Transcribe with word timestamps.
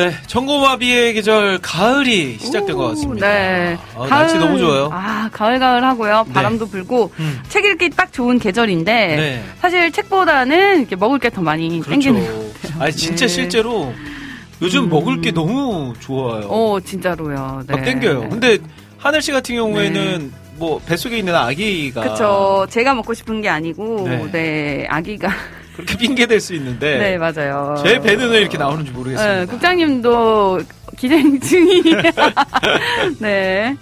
네 0.00 0.14
청고마비의 0.28 1.12
계절 1.12 1.58
가을이 1.60 2.38
시작된 2.38 2.74
것 2.74 2.88
같습니다. 2.88 3.28
네. 3.28 3.76
아, 3.94 4.06
날씨 4.08 4.38
너무 4.38 4.58
좋아요. 4.58 4.88
아, 4.90 5.28
가을가을 5.30 5.84
하고요. 5.84 6.24
바람도 6.32 6.70
불고, 6.70 7.12
음. 7.18 7.38
책 7.50 7.66
읽기 7.66 7.90
딱 7.90 8.10
좋은 8.10 8.38
계절인데, 8.38 8.92
네. 8.92 9.44
사실 9.60 9.92
책보다는 9.92 10.78
이렇게 10.80 10.96
먹을 10.96 11.18
게 11.18 11.28
더 11.28 11.42
많이 11.42 11.68
그렇죠. 11.80 11.90
땡기는. 11.90 12.52
아니 12.78 12.92
진짜 12.92 13.26
네. 13.26 13.28
실제로 13.28 13.92
요즘 14.62 14.88
먹을 14.88 15.20
게 15.20 15.30
너무 15.32 15.92
좋아요. 16.00 16.48
오, 16.48 16.80
진짜로요. 16.80 17.62
네. 17.66 17.76
막 17.76 17.84
땡겨요. 17.84 18.30
근데 18.30 18.58
하늘 18.96 19.20
씨 19.22 19.30
같은 19.32 19.54
경우에는 19.54 20.32
뭐 20.56 20.80
뱃속에 20.86 21.18
있는 21.18 21.34
아기가 21.36 22.00
그쵸. 22.02 22.66
제가 22.70 22.94
먹고 22.94 23.12
싶은 23.14 23.42
게 23.42 23.48
아니고, 23.50 24.06
네. 24.08 24.30
네, 24.32 24.86
아기가. 24.88 25.28
그렇게 25.84 25.96
핑계 25.98 26.26
댈 26.26 26.40
수 26.40 26.54
있는데 26.54 26.98
네, 26.98 27.18
맞아요. 27.18 27.74
제 27.84 28.00
배는 28.00 28.30
왜 28.30 28.38
이렇게 28.40 28.56
나오는지 28.58 28.90
모르겠습니다. 28.92 29.40
네, 29.40 29.46
국장님도 29.46 30.60
기생충이. 30.98 31.82
네. 33.20 33.76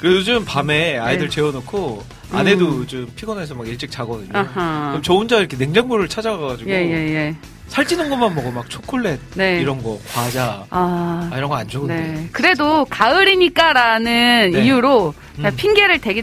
그 0.00 0.16
요즘 0.16 0.44
밤에 0.44 0.98
아이들 0.98 1.28
네. 1.28 1.34
재워놓고 1.34 2.02
아내도 2.32 2.86
좀 2.86 3.08
피곤해서 3.16 3.54
막 3.54 3.66
일찍 3.66 3.90
자거든요. 3.90 4.30
아하. 4.32 4.88
그럼 4.90 5.02
저 5.02 5.14
혼자 5.14 5.38
이렇게 5.38 5.56
냉장고를 5.56 6.08
찾아가가지고 6.08 6.70
예, 6.70 6.74
예, 6.76 7.14
예. 7.14 7.36
살찌는 7.68 8.08
것만 8.10 8.34
먹어 8.34 8.50
막 8.50 8.68
초콜릿 8.68 9.20
네. 9.34 9.60
이런 9.60 9.80
거 9.82 9.98
과자 10.12 10.64
아. 10.70 11.28
아, 11.32 11.36
이런 11.36 11.48
거 11.48 11.56
안 11.56 11.68
좋은데 11.68 11.94
네. 11.94 12.28
그래도 12.32 12.84
가을이니까라는 12.86 14.50
네. 14.52 14.62
이유로 14.64 15.14
음. 15.38 15.50
핑계를 15.56 16.00
되게 16.00 16.22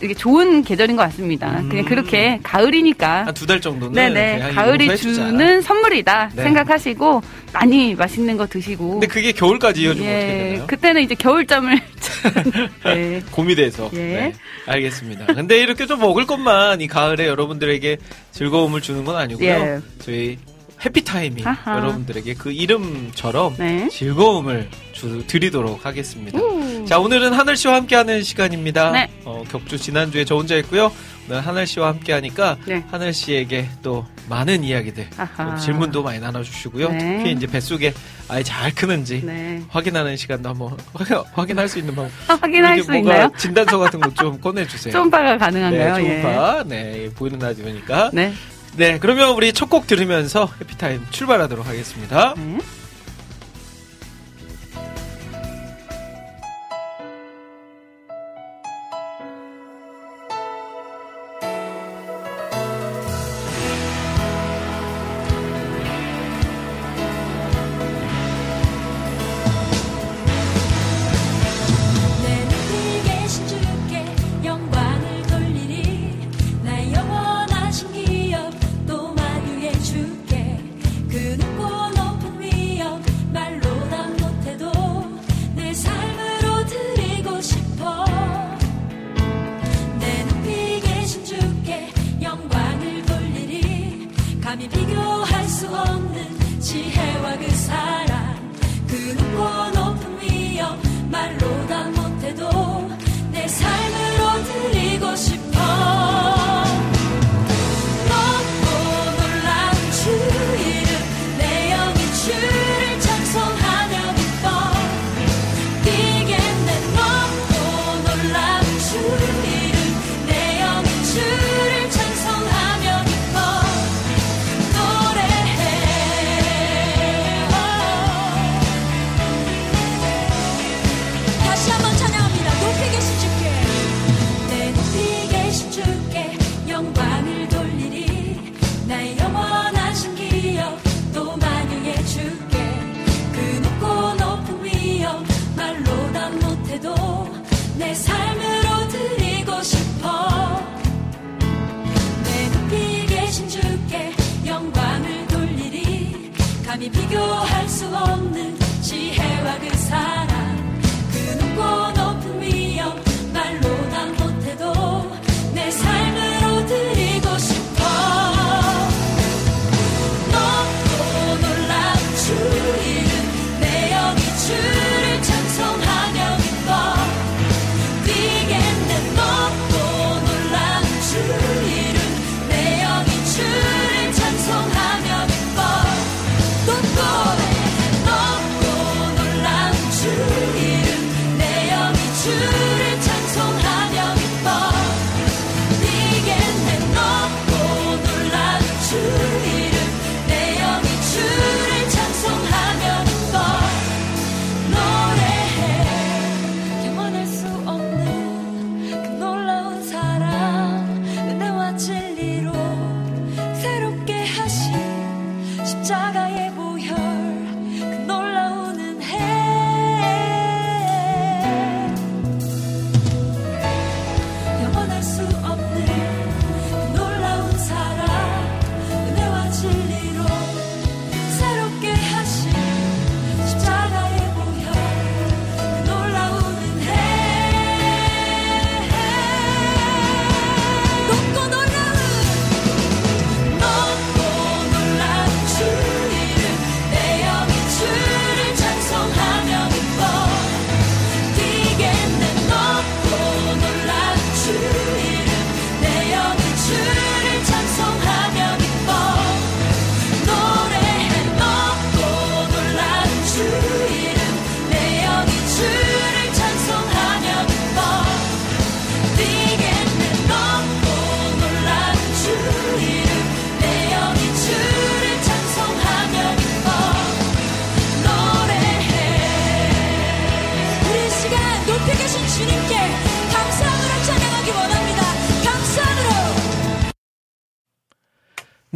되게 0.00 0.14
좋은 0.14 0.62
계절인 0.62 0.96
것 0.96 1.02
같습니다. 1.04 1.58
음. 1.60 1.68
그냥 1.68 1.84
그렇게 1.84 2.38
가을이니까. 2.42 3.26
한 3.26 3.34
두 3.34 3.46
달 3.46 3.60
정도는 3.60 3.92
네네. 3.94 4.38
그냥 4.38 4.54
가을이. 4.54 4.96
주는 4.96 5.60
선물이다 5.62 6.30
네. 6.34 6.42
생각하시고 6.42 7.22
많이 7.52 7.94
맛있는 7.94 8.36
거 8.36 8.46
드시고. 8.46 8.90
근데 8.92 9.06
그게 9.06 9.32
겨울까지 9.32 9.82
이어지면 9.82 10.08
어떻게 10.16 10.28
예, 10.28 10.38
되나요? 10.52 10.66
그때는 10.66 11.02
이제 11.02 11.14
겨울잠을. 11.14 11.80
네. 12.84 13.22
고민돼서. 13.30 13.90
예. 13.94 13.98
네, 13.98 14.32
알겠습니다. 14.66 15.26
근데 15.34 15.58
이렇게 15.60 15.86
좀 15.86 16.00
먹을 16.00 16.26
것만 16.26 16.80
이 16.80 16.86
가을에 16.86 17.26
여러분들에게 17.26 17.96
즐거움을 18.32 18.80
주는 18.80 19.04
건 19.04 19.16
아니고요. 19.16 19.46
예. 19.48 19.78
저희 20.00 20.38
해피타임이 20.84 21.42
아하. 21.44 21.78
여러분들에게 21.78 22.34
그 22.34 22.52
이름처럼 22.52 23.56
네. 23.58 23.88
즐거움을 23.88 24.68
주, 24.92 25.26
드리도록 25.26 25.84
하겠습니다. 25.84 26.38
우. 26.38 26.84
자, 26.86 26.98
오늘은 26.98 27.32
하늘 27.32 27.56
씨와 27.56 27.74
함께하는 27.76 28.22
시간입니다. 28.22 28.90
네. 28.92 29.10
어, 29.24 29.42
격주 29.50 29.78
지난주에 29.78 30.24
저 30.24 30.36
혼자 30.36 30.54
했고요. 30.56 30.90
오늘 31.28 31.40
하늘 31.46 31.66
씨와 31.66 31.88
함께하니까 31.88 32.56
네. 32.64 32.82
하늘 32.90 33.12
씨에게 33.12 33.68
또 33.82 34.06
많은 34.30 34.64
이야기들. 34.64 35.08
또 35.36 35.56
질문도 35.58 36.02
많이 36.02 36.18
나눠주시고요. 36.20 36.88
네. 36.90 37.16
특히 37.18 37.32
이제 37.32 37.46
뱃속에 37.46 37.92
아이 38.28 38.42
잘 38.44 38.74
크는지 38.74 39.22
네. 39.24 39.62
확인하는 39.68 40.16
시간도 40.16 40.48
한번 40.48 40.76
확인- 40.94 41.18
확인할 41.32 41.68
수 41.68 41.78
있는 41.78 41.94
방법. 41.94 42.12
확인할 42.40 42.76
이렇게 42.78 42.92
수 42.92 42.96
있나요? 42.96 43.30
진단서 43.36 43.78
같은 43.78 44.00
거 44.00 44.08
좀 44.14 44.40
꺼내주세요. 44.40 44.92
초음파가 44.94 45.36
가능한가요? 45.38 45.96
네, 45.98 46.22
초음파. 46.22 46.64
네, 46.66 47.10
보이는 47.14 47.38
라디오니까. 47.38 48.10
네. 48.14 48.32
네. 48.78 48.98
그러면 48.98 49.30
우리 49.34 49.52
첫 49.52 49.68
곡 49.68 49.86
들으면서 49.86 50.48
해피타임 50.60 51.06
출발하도록 51.10 51.66
하겠습니다. 51.66 52.34
네. 52.36 52.58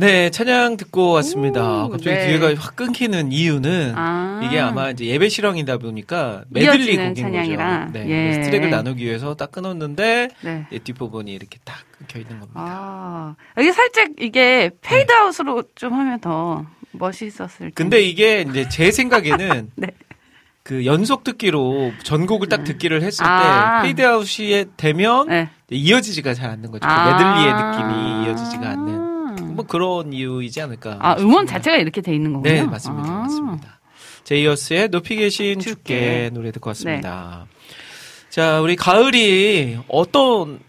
네, 0.03 0.31
찬양 0.31 0.79
듣고 0.79 1.13
왔습니다. 1.13 1.85
오, 1.85 1.89
갑자기 1.89 2.17
네. 2.17 2.27
뒤에가 2.27 2.61
확 2.61 2.75
끊기는 2.75 3.31
이유는 3.31 3.93
아. 3.95 4.41
이게 4.43 4.59
아마 4.59 4.91
이제 4.91 5.05
예배 5.05 5.29
실황이다 5.29 5.79
보니까 5.79 6.43
메들리 6.49 6.97
곡인 6.97 7.15
찬양이라. 7.15 7.87
거죠. 7.87 7.93
네, 7.93 8.09
예. 8.11 8.41
트랙을 8.41 8.71
나누기 8.71 9.05
위해서 9.05 9.37
딱 9.37 9.53
끊었는데 9.53 10.31
네. 10.41 10.67
이 10.73 10.81
뒷부분이 10.81 11.33
이렇게 11.33 11.61
딱 11.65 11.77
끊겨 11.97 12.19
있는 12.19 12.41
겁니다. 12.41 12.61
아, 12.61 13.37
이게 13.61 13.71
살짝 13.71 14.09
이게 14.19 14.71
페이드아웃으로 14.81 15.63
좀 15.77 15.93
하면 15.93 16.19
더 16.19 16.67
멋있었을 16.91 17.59
텐데. 17.59 17.75
근데 17.75 18.01
이게 18.03 18.41
이제 18.41 18.69
제 18.69 18.91
생각에는 18.91 19.71
네. 19.77 19.87
그 20.65 20.85
연속 20.85 21.23
듣기로 21.23 21.93
전곡을 22.03 22.49
딱 22.49 22.65
듣기를 22.65 23.03
했을 23.03 23.25
아. 23.25 23.83
때 23.83 23.87
페이드아웃이 23.87 24.65
되면 24.77 25.29
네. 25.29 25.49
이어지지가 25.71 26.35
잘 26.35 26.51
않는 26.51 26.73
거죠. 26.73 26.89
그 26.89 26.93
아. 26.93 27.05
메들리의 27.13 27.55
느낌이 27.55 28.27
이어지지가 28.27 28.69
않는 28.69 29.02
뭐 29.63 29.67
그런 29.67 30.13
이유이지 30.13 30.61
않을까. 30.61 30.99
아, 31.01 31.13
음원 31.19 31.47
싶습니다. 31.47 31.53
자체가 31.53 31.77
이렇게 31.77 32.01
돼 32.01 32.15
있는 32.15 32.33
거군요. 32.33 32.53
네, 32.53 32.63
맞습니다. 32.65 33.09
아. 33.09 33.19
맞습니다. 33.23 33.81
제이어스의 34.25 34.89
높이 34.89 35.17
계신 35.17 35.59
주께. 35.61 36.31
노래 36.33 36.53
듣고 36.53 36.71
왔습니다. 36.71 37.47
네. 37.49 37.53
자, 38.31 38.61
우리 38.61 38.77
가을이 38.77 39.79
어떤 39.89 40.61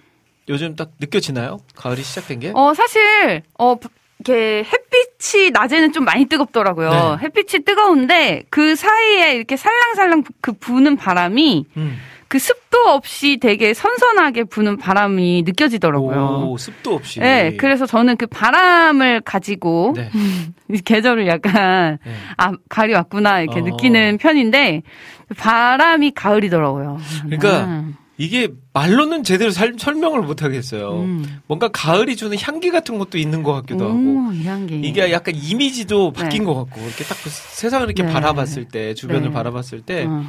요즘 0.50 0.76
딱 0.76 0.92
느껴지나요? 1.00 1.60
가을이 1.76 2.04
시작된 2.04 2.40
게? 2.40 2.52
어, 2.54 2.74
사실, 2.74 3.44
어, 3.58 3.76
이렇게 4.20 4.64
햇빛이 4.64 5.52
낮에는 5.52 5.92
좀 5.94 6.06
많이 6.06 6.26
뜨겁더라고요. 6.26 6.90
네. 6.90 7.26
햇빛이 7.26 7.64
뜨거운데 7.64 8.44
그 8.50 8.76
사이에 8.76 9.36
이렇게 9.36 9.58
살랑살랑 9.58 10.24
그 10.42 10.54
부는 10.54 10.96
바람이 10.96 11.66
음. 11.78 11.98
그 12.34 12.40
습도 12.40 12.80
없이 12.88 13.38
되게 13.40 13.76
선선하게 13.76 14.46
부는 14.46 14.78
바람이 14.78 15.44
느껴지더라고요. 15.46 16.50
오, 16.50 16.58
습도 16.58 16.96
없이. 16.96 17.20
네, 17.20 17.56
그래서 17.58 17.86
저는 17.86 18.18
그 18.18 18.26
바람을 18.26 19.22
가지고 19.22 19.94
네. 19.96 20.10
이 20.74 20.80
계절을 20.80 21.28
약간 21.28 22.00
네. 22.04 22.12
아 22.38 22.54
가을이 22.70 22.96
왔구나 22.96 23.42
이렇게 23.42 23.60
어. 23.60 23.64
느끼는 23.64 24.18
편인데 24.18 24.82
바람이 25.38 26.10
가을이더라고요. 26.16 26.98
그러니까 27.26 27.66
음. 27.66 27.96
이게 28.18 28.48
말로는 28.74 29.24
제대로 29.24 29.52
살- 29.52 29.76
설명을 29.78 30.22
못 30.24 30.42
하겠어요. 30.42 31.02
음. 31.02 31.40
뭔가 31.46 31.68
가을이 31.68 32.16
주는 32.16 32.36
향기 32.42 32.72
같은 32.72 32.98
것도 32.98 33.20
있는 33.20 33.44
것 33.44 33.54
같기도 33.54 33.86
하고. 33.86 33.96
오. 34.00 34.32
이게 34.72 35.12
약간 35.12 35.36
이미지도 35.36 36.14
바뀐 36.14 36.40
네. 36.40 36.46
것 36.46 36.56
같고 36.56 36.82
이렇게 36.82 37.04
딱 37.04 37.16
그 37.24 37.30
세상을 37.30 37.86
이렇게 37.86 38.02
네. 38.02 38.12
바라봤을 38.12 38.66
때 38.70 38.96
주변을 38.96 39.28
네. 39.28 39.32
바라봤을 39.32 39.82
때 39.82 40.06
어. 40.08 40.24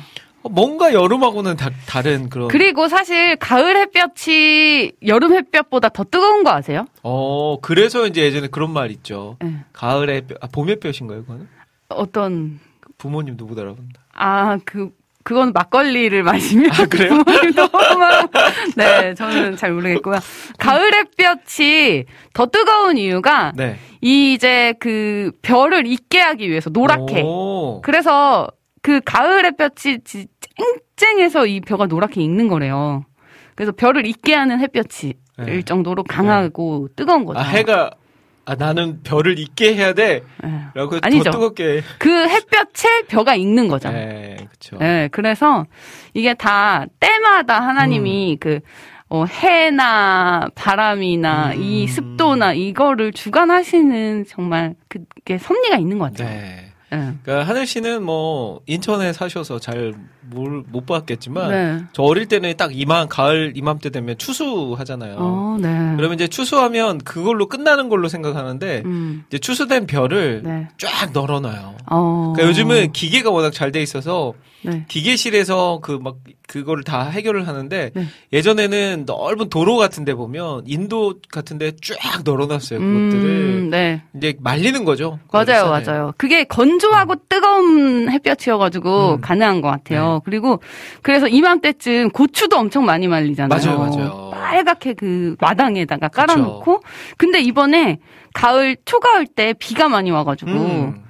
어, 0.44 0.49
뭔가 0.50 0.93
여름하고는 0.93 1.56
다, 1.56 1.70
다른 1.87 2.29
그런 2.29 2.49
그리고 2.49 2.87
사실 2.88 3.35
가을 3.37 3.76
햇볕이 3.76 4.93
여름 5.06 5.35
햇볕보다 5.35 5.88
더 5.88 6.05
뜨거운 6.05 6.44
거 6.44 6.50
아세요? 6.50 6.85
어, 7.02 7.58
그래서 7.61 8.06
이제 8.06 8.23
예전에 8.23 8.46
그런 8.49 8.70
말 8.73 8.91
있죠. 8.93 9.37
네. 9.43 9.56
가을에, 9.73 10.20
뼈- 10.26 10.37
아, 10.41 10.46
봄의 10.52 10.81
뼈신가요, 10.81 11.23
그거는? 11.23 11.49
어떤 11.88 12.61
부모님도 12.99 13.44
못 13.46 13.58
알아본다. 13.58 14.00
아 14.14 14.58
그 14.64 14.91
그건 15.25 15.52
막걸리를 15.55 16.23
마시면 16.23 16.70
아, 16.70 16.85
그래요? 16.87 17.12
네, 18.76 19.14
저는 19.14 19.56
잘 19.56 19.73
모르겠고요. 19.73 20.19
가을 20.58 20.93
햇볕이 20.94 22.05
더 22.35 22.46
뜨거운 22.46 22.99
이유가 22.99 23.52
네. 23.56 23.76
이 24.02 24.35
이제 24.35 24.75
그 24.81 25.32
별을 25.43 25.86
있게 25.86 26.20
하기 26.20 26.51
위해서 26.51 26.69
노랗게. 26.70 27.22
오. 27.22 27.81
그래서 27.82 28.48
그 28.84 29.00
가을 29.03 29.46
햇볕이 29.46 30.00
지- 30.05 30.26
쨍쨍해서 30.98 31.46
이 31.46 31.62
벼가 31.62 31.86
노랗게 31.86 32.20
익는 32.20 32.48
거래요. 32.48 33.06
그래서 33.55 33.72
별을 33.72 34.05
있게 34.06 34.34
하는 34.34 34.60
햇볕이 34.60 35.14
네. 35.38 35.55
일 35.55 35.62
정도로 35.62 36.03
강하고 36.05 36.88
뜨거운 36.94 37.24
거죠. 37.24 37.41
아, 37.41 37.43
해가, 37.44 37.93
아, 38.44 38.55
나는 38.56 39.03
별을 39.03 39.38
있게 39.38 39.74
해야 39.74 39.94
돼. 39.94 40.22
네. 40.43 40.60
라고 40.74 40.98
아니죠. 41.00 41.24
더 41.24 41.31
뜨겁게. 41.31 41.81
그 41.98 42.29
햇볕에 42.29 43.05
벼가 43.08 43.34
익는 43.36 43.69
거잖아요. 43.69 44.06
네, 44.06 44.36
그쵸. 44.50 44.76
네, 44.79 45.08
그래서 45.10 45.64
이게 46.12 46.34
다 46.34 46.84
때마다 47.00 47.60
음. 47.60 47.69
하나님이 47.69 48.36
그 48.38 48.60
어, 49.08 49.24
해나 49.24 50.46
바람이나 50.55 51.53
음. 51.55 51.62
이 51.62 51.86
습도나 51.86 52.53
이거를 52.53 53.12
주관하시는 53.12 54.26
정말 54.29 54.74
그게 54.88 55.38
섭리가 55.38 55.79
있는 55.79 55.98
것 55.98 56.10
같아요. 56.12 56.29
네. 56.29 56.63
네. 56.96 57.15
그러니까 57.22 57.48
하늘 57.48 57.67
씨는 57.67 58.03
뭐 58.03 58.60
인천에 58.67 59.13
사셔서 59.13 59.58
잘 59.58 59.94
못 60.34 60.86
봤겠지만 60.86 61.51
네. 61.51 61.84
저 61.93 62.03
어릴 62.03 62.27
때는 62.27 62.56
딱 62.56 62.70
이맘 62.74 63.08
가을 63.08 63.53
이맘때 63.56 63.91
되면 63.91 64.17
추수 64.19 64.74
하잖아요. 64.79 65.17
어, 65.19 65.58
네. 65.60 65.69
그러면 65.96 66.15
이제 66.15 66.29
추수하면 66.29 66.98
그걸로 66.98 67.46
끝나는 67.46 67.89
걸로 67.89 68.08
생각하는데 68.08 68.82
음, 68.84 69.24
이제 69.29 69.39
추수된 69.39 69.86
별을 69.86 70.43
네. 70.44 70.69
쫙 70.79 71.13
널어놔요. 71.13 71.74
어. 71.91 72.32
그러니까 72.34 72.48
요즘은 72.48 72.93
기계가 72.93 73.31
워낙 73.31 73.53
잘 73.53 73.74
돼 73.74 73.82
있어서 73.82 74.34
네. 74.64 74.84
기계실에서 74.88 75.80
그 75.82 75.98
막 76.04 76.16
그거를 76.46 76.84
다 76.84 77.08
해결을 77.08 77.48
하는데 77.48 77.90
네. 77.94 78.06
예전에는 78.32 79.04
넓은 79.06 79.48
도로 79.48 79.76
같은데 79.76 80.14
보면 80.14 80.64
인도 80.66 81.14
같은데 81.30 81.72
쫙 81.82 82.22
널어놨어요 82.24 82.78
그것들을 82.78 83.24
음, 83.24 83.70
네. 83.70 84.02
이제 84.14 84.36
말리는 84.40 84.84
거죠. 84.84 85.18
맞아요, 85.32 85.70
싸네. 85.70 85.84
맞아요. 85.84 86.12
그게 86.18 86.44
건조하고 86.44 87.14
뜨거운 87.28 88.10
햇볕이어가지고 88.10 89.14
음. 89.14 89.20
가능한 89.20 89.62
것 89.62 89.68
같아요. 89.68 90.14
네. 90.14 90.20
그리고 90.24 90.60
그래서 91.02 91.26
이맘때쯤 91.28 92.10
고추도 92.10 92.56
엄청 92.58 92.84
많이 92.84 93.08
말리잖아요. 93.08 93.48
맞아요, 93.48 93.78
맞아요. 93.78 94.30
빨갛게 94.32 94.94
그 94.94 95.36
마당에다가 95.40 96.08
그쵸. 96.08 96.26
깔아놓고. 96.26 96.82
근데 97.16 97.40
이번에 97.40 97.98
가을, 98.34 98.76
초가을 98.84 99.26
때 99.28 99.54
비가 99.58 99.88
많이 99.88 100.10
와가지고 100.10 100.50
음. 100.50 101.04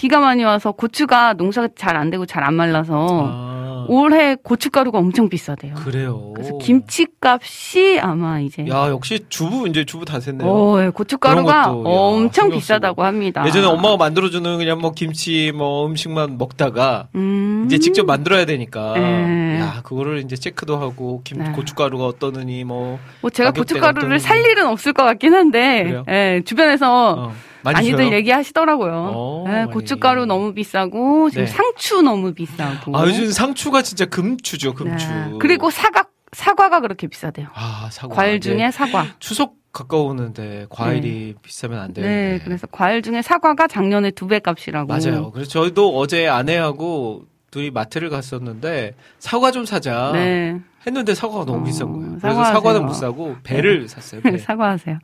비가 0.00 0.18
많이 0.18 0.44
와서 0.44 0.72
고추가 0.72 1.34
농사가 1.34 1.68
잘 1.76 1.94
안 1.96 2.08
되고 2.08 2.24
잘 2.24 2.42
안 2.42 2.54
말라서 2.54 3.30
아, 3.30 3.84
올해 3.86 4.34
고춧가루가 4.34 4.96
엄청 4.98 5.28
비싸대요. 5.28 5.74
그래요. 5.74 6.32
그래서 6.34 6.56
김치값이 6.56 7.98
아마 8.00 8.40
이제 8.40 8.66
야 8.68 8.88
역시 8.88 9.20
주부 9.28 9.68
이제 9.68 9.84
주부 9.84 10.06
다 10.06 10.18
샜네요. 10.18 10.42
어, 10.44 10.82
예, 10.82 10.88
고춧가루가 10.88 11.64
것도, 11.64 11.80
야, 11.80 11.84
엄청 11.84 12.44
신경 12.44 12.58
비싸다고 12.58 13.04
합니다. 13.04 13.44
예전에 13.46 13.66
엄마가 13.66 13.98
만들어주는 13.98 14.56
그냥 14.56 14.80
뭐 14.80 14.92
김치 14.92 15.52
뭐 15.54 15.86
음식만 15.86 16.38
먹다가 16.38 17.08
음. 17.14 17.64
이제 17.66 17.78
직접 17.78 18.06
만들어야 18.06 18.46
되니까 18.46 18.94
네. 18.94 19.60
야 19.60 19.82
그거를 19.84 20.20
이제 20.20 20.34
체크도 20.36 20.78
하고 20.78 21.20
김 21.24 21.38
네. 21.44 21.52
고춧가루가 21.52 22.06
어떠느니 22.06 22.64
뭐 22.64 22.98
뭐 23.20 23.30
제가 23.30 23.50
고춧가루를 23.50 24.06
어떤- 24.08 24.18
살 24.18 24.38
일은 24.46 24.66
없을 24.66 24.94
것 24.94 25.04
같긴 25.04 25.34
한데, 25.34 25.82
그래요? 25.84 26.04
예, 26.08 26.40
주변에서 26.46 27.14
어, 27.18 27.32
많이 27.62 27.90
줘요? 27.90 28.12
얘기하시더라고요. 28.12 29.12
어, 29.14 29.44
예, 29.48 29.50
많이. 29.52 29.70
고춧가루 29.72 30.26
너무 30.26 30.54
비싸고 30.54 31.30
지금 31.30 31.44
네. 31.44 31.50
상추 31.50 32.02
너무 32.02 32.32
비싸고. 32.32 32.96
아 32.96 33.06
요즘 33.06 33.30
상추가 33.30 33.82
진짜 33.82 34.06
금추죠 34.06 34.74
금추. 34.74 35.06
네. 35.08 35.32
그리고 35.40 35.70
사과 35.70 36.04
사과가 36.32 36.80
그렇게 36.80 37.06
비싸대요. 37.06 37.48
아 37.54 37.88
사과. 37.92 38.14
과일 38.14 38.36
이제 38.36 38.50
중에 38.52 38.70
사과. 38.70 39.06
추석 39.18 39.54
가까우는데 39.72 40.66
과일이 40.68 41.34
비싸면 41.42 41.78
안 41.78 41.92
되는데. 41.92 42.38
네, 42.38 42.40
그래서 42.44 42.66
과일 42.66 43.02
중에 43.02 43.22
사과가 43.22 43.68
작년에 43.68 44.10
두 44.12 44.26
배 44.26 44.38
값이라고. 44.40 44.88
맞아요. 44.88 45.30
그래서 45.32 45.50
저희도 45.50 45.96
어제 45.96 46.26
아내하고 46.28 47.22
둘이 47.50 47.70
마트를 47.70 48.10
갔었는데 48.10 48.94
사과 49.18 49.50
좀 49.50 49.64
사자 49.64 50.10
네, 50.12 50.60
했는데 50.86 51.14
사과가 51.14 51.44
너무 51.44 51.60
어, 51.60 51.64
비싼 51.64 51.92
거예요. 51.92 52.08
그래서 52.20 52.28
사과하세요. 52.28 52.54
사과는 52.54 52.86
못 52.86 52.92
사고 52.94 53.36
배를 53.42 53.88
샀어요. 53.88 54.20
배. 54.20 54.38
사과하세요. 54.38 54.98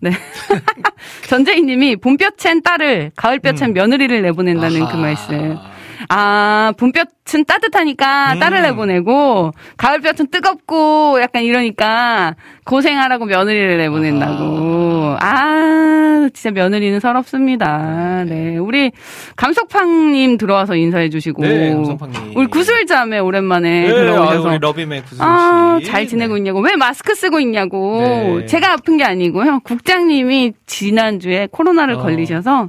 네. 0.00 0.10
전재희님이 1.28 1.96
봄볕엔 1.96 2.62
딸을, 2.62 3.12
가을볕엔 3.16 3.70
음. 3.70 3.72
며느리를 3.72 4.22
내보낸다는 4.22 4.80
그 4.80 4.84
아하. 4.86 4.96
말씀. 4.96 5.56
아, 6.08 6.72
봄볕은 6.78 7.44
따뜻하니까 7.46 8.34
음. 8.34 8.38
딸을 8.38 8.62
내보내고, 8.62 9.52
가을볕은 9.76 10.28
뜨겁고, 10.30 11.18
약간 11.20 11.42
이러니까, 11.42 12.34
고생하라고 12.64 13.26
며느리를 13.26 13.78
내보낸다고. 13.78 15.16
아, 15.20 16.28
진짜 16.34 16.50
며느리는 16.50 16.98
서럽습니다. 17.00 18.24
네. 18.26 18.56
우리, 18.56 18.92
감석팡님 19.36 20.38
들어와서 20.38 20.76
인사해주시고. 20.76 21.42
네, 21.42 21.74
감성팡님. 21.74 22.36
우리 22.36 22.46
구슬자매 22.46 23.18
오랜만에 23.18 23.82
네, 23.82 23.88
들어오셔서. 23.88 24.30
아유, 24.30 24.40
우리 24.40 24.58
러비맨 24.58 25.02
구슬 25.02 25.16
씨. 25.16 25.22
아, 25.22 25.80
잘 25.84 26.06
지내고 26.06 26.34
네. 26.34 26.40
있냐고. 26.40 26.60
왜 26.60 26.76
마스크 26.76 27.14
쓰고 27.14 27.40
있냐고. 27.40 28.00
네. 28.40 28.46
제가 28.46 28.72
아픈 28.72 28.96
게 28.96 29.04
아니고요. 29.04 29.60
국장님이 29.60 30.52
지난주에 30.66 31.48
코로나를 31.50 31.94
어. 31.94 31.98
걸리셔서 32.02 32.68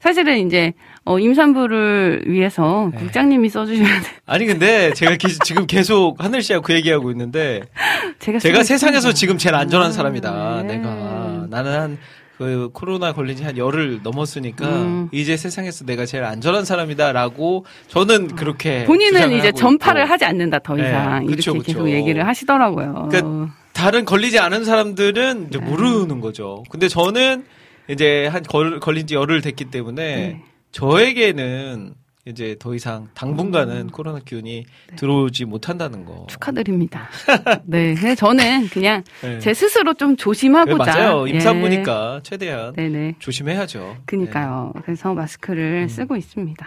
사실은 0.00 0.46
이제 0.46 0.72
어, 1.08 1.18
임산부를 1.18 2.24
위해서 2.26 2.90
네. 2.92 2.98
국장님이 2.98 3.48
써주셔야 3.48 4.00
돼. 4.00 4.06
아니 4.26 4.44
근데 4.46 4.92
제가 4.92 5.16
기- 5.16 5.38
지금 5.44 5.66
계속 5.66 6.22
하늘 6.22 6.42
씨하고 6.42 6.62
그 6.62 6.74
얘기하고 6.74 7.10
있는데 7.12 7.62
제가 8.20 8.38
제가 8.38 8.62
세상에서. 8.62 9.12
지금 9.12 9.38
제일 9.38 9.54
안전한 9.54 9.88
아, 9.88 9.92
사람이다. 9.92 10.62
네. 10.66 10.76
내가 10.76 11.46
나는 11.48 11.72
한 11.72 11.98
그 12.38 12.70
코로나 12.72 13.12
걸린 13.12 13.36
지 13.36 13.42
한 13.42 13.56
열흘 13.58 13.98
넘었으니까 14.04 14.64
음. 14.68 15.08
이제 15.10 15.36
세상에서 15.36 15.84
내가 15.86 16.06
제일 16.06 16.22
안전한 16.22 16.64
사람이다라고 16.64 17.64
저는 17.88 18.36
그렇게 18.36 18.84
본인은 18.84 19.32
이제 19.32 19.50
전파를 19.50 20.02
있고. 20.02 20.12
하지 20.12 20.24
않는다 20.24 20.60
더 20.60 20.76
네, 20.76 20.86
이상 20.86 21.26
그쵸, 21.26 21.50
이렇게 21.50 21.58
그쵸. 21.58 21.62
계속 21.84 21.90
얘기를 21.90 22.24
하시더라고요. 22.28 23.08
그러니까 23.10 23.52
다른 23.72 24.04
걸리지 24.04 24.38
않은 24.38 24.64
사람들은 24.64 25.46
이제 25.48 25.58
네. 25.58 25.64
모르는 25.64 26.20
거죠. 26.20 26.62
근데 26.70 26.86
저는 26.86 27.44
이제 27.88 28.28
한 28.28 28.44
걸, 28.44 28.78
걸린 28.78 29.08
지 29.08 29.16
열흘 29.16 29.40
됐기 29.40 29.64
때문에 29.64 30.02
네. 30.16 30.42
저에게는 30.72 31.94
이제 32.28 32.56
더 32.58 32.74
이상 32.74 33.08
당분간은 33.14 33.86
코로나 33.86 34.18
기운이 34.18 34.66
들어오지 34.96 35.46
못한다는 35.46 36.04
거. 36.04 36.26
축하드립니다. 36.28 37.08
네, 37.64 37.94
그래서 37.94 38.14
저는 38.16 38.68
그냥 38.68 39.02
네. 39.22 39.38
제 39.38 39.54
스스로 39.54 39.94
좀 39.94 40.10
네, 40.10 40.16
조심하고자. 40.16 40.76
맞아요. 40.76 41.26
예. 41.26 41.32
임산부니까 41.32 42.20
최대한 42.24 42.74
네네. 42.74 43.14
조심해야죠. 43.18 43.96
그니까요. 44.04 44.74
그래서 44.84 45.14
마스크를 45.14 45.84
음. 45.84 45.88
쓰고 45.88 46.16
있습니다. 46.16 46.66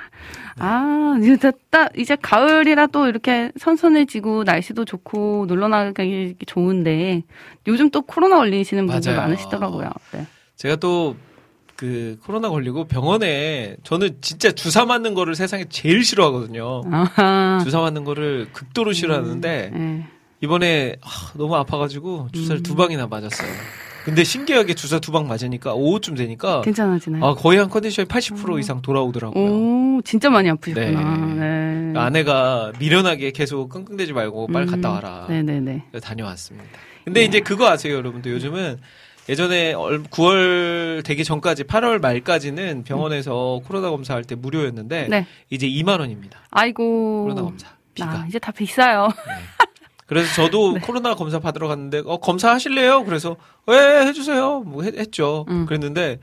아, 0.57 1.19
이제 1.21 1.51
딱, 1.69 1.91
이제 1.95 2.17
가을이라 2.19 2.87
또 2.87 3.07
이렇게 3.07 3.51
선선해지고 3.59 4.45
날씨도 4.45 4.85
좋고 4.85 5.45
놀러 5.47 5.67
나가기 5.67 6.37
좋은데 6.47 7.21
요즘 7.67 7.91
또 7.91 8.01
코로나 8.01 8.37
걸리시는 8.37 8.87
분들 8.87 9.11
맞아요. 9.13 9.27
많으시더라고요. 9.27 9.91
네. 10.13 10.25
제가 10.55 10.77
또 10.77 11.15
그 11.81 12.19
코로나 12.23 12.47
걸리고 12.49 12.85
병원에 12.85 13.75
저는 13.83 14.17
진짜 14.21 14.51
주사 14.51 14.85
맞는 14.85 15.15
거를 15.15 15.33
세상에 15.33 15.65
제일 15.67 16.03
싫어하거든요. 16.03 16.83
아하. 16.91 17.59
주사 17.63 17.79
맞는 17.79 18.03
거를 18.03 18.49
극도로 18.53 18.93
싫어하는데 18.93 19.71
네. 19.73 20.05
이번에 20.41 20.97
하, 21.01 21.33
너무 21.35 21.55
아파가지고 21.55 22.27
주사를 22.33 22.59
음. 22.59 22.63
두 22.63 22.75
방이나 22.75 23.07
맞았어요. 23.07 23.49
근데 24.05 24.23
신기하게 24.23 24.75
주사 24.75 24.99
두 24.99 25.11
방 25.11 25.27
맞으니까 25.27 25.73
오후쯤 25.73 26.13
되니까 26.13 26.61
괜찮아지나요? 26.61 27.25
아, 27.25 27.33
거의 27.33 27.57
한 27.57 27.67
컨디션이 27.67 28.07
80% 28.07 28.59
이상 28.59 28.83
돌아오더라고요. 28.83 29.43
오, 29.43 30.01
진짜 30.03 30.29
많이 30.29 30.51
아프셨구나. 30.51 31.17
네. 31.33 31.43
네. 31.93 31.99
아내가 31.99 32.73
미련하게 32.77 33.31
계속 33.31 33.69
끙끙대지 33.69 34.13
말고 34.13 34.47
빨리 34.53 34.67
음. 34.67 34.71
갔다 34.71 34.91
와라. 34.91 35.25
네네네. 35.29 35.85
다녀왔습니다. 36.03 36.69
근데 37.05 37.23
이제 37.23 37.39
그거 37.39 37.67
아세요, 37.67 37.95
여러분들? 37.95 38.31
요즘은 38.33 38.77
예전에 39.35 39.71
얼- 39.73 40.03
9월 40.03 41.05
되기 41.05 41.23
전까지 41.23 41.63
8월 41.63 42.01
말까지는 42.01 42.83
병원에서 42.83 43.61
코로나 43.65 43.89
검사할 43.89 44.25
때 44.25 44.35
무료였는데 44.35 45.07
네. 45.09 45.25
이제 45.49 45.67
2만 45.67 46.01
원입니다. 46.01 46.41
아이고. 46.51 47.23
코로나 47.23 47.41
검사. 47.43 47.69
비가. 47.93 48.09
아, 48.11 48.25
이제 48.27 48.37
다 48.39 48.51
비싸요. 48.51 49.07
그래서 50.05 50.33
저도 50.35 50.73
네. 50.75 50.79
코로나 50.81 51.15
검사 51.15 51.39
받으러 51.39 51.69
갔는데 51.69 52.01
어 52.05 52.17
검사 52.17 52.51
하실래요? 52.51 53.05
그래서 53.05 53.37
왜 53.67 54.05
해주세요. 54.07 54.61
뭐 54.65 54.83
했, 54.83 54.97
했죠. 54.97 55.45
음. 55.47 55.65
그랬는데 55.65 56.19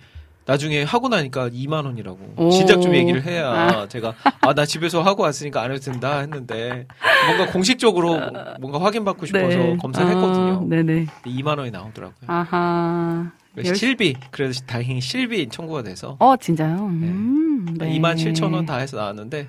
나중에 0.48 0.82
하고 0.82 1.10
나니까 1.10 1.50
2만 1.50 1.84
원이라고 1.84 2.18
오. 2.36 2.50
진작 2.50 2.80
좀 2.80 2.94
얘기를 2.94 3.22
해야 3.22 3.86
제가 3.88 4.14
아 4.40 4.54
나 4.54 4.64
집에서 4.64 5.02
하고 5.02 5.22
왔으니까 5.24 5.60
안 5.62 5.70
해도 5.70 5.78
된다 5.80 6.20
했는데 6.20 6.86
뭔가 7.26 7.52
공식적으로 7.52 8.18
뭔가 8.58 8.80
확인받고 8.80 9.26
싶어서 9.26 9.76
검사를 9.76 10.08
했거든요. 10.08 10.62
아, 10.62 10.66
네네. 10.66 11.06
2만 11.26 11.58
원이 11.58 11.70
나오더라고요. 11.70 12.16
아하. 12.26 13.30
그래서 13.54 13.74
실비 13.74 14.14
그래서 14.30 14.62
다행히 14.66 15.02
실비 15.02 15.48
청구가 15.50 15.82
돼서 15.82 16.16
어, 16.18 16.34
진짜요? 16.36 16.76
음, 16.86 17.76
네. 17.78 17.98
2만 17.98 18.14
7천 18.16 18.54
원 18.54 18.64
다 18.64 18.78
해서 18.78 18.96
나왔는데 18.96 19.48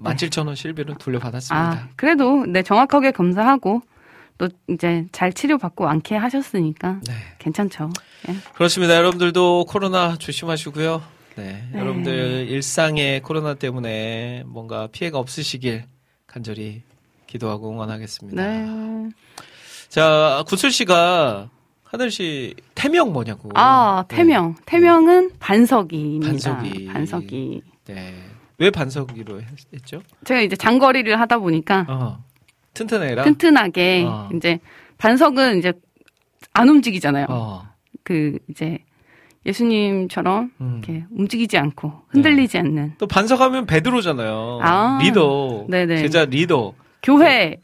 1만 0.00 0.16
7천 0.16 0.46
원 0.48 0.56
실비를 0.56 0.96
돌려받았습니다. 0.96 1.70
아, 1.72 1.88
그래도, 1.94 2.44
네, 2.46 2.62
정확하게 2.62 3.10
검사하고, 3.12 3.82
또 4.40 4.48
이제 4.68 5.04
잘 5.12 5.34
치료받고 5.34 5.86
않게 5.86 6.16
하셨으니까 6.16 7.00
네. 7.06 7.12
괜찮죠. 7.38 7.90
예. 8.30 8.34
그렇습니다. 8.54 8.96
여러분들도 8.96 9.66
코로나 9.66 10.16
조심하시고요. 10.16 11.02
네. 11.36 11.62
네. 11.70 11.78
여러분들 11.78 12.46
일상의 12.48 13.20
코로나 13.20 13.52
때문에 13.52 14.44
뭔가 14.46 14.86
피해가 14.86 15.18
없으시길 15.18 15.84
간절히 16.26 16.80
기도하고 17.26 17.70
응원하겠습니다. 17.70 18.42
네. 18.42 19.10
자, 19.90 20.42
구슬 20.46 20.70
씨가 20.70 21.50
하늘 21.84 22.10
씨 22.10 22.54
태명 22.74 23.12
뭐냐고. 23.12 23.50
아, 23.56 24.06
네. 24.08 24.16
태명. 24.16 24.54
태명은 24.64 25.32
반석이입니다. 25.38 26.28
반석이. 26.30 26.86
반석이. 26.86 27.62
네. 27.88 28.14
왜 28.56 28.70
반석이로 28.70 29.42
했- 29.42 29.48
했죠? 29.74 30.00
제가 30.24 30.40
이제 30.40 30.56
장거리를 30.56 31.20
하다 31.20 31.38
보니까 31.38 31.84
어. 31.90 32.24
튼튼해라. 32.74 33.24
튼튼하게 33.24 34.04
어. 34.06 34.28
이제 34.34 34.58
반석은 34.98 35.58
이제 35.58 35.72
안 36.52 36.68
움직이잖아요. 36.68 37.26
어. 37.28 37.62
그 38.04 38.38
이제 38.48 38.78
예수님처럼 39.46 40.50
음. 40.60 40.80
이렇게 40.84 41.04
움직이지 41.10 41.56
않고 41.56 41.92
흔들리지 42.08 42.58
않는 42.58 42.94
또 42.98 43.06
반석하면 43.06 43.66
베드로잖아요. 43.66 44.60
아. 44.62 44.98
리더. 45.02 45.66
네네. 45.68 45.96
제자 45.96 46.24
리더. 46.24 46.74
교회 47.02 47.56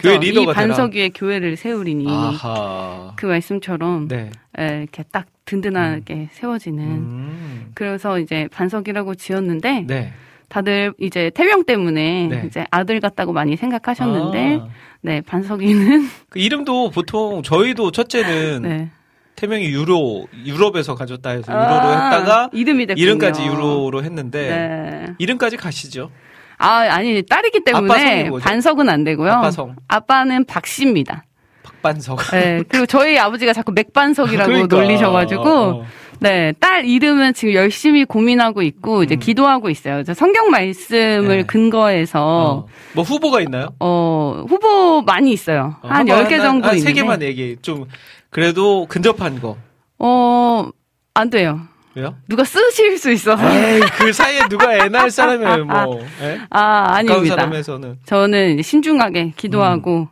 교회 0.00 0.14
저, 0.14 0.20
리더가 0.20 0.52
이 0.52 0.54
반석 0.54 0.94
위에 0.94 1.08
교회를 1.08 1.56
세우리니 1.56 2.06
아하. 2.08 3.14
그 3.16 3.26
말씀처럼 3.26 4.08
네. 4.08 4.30
에, 4.58 4.82
이렇게 4.82 5.02
딱 5.10 5.26
든든하게 5.46 6.28
세워지는 6.32 6.84
음. 6.84 7.70
그래서 7.74 8.18
이제 8.18 8.48
반석이라고 8.52 9.14
지었는데 9.14 9.84
네. 9.86 10.12
다들 10.48 10.94
이제 10.98 11.30
태명 11.34 11.64
때문에 11.64 12.28
네. 12.28 12.42
이제 12.46 12.66
아들 12.70 13.00
같다고 13.00 13.32
많이 13.32 13.56
생각하셨는데 13.56 14.60
아. 14.62 14.68
네 15.02 15.20
반석이는 15.20 16.08
그 16.30 16.38
이름도 16.38 16.90
보통 16.90 17.42
저희도 17.42 17.92
첫째는 17.92 18.62
네 18.62 18.90
태명이 19.36 19.66
유로 19.66 20.26
유럽에서 20.44 20.94
가졌다 20.94 21.30
해서 21.30 21.52
유로로 21.52 21.66
아, 21.68 22.04
했다가 22.10 22.50
이름이 22.52 22.86
됐군요. 22.86 23.04
이름까지 23.04 23.44
유로로 23.44 24.02
했는데 24.02 24.48
네. 24.48 25.14
이름까지 25.18 25.56
가시죠. 25.56 26.10
아 26.56 26.86
아니 26.90 27.22
딸이기 27.22 27.62
때문에? 27.64 28.30
반석은 28.40 28.88
안 28.88 29.04
되고요. 29.04 29.30
아빠 29.30 29.50
성 29.50 29.76
아빠는 29.86 30.44
박씨입니다. 30.46 31.24
박반석. 31.62 32.18
네 32.32 32.62
그리고 32.68 32.86
저희 32.86 33.18
아버지가 33.18 33.52
자꾸 33.52 33.72
맥반석이라고 33.72 34.50
그러니까. 34.50 34.76
놀리셔가지고 34.76 35.42
어, 35.42 35.68
어. 35.82 35.86
네, 36.20 36.52
딸 36.58 36.84
이름은 36.84 37.34
지금 37.34 37.54
열심히 37.54 38.04
고민하고 38.04 38.62
있고 38.62 39.02
이제 39.04 39.14
음. 39.16 39.20
기도하고 39.20 39.70
있어요. 39.70 40.02
저 40.02 40.14
성경 40.14 40.50
말씀을 40.50 41.28
네. 41.28 41.42
근거해서 41.44 42.20
어. 42.64 42.66
뭐 42.94 43.04
후보가 43.04 43.40
있나요? 43.42 43.68
어, 43.78 44.44
후보 44.48 45.02
많이 45.02 45.32
있어요. 45.32 45.76
어, 45.82 45.88
한 45.88 46.08
한번 46.08 46.24
10개 46.24 46.32
한- 46.32 46.42
정도 46.42 46.68
한 46.68 46.76
있는데. 46.76 46.80
세 46.80 46.92
개만 46.92 47.22
얘기. 47.22 47.56
좀 47.62 47.86
그래도 48.30 48.86
근접한 48.86 49.40
거. 49.40 49.56
어, 49.98 50.68
안 51.14 51.30
돼요. 51.30 51.60
왜요? 51.94 52.14
누가 52.28 52.44
쓰실 52.44 52.98
수 52.98 53.10
있어서. 53.12 53.42
에이, 53.50 53.80
그 53.98 54.12
사이에 54.12 54.40
누가 54.48 54.74
애 54.74 54.88
낳을 54.88 55.10
사람이 55.10 55.44
뭐. 55.64 56.00
예? 56.22 56.38
아, 56.50 56.94
아닙니다. 56.96 57.36
사람에서는. 57.36 57.98
저는 58.04 58.62
신중하게 58.62 59.32
기도하고 59.36 60.08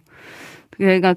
그러니까 0.70 1.14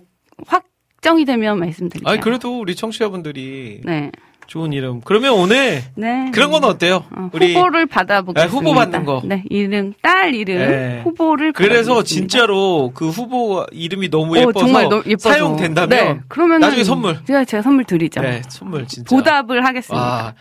확정이 0.47 1.25
되면 1.25 1.59
말씀드릴게요. 1.59 2.11
아니, 2.11 2.21
그래도 2.21 2.59
우리 2.59 2.75
청취자분들이 2.75 3.81
네. 3.83 4.11
좋은 4.49 4.73
이름. 4.73 4.99
그러면 5.01 5.33
오늘 5.33 5.83
네. 5.93 6.31
그런 6.33 6.49
건 6.49 6.63
어때요? 6.63 7.05
어, 7.15 7.29
우리 7.31 7.53
후보를 7.53 7.85
받아보겠습니다. 7.85 8.43
네, 8.43 8.47
후보 8.51 8.73
받는 8.73 9.05
거. 9.05 9.21
네, 9.23 9.43
이름 9.49 9.93
딸 10.01 10.33
이름 10.33 10.57
네. 10.57 11.01
후보를 11.03 11.53
그래서. 11.53 12.03
진짜로 12.03 12.91
그 12.95 13.09
후보 13.09 13.65
이름이 13.71 14.09
너무 14.09 14.35
어, 14.35 14.39
예뻐서, 14.39 14.59
정말 14.65 14.89
너무 14.89 15.03
예뻐서. 15.05 15.29
사용된다면 15.31 15.89
네, 15.89 16.19
그러면 16.27 16.61
나중에 16.61 16.83
선물. 16.83 17.19
제가 17.25 17.45
제가 17.45 17.61
선물 17.61 17.83
드리죠. 17.85 18.21
네, 18.21 18.41
선물 18.49 18.87
진짜. 18.87 19.15
보답을 19.15 19.63
하겠습니다. 19.63 20.03
아, 20.03 20.33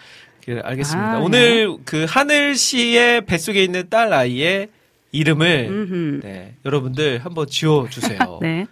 그래, 0.42 0.62
알겠습니다. 0.64 1.12
아, 1.12 1.18
오늘 1.18 1.76
그 1.84 2.06
하늘 2.08 2.54
씨의 2.54 3.26
뱃속에 3.26 3.62
있는 3.62 3.90
딸 3.90 4.10
아이의 4.14 4.68
이름을. 5.12 6.20
네, 6.24 6.54
여러분들 6.64 7.20
한번 7.22 7.46
지어 7.46 7.86
주세요. 7.90 8.18
네. 8.40 8.66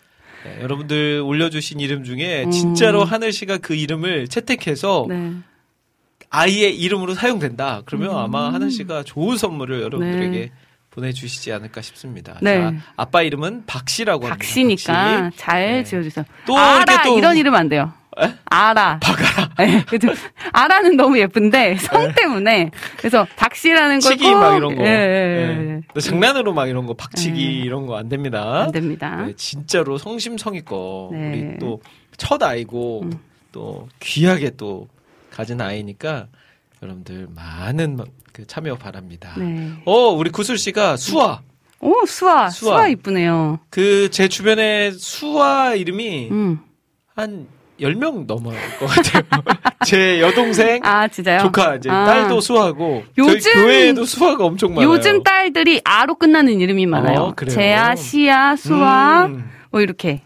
네, 0.47 0.63
여러분들 0.63 1.21
올려주신 1.25 1.81
이름 1.81 2.05
중에 2.05 2.45
음. 2.45 2.51
진짜로 2.51 3.05
하늘 3.05 3.33
씨가 3.33 3.59
그 3.59 3.75
이름을 3.75 4.29
채택해서 4.29 5.07
네. 5.09 5.33
아이의 6.31 6.77
이름으로 6.79 7.15
사용된다. 7.15 7.83
그러면 7.87 8.11
음. 8.11 8.17
아마 8.17 8.53
하늘 8.53 8.71
씨가 8.71 9.03
좋은 9.05 9.37
선물을 9.37 9.81
여러분들에게 9.83 10.51
보내주시지 10.91 11.53
않을까 11.53 11.83
싶습니다. 11.83 12.39
네. 12.41 12.59
자, 12.61 12.73
아빠 12.97 13.23
이름은 13.23 13.65
박 13.67 13.89
씨라고 13.89 14.25
합니다. 14.27 14.37
박씨니까 14.39 14.93
박 14.93 15.33
씨. 15.33 15.39
잘 15.39 15.73
네. 15.73 15.85
지어주세요. 15.85 16.25
또 16.47 16.55
이렇게 16.57 16.95
또- 17.05 17.19
이런 17.19 17.37
이름 17.37 17.55
안 17.55 17.69
돼요. 17.69 17.93
에? 18.23 18.35
알아. 18.47 18.99
박아라. 19.01 19.51
네, 19.59 19.83
그죠. 19.89 20.09
알아는 20.53 20.97
너무 20.97 21.19
예쁜데 21.19 21.77
성 21.77 22.13
때문에 22.15 22.71
그래서 22.97 23.27
박씨라는 23.37 24.01
걸 24.01 24.13
치기 24.13 24.25
꼭- 24.33 24.39
막 24.41 24.57
이런 24.57 24.75
거. 24.77 24.83
예, 24.85 24.89
예, 24.89 25.55
네. 25.63 25.81
예. 25.95 26.01
장난으로 26.01 26.55
막 26.55 26.67
이런 26.69 26.87
거 26.87 26.95
박치기 26.95 27.33
네. 27.39 27.53
이런 27.65 27.87
거 27.87 27.97
안 27.97 28.09
됩니다. 28.09 28.63
안 28.65 28.73
됩니다. 28.73 29.25
네, 29.27 29.35
진짜로 29.37 29.99
성심성의껏 29.99 31.13
네. 31.13 31.29
우리 31.53 31.59
또 31.59 31.81
첫 32.19 32.43
아이고 32.43 33.03
음. 33.03 33.13
또 33.53 33.89
귀하게 34.01 34.51
또 34.57 34.89
가진 35.31 35.61
아이니까 35.61 36.29
여러분들 36.83 37.29
많은 37.35 37.99
그 38.33 38.47
참여 38.47 38.77
바랍니다. 38.77 39.35
네. 39.37 39.73
어, 39.85 39.93
우리 40.09 40.31
구슬 40.31 40.57
씨가 40.57 40.97
수아. 40.97 41.41
오 41.81 42.07
수아 42.07 42.49
수아. 42.49 42.71
수아 42.79 42.89
이쁘네요. 42.89 43.59
그 43.69 44.09
제 44.11 44.29
주변에 44.29 44.93
수아 44.93 45.75
이름이 45.75 46.29
음. 46.31 46.59
한 47.15 47.47
10명 47.81 48.27
넘어갈 48.27 48.61
것 48.79 48.87
같아요. 48.87 49.23
제 49.87 50.21
여동생 50.21 50.81
아 50.85 51.07
진짜요? 51.09 51.41
조카 51.43 51.77
이제 51.77 51.91
아. 51.91 52.05
딸도 52.07 52.41
수아고 52.41 53.05
요즘- 53.19 53.41
저희 53.41 53.55
교회에도 53.55 54.05
수아가 54.05 54.45
엄청 54.45 54.75
많아요. 54.75 54.91
요즘 54.93 55.23
딸들이 55.23 55.81
아로 55.85 56.15
끝나는 56.15 56.61
이름이 56.61 56.87
많아요. 56.87 57.19
어? 57.21 57.35
재아, 57.49 57.95
시아, 57.95 58.57
수아 58.57 59.27
음. 59.27 59.51
뭐 59.71 59.81
이렇게 59.81 60.23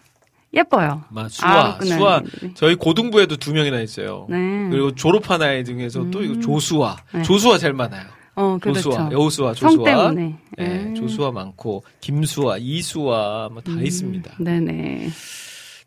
예뻐요. 0.54 1.02
마 1.10 1.22
아로 1.22 1.28
수아, 1.28 1.78
수아. 1.82 2.22
저희 2.54 2.74
고등부에도 2.74 3.36
두 3.36 3.52
명이나 3.52 3.80
있어요. 3.80 4.26
네. 4.28 4.36
그리고 4.70 4.94
졸업한 4.94 5.42
아이 5.42 5.64
중에서 5.64 6.10
또 6.10 6.22
이거 6.22 6.40
조수아. 6.40 6.96
네. 7.12 7.22
조수아 7.22 7.58
제일 7.58 7.72
많아요. 7.72 8.04
어, 8.36 8.58
그렇죠. 8.60 8.80
조수아, 8.90 9.10
여우수아, 9.12 9.54
성 9.54 9.70
조수아. 9.70 9.84
때문에. 9.84 10.36
네, 10.56 10.64
음. 10.66 10.94
조수아 10.94 11.30
많고 11.30 11.84
김수아, 12.00 12.56
이수아 12.58 13.48
뭐다 13.52 13.72
음, 13.72 13.84
있습니다. 13.84 14.30
네네. 14.38 15.10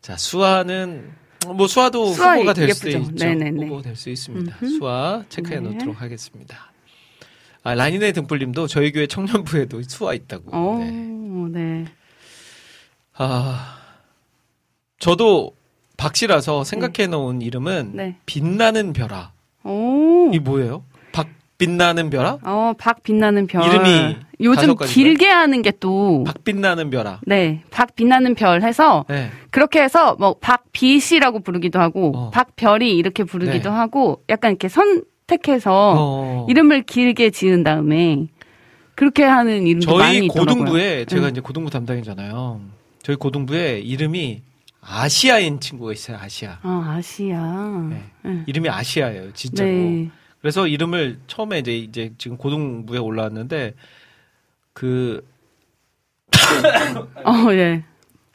자, 0.00 0.16
수아는 0.16 1.10
뭐 1.52 1.66
수아도 1.66 2.12
수아 2.12 2.34
후보가 2.34 2.52
될 2.54 2.68
예쁘죠. 2.70 2.98
있죠. 2.98 3.12
네네네. 3.24 3.64
후보 3.66 3.82
될 3.82 3.96
수 3.96 4.10
있습니다. 4.10 4.56
음흠. 4.62 4.78
수아 4.78 5.24
체크해 5.28 5.60
네. 5.60 5.68
놓도록 5.70 6.00
하겠습니다. 6.00 6.72
아, 7.62 7.74
라니네 7.74 8.12
등불님도 8.12 8.66
저희 8.66 8.92
교회 8.92 9.06
청년부에도 9.06 9.82
수아 9.82 10.14
있다고. 10.14 10.56
오, 10.56 10.78
네. 10.78 11.58
네. 11.58 11.84
아, 13.14 13.78
저도 14.98 15.54
박씨라서 15.96 16.64
생각해 16.64 17.06
놓은 17.08 17.40
이름은 17.42 17.92
네. 17.94 18.16
빛나는 18.26 18.92
별아. 18.92 19.32
오. 19.64 20.30
이 20.32 20.38
뭐예요? 20.38 20.84
박 21.54 21.58
빛나는 21.58 22.10
별아? 22.10 22.38
어, 22.42 22.72
박 22.76 23.02
빛나는 23.02 23.46
별. 23.46 23.64
이름이 23.64 24.16
요즘 24.40 24.54
다섯 24.60 24.74
가지인가요? 24.74 24.94
길게 24.94 25.28
하는 25.28 25.62
게 25.62 25.72
또. 25.78 26.24
박 26.24 26.42
빛나는 26.42 26.90
별아. 26.90 27.20
네. 27.26 27.62
박 27.70 27.94
빛나는 27.94 28.34
별 28.34 28.62
해서 28.62 29.04
네. 29.08 29.30
그렇게 29.50 29.80
해서 29.80 30.16
뭐 30.18 30.34
박빛이라고 30.40 31.40
부르기도 31.40 31.78
하고 31.80 32.12
어. 32.14 32.30
박별이 32.30 32.96
이렇게 32.96 33.22
부르기도 33.24 33.70
네. 33.70 33.76
하고 33.76 34.22
약간 34.28 34.50
이렇게 34.50 34.68
선택해서 34.68 35.94
어. 35.96 36.46
이름을 36.48 36.82
길게 36.82 37.30
지은 37.30 37.62
다음에 37.62 38.26
그렇게 38.96 39.22
하는 39.22 39.66
이름도 39.66 39.96
많이 39.96 40.18
저희 40.18 40.26
있더라고요. 40.26 40.54
고등부에 40.56 41.04
제가 41.04 41.26
응. 41.26 41.30
이제 41.30 41.40
고등부 41.40 41.70
담당이잖아요. 41.70 42.60
저희 43.02 43.16
고등부에 43.16 43.78
이름이 43.80 44.42
아시아인 44.80 45.60
친구가 45.60 45.92
있어요. 45.92 46.18
아시아. 46.20 46.58
아, 46.62 46.94
아시아. 46.98 47.86
네. 47.90 48.02
네. 48.22 48.42
이름이 48.46 48.68
아시아예요. 48.68 49.32
진짜로. 49.32 49.68
네. 49.68 50.10
그래서 50.44 50.66
이름을 50.66 51.20
처음에 51.26 51.60
이제 51.60 51.74
이제 51.74 52.12
지금 52.18 52.36
고등부에 52.36 52.98
올라왔는데 52.98 53.72
그 54.74 55.26
어, 57.24 57.50
예. 57.52 57.82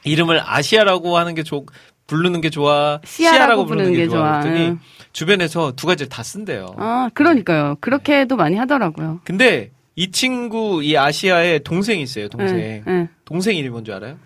이름을 0.02 0.40
아시아라고 0.44 1.16
하는 1.16 1.36
게 1.36 1.44
좋, 1.44 1.66
부르는 2.08 2.40
게 2.40 2.50
좋아, 2.50 3.00
시아라고 3.04 3.36
시아라고 3.36 3.66
부르는 3.66 3.92
게 3.92 4.08
좋아. 4.08 4.40
그랬더니 4.40 4.66
응. 4.70 4.80
주변에서 5.12 5.76
두 5.76 5.86
가지를 5.86 6.08
다 6.08 6.24
쓴대요. 6.24 6.74
아, 6.78 7.10
그러니까요. 7.14 7.76
그렇게도 7.80 8.34
많이 8.34 8.56
하더라고요. 8.56 9.20
근데 9.22 9.70
이 9.94 10.10
친구 10.10 10.82
이 10.82 10.96
아시아의 10.96 11.60
동생이 11.62 12.02
있어요. 12.02 12.28
동생. 12.28 12.58
예, 12.58 12.82
예. 12.88 13.08
동생 13.24 13.54
이름이 13.54 13.70
뭔지 13.70 13.92
알아요? 13.92 14.18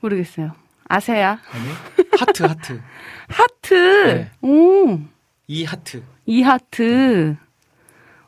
모르겠어요. 0.00 0.52
아세야? 0.88 1.40
아니? 1.50 1.64
하트 2.20 2.42
하트. 2.44 2.80
하트. 3.26 3.74
네. 3.74 4.30
오. 4.42 5.00
이 5.48 5.64
하트. 5.64 6.04
이 6.26 6.42
하트. 6.42 7.36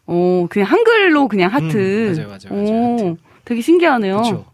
오, 0.06 0.46
그냥 0.48 0.68
한글로 0.68 1.28
그냥 1.28 1.52
하트. 1.52 1.76
음, 1.76 2.14
맞아요, 2.14 2.28
맞아요, 2.28 2.38
맞아요. 2.50 2.64
오, 2.64 2.92
하트. 2.92 3.16
되게 3.44 3.61
신기하네요. 3.61 4.16
그렇죠. 4.22 4.46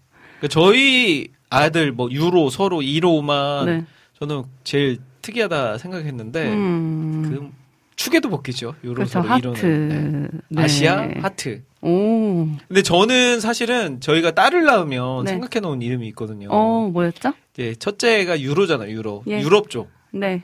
저희 0.51 1.29
아들 1.51 1.93
뭐 1.93 2.11
유로 2.11 2.51
서로 2.51 2.83
이로만 2.83 3.67
네. 3.67 3.85
저는 4.19 4.43
제일 4.65 4.99
특이하다 5.23 5.79
생각했는데 5.79 6.53
음. 6.53 7.23
그 7.29 7.51
축에도 7.97 8.29
못 8.29 8.42
끼죠. 8.42 8.75
유로 8.83 8.95
그렇죠. 8.95 9.23
서로 9.23 9.29
하트. 9.29 9.67
네. 9.67 10.29
네. 10.49 10.63
아시아 10.63 11.09
하트. 11.23 11.63
오. 11.81 12.49
근데 12.69 12.83
저는 12.83 13.41
사실은 13.41 14.01
저희가 14.01 14.33
딸을 14.33 14.65
낳으면 14.65 15.25
네. 15.25 15.33
생각해 15.33 15.61
놓은 15.61 15.83
이름이 15.83 16.09
있거든요. 16.09 16.49
어, 16.51 16.89
뭐였죠? 16.93 17.33
이제 17.53 17.75
첫째가 17.79 18.41
유로잖아요. 18.41 18.91
유로. 18.91 19.23
예. 19.29 19.41
유럽 19.41 19.71
쪽. 19.71 19.91
네. 20.11 20.43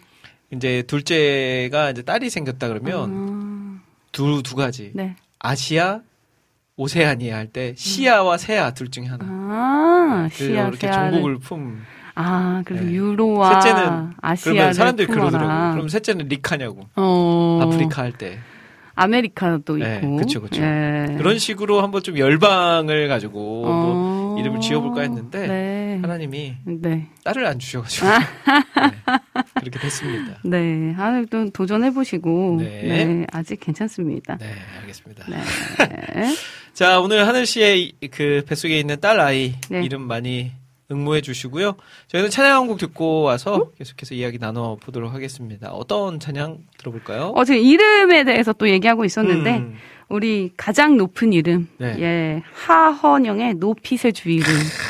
이제 0.52 0.82
둘째가 0.86 1.90
이제 1.90 2.02
딸이 2.02 2.28
생겼다 2.30 2.68
그러면 2.68 3.10
아, 3.12 3.80
두두 4.12 4.56
가지. 4.56 4.90
네. 4.94 5.16
아시아 5.38 6.00
오세아니아 6.76 7.36
할 7.36 7.46
때 7.52 7.74
시아와 7.76 8.36
세아 8.38 8.72
둘 8.74 8.90
중에 8.90 9.06
하나. 9.06 9.24
아, 9.28 10.28
그래서 10.34 10.52
시아, 10.52 10.62
이렇게 10.68 10.86
세아를. 10.86 11.12
정복을 11.12 11.38
품. 11.38 11.82
아, 12.14 12.62
그래서 12.64 12.84
네. 12.84 12.92
유로와 12.92 13.60
셋째는 13.60 14.12
아시아를 14.20 14.56
그러면 14.56 14.74
사람들이 14.74 15.06
품어라. 15.06 15.28
그러더라고요. 15.30 15.72
그럼 15.72 15.88
셋째는 15.88 16.28
리카냐고. 16.28 16.88
어, 16.96 17.60
아프리카 17.62 18.02
할 18.02 18.12
때. 18.12 18.38
아메리카도 18.96 19.76
네, 19.76 19.96
있고. 20.02 20.16
그쵸, 20.16 20.42
그쵸. 20.42 20.60
예. 20.62 21.14
그런 21.16 21.38
식으로 21.38 21.80
한번 21.82 22.02
좀 22.02 22.18
열방을 22.18 23.08
가지고 23.08 23.32
뭐 23.62 24.34
어, 24.34 24.36
이름을 24.40 24.60
지어볼까 24.60 25.00
했는데 25.02 25.46
네. 25.46 25.79
하나님이 25.98 26.54
네. 26.64 27.08
딸을 27.24 27.46
안 27.46 27.58
주셔가지고 27.58 28.06
네, 28.06 28.14
그렇게 29.60 29.78
됐습니다. 29.78 30.38
네. 30.44 30.94
아, 30.98 31.22
또 31.30 31.50
도전해 31.50 31.90
보시고. 31.92 32.56
네. 32.60 32.82
네. 32.82 33.26
아직 33.32 33.60
괜찮습니다. 33.60 34.36
네, 34.38 34.46
알겠습니다. 34.80 35.24
네. 35.28 35.36
자, 36.74 37.00
오늘 37.00 37.26
하늘 37.26 37.46
씨의 37.46 37.92
이- 38.00 38.08
그 38.08 38.44
뱃속에 38.46 38.78
있는 38.78 39.00
딸 39.00 39.20
아이 39.20 39.54
네. 39.68 39.82
이름 39.84 40.02
많이 40.02 40.52
응모해 40.90 41.20
주시고요. 41.20 41.76
저희는 42.08 42.30
찬양 42.30 42.62
한 42.62 42.66
곡 42.68 42.78
듣고 42.78 43.22
와서 43.22 43.70
계속해서 43.78 44.14
이야기 44.16 44.38
나눠 44.38 44.76
보도록 44.76 45.12
하겠습니다. 45.14 45.70
어떤 45.70 46.18
찬양 46.18 46.58
들어볼까요? 46.78 47.32
어, 47.36 47.44
지금 47.44 47.60
이름에 47.60 48.24
대해서 48.24 48.52
또 48.52 48.68
얘기하고 48.68 49.04
있었는데, 49.04 49.58
음, 49.58 49.76
우리 50.08 50.50
가장 50.56 50.96
높은 50.96 51.32
이름. 51.32 51.68
네. 51.78 51.94
예. 52.00 52.42
하헌영의 52.54 53.54
높이세 53.54 54.10
주 54.10 54.30
이름. 54.30 54.46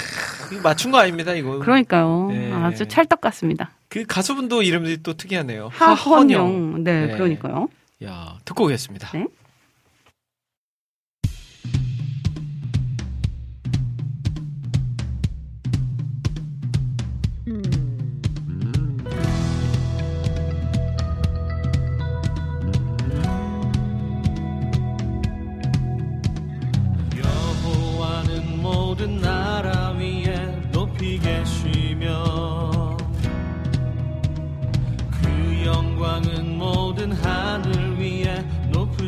이거 0.53 0.61
맞춘 0.63 0.91
거 0.91 0.99
아닙니다, 0.99 1.33
이거. 1.35 1.59
그러니까요. 1.59 2.29
네. 2.31 2.53
아주 2.53 2.87
찰떡 2.87 3.21
같습니다. 3.21 3.71
그 3.89 4.05
가수분도 4.07 4.63
이름이 4.63 5.03
또 5.03 5.15
특이하네요. 5.15 5.69
하헌영. 5.73 6.85
네, 6.85 7.07
네. 7.07 7.13
그러니까요. 7.15 7.69
야, 8.05 8.39
듣고 8.45 8.65
오겠습니다. 8.65 9.11
네. 9.13 9.27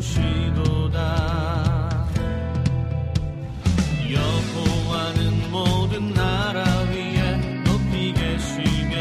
높으시도다. 0.03 0.99
여호와는 4.11 5.51
모든 5.51 6.13
나라 6.13 6.65
위에 6.91 7.37
높이 7.65 8.13
계시며 8.13 8.97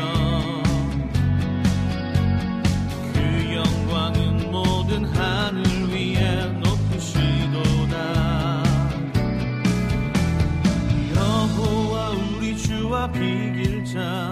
그 3.13 3.55
영광은 3.55 4.51
모든 4.51 5.05
하늘 5.05 5.63
위에 5.89 6.45
높으시도다. 6.63 7.95
여호와 11.15 12.09
우리 12.11 12.55
주와 12.57 13.11
비길 13.11 13.83
자 13.83 14.30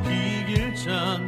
비길 0.00 0.74
자 0.74 1.18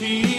she 0.00 0.29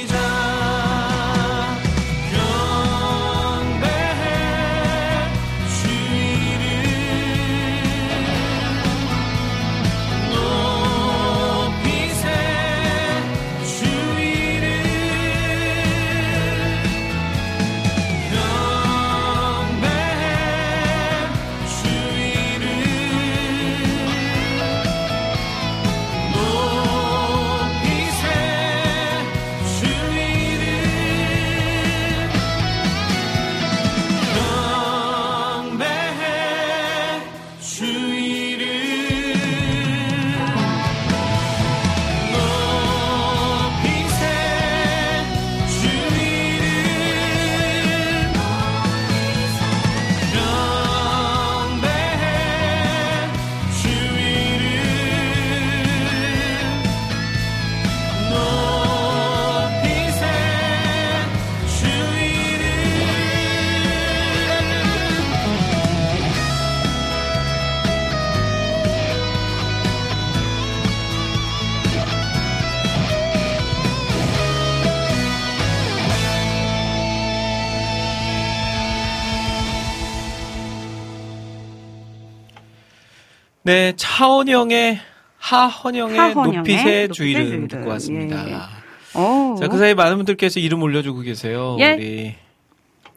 네, 84.43 84.99
하헌영의 85.38 86.17
하헌영의 86.17 86.58
높이새 86.58 87.08
주의를 87.10 87.45
주의를. 87.47 87.67
듣고 87.67 87.89
왔습니다. 87.89 88.49
예. 88.49 89.19
오. 89.19 89.56
자, 89.60 89.67
그 89.67 89.77
사이 89.77 89.93
많은 89.93 90.17
분들께서 90.17 90.60
이름 90.60 90.82
올려주고 90.82 91.21
계세요. 91.21 91.77
예. 91.80 91.93
우리 91.93 92.36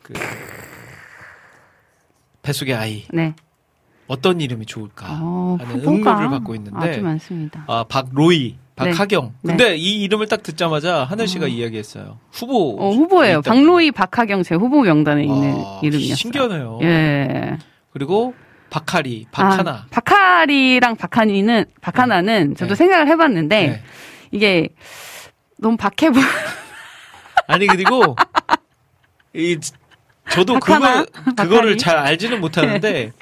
그 0.03 0.13
뱃속의 2.43 2.75
아이 2.75 3.05
네. 3.13 3.35
어떤 4.07 4.41
이름이 4.41 4.67
좋을까 4.67 5.07
어, 5.23 5.57
하는 5.61 5.81
후보가 5.81 6.11
응모를 6.13 6.29
받고 6.31 6.55
있는데 6.57 6.79
아주 6.79 7.01
많습니다. 7.03 7.65
아 7.67 7.85
박로이, 7.89 8.57
박하경. 8.77 9.33
네. 9.43 9.57
근데 9.57 9.77
이 9.77 10.03
이름을 10.03 10.27
딱 10.29 10.43
듣자마자 10.43 11.05
하늘 11.05 11.27
씨가 11.27 11.47
이야기했어요. 11.47 12.19
후보. 12.31 12.77
어, 12.79 12.91
후보예요. 12.91 13.41
박로희, 13.41 13.93
박하경 13.93 14.43
제 14.43 14.57
후보 14.57 14.83
명단에 14.83 15.23
있는 15.23 15.55
아, 15.57 15.81
이름이었어요. 15.83 16.17
신기하네요. 16.17 16.79
예. 16.83 17.57
그리고 17.93 18.35
박하리, 18.75 19.27
박하나. 19.31 19.71
아, 19.71 19.87
박하리랑 19.91 20.97
박하니는 20.97 21.67
박하나는 21.81 22.57
저도 22.57 22.71
네. 22.71 22.75
생각을 22.75 23.07
해봤는데 23.07 23.67
네. 23.69 23.83
이게 24.33 24.69
너무 25.57 25.77
박해 25.77 26.11
보. 26.11 26.19
아니 27.47 27.69
그리고 27.69 28.17
이 29.33 29.57
저도? 30.29 30.59
그거 30.59 31.07
그거를? 31.37 31.79
잘 31.79 31.99
알지는 31.99 32.41
못하는데 32.41 33.13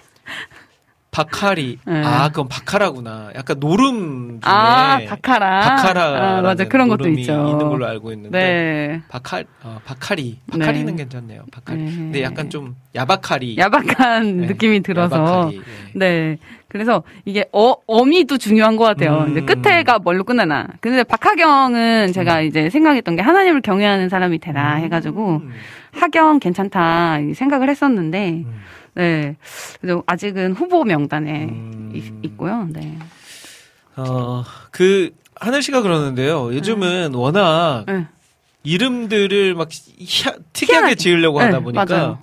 박하리 1.12 1.78
네. 1.86 2.02
아 2.02 2.28
그건 2.30 2.48
박하라구나. 2.48 3.32
약간 3.36 3.60
노름 3.60 4.40
중에 4.40 4.50
아 4.50 4.98
박하라. 5.06 5.60
박하라 5.60 6.38
아, 6.38 6.40
맞아 6.40 6.64
그런 6.64 6.88
것도 6.88 7.04
노름이 7.04 7.20
있죠. 7.20 7.32
있는 7.50 7.68
걸로 7.68 7.86
알고 7.86 8.12
있는데 8.12 8.38
네. 8.38 9.02
박하 9.10 9.42
어, 9.62 9.78
박하리 9.84 10.38
박하리는 10.50 10.86
네. 10.86 11.02
괜찮네요. 11.02 11.42
박하리. 11.52 11.82
네. 11.82 11.90
근데 11.94 12.22
약간 12.22 12.48
좀 12.48 12.76
야박하리 12.94 13.58
야박한 13.58 14.38
네. 14.40 14.46
느낌이 14.46 14.80
들어서. 14.80 15.16
야박하리. 15.18 15.60
네. 15.96 16.08
네. 16.08 16.38
그래서 16.68 17.02
이게 17.26 17.44
어, 17.52 17.74
어미도 17.86 18.38
중요한 18.38 18.76
것 18.78 18.84
같아요. 18.84 19.26
음. 19.26 19.32
이제 19.32 19.42
끝에가 19.42 19.98
뭘로 19.98 20.24
끝나나. 20.24 20.66
근데 20.80 21.04
박하경은 21.04 22.14
제가 22.14 22.40
이제 22.40 22.70
생각했던 22.70 23.16
게 23.16 23.22
하나님을 23.22 23.60
경외하는 23.60 24.08
사람이 24.08 24.38
되라 24.38 24.76
해가지고 24.76 25.42
음. 25.44 25.50
하경 25.92 26.38
괜찮다 26.38 27.18
이 27.18 27.34
생각을 27.34 27.68
했었는데 27.68 28.44
음. 28.46 28.62
네. 28.94 29.36
그래서 29.80 30.02
아직은 30.06 30.52
후보 30.52 30.84
명단에 30.84 31.44
음. 31.44 31.92
있, 31.94 32.04
있고요. 32.30 32.66
네. 32.70 32.98
어, 33.96 34.44
그 34.70 35.10
하늘 35.36 35.62
씨가 35.62 35.82
그러는데요. 35.82 36.54
요즘은 36.54 37.14
워낙 37.14 37.84
네. 37.86 38.06
이름들을 38.64 39.54
막 39.54 39.68
희하- 39.70 40.36
특이하게 40.52 40.72
희한하게. 40.72 40.94
지으려고 40.94 41.38
네, 41.40 41.46
하다 41.46 41.60
보니까 41.60 41.84
맞아요. 41.84 42.18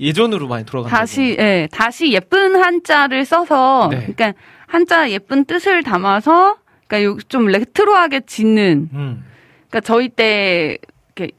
예전으로 0.00 0.48
많이 0.48 0.64
돌아간다. 0.64 0.96
다시 0.96 1.36
예, 1.38 1.68
다시 1.70 2.12
예쁜 2.12 2.56
한자를 2.56 3.24
써서 3.24 3.88
네. 3.90 3.98
그러니까 3.98 4.32
한자 4.66 5.10
예쁜 5.10 5.44
뜻을 5.44 5.82
담아서 5.82 6.56
그러니까 6.86 7.12
요- 7.12 7.18
좀 7.28 7.46
레트로하게 7.46 8.20
짓는 8.26 8.88
음. 8.92 9.24
그러니까 9.68 9.80
저희 9.80 10.08
때 10.08 10.78
이렇게 11.14 11.32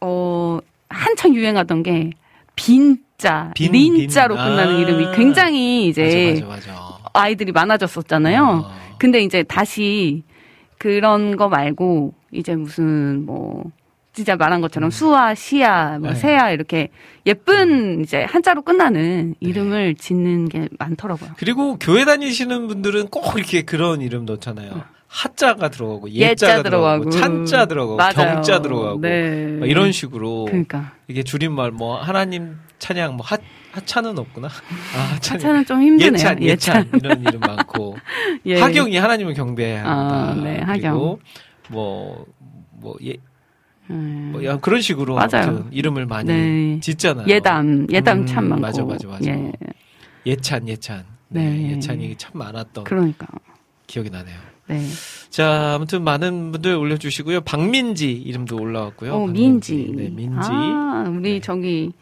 어 0.00 0.58
한창 0.88 1.34
유행하던 1.34 1.82
게 1.82 2.10
빈자, 2.56 3.52
빈, 3.54 3.72
린자로 3.72 4.34
빈. 4.36 4.44
끝나는 4.44 4.76
아. 4.76 4.78
이름이 4.78 5.16
굉장히 5.16 5.88
이제 5.88 6.40
맞아, 6.40 6.46
맞아, 6.46 6.72
맞아. 6.72 6.98
아이들이 7.12 7.52
많아졌었잖아요. 7.52 8.64
어. 8.66 8.70
근데 8.98 9.20
이제 9.22 9.42
다시 9.42 10.22
그런 10.78 11.36
거 11.36 11.48
말고 11.48 12.14
이제 12.32 12.54
무슨 12.54 13.24
뭐 13.24 13.64
진짜 14.12 14.36
말한 14.36 14.60
것처럼 14.60 14.90
수아, 14.90 15.34
시아, 15.34 15.98
뭐 15.98 16.10
네. 16.10 16.14
세아 16.14 16.52
이렇게 16.52 16.90
예쁜 17.26 18.00
이제 18.02 18.22
한자로 18.22 18.62
끝나는 18.62 19.34
이름을 19.40 19.96
짓는 19.96 20.48
게 20.48 20.68
많더라고요. 20.78 21.30
그리고 21.36 21.76
교회 21.78 22.04
다니시는 22.04 22.68
분들은 22.68 23.08
꼭 23.08 23.36
이렇게 23.36 23.62
그런 23.62 24.00
이름 24.00 24.24
넣잖아요. 24.24 24.84
하자가 25.14 25.68
들어가고 25.68 26.10
예자가 26.10 26.52
예자 26.54 26.62
들어가고, 26.64 27.08
들어가고. 27.08 27.10
찬자 27.10 27.66
들어가고 27.66 27.96
맞아요. 27.96 28.34
경자 28.34 28.60
들어가고 28.60 29.00
네. 29.00 29.46
막 29.60 29.70
이런 29.70 29.92
식으로 29.92 30.46
그러니까 30.46 30.92
이게 31.06 31.22
줄임말 31.22 31.70
뭐 31.70 31.96
하나님 32.00 32.56
찬양 32.80 33.16
뭐 33.16 33.24
하, 33.24 33.36
하차는 33.70 34.18
없구나. 34.18 34.48
아, 34.48 34.98
하찬. 35.14 35.36
하차는 35.36 35.64
좀 35.66 35.80
힘드네요. 35.82 36.14
예찬, 36.14 36.42
예찬 36.42 36.90
이런 36.94 37.20
이름 37.20 37.38
많고 37.40 37.96
예. 38.46 38.60
하경이 38.60 38.96
하나님을 38.96 39.34
경배해야 39.34 39.84
한다. 39.84 40.30
아, 40.30 40.34
네, 40.34 40.64
그리고 40.66 41.20
뭐뭐 41.70 42.96
예, 43.04 43.14
음. 43.90 44.30
뭐 44.32 44.44
야, 44.44 44.58
그런 44.58 44.80
식으로 44.80 45.14
맞아요. 45.14 45.68
이름을 45.70 46.06
많이 46.06 46.26
네. 46.28 46.80
짓잖아요. 46.80 47.26
예담, 47.28 47.86
예담 47.88 48.22
음, 48.22 48.26
참 48.26 48.48
많고. 48.48 48.60
맞아, 48.60 48.82
맞아, 48.84 49.06
맞아. 49.06 49.30
예. 49.30 49.52
예찬, 50.26 50.66
예찬. 50.68 51.04
네, 51.28 51.50
네. 51.50 51.70
예찬이 51.72 52.16
참 52.16 52.32
많았던 52.34 52.82
그러니까. 52.82 53.28
기억이 53.86 54.10
나네요. 54.10 54.53
네. 54.66 54.80
자, 55.30 55.74
아무튼 55.74 56.02
많은 56.04 56.52
분들 56.52 56.74
올려주시고요. 56.74 57.42
박민지 57.42 58.12
이름도 58.12 58.56
올라왔고요. 58.56 59.12
어, 59.12 59.26
박민지. 59.26 59.74
민지. 59.74 59.92
네, 59.96 60.08
민지. 60.10 60.48
아, 60.50 61.04
우리 61.08 61.32
네. 61.34 61.40
저기 61.40 61.92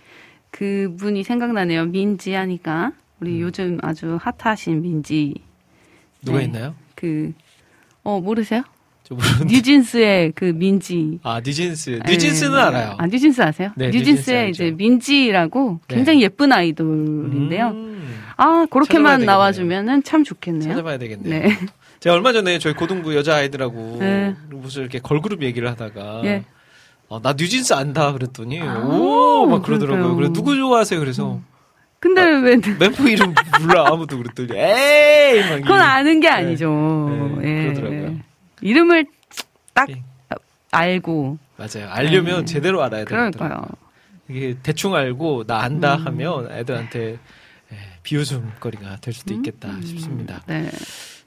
그분이 0.50 1.24
생각나네요. 1.24 1.86
민지 1.86 2.32
하니까. 2.34 2.92
우리 3.20 3.40
요즘 3.40 3.78
아주 3.82 4.18
핫하신 4.20 4.82
민지. 4.82 5.34
누가 6.24 6.38
네. 6.38 6.44
있나요? 6.44 6.74
그, 6.94 7.32
어, 8.02 8.20
모르세요? 8.20 8.62
저 9.04 9.14
모르는. 9.14 9.46
뉴진스의 9.48 10.32
그 10.34 10.44
민지. 10.46 11.18
아, 11.22 11.40
뉴진스. 11.40 12.00
뉴진스는 12.06 12.56
예. 12.58 12.62
알아요. 12.62 12.94
아, 12.98 13.06
뉴진스 13.06 13.42
아세요? 13.42 13.70
네, 13.76 13.86
뉴진스 13.86 14.08
뉴진스의 14.10 14.38
알죠. 14.38 14.64
이제 14.64 14.70
민지라고 14.76 15.80
네. 15.88 15.94
굉장히 15.96 16.22
예쁜 16.22 16.52
아이돌인데요. 16.52 17.68
음, 17.68 18.14
아, 18.36 18.66
그렇게만. 18.70 19.24
나와주면은 19.24 20.02
참 20.04 20.22
좋겠네요. 20.22 20.68
찾아봐야 20.70 20.98
되겠네요. 20.98 21.42
네. 21.48 21.56
제가 22.02 22.16
얼마 22.16 22.32
전에 22.32 22.58
저희 22.58 22.74
고등부 22.74 23.14
여자 23.14 23.36
아이들하고 23.36 23.98
네. 24.00 24.34
무슨 24.48 24.82
이렇게 24.82 24.98
걸그룹 24.98 25.40
얘기를 25.44 25.70
하다가 25.70 26.22
예. 26.24 26.44
어, 27.06 27.22
나 27.22 27.32
뉴진스 27.34 27.74
안다 27.74 28.10
그랬더니 28.12 28.60
아, 28.60 28.78
오 28.80 29.01
막 29.01 29.62
그러더라고요. 29.62 30.16
그래 30.16 30.28
누구 30.32 30.56
좋아하세요? 30.56 30.98
그래서 30.98 31.40
근데 32.00 32.20
왜 32.24 32.56
멤버 32.56 33.08
이름 33.08 33.32
몰라 33.60 33.84
아무도 33.86 34.18
그랬더니 34.18 34.50
에이 34.58 35.48
막 35.48 35.56
그건 35.60 35.76
이래. 35.76 35.80
아는 35.84 36.18
게 36.18 36.28
아니죠. 36.28 37.38
네, 37.40 37.48
예. 37.48 37.62
그러더라고요. 37.66 38.16
이름을 38.62 39.06
딱 39.72 39.88
예. 39.88 40.02
알고 40.72 41.38
맞아요. 41.56 41.88
알려면 41.88 42.40
네. 42.40 42.44
제대로 42.46 42.82
알아야. 42.82 43.04
그러니까요. 43.04 43.62
이게 44.28 44.56
대충 44.60 44.96
알고 44.96 45.44
나 45.46 45.60
안다 45.60 45.94
음. 45.98 46.06
하면 46.08 46.50
애들한테 46.50 47.18
예, 47.72 47.76
비웃음거리가 48.02 48.96
될 48.96 49.14
수도 49.14 49.34
있겠다 49.34 49.80
싶습니다. 49.82 50.42
네. 50.48 50.68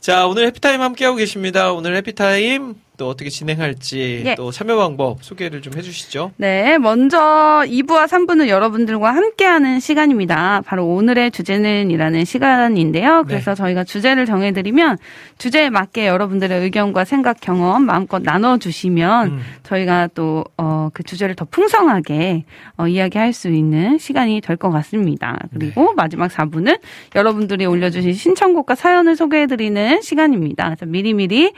자, 0.06 0.28
오늘 0.28 0.46
해피타임 0.46 0.82
함께하고 0.82 1.18
계십니다. 1.18 1.72
오늘 1.74 1.96
해피타임 1.96 2.76
또 2.97 3.10
어떻게 3.10 3.29
진행할지 3.29 4.23
예. 4.25 4.36
또 4.36 4.51
참여 4.51 4.75
방법 4.75 5.23
소개를 5.23 5.62
좀 5.62 5.73
해주시죠. 5.75 6.31
네, 6.38 6.77
먼저 6.77 7.17
2부와 7.65 8.08
3부는 8.08 8.47
여러분들과 8.47 9.13
함께하는 9.13 9.79
시간입니다. 9.79 10.62
바로 10.65 10.86
오늘의 10.88 11.31
주제는 11.31 11.91
이라는 11.91 12.25
시간인데요. 12.25 13.23
그래서 13.27 13.51
네. 13.51 13.55
저희가 13.55 13.84
주제를 13.84 14.25
정해드리면 14.25 14.97
주제에 15.38 15.69
맞게 15.69 16.08
여러분들의 16.08 16.62
의견과 16.63 17.05
생각, 17.05 17.39
경험 17.39 17.84
마음껏 17.86 18.19
나눠주시면 18.21 19.27
음. 19.27 19.41
저희가 19.63 20.10
또, 20.15 20.43
어, 20.58 20.89
그 20.93 21.03
주제를 21.03 21.36
더 21.36 21.45
풍성하게 21.45 22.45
어, 22.77 22.88
이야기할 22.88 23.34
수 23.34 23.49
있는 23.49 23.97
시간이 23.97 24.41
될 24.41 24.55
것 24.55 24.69
같습니다. 24.71 25.38
그리고 25.51 25.93
마지막 25.95 26.31
4부는 26.31 26.79
여러분들이 27.13 27.65
올려주신 27.65 28.13
신청곡과 28.13 28.75
사연을 28.75 29.17
소개해드리는 29.17 30.01
시간입니다. 30.01 30.63
그래서 30.69 30.86
미리미리 30.86 31.51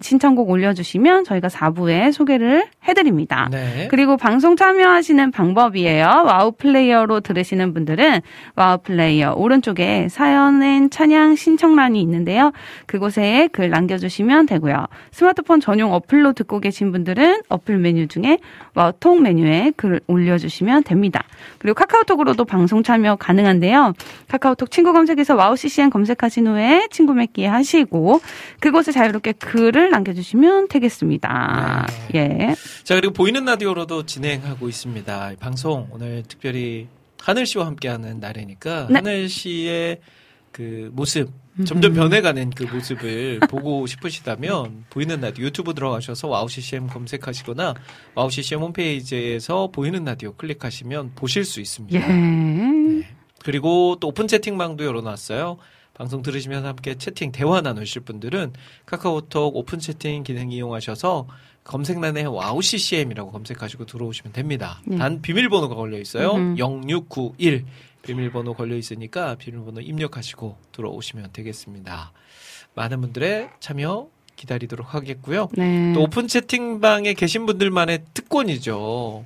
신청곡 0.00 0.48
올려주시면 0.50 0.83
저희가 1.24 1.48
4부에 1.48 2.12
소개를 2.12 2.66
해드립니다. 2.86 3.48
네. 3.50 3.88
그리고 3.90 4.16
방송 4.16 4.56
참여하시는 4.56 5.30
방법이에요. 5.30 6.24
와우 6.26 6.52
플레이어로 6.52 7.20
들으시는 7.20 7.74
분들은 7.74 8.20
와우 8.56 8.78
플레이어 8.78 9.34
오른쪽에 9.36 10.08
사연엔 10.08 10.90
찬양 10.90 11.36
신청란이 11.36 12.00
있는데요. 12.02 12.52
그곳에 12.86 13.48
글 13.52 13.70
남겨주시면 13.70 14.46
되고요. 14.46 14.86
스마트폰 15.10 15.60
전용 15.60 15.92
어플로 15.92 16.32
듣고 16.34 16.60
계신 16.60 16.92
분들은 16.92 17.42
어플 17.48 17.78
메뉴 17.78 18.06
중에 18.06 18.38
와우톡 18.74 19.22
메뉴에 19.22 19.72
글 19.76 20.00
올려주시면 20.06 20.84
됩니다. 20.84 21.24
그리고 21.58 21.74
카카오톡으로도 21.74 22.44
방송 22.44 22.82
참여 22.82 23.16
가능한데요. 23.16 23.92
카카오톡 24.28 24.70
친구 24.70 24.92
검색에서 24.92 25.34
와우 25.34 25.56
CCM 25.56 25.90
검색하신 25.90 26.46
후에 26.46 26.88
친구 26.90 27.14
맺기 27.14 27.44
하시고 27.44 28.20
그곳에 28.60 28.92
자유롭게 28.92 29.32
글을 29.32 29.90
남겨주시면 29.90 30.68
되겠습니다. 30.74 31.86
예. 32.14 32.54
자, 32.82 32.94
그리고 32.96 33.12
보이는 33.12 33.44
라디오로도 33.44 34.06
진행하고 34.06 34.68
있습니다. 34.68 35.32
이 35.32 35.36
방송 35.36 35.88
오늘 35.90 36.24
특별히 36.26 36.88
하늘 37.20 37.46
씨와 37.46 37.66
함께하는 37.66 38.20
날이니까 38.20 38.88
네. 38.90 38.94
하늘 38.96 39.28
씨의 39.28 40.00
그 40.50 40.90
모습 40.92 41.30
점점 41.64 41.94
변해가는 41.94 42.50
그 42.50 42.64
모습을 42.64 43.40
보고 43.48 43.86
싶으시다면 43.86 44.84
보이는 44.90 45.20
라디오 45.20 45.46
유튜브 45.46 45.72
들어가셔서 45.72 46.28
와우 46.28 46.48
CCM 46.48 46.88
검색하시거나 46.88 47.74
와우 48.14 48.30
CCM 48.30 48.60
홈페이지에서 48.60 49.68
보이는 49.72 50.04
라디오 50.04 50.34
클릭하시면 50.34 51.12
보실 51.14 51.44
수 51.44 51.60
있습니다. 51.60 51.98
예. 51.98 53.06
그리고 53.44 53.96
또 54.00 54.08
오픈 54.08 54.26
채팅방도 54.26 54.84
열어놨어요. 54.84 55.58
방송 55.94 56.22
들으시면서 56.22 56.68
함께 56.68 56.96
채팅 56.96 57.32
대화 57.32 57.60
나누실 57.60 58.02
분들은 58.02 58.52
카카오톡 58.84 59.56
오픈 59.56 59.78
채팅 59.78 60.24
기능 60.24 60.50
이용하셔서 60.50 61.28
검색란에 61.62 62.24
와우 62.24 62.60
CCM이라고 62.60 63.30
검색하시고 63.30 63.86
들어오시면 63.86 64.32
됩니다. 64.32 64.82
네. 64.86 64.98
단 64.98 65.22
비밀번호가 65.22 65.74
걸려 65.74 65.98
있어요. 65.98 66.32
음흠. 66.32 66.60
0691 66.60 67.64
비밀번호 68.02 68.54
걸려 68.54 68.76
있으니까 68.76 69.36
비밀번호 69.36 69.80
입력하시고 69.80 70.58
들어오시면 70.72 71.30
되겠습니다. 71.32 72.12
많은 72.74 73.00
분들의 73.00 73.50
참여 73.60 74.08
기다리도록 74.36 74.94
하겠고요. 74.94 75.48
네. 75.52 75.92
또 75.94 76.02
오픈 76.02 76.28
채팅방에 76.28 77.14
계신 77.14 77.46
분들만의 77.46 78.04
특권이죠. 78.12 79.24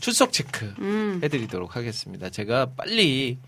출석 0.00 0.32
체크 0.32 0.74
음. 0.78 1.20
해드리도록 1.22 1.76
하겠습니다. 1.76 2.30
제가 2.30 2.70
빨리 2.74 3.38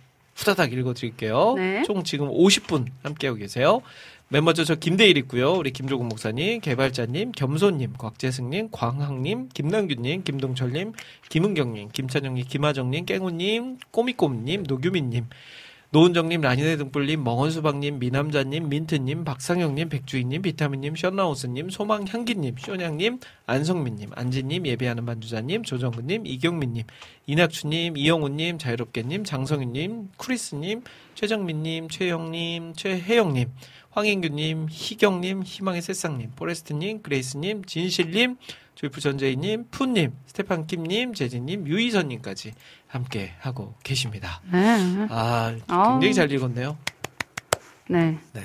후다닥 0.43 0.73
읽어드릴게요. 0.73 1.55
네. 1.57 1.83
총 1.85 2.03
지금 2.03 2.29
50분 2.29 2.87
함께하고 3.03 3.39
계세요. 3.39 3.81
맨 4.29 4.45
먼저 4.45 4.65
저 4.65 4.75
김대일 4.75 5.19
있고요. 5.19 5.53
우리 5.53 5.73
김조국 5.73 6.07
목사님, 6.07 6.61
개발자님, 6.61 7.33
겸손님, 7.33 7.93
곽재승님, 7.99 8.71
광학님, 8.73 9.51
김남규님, 9.53 10.25
김동철님, 10.25 10.93
김은경님, 11.29 11.91
김찬영님, 11.93 12.45
김하정님, 12.49 13.05
깽우님, 13.05 13.77
꼬미꼬미님, 13.91 14.65
노규민님, 14.67 15.27
노은정님, 15.95 16.41
라니네 16.41 16.79
등불님, 16.79 17.23
멍원수박님, 17.23 17.99
미남자님, 17.99 18.71
민트님, 18.71 19.25
박상영님, 19.25 19.91
백주희님, 19.91 20.41
비타민님, 20.41 20.97
션나우스님, 20.97 21.69
소망향기님, 21.69 22.55
쇼냥님, 22.57 23.21
안성민님, 23.45 24.09
안지님, 24.15 24.67
예배하는 24.67 25.05
반주자님, 25.05 25.65
조정근님, 25.65 26.25
이경민님, 26.25 26.85
이낙추님, 27.27 27.99
이영우님, 27.99 28.57
자유롭게님, 28.57 29.25
장성윤님, 29.25 30.13
크리스님, 30.17 30.83
최정민님, 31.15 31.91
최영님, 31.91 32.73
최혜영님, 32.73 33.51
황인규님, 33.91 34.69
희경님, 34.71 35.43
희망의 35.43 35.83
새싹님, 35.83 36.31
포레스트님, 36.37 37.03
그레이스님, 37.03 37.67
진실님, 37.67 38.39
조이프 38.75 39.03
전재희님, 39.03 39.67
푸님, 39.71 40.13
스테판 40.25 40.67
킴님, 40.67 41.13
재진님, 41.13 41.69
유희선님까지 41.69 42.53
함께 42.93 43.33
하고 43.41 43.75
계십니다. 43.83 44.43
네. 44.53 45.07
아, 45.09 45.55
아우. 45.67 45.93
굉장히 45.99 46.13
잘 46.15 46.31
읽었네요. 46.31 46.77
네. 47.89 48.19
네. 48.35 48.43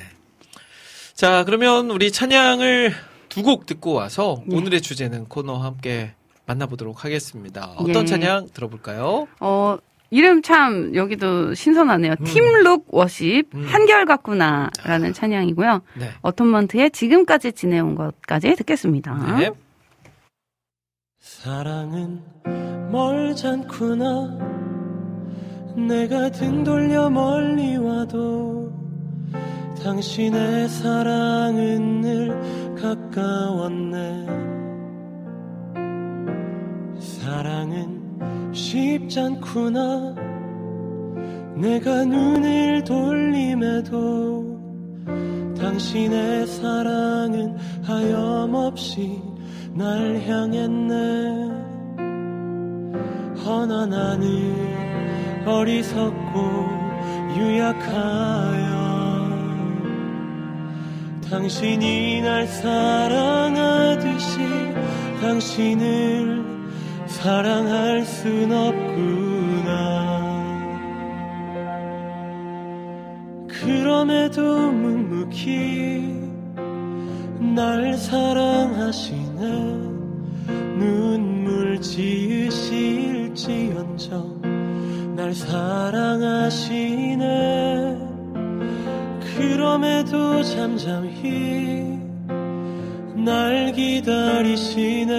자, 1.13 1.43
그러면 1.43 1.91
우리 1.91 2.11
찬양을 2.11 2.93
두 3.29 3.43
곡 3.43 3.65
듣고 3.67 3.93
와서 3.93 4.41
예. 4.49 4.55
오늘의 4.55 4.81
주제는 4.81 5.25
코너 5.25 5.57
함께 5.57 6.13
만나보도록 6.47 7.03
하겠습니다. 7.05 7.73
어떤 7.75 8.03
예. 8.03 8.05
찬양 8.05 8.47
들어볼까요? 8.53 9.27
어, 9.41 9.77
이름 10.09 10.41
참 10.41 10.95
여기도 10.95 11.53
신선하네요. 11.53 12.15
음. 12.19 12.25
팀룩 12.25 12.85
워십 12.87 13.49
음. 13.53 13.67
한결 13.67 14.05
같구나라는 14.05 15.13
찬양이고요. 15.13 15.81
네. 15.99 16.11
어톤먼트의 16.21 16.91
지금까지 16.91 17.51
지내온 17.51 17.95
것까지 17.95 18.55
듣겠습니다. 18.55 19.37
네. 19.37 19.51
사랑은 21.19 22.21
멀지 22.91 23.47
않구나. 23.47 24.37
내가 25.75 26.29
등 26.31 26.63
돌려 26.63 27.09
멀리 27.09 27.77
와도 27.77 28.71
당신의 29.83 30.67
사랑은 30.69 32.01
늘 32.01 32.75
가까웠네. 32.75 34.25
사랑은 36.99 38.53
쉽지 38.53 39.19
않구나. 39.19 40.15
내가 41.55 42.05
눈을 42.05 42.83
돌림에도 42.83 44.57
당신의 45.57 46.47
사랑은 46.47 47.57
하염없이 47.83 49.21
날 49.73 50.21
향했네 50.27 51.66
나는 53.47 55.47
어리석고 55.47 56.67
유약하여 57.37 58.67
당신이 61.29 62.21
날 62.21 62.45
사랑하듯이 62.45 64.39
당신을 65.21 66.45
사랑할 67.07 68.03
순 68.05 68.51
없구나. 68.51 70.17
그럼에도 73.47 74.71
묵묵히 74.71 76.17
날 77.55 77.97
사랑하시네 77.97 79.39
눈물 80.77 81.81
지 81.81 82.26
으실지언정 83.47 85.15
날 85.15 85.33
사랑하시네. 85.33 86.67
그럼에도 89.37 90.43
잠잠히 90.43 91.97
날 93.15 93.71
기다리시네. 93.71 95.15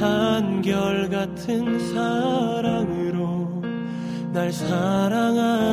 한결같은 0.00 1.78
사랑으로 1.94 3.62
날 4.32 4.52
사랑하시네 4.52 5.72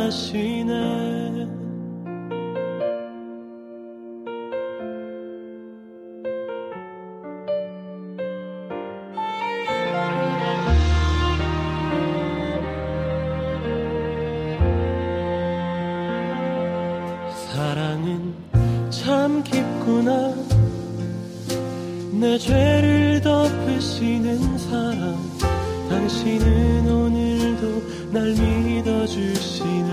당신은 26.19 26.91
오늘도 26.91 28.11
날 28.11 28.33
믿어주시네 28.33 29.89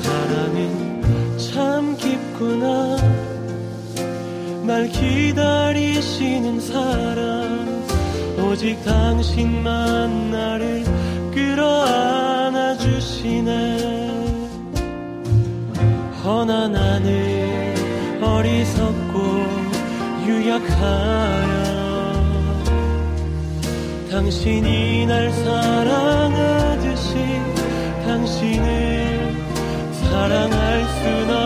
사랑은 0.00 1.36
참 1.36 1.96
깊구나. 1.96 2.96
날 4.64 4.88
기다리시는 4.88 6.60
사랑 6.60 7.84
오직 8.38 8.80
당신만 8.84 10.30
나를 10.30 10.84
끌어안아 11.34 12.78
주시네. 12.78 14.22
허나 16.22 16.68
나는 16.68 17.74
어리석고 18.22 19.18
유약하 20.28 21.33
당신이 24.44 25.06
날 25.06 25.32
사랑하듯이 25.32 27.14
당신을 28.04 29.34
사랑할 30.02 30.84
순 30.84 31.30
없구나 31.30 31.43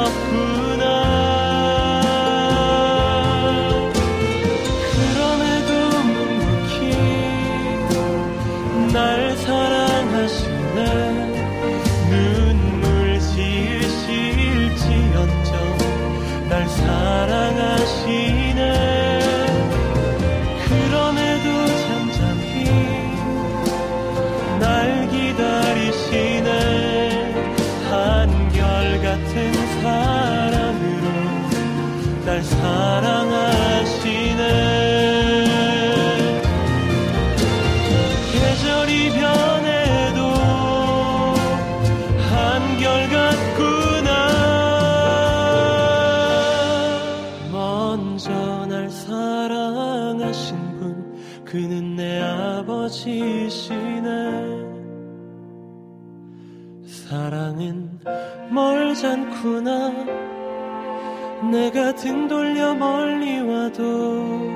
멀리 62.75 63.41
와도 63.41 64.49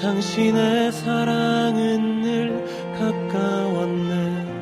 당신의 0.00 0.92
사랑은 0.92 2.22
늘 2.22 2.64
가까웠네. 2.98 4.54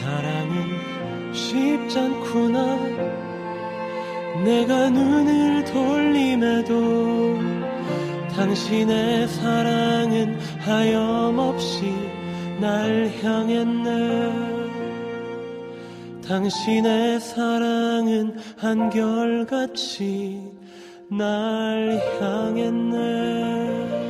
사랑은 0.00 1.32
쉽지 1.32 1.98
않구나. 1.98 2.78
내가 4.44 4.90
눈을 4.90 5.64
돌림에도 5.64 7.38
당신의 8.34 9.28
사랑은 9.28 10.38
하염없이 10.60 11.92
날 12.60 13.10
향했네 13.22 14.55
당신의 16.26 17.20
사랑은 17.20 18.36
한결같이 18.58 20.42
날 21.08 22.00
향했네 22.20 24.05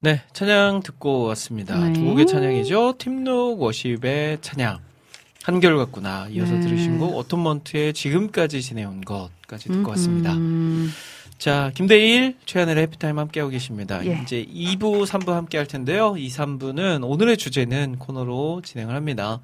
네, 0.00 0.20
찬양 0.34 0.82
듣고 0.82 1.22
왔습니다. 1.28 1.78
네. 1.78 1.94
두 1.94 2.04
곡의 2.04 2.26
찬양이죠. 2.26 2.94
팀룩 2.98 3.60
워십의 3.62 4.38
찬양. 4.42 4.78
한결 5.42 5.76
같구나. 5.78 6.26
이어서 6.30 6.52
네. 6.52 6.60
들으신 6.60 6.98
곡 6.98 7.16
오토먼트의 7.16 7.94
지금까지 7.94 8.60
지내온 8.60 9.00
것까지 9.00 9.68
듣고 9.68 9.90
왔습니다. 9.90 10.34
음, 10.34 10.92
자, 11.38 11.70
김대일, 11.74 12.36
최하늘의 12.44 12.82
해피타임 12.82 13.18
함께하고 13.18 13.50
계십니다. 13.50 14.04
예. 14.04 14.20
이제 14.22 14.44
2부, 14.44 15.06
3부 15.06 15.32
함께 15.32 15.56
할 15.56 15.66
텐데요. 15.66 16.14
2, 16.18 16.28
3부는 16.28 17.00
오늘의 17.02 17.36
주제는 17.38 17.96
코너로 17.98 18.62
진행을 18.64 18.94
합니다. 18.94 19.40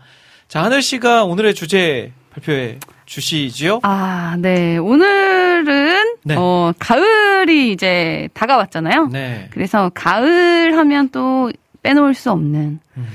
자, 0.49 0.63
하늘 0.63 0.83
씨가 0.83 1.25
오늘의 1.25 1.55
주제 1.55 2.13
발표해 2.31 2.79
주시지요? 3.07 3.81
아, 3.85 4.37
네. 4.39 4.77
오늘은 4.77 6.17
네. 6.25 6.35
어, 6.37 6.73
가을 6.79 7.22
이 7.49 7.73
이제 7.73 8.29
다가왔잖아요. 8.35 9.09
네. 9.09 9.49
그래서 9.51 9.91
가을 9.95 10.77
하면 10.77 11.09
또 11.11 11.51
빼놓을 11.83 12.15
수 12.15 12.31
없는 12.31 12.81
음. 12.97 13.07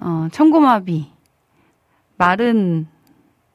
어, 0.00 0.28
청고마비 0.32 1.10
말은 2.16 2.86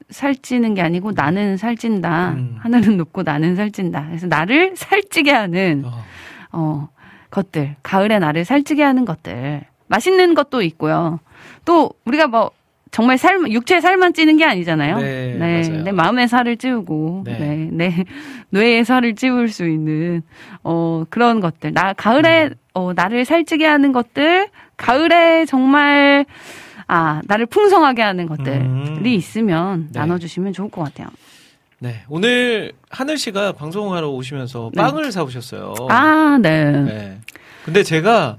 살찌는 0.09 0.73
게 0.73 0.81
아니고 0.81 1.11
나는 1.11 1.57
살찐다. 1.57 2.31
음. 2.31 2.55
하늘은 2.59 2.97
높고 2.97 3.23
나는 3.23 3.55
살찐다. 3.55 4.07
그래서 4.07 4.27
나를 4.27 4.73
살찌게 4.75 5.31
하는 5.31 5.83
어, 5.85 6.03
어, 6.51 6.89
것들, 7.29 7.75
가을에 7.83 8.19
나를 8.19 8.45
살찌게 8.45 8.83
하는 8.83 9.05
것들. 9.05 9.61
맛있는 9.87 10.33
것도 10.33 10.61
있고요. 10.63 11.19
또 11.65 11.91
우리가 12.05 12.27
뭐 12.27 12.51
정말 12.91 13.17
살 13.17 13.39
육체 13.51 13.81
살만 13.81 14.13
찌는 14.13 14.37
게 14.37 14.45
아니잖아요. 14.45 14.97
네, 14.97 15.35
맞아요. 15.37 15.83
내 15.83 15.91
마음의 15.91 16.27
살을 16.27 16.57
찌우고 16.57 17.23
네. 17.25 17.37
네. 17.37 17.69
내 17.71 18.05
뇌의 18.49 18.85
살을 18.85 19.15
찌울 19.15 19.49
수 19.49 19.67
있는 19.67 20.23
어 20.63 21.03
그런 21.09 21.39
것들. 21.39 21.73
나 21.73 21.93
가을에 21.93 22.45
음. 22.45 22.55
어 22.73 22.93
나를 22.93 23.25
살찌게 23.25 23.65
하는 23.65 23.91
것들, 23.91 24.49
가을에 24.77 25.45
정말 25.45 26.25
아 26.87 27.21
나를 27.25 27.45
풍성하게 27.45 28.01
하는 28.01 28.25
것들이 28.25 28.57
음. 28.57 29.05
있으면 29.05 29.89
네. 29.91 29.99
나눠주시면 29.99 30.53
좋을 30.53 30.69
것 30.71 30.83
같아요. 30.83 31.07
네. 31.77 32.01
오늘 32.09 32.73
하늘 32.89 33.17
씨가 33.17 33.53
방송하러 33.53 34.09
오시면서 34.09 34.71
네. 34.73 34.81
빵을 34.81 35.11
사오셨어요. 35.11 35.75
아 35.89 36.39
네. 36.41 36.71
네. 36.71 36.83
네. 36.83 37.17
근데 37.63 37.83
제가 37.83 38.37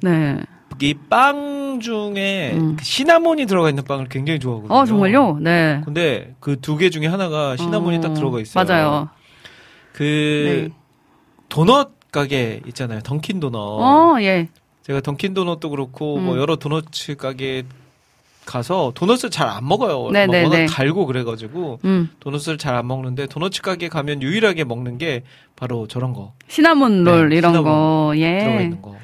이빵 0.86 1.80
중에 1.80 2.52
음. 2.54 2.76
그 2.76 2.84
시나몬이 2.84 3.46
들어가 3.46 3.68
있는 3.68 3.84
빵을 3.84 4.08
굉장히 4.08 4.38
좋아하거든요. 4.40 4.78
어 4.78 4.84
정말요? 4.86 5.38
네. 5.40 5.80
근데 5.84 6.34
그 6.40 6.56
두 6.60 6.76
개 6.76 6.90
중에 6.90 7.06
하나가 7.06 7.56
시나몬이 7.56 7.98
어, 7.98 8.00
딱 8.00 8.14
들어가 8.14 8.40
있어요. 8.40 8.64
맞아요. 8.64 9.08
그 9.92 10.68
네. 10.68 10.74
도넛 11.48 12.10
가게 12.12 12.60
있잖아요. 12.66 13.00
던킨 13.00 13.40
도넛. 13.40 13.54
어 13.60 14.16
예. 14.22 14.48
제가 14.82 15.00
던킨 15.00 15.34
도넛도 15.34 15.70
그렇고 15.70 16.16
음. 16.16 16.24
뭐 16.24 16.38
여러 16.38 16.56
도넛 16.56 16.86
가게 17.18 17.62
가서 18.46 18.90
도넛을 18.94 19.30
잘 19.30 19.46
안 19.48 19.68
먹어요. 19.68 20.10
네, 20.10 20.26
막 20.26 20.32
네, 20.32 20.42
워낙 20.42 20.56
네. 20.56 20.66
달고 20.66 21.06
그래가지고 21.06 21.78
음 21.84 22.10
도넛을 22.20 22.58
잘 22.58 22.74
안 22.74 22.86
먹는데 22.88 23.26
도넛 23.26 23.52
가게 23.62 23.88
가면 23.88 24.22
유일하게 24.22 24.64
먹는 24.64 24.98
게 24.98 25.22
바로 25.56 25.86
저런 25.86 26.12
거 26.14 26.32
시나몬 26.48 27.04
롤 27.04 27.28
네, 27.28 27.36
이런 27.36 27.52
시나몬 27.52 27.64
거 27.64 28.12
들어가 28.14 28.16
예. 28.60 28.62
있는 28.64 28.82
거. 28.82 28.96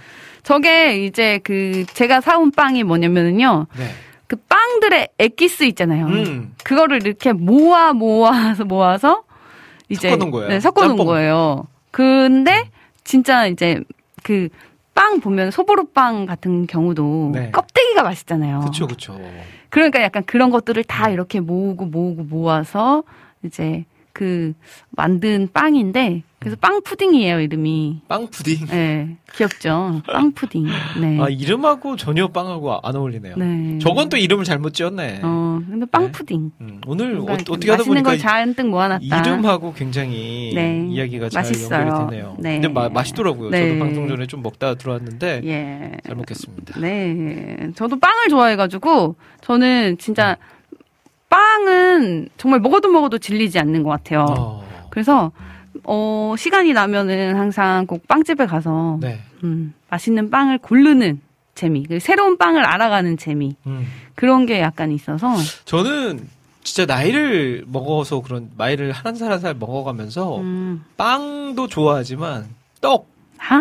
저게 0.56 1.04
이제 1.04 1.40
그 1.42 1.84
제가 1.92 2.20
사온 2.20 2.52
빵이 2.52 2.84
뭐냐면은요. 2.84 3.66
네. 3.76 3.84
그 4.28 4.36
빵들의 4.36 5.08
엑기스 5.18 5.64
있잖아요. 5.64 6.06
음. 6.06 6.54
그거를 6.62 7.04
이렇게 7.04 7.32
모아 7.32 7.92
모아서 7.92 8.64
모아서 8.64 9.24
이제 9.88 10.10
섞어놓은 10.10 10.30
거예요. 10.30 10.48
네, 10.48 10.60
섞어놓은 10.60 10.90
짬뽕. 10.90 11.06
거예요. 11.06 11.66
근데 11.90 12.70
진짜 13.02 13.46
이제 13.48 13.80
그 14.22 14.48
빵 14.96 15.20
보면 15.20 15.50
소보루빵 15.50 16.24
같은 16.24 16.66
경우도 16.66 17.32
네. 17.34 17.50
껍데기가 17.50 18.02
맛있잖아요. 18.02 18.60
그쵸 18.60 18.86
그쵸. 18.86 19.20
그러니까 19.68 20.00
약간 20.02 20.24
그런 20.24 20.48
것들을 20.48 20.82
다 20.84 21.10
이렇게 21.10 21.38
모으고 21.40 21.84
모으고 21.84 22.22
모아서 22.22 23.02
이제 23.44 23.84
그 24.14 24.54
만든 24.88 25.50
빵인데 25.52 26.22
그래서 26.38 26.56
빵 26.60 26.82
푸딩이에요 26.82 27.40
이름이. 27.40 28.02
빵 28.08 28.28
푸딩. 28.28 28.66
네, 28.66 29.16
귀엽죠. 29.34 30.02
빵 30.06 30.32
푸딩. 30.32 30.66
네. 31.00 31.18
아 31.20 31.28
이름하고 31.28 31.96
전혀 31.96 32.28
빵하고 32.28 32.78
안 32.82 32.94
어울리네요. 32.94 33.36
네. 33.36 33.78
저건 33.80 34.08
또 34.10 34.16
이름을 34.16 34.44
잘못 34.44 34.74
지었네. 34.74 35.20
어, 35.22 35.60
근데 35.68 35.86
빵 35.86 36.04
네. 36.06 36.12
푸딩. 36.12 36.52
음, 36.60 36.80
오늘 36.86 37.18
어, 37.18 37.24
어떻게 37.32 37.70
하다 37.70 37.84
보니까 37.84 38.10
걸 38.10 38.18
잔뜩 38.18 38.68
모아놨다. 38.68 39.20
이름하고 39.20 39.72
굉장히 39.72 40.52
네. 40.54 40.86
이야기가 40.90 41.30
잘 41.30 41.42
맛있어요. 41.42 41.80
연결이 41.80 42.10
되네요. 42.10 42.36
네. 42.38 42.52
근데 42.60 42.68
마, 42.68 42.88
맛있더라고요. 42.90 43.50
네. 43.50 43.68
저도 43.68 43.78
방송 43.80 44.08
전에 44.08 44.26
좀 44.26 44.42
먹다 44.42 44.74
들어왔는데 44.74 45.40
예. 45.44 45.92
잘 46.06 46.14
먹겠습니다. 46.16 46.78
네. 46.80 47.70
저도 47.74 47.98
빵을 47.98 48.28
좋아해가지고, 48.28 49.16
저는 49.40 49.96
진짜, 49.98 50.36
빵은 51.30 52.28
정말 52.36 52.60
먹어도 52.60 52.88
먹어도 52.88 53.18
질리지 53.18 53.58
않는 53.58 53.82
것 53.82 53.90
같아요. 53.90 54.26
어, 54.28 54.68
그래서, 54.90 55.32
어, 55.88 56.34
시간이 56.36 56.72
나면은 56.72 57.36
항상 57.36 57.86
꼭 57.86 58.06
빵집에 58.08 58.46
가서, 58.46 58.98
네. 59.00 59.20
음, 59.44 59.72
맛있는 59.88 60.30
빵을 60.30 60.58
고르는 60.58 61.20
재미, 61.54 61.84
그 61.84 62.00
새로운 62.00 62.36
빵을 62.36 62.64
알아가는 62.64 63.16
재미, 63.16 63.54
음. 63.66 63.86
그런 64.14 64.46
게 64.46 64.60
약간 64.60 64.90
있어서, 64.90 65.34
저는 65.64 66.28
진짜 66.64 66.84
나이를 66.92 67.64
먹어서 67.68 68.20
그런 68.22 68.50
나이를 68.56 68.90
한살한살 68.90 69.54
먹어가면서 69.54 70.38
음, 70.40 70.84
빵도 70.96 71.68
좋아하지만 71.68 72.46
떡 72.80 73.08
아, 73.38 73.60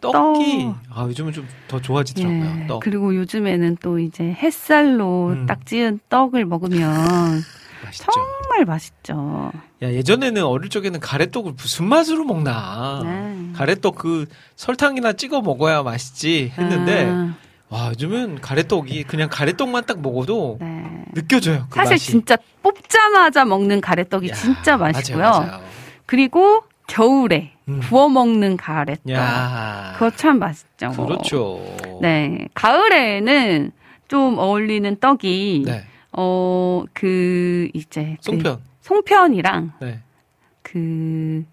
떡이 0.00 0.64
떡. 0.64 0.76
아 0.90 1.02
요즘은 1.06 1.32
좀 1.32 1.46
더 1.68 1.78
좋아지더라고요. 1.80 2.60
예, 2.62 2.66
떡 2.66 2.80
그리고 2.80 3.14
요즘에는 3.14 3.76
또 3.82 3.98
이제 3.98 4.24
햇살로 4.24 5.28
음. 5.34 5.46
딱 5.46 5.66
지은 5.66 6.00
떡을 6.08 6.46
먹으면 6.46 7.42
맛있죠. 7.84 8.10
정말 8.12 8.64
맛있죠. 8.64 9.52
야 9.82 9.92
예전에는 9.92 10.44
어릴 10.44 10.70
적에는 10.70 11.00
가래떡을 11.00 11.52
무슨 11.56 11.86
맛으로 11.86 12.24
먹나. 12.24 13.00
네. 13.04 13.52
가래떡 13.54 13.96
그 13.96 14.26
설탕이나 14.56 15.12
찍어 15.14 15.40
먹어야 15.42 15.82
맛있지 15.82 16.52
했는데 16.56 17.06
아, 17.10 17.34
와 17.68 17.88
요즘은 17.90 18.40
가래떡이 18.40 19.04
그냥 19.04 19.28
가래떡만 19.30 19.84
딱 19.86 20.00
먹어도 20.00 20.58
네. 20.60 21.04
느껴져요. 21.14 21.66
그 21.70 21.76
사실 21.76 21.94
맛이. 21.94 22.10
진짜 22.12 22.36
뽑자마자 22.62 23.44
먹는 23.44 23.80
가래떡이 23.80 24.28
야, 24.30 24.34
진짜 24.34 24.76
맛있고요. 24.76 25.18
맞아요, 25.18 25.40
맞아요. 25.46 25.60
그리고 26.06 26.62
겨울에 26.86 27.52
음. 27.68 27.80
구워 27.80 28.08
먹는 28.08 28.56
가래떡. 28.56 29.10
야 29.10 29.94
그거 29.94 30.10
참 30.16 30.38
맛있죠. 30.38 30.90
그렇죠. 30.90 31.60
네. 32.00 32.46
가을에는 32.54 33.72
좀 34.08 34.38
어울리는 34.38 34.96
떡이 35.00 35.62
네. 35.66 35.84
어 36.16 36.84
그 36.92 37.68
이제 37.74 38.16
그 38.18 38.22
송편. 38.22 38.58
송편이랑 38.82 39.72
네. 39.80 40.00
그 40.62 41.44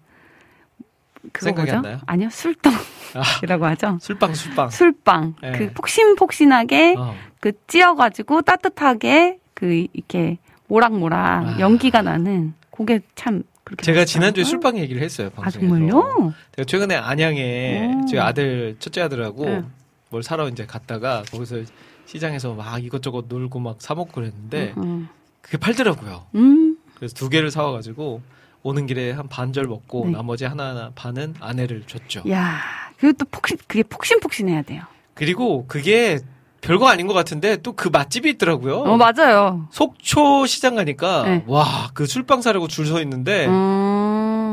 그거 1.32 1.46
생각이 1.46 1.72
뭐죠? 1.72 2.00
아니요. 2.06 2.26
아. 2.26 2.30
술떡이라고 2.30 3.66
하죠. 3.66 3.98
술빵 4.00 4.34
술빵. 4.34 4.70
술빵. 4.70 5.34
네. 5.42 5.52
그 5.52 5.72
폭신폭신하게 5.72 6.96
어. 6.98 7.14
그 7.40 7.52
찧어가지고 7.66 8.42
따뜻하게 8.42 9.38
그 9.54 9.86
이렇게 9.92 10.38
모락모락 10.68 11.18
아. 11.20 11.60
연기가 11.60 12.02
나는 12.02 12.54
그게 12.70 13.00
참 13.14 13.42
그렇게 13.64 13.82
제가 13.84 14.00
맛있더라고요. 14.00 14.04
지난주에 14.06 14.44
술빵 14.44 14.78
얘기를 14.78 15.02
했어요. 15.02 15.30
아 15.36 15.42
방송에서. 15.42 15.68
정말요? 15.76 16.34
제가 16.56 16.66
최근에 16.66 16.96
안양에 16.96 17.94
오. 18.02 18.06
제 18.06 18.18
아들 18.18 18.76
첫째 18.78 19.02
아들하고 19.02 19.44
네. 19.44 19.62
뭘 20.10 20.22
사러 20.22 20.48
이제 20.48 20.66
갔다가 20.66 21.22
거기서 21.30 21.62
시장에서 22.12 22.52
막 22.54 22.82
이것저것 22.82 23.24
놀고 23.28 23.58
막 23.60 23.76
사 23.80 23.94
먹고 23.94 24.12
그랬는데 24.12 24.74
음, 24.76 25.08
그게 25.40 25.56
팔더라고요. 25.56 26.26
음. 26.34 26.76
그래서 26.96 27.14
두 27.14 27.28
개를 27.28 27.50
사와가지고 27.50 28.20
오는 28.62 28.86
길에 28.86 29.10
한 29.12 29.28
반절 29.28 29.66
먹고 29.66 30.04
네. 30.06 30.12
나머지 30.12 30.44
하나 30.44 30.90
반은 30.94 31.34
아내를 31.40 31.82
줬죠. 31.86 32.22
야, 32.30 32.60
그것도 32.98 33.26
폭신 33.30 33.58
그게 33.66 33.82
폭신폭신해야 33.82 34.62
돼요. 34.62 34.82
그리고 35.14 35.66
그게 35.66 36.18
별거 36.60 36.86
아닌 36.88 37.08
것 37.08 37.12
같은데 37.14 37.56
또 37.56 37.72
그 37.72 37.88
맛집이 37.88 38.28
있더라고요. 38.30 38.76
어, 38.82 38.96
맞아요. 38.96 39.66
속초 39.72 40.46
시장 40.46 40.76
가니까 40.76 41.22
네. 41.24 41.44
와그 41.48 42.06
술빵 42.06 42.40
사려고 42.42 42.68
줄 42.68 42.86
서 42.86 43.00
있는데 43.02 43.46
음. 43.46 43.52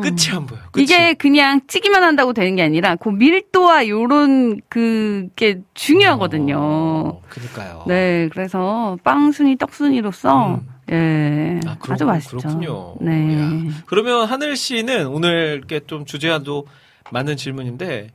끝이 0.02 0.36
안 0.36 0.46
보여. 0.46 0.60
끝이. 0.72 0.84
이게 0.84 1.14
그냥 1.14 1.62
찌기만 1.68 2.04
한다고 2.04 2.34
되는 2.34 2.56
게 2.56 2.62
아니라 2.64 2.96
그 2.96 3.10
밀도와 3.10 3.88
요런 3.88 4.62
그게 4.70 5.62
중요하거든요. 5.74 6.56
어, 6.60 7.22
그러니까요. 7.30 7.84
네, 7.88 8.30
그래서 8.32 8.98
빵순이 9.04 9.58
떡순이로서 9.58 10.56
음. 10.56 10.68
예, 10.92 11.60
아, 11.68 11.76
그렇- 11.80 11.94
아주 11.94 12.06
맛있죠. 12.06 12.38
그렇군요. 12.38 12.96
네. 13.02 13.36
야. 13.40 13.50
그러면 13.86 14.26
하늘 14.28 14.56
씨는 14.56 15.08
오늘 15.08 15.58
이렇게 15.58 15.80
좀 15.86 16.06
주제와도 16.06 16.66
맞는 17.12 17.38
질문인데 17.38 18.10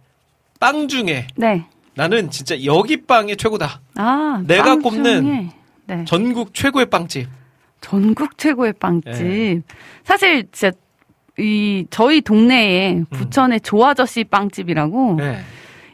빵 0.61 0.89
중에 0.89 1.27
네. 1.37 1.67
나는 1.95 2.31
진짜 2.31 2.65
여기 2.65 3.03
빵이 3.03 3.37
최고다. 3.37 3.81
아, 3.97 4.43
내가 4.47 4.65
빵 4.65 4.83
꼽는 4.83 5.51
네. 5.87 6.05
전국 6.07 6.53
최고의 6.55 6.87
빵집. 6.87 7.29
전국 7.81 8.39
최고의 8.39 8.73
빵집. 8.81 9.13
네. 9.13 9.61
사실 10.03 10.49
진짜 10.51 10.73
이 11.39 11.87
저희 11.91 12.21
동네에 12.21 13.05
부천의 13.11 13.61
조아저씨 13.61 14.25
빵집이라고 14.25 15.11
음. 15.13 15.17
네. 15.17 15.39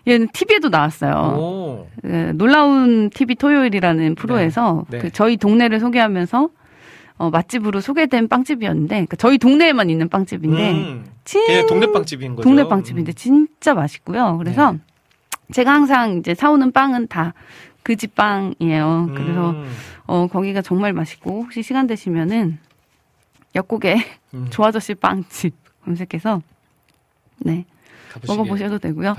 얘는 0.08 0.28
TV에도 0.32 0.68
나왔어요. 0.68 1.36
오. 1.38 1.86
그 2.02 2.32
놀라운 2.34 3.10
TV 3.10 3.34
토요일이라는 3.36 4.14
프로에서 4.16 4.84
네. 4.90 4.98
그 4.98 5.10
저희 5.10 5.36
동네를 5.36 5.80
소개하면서 5.80 6.48
어, 7.18 7.30
맛집으로 7.30 7.80
소개된 7.80 8.28
빵집이었는데 8.28 9.06
그 9.10 9.16
저희 9.16 9.36
동네에만 9.38 9.90
있는 9.90 10.08
빵집인데 10.08 10.70
음. 10.72 11.04
진 11.24 11.66
동네 11.66 11.90
빵집인 11.92 12.34
거죠. 12.34 12.42
동네 12.48 12.66
빵집인데 12.66 13.12
진짜 13.12 13.74
맛있고요. 13.74 14.36
그래서 14.38 14.72
네. 14.72 14.78
제가 15.52 15.72
항상 15.72 16.16
이제 16.18 16.34
사오는 16.34 16.72
빵은 16.72 17.08
다 17.08 17.34
그 17.82 17.96
집 17.96 18.14
빵이에요. 18.14 19.06
음. 19.08 19.14
그래서 19.14 19.54
어 20.06 20.26
거기가 20.30 20.60
정말 20.60 20.92
맛있고 20.92 21.42
혹시 21.44 21.62
시간 21.62 21.86
되시면은 21.86 22.58
옆곡에 23.54 23.96
음. 24.34 24.46
조아저씨 24.50 24.94
빵집 24.94 25.54
검색해서 25.84 26.42
네 27.38 27.64
먹어보셔도 28.26 28.78
되고요. 28.78 29.16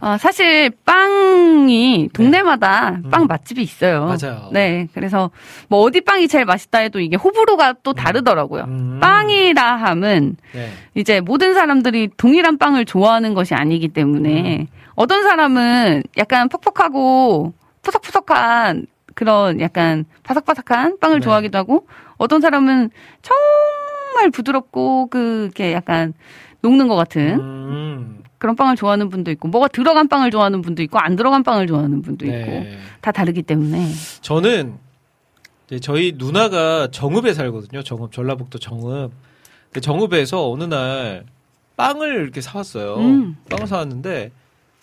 어, 0.00 0.16
사실 0.18 0.70
빵이 0.84 2.10
동네마다 2.12 3.00
음. 3.04 3.10
빵 3.10 3.26
맛집이 3.26 3.62
있어요. 3.62 4.06
맞아요. 4.06 4.50
네, 4.52 4.88
그래서 4.92 5.30
뭐 5.68 5.80
어디 5.80 6.00
빵이 6.00 6.28
제일 6.28 6.44
맛있다 6.44 6.78
해도 6.78 7.00
이게 7.00 7.16
호불호가 7.16 7.76
또 7.82 7.92
다르더라고요. 7.92 8.64
음. 8.64 8.98
빵이라 9.00 9.76
함은 9.76 10.36
네. 10.52 10.70
이제 10.94 11.20
모든 11.20 11.54
사람들이 11.54 12.10
동일한 12.16 12.58
빵을 12.58 12.84
좋아하는 12.84 13.34
것이 13.34 13.54
아니기 13.54 13.88
때문에 13.88 14.58
음. 14.60 14.66
어떤 14.94 15.22
사람은 15.22 16.02
약간 16.18 16.48
퍽퍽하고 16.48 17.54
푸석푸석한 17.82 18.86
그런 19.14 19.60
약간 19.60 20.04
바삭바삭한 20.24 20.98
빵을 21.00 21.20
네. 21.20 21.24
좋아하기도 21.24 21.56
하고 21.56 21.86
어떤 22.18 22.40
사람은 22.40 22.90
정말 23.22 23.95
부드럽고 24.30 25.08
그게 25.08 25.72
약간 25.72 26.12
녹는 26.62 26.88
것 26.88 26.96
같은 26.96 27.38
음, 27.40 28.22
그런 28.38 28.56
빵을 28.56 28.76
좋아하는 28.76 29.08
분도 29.08 29.30
있고 29.30 29.48
뭐가 29.48 29.68
들어간 29.68 30.08
빵을 30.08 30.30
좋아하는 30.30 30.62
분도 30.62 30.82
있고 30.82 30.98
안 30.98 31.16
들어간 31.16 31.42
빵을 31.42 31.66
좋아하는 31.66 32.02
분도 32.02 32.26
있고 32.26 32.36
네. 32.36 32.78
다 33.00 33.12
다르기 33.12 33.42
때문에 33.42 33.88
저는 34.20 34.74
이제 35.66 35.80
저희 35.80 36.14
누나가 36.16 36.88
정읍에 36.90 37.34
살거든요. 37.34 37.82
정읍 37.82 38.12
전라북도 38.12 38.58
정읍. 38.58 39.12
그 39.72 39.80
정읍에서 39.80 40.50
어느 40.50 40.64
날 40.64 41.24
빵을 41.76 42.22
이렇게 42.22 42.40
사왔어요. 42.40 42.96
음. 42.96 43.36
빵을 43.50 43.66
사왔는데 43.66 44.30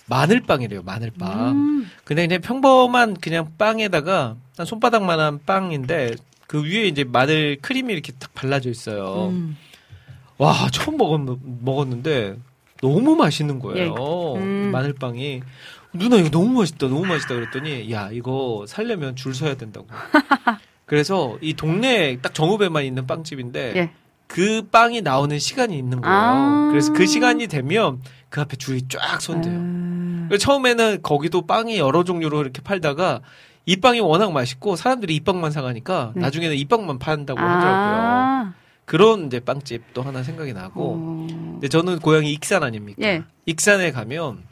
마늘빵이래요. 0.08 0.84
마늘빵. 0.84 1.52
음. 1.52 1.90
그냥 2.04 2.28
그냥 2.28 2.42
평범한 2.42 3.16
그냥 3.16 3.48
빵에다가 3.58 4.36
한 4.58 4.66
손바닥만한 4.66 5.40
빵인데 5.46 6.16
그 6.54 6.64
위에 6.64 6.86
이제 6.86 7.04
마늘 7.04 7.58
크림이 7.60 7.92
이렇게 7.92 8.12
딱 8.12 8.32
발라져 8.36 8.70
있어요. 8.70 9.30
음. 9.32 9.58
와 10.38 10.70
처음 10.72 10.98
먹었, 10.98 11.20
먹었는데 11.42 12.38
너무 12.80 13.16
맛있는 13.16 13.58
거예요. 13.58 13.96
예. 14.38 14.40
음. 14.40 14.70
마늘빵이 14.72 15.42
누나 15.94 16.18
이거 16.18 16.30
너무 16.30 16.60
맛있다, 16.60 16.90
너무 16.90 17.08
맛있다 17.08 17.34
그랬더니 17.34 17.92
야 17.92 18.12
이거 18.12 18.66
살려면 18.68 19.16
줄 19.16 19.34
서야 19.34 19.56
된다고. 19.56 19.88
그래서 20.86 21.40
이 21.42 21.56
동네 21.56 22.20
딱 22.22 22.36
정읍에만 22.36 22.84
있는 22.86 23.08
빵집인데 23.08 23.74
예. 23.76 23.92
그 24.28 24.62
빵이 24.72 25.02
나오는 25.02 25.40
시간이 25.40 25.76
있는 25.76 26.02
거예요. 26.02 26.16
아. 26.16 26.68
그래서 26.70 26.94
그 26.94 27.08
시간이 27.08 27.48
되면 27.48 28.00
그 28.30 28.42
앞에 28.42 28.58
줄이 28.58 28.84
쫙 28.90 29.20
선대요. 29.20 29.56
음. 29.56 30.26
그래서 30.30 30.44
처음에는 30.44 31.02
거기도 31.02 31.48
빵이 31.48 31.80
여러 31.80 32.04
종류로 32.04 32.42
이렇게 32.42 32.62
팔다가 32.62 33.22
이 33.66 33.78
빵이 33.78 34.00
워낙 34.02 34.32
맛있고 34.32 34.76
사람들이 34.76 35.16
이 35.16 35.20
빵만 35.22 35.52
사가니까 35.52 36.12
네. 36.16 36.22
나중에는 36.22 36.56
이 36.56 36.66
빵만 36.66 37.00
판다고 37.00 37.40
하더라고요. 37.40 38.02
아. 38.02 38.54
그런 38.86 39.28
이제 39.28 39.40
빵집 39.40 39.94
또 39.94 40.02
하나 40.02 40.24
생각이 40.24 40.52
나고. 40.54 40.96
어. 40.98 41.28
근데 41.30 41.70
저는 41.70 42.00
고향이 42.00 42.32
익산 42.34 42.64
아닙니까? 42.64 43.02
예. 43.04 43.24
익산에 43.46 43.92
가면 43.92 44.44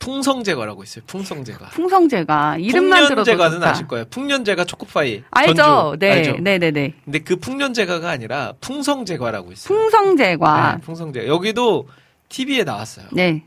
풍성제과라고 0.00 0.82
있어요. 0.82 1.04
풍성제과. 1.06 1.66
풍성제가 1.66 2.56
이름만 2.56 3.06
들어도 3.06 3.22
풍년제과는. 3.22 3.62
아실 3.62 3.86
거예요. 3.86 4.06
풍년제과 4.06 4.64
초코파이. 4.64 5.22
알죠? 5.30 5.54
전주. 5.54 5.98
네, 6.00 6.10
알죠? 6.12 6.36
네, 6.40 6.58
네, 6.58 6.70
네. 6.70 6.94
근데 7.04 7.18
그 7.20 7.36
풍년제과가 7.36 8.08
아니라 8.10 8.54
풍성제과라고 8.60 9.52
있어요. 9.52 9.68
풍성제과. 9.78 10.72
네, 10.76 10.80
풍성제과. 10.80 11.26
여기도 11.28 11.86
TV에 12.30 12.64
나왔어요. 12.64 13.06
네. 13.12 13.44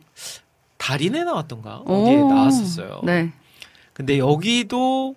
달인에 0.77 1.23
나왔던가? 1.23 1.77
어디에 1.85 2.17
오. 2.17 2.29
나왔었어요. 2.29 3.01
네. 3.03 3.31
근데 3.93 4.17
여기도 4.17 5.15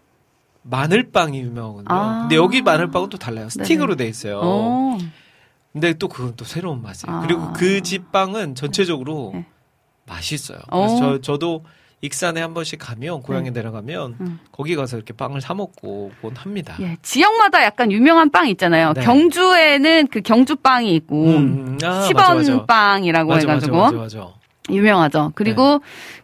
마늘빵이 0.63 1.39
유명하거든요. 1.41 1.87
아. 1.89 2.21
근데 2.23 2.37
여기 2.37 2.63
마늘빵은 2.63 3.09
또 3.09 3.19
달라요. 3.19 3.49
스틱으로 3.49 3.97
돼 3.97 4.07
있어요. 4.09 4.39
오. 4.41 4.99
근데 5.73 5.93
또 5.95 6.09
그건 6.09 6.35
또 6.37 6.45
새로운 6.45 6.83
맛이에요. 6.83 7.17
아. 7.17 7.21
그리고 7.21 7.53
그 7.53 7.81
집 7.83 8.11
빵은 8.13 8.55
전체적으로 8.55 9.31
네. 9.35 9.47
맛있어요. 10.07 10.59
어. 10.71 10.87
그래서 10.87 10.99
저, 10.99 11.21
저도 11.21 11.65
익산에 12.03 12.41
한 12.41 12.53
번씩 12.53 12.79
가면 12.79 13.23
고향에 13.23 13.51
내려가면 13.51 14.17
음. 14.21 14.39
거기 14.53 14.77
가서 14.77 14.97
이렇게 14.97 15.13
빵을 15.15 15.41
사 15.41 15.55
먹고 15.55 16.13
곤 16.21 16.37
합니다. 16.37 16.77
예, 16.81 16.97
지역마다 17.03 17.63
약간 17.65 17.91
유명한 17.91 18.31
빵 18.31 18.49
있잖아요. 18.49 18.93
네. 18.93 19.03
경주에는 19.03 20.09
그 20.09 20.21
경주 20.21 20.57
빵이 20.57 20.95
있고, 20.97 21.25
음, 21.25 21.79
아, 21.83 22.09
맞아, 22.15 22.35
맞아. 22.35 22.53
10원 22.53 22.67
빵이라고 22.67 23.29
맞아, 23.31 23.41
해가지고, 23.49 23.77
맞아, 23.77 23.97
맞아, 23.97 24.19
맞아. 24.19 24.33
유명하죠. 24.71 25.33
그리고 25.35 25.81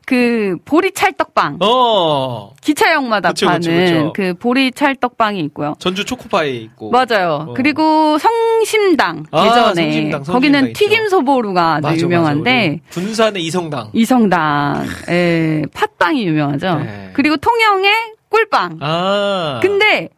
그 0.07 0.57
보리 0.65 0.93
찰떡빵. 0.93 1.59
어 1.61 2.53
기차역마다 2.61 3.31
그쵸, 3.31 3.47
파는 3.47 3.61
그쵸, 3.61 3.71
그쵸. 3.73 4.13
그 4.15 4.35
보리 4.35 4.73
찰떡빵이 4.73 5.41
있고요. 5.41 5.75
전주 5.79 6.05
초코파이 6.05 6.57
있고 6.65 6.91
맞아요. 6.91 7.47
어. 7.51 7.55
그리고 7.55 8.19
성심당 8.19 9.25
아, 9.31 9.47
예전에 9.47 9.75
성심당, 9.75 10.25
성심당 10.25 10.35
거기는 10.35 10.67
있죠. 10.69 10.79
튀김 10.79 11.09
소보루가 11.09 11.75
아주 11.77 11.83
맞아, 11.87 11.97
유명한데 11.97 12.81
맞아. 12.89 13.01
군산의 13.01 13.45
이성당 13.45 13.91
이성당 13.93 14.87
에 15.09 15.63
팥빵이 15.73 16.25
유명하죠. 16.27 16.75
네. 16.81 17.11
그리고 17.15 17.37
통영의 17.37 17.93
꿀빵. 18.29 18.79
아 18.81 19.61
근데 19.63 20.09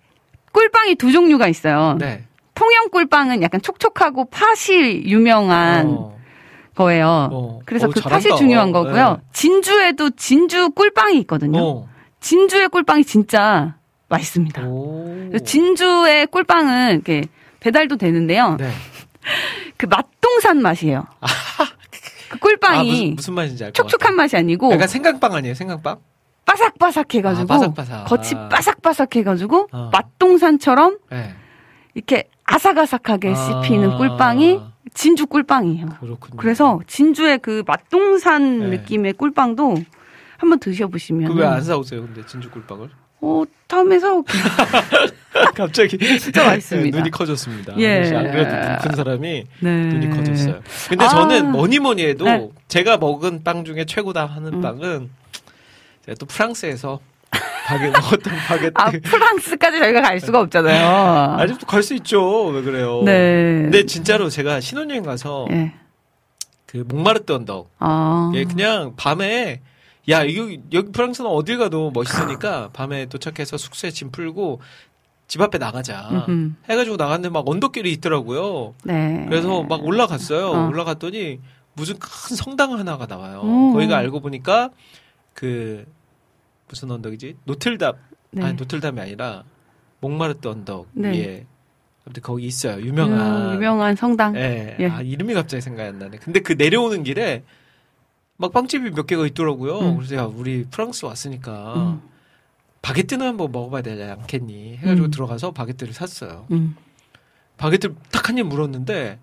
꿀빵이 0.52 0.94
두 0.96 1.12
종류가 1.12 1.48
있어요. 1.48 1.96
네 1.98 2.24
통영 2.54 2.88
꿀빵은 2.90 3.42
약간 3.42 3.60
촉촉하고 3.60 4.26
팥이 4.26 5.04
유명한 5.06 5.86
어, 5.88 6.16
거예요. 6.74 7.28
어. 7.32 7.60
그래서 7.64 7.86
어, 7.86 7.90
그 7.90 8.00
잘한다. 8.00 8.28
팥이 8.28 8.38
중요한 8.38 8.72
거고요. 8.72 9.10
네. 9.10 9.16
진주에도 9.32 10.10
진주 10.10 10.70
꿀빵이 10.70 11.18
있거든요. 11.20 11.58
어. 11.62 11.88
진주의 12.20 12.68
꿀빵이 12.68 13.04
진짜 13.04 13.74
맛있습니다. 14.08 14.62
진주의 15.44 16.26
꿀빵은 16.26 16.92
이렇게 16.94 17.24
배달도 17.60 17.96
되는데요. 17.96 18.56
네. 18.58 18.70
그 19.76 19.86
맛동산 19.86 20.60
맛이에요. 20.60 21.06
그 22.28 22.36
아, 22.36 22.38
꿀빵이 22.40 22.90
무슨, 22.90 23.14
무슨 23.16 23.34
맛인지 23.34 23.64
알것 23.64 23.74
같아. 23.76 23.88
촉촉한 23.88 24.16
맛이 24.16 24.36
아니고 24.36 24.72
약간 24.72 24.88
생강빵 24.88 25.34
아니에요? 25.34 25.54
생강빵? 25.54 25.98
바삭바삭 26.46 27.14
해가지고 27.14 27.52
아, 27.52 27.56
바삭바삭. 27.58 28.04
겉이 28.06 28.48
바삭바삭 28.50 29.16
해가지고 29.16 29.68
어. 29.72 29.90
맛동산처럼 29.92 30.98
네. 31.10 31.34
이렇게 31.94 32.28
아삭아삭하게 32.44 33.30
아. 33.30 33.62
씹히는 33.62 33.96
꿀빵이 33.96 34.60
진주 34.94 35.26
꿀빵이에요. 35.26 35.86
그렇군요. 36.00 36.36
그래서 36.36 36.80
진주의 36.86 37.38
그 37.38 37.62
맛동산 37.66 38.60
네. 38.60 38.66
느낌의 38.78 39.14
꿀빵도 39.14 39.76
한번 40.38 40.58
드셔보시면 40.60 41.34
그왜 41.34 41.46
안 41.46 41.62
사오세요? 41.62 42.02
근데 42.02 42.24
진주 42.26 42.50
꿀빵을? 42.50 42.88
어 43.20 43.42
다음에 43.66 43.98
사올게요. 43.98 44.42
갑자기 45.54 45.96
진짜 46.18 46.44
맛있습니다. 46.44 46.90
네, 46.90 46.98
눈이 46.98 47.10
커졌습니다. 47.10 47.74
예. 47.78 48.02
안 48.14 48.30
그래도 48.30 48.50
눈 48.54 48.78
큰 48.78 48.96
사람이 48.96 49.44
네. 49.60 49.86
눈이 49.86 50.10
커졌어요. 50.10 50.60
근데 50.88 51.04
아. 51.04 51.08
저는 51.08 51.50
뭐니 51.50 51.78
뭐니 51.78 52.04
해도 52.04 52.24
네. 52.26 52.48
제가 52.68 52.98
먹은 52.98 53.42
빵 53.42 53.64
중에 53.64 53.84
최고다 53.86 54.26
하는 54.26 54.54
음. 54.54 54.60
빵은 54.60 55.10
제가 56.04 56.16
또 56.18 56.26
프랑스에서 56.26 57.00
바게 57.66 57.86
먹었던 57.88 58.34
바게트. 58.46 58.72
아 58.74 58.90
프랑스까지 58.90 59.78
저희가 59.78 60.02
갈 60.02 60.20
수가 60.20 60.40
없잖아요. 60.40 61.36
아직도 61.40 61.66
갈 61.66 61.82
수 61.82 61.94
있죠. 61.94 62.46
왜 62.46 62.62
그래요? 62.62 63.02
네. 63.04 63.62
근데 63.62 63.84
진짜로 63.86 64.28
제가 64.30 64.60
신혼여행 64.60 65.02
가서 65.02 65.46
예. 65.50 65.72
그 66.66 66.84
몽마르트 66.88 67.32
언덕 67.32 67.70
아. 67.78 68.32
예, 68.34 68.44
그냥 68.44 68.94
밤에 68.96 69.60
야 70.10 70.20
여기 70.22 70.60
여기 70.72 70.92
프랑스는 70.92 71.30
어딜 71.30 71.58
가도 71.58 71.90
멋있으니까 71.94 72.70
밤에 72.72 73.06
도착해서 73.06 73.56
숙소에 73.56 73.90
짐 73.90 74.10
풀고 74.10 74.60
집 75.26 75.40
앞에 75.40 75.56
나가자 75.58 76.08
음흠. 76.28 76.52
해가지고 76.68 76.96
나갔는데 76.96 77.30
막 77.32 77.48
언덕길이 77.48 77.90
있더라고요. 77.92 78.74
네. 78.84 79.24
그래서 79.28 79.62
막 79.62 79.82
올라갔어요. 79.84 80.48
어. 80.50 80.68
올라갔더니 80.68 81.40
무슨 81.72 81.98
큰 81.98 82.36
성당 82.36 82.72
하나가 82.72 83.06
나와요. 83.06 83.40
오. 83.42 83.72
거기가 83.72 83.96
알고 83.96 84.20
보니까 84.20 84.70
그 85.32 85.86
무슨 86.74 86.90
언덕이지? 86.90 87.36
노틀담 87.44 87.94
네. 88.32 88.44
아니 88.44 88.54
노틀담이 88.54 89.00
아니라 89.00 89.44
몽마르트 90.00 90.48
언덕 90.48 90.88
네. 90.92 91.10
위에 91.10 91.46
아무튼 92.04 92.22
거기 92.22 92.46
있어요. 92.46 92.84
유명한 92.84 93.50
음, 93.50 93.54
유명한 93.54 93.96
성당. 93.96 94.36
예. 94.36 94.76
예. 94.78 94.88
아, 94.88 95.00
이름이 95.00 95.32
갑자기 95.32 95.62
생각이 95.62 95.88
안 95.88 95.98
나네. 95.98 96.18
근데 96.18 96.40
그 96.40 96.52
내려오는 96.52 97.02
길에 97.02 97.44
막 98.36 98.52
빵집이 98.52 98.90
몇 98.90 99.06
개가 99.06 99.26
있더라고요. 99.28 99.78
음. 99.78 99.96
그래서 99.96 100.16
야, 100.16 100.24
우리 100.24 100.64
프랑스 100.64 101.06
왔으니까 101.06 101.74
음. 101.76 102.02
바게트는 102.82 103.24
한번 103.26 103.52
먹어봐야 103.52 103.80
되지 103.82 104.02
않겠니? 104.02 104.78
해가지고 104.78 105.06
음. 105.06 105.10
들어가서 105.12 105.52
바게트를 105.52 105.94
샀어요. 105.94 106.46
음. 106.50 106.76
바게트를 107.56 107.94
딱한 108.10 108.36
입 108.36 108.46
물었는데 108.48 109.18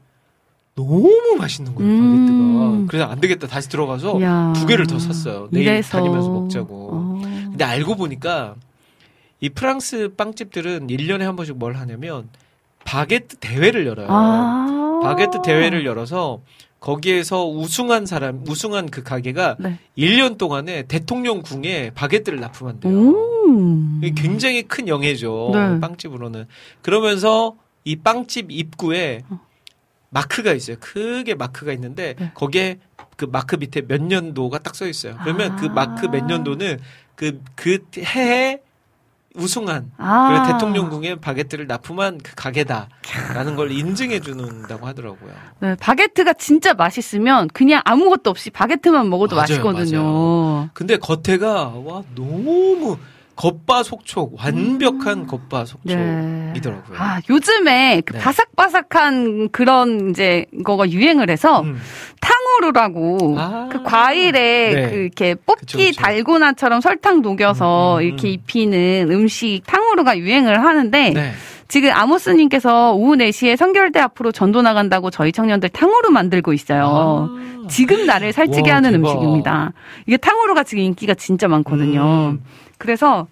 너무 0.74 1.36
맛있는 1.38 1.76
거예요, 1.76 1.92
음. 1.92 2.16
바게트가. 2.16 2.88
그래서 2.88 3.12
안 3.12 3.20
되겠다. 3.20 3.46
다시 3.48 3.70
들어가서 3.70 4.22
야. 4.22 4.54
두 4.56 4.66
개를 4.66 4.88
더 4.88 4.98
샀어요. 4.98 5.50
내일 5.52 5.68
이래서. 5.68 5.98
다니면서 5.98 6.30
먹자고. 6.30 6.90
어. 6.94 7.11
근데 7.52 7.64
알고 7.64 7.96
보니까 7.96 8.56
이 9.40 9.50
프랑스 9.50 10.14
빵집들은 10.16 10.88
1년에 10.88 11.22
한 11.22 11.36
번씩 11.36 11.58
뭘 11.58 11.76
하냐면 11.76 12.30
바게트 12.86 13.38
대회를 13.38 13.86
열어요. 13.86 14.08
아. 14.10 15.00
바게트 15.04 15.42
대회를 15.44 15.86
열어서 15.86 16.42
거기에서 16.80 17.48
우승한 17.48 18.06
사람, 18.08 18.44
우승한 18.48 18.90
그 18.90 19.04
가게가 19.04 19.58
네. 19.60 19.78
1년 19.98 20.38
동안에 20.38 20.84
대통령 20.84 21.42
궁에 21.44 21.92
바게트를 21.94 22.40
납품한대요. 22.40 22.92
음. 22.92 24.02
굉장히 24.16 24.64
큰 24.64 24.88
영예죠. 24.88 25.52
네. 25.54 25.80
빵집으로는. 25.80 26.46
그러면서 26.82 27.56
이 27.84 27.96
빵집 27.98 28.52
입구에 28.52 29.22
어. 29.30 29.40
마크가 30.10 30.54
있어요. 30.54 30.78
크게 30.80 31.36
마크가 31.36 31.72
있는데 31.74 32.16
네. 32.18 32.32
거기에 32.34 32.80
그 33.16 33.26
마크 33.26 33.56
밑에 33.56 33.82
몇 33.82 34.02
년도가 34.02 34.60
딱 34.60 34.76
써 34.76 34.88
있어요. 34.88 35.16
그러면 35.24 35.52
아. 35.52 35.56
그 35.58 35.66
마크 35.68 36.08
몇 36.08 36.26
년도는 36.26 36.80
그, 37.22 37.40
그 37.56 37.78
해에 38.00 38.60
우승한 39.36 39.92
아. 40.00 40.48
대통령궁에 40.48 41.16
바게트를 41.16 41.68
납품한 41.68 42.20
그 42.24 42.34
가게다라는 42.36 43.56
걸 43.56 43.72
인증해 43.72 44.20
주는다고 44.20 44.88
하더라고요. 44.88 45.32
네, 45.60 45.76
바게트가 45.76 46.34
진짜 46.34 46.74
맛있으면 46.74 47.48
그냥 47.54 47.84
아무것도 47.86 48.32
없이 48.32 48.50
바게트만 48.50 49.08
먹어도 49.08 49.36
맞아요, 49.36 49.64
맛있거든요. 49.64 50.70
근데 50.74 50.98
겉에가 50.98 51.74
와 51.86 52.02
너무 52.16 52.98
겉바속촉 53.36 54.36
완벽한 54.38 55.26
겉바속촉이더라고요. 55.28 56.92
네. 56.92 56.98
아, 56.98 57.22
요즘에 57.30 58.02
그 58.06 58.14
네. 58.14 58.20
바삭바삭한 58.20 59.50
그런 59.52 60.10
이제 60.10 60.46
거가 60.64 60.90
유행을 60.90 61.30
해서 61.30 61.62
음. 61.62 61.80
탕 62.20 62.36
후루라고 62.56 63.36
아. 63.38 63.70
그 63.72 63.84
과일에 63.84 64.74
네. 64.74 64.90
그 64.90 64.96
이렇게 64.96 65.36
뽑기. 65.36 65.94
달고나처럼 65.94 66.82
설탕 66.82 67.22
녹여서 67.22 67.96
음, 67.96 68.00
음, 68.00 68.04
이렇게 68.04 68.28
음. 68.28 68.34
입히는 68.34 69.08
음식 69.12 69.62
탕후루가 69.66 70.18
유행을 70.18 70.64
하는데 70.64 71.10
네. 71.12 71.32
지금 71.68 71.90
아모스님께서 71.94 72.94
오후 72.94 73.16
4시에 73.16 73.56
성결대 73.56 74.00
앞으로 74.00 74.32
전도 74.34 74.62
나간다고 74.62 75.10
저희 75.10 75.32
청년들 75.32 75.70
탕후루 75.70 76.10
만들고 76.12 76.52
있어요. 76.54 77.30
아. 77.32 77.68
지금 77.70 78.06
나를 78.06 78.34
살찌게 78.34 78.70
와, 78.70 78.78
하는 78.78 78.92
대박. 78.92 79.10
음식입니다. 79.10 79.72
이게 80.06 80.18
탕후루가 80.18 80.64
지금 80.64 80.84
인기가 80.84 81.14
진짜 81.14 81.48
많거든요. 81.48 82.32
음. 82.34 82.44
그래서 82.78 83.28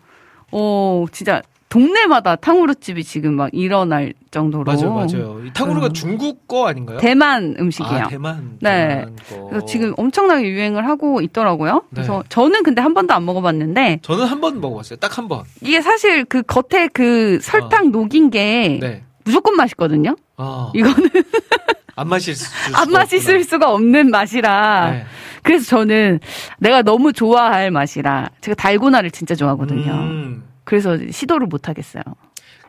어 0.51 1.05
진짜 1.11 1.41
동네마다 1.69 2.35
탕후루 2.35 2.75
집이 2.75 3.03
지금 3.03 3.35
막 3.35 3.49
일어날 3.53 4.13
정도로 4.31 4.63
맞아요, 4.63 4.93
맞아요. 4.93 5.41
이 5.45 5.53
탕후루가 5.53 5.87
음. 5.87 5.93
중국 5.93 6.47
거 6.47 6.67
아닌가요? 6.67 6.97
대만 6.97 7.55
음식이에요. 7.59 8.03
아, 8.05 8.07
대만. 8.07 8.57
네. 8.59 8.87
대만 8.87 9.15
거. 9.29 9.47
그래서 9.49 9.65
지금 9.67 9.93
엄청나게 9.95 10.49
유행을 10.49 10.87
하고 10.87 11.21
있더라고요. 11.21 11.83
그래서 11.93 12.23
네. 12.23 12.29
저는 12.29 12.63
근데 12.63 12.81
한 12.81 12.93
번도 12.95 13.13
안 13.13 13.23
먹어봤는데 13.25 13.99
저는 14.01 14.25
한 14.25 14.41
번 14.41 14.59
먹어봤어요. 14.61 14.97
딱 14.97 15.17
한 15.19 15.27
번. 15.27 15.43
이게 15.61 15.81
사실 15.81 16.25
그 16.25 16.41
겉에 16.41 16.87
그 16.93 17.39
설탕 17.41 17.91
녹인 17.91 18.29
게 18.31 18.79
네. 18.81 19.03
무조건 19.23 19.55
맛있거든요. 19.55 20.15
아, 20.37 20.71
이거는 20.73 21.09
안 21.95 22.07
마실 22.07 22.35
수. 22.35 22.45
안 22.75 22.89
맛있을 22.89 23.43
수가 23.43 23.71
없는 23.73 24.09
맛이라. 24.09 24.91
네. 24.91 25.05
그래서 25.43 25.65
저는 25.65 26.19
내가 26.57 26.81
너무 26.81 27.13
좋아할 27.13 27.69
맛이라 27.71 28.29
제가 28.41 28.55
달고나를 28.55 29.11
진짜 29.11 29.35
좋아하거든요. 29.35 29.91
음. 29.91 30.43
그래서 30.69 30.95
시도를 31.09 31.47
못 31.47 31.67
하겠어요. 31.67 32.03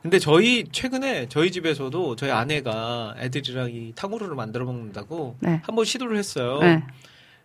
근데 0.00 0.18
저희 0.18 0.64
최근에 0.72 1.26
저희 1.28 1.52
집에서도 1.52 2.16
저희 2.16 2.30
아내가 2.30 3.14
애들이랑 3.18 3.70
이 3.72 3.92
탕후루를 3.94 4.34
만들어 4.34 4.64
먹는다고 4.64 5.36
네. 5.40 5.60
한번 5.64 5.84
시도를 5.84 6.16
했어요. 6.16 6.58
네. 6.60 6.82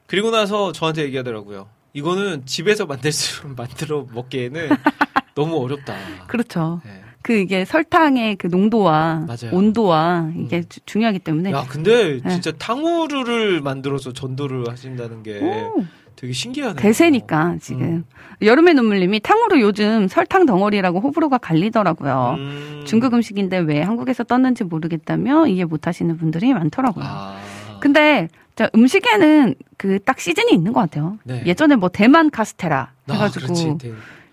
그리고 0.07 0.31
나서 0.31 0.71
저한테 0.71 1.03
얘기하더라고요. 1.03 1.67
이거는 1.91 2.45
집에서 2.45 2.85
만들 2.85 3.11
수 3.11 3.45
만들어 3.57 4.07
먹기에는 4.13 4.69
너무 5.35 5.61
어렵다. 5.61 5.93
그렇죠. 6.27 6.79
네. 6.85 7.01
그 7.21 7.33
이게 7.33 7.65
설탕의 7.65 8.37
그 8.37 8.47
농도와 8.47 9.25
맞아요. 9.27 9.51
온도와 9.51 10.31
이게 10.37 10.59
음. 10.59 10.63
주- 10.69 10.79
중요하기 10.85 11.19
때문에 11.19 11.51
야, 11.51 11.65
근데 11.67 12.21
네. 12.21 12.29
진짜 12.29 12.53
탕후루를 12.53 13.59
만들어서 13.59 14.13
전도를 14.13 14.69
하신다는 14.69 15.23
게 15.23 15.39
오, 15.41 15.83
되게 16.15 16.33
신기하네요. 16.33 16.75
대세니까 16.75 17.57
지금 17.61 17.81
음. 17.81 18.03
여름의 18.41 18.73
눈물님이 18.75 19.19
탕후루 19.19 19.59
요즘 19.61 20.07
설탕 20.07 20.45
덩어리라고 20.45 20.99
호불호가 20.99 21.37
갈리더라고요. 21.37 22.35
음. 22.37 22.83
중국 22.85 23.13
음식인데 23.13 23.57
왜 23.59 23.81
한국에서 23.81 24.23
떴는지 24.23 24.63
모르겠다며 24.63 25.47
이해 25.47 25.65
못하시는 25.65 26.17
분들이 26.17 26.53
많더라고요. 26.53 27.05
아. 27.07 27.37
근데 27.79 28.27
자, 28.55 28.69
음식에는 28.73 29.55
그 29.77 29.99
딱 30.05 30.19
시즌이 30.19 30.53
있는 30.53 30.71
것 30.73 30.79
같아요. 30.81 31.17
네. 31.23 31.43
예전에 31.45 31.75
뭐 31.75 31.89
대만 31.89 32.29
카스테라 32.29 32.91
아, 33.07 33.13
해가지고 33.13 33.53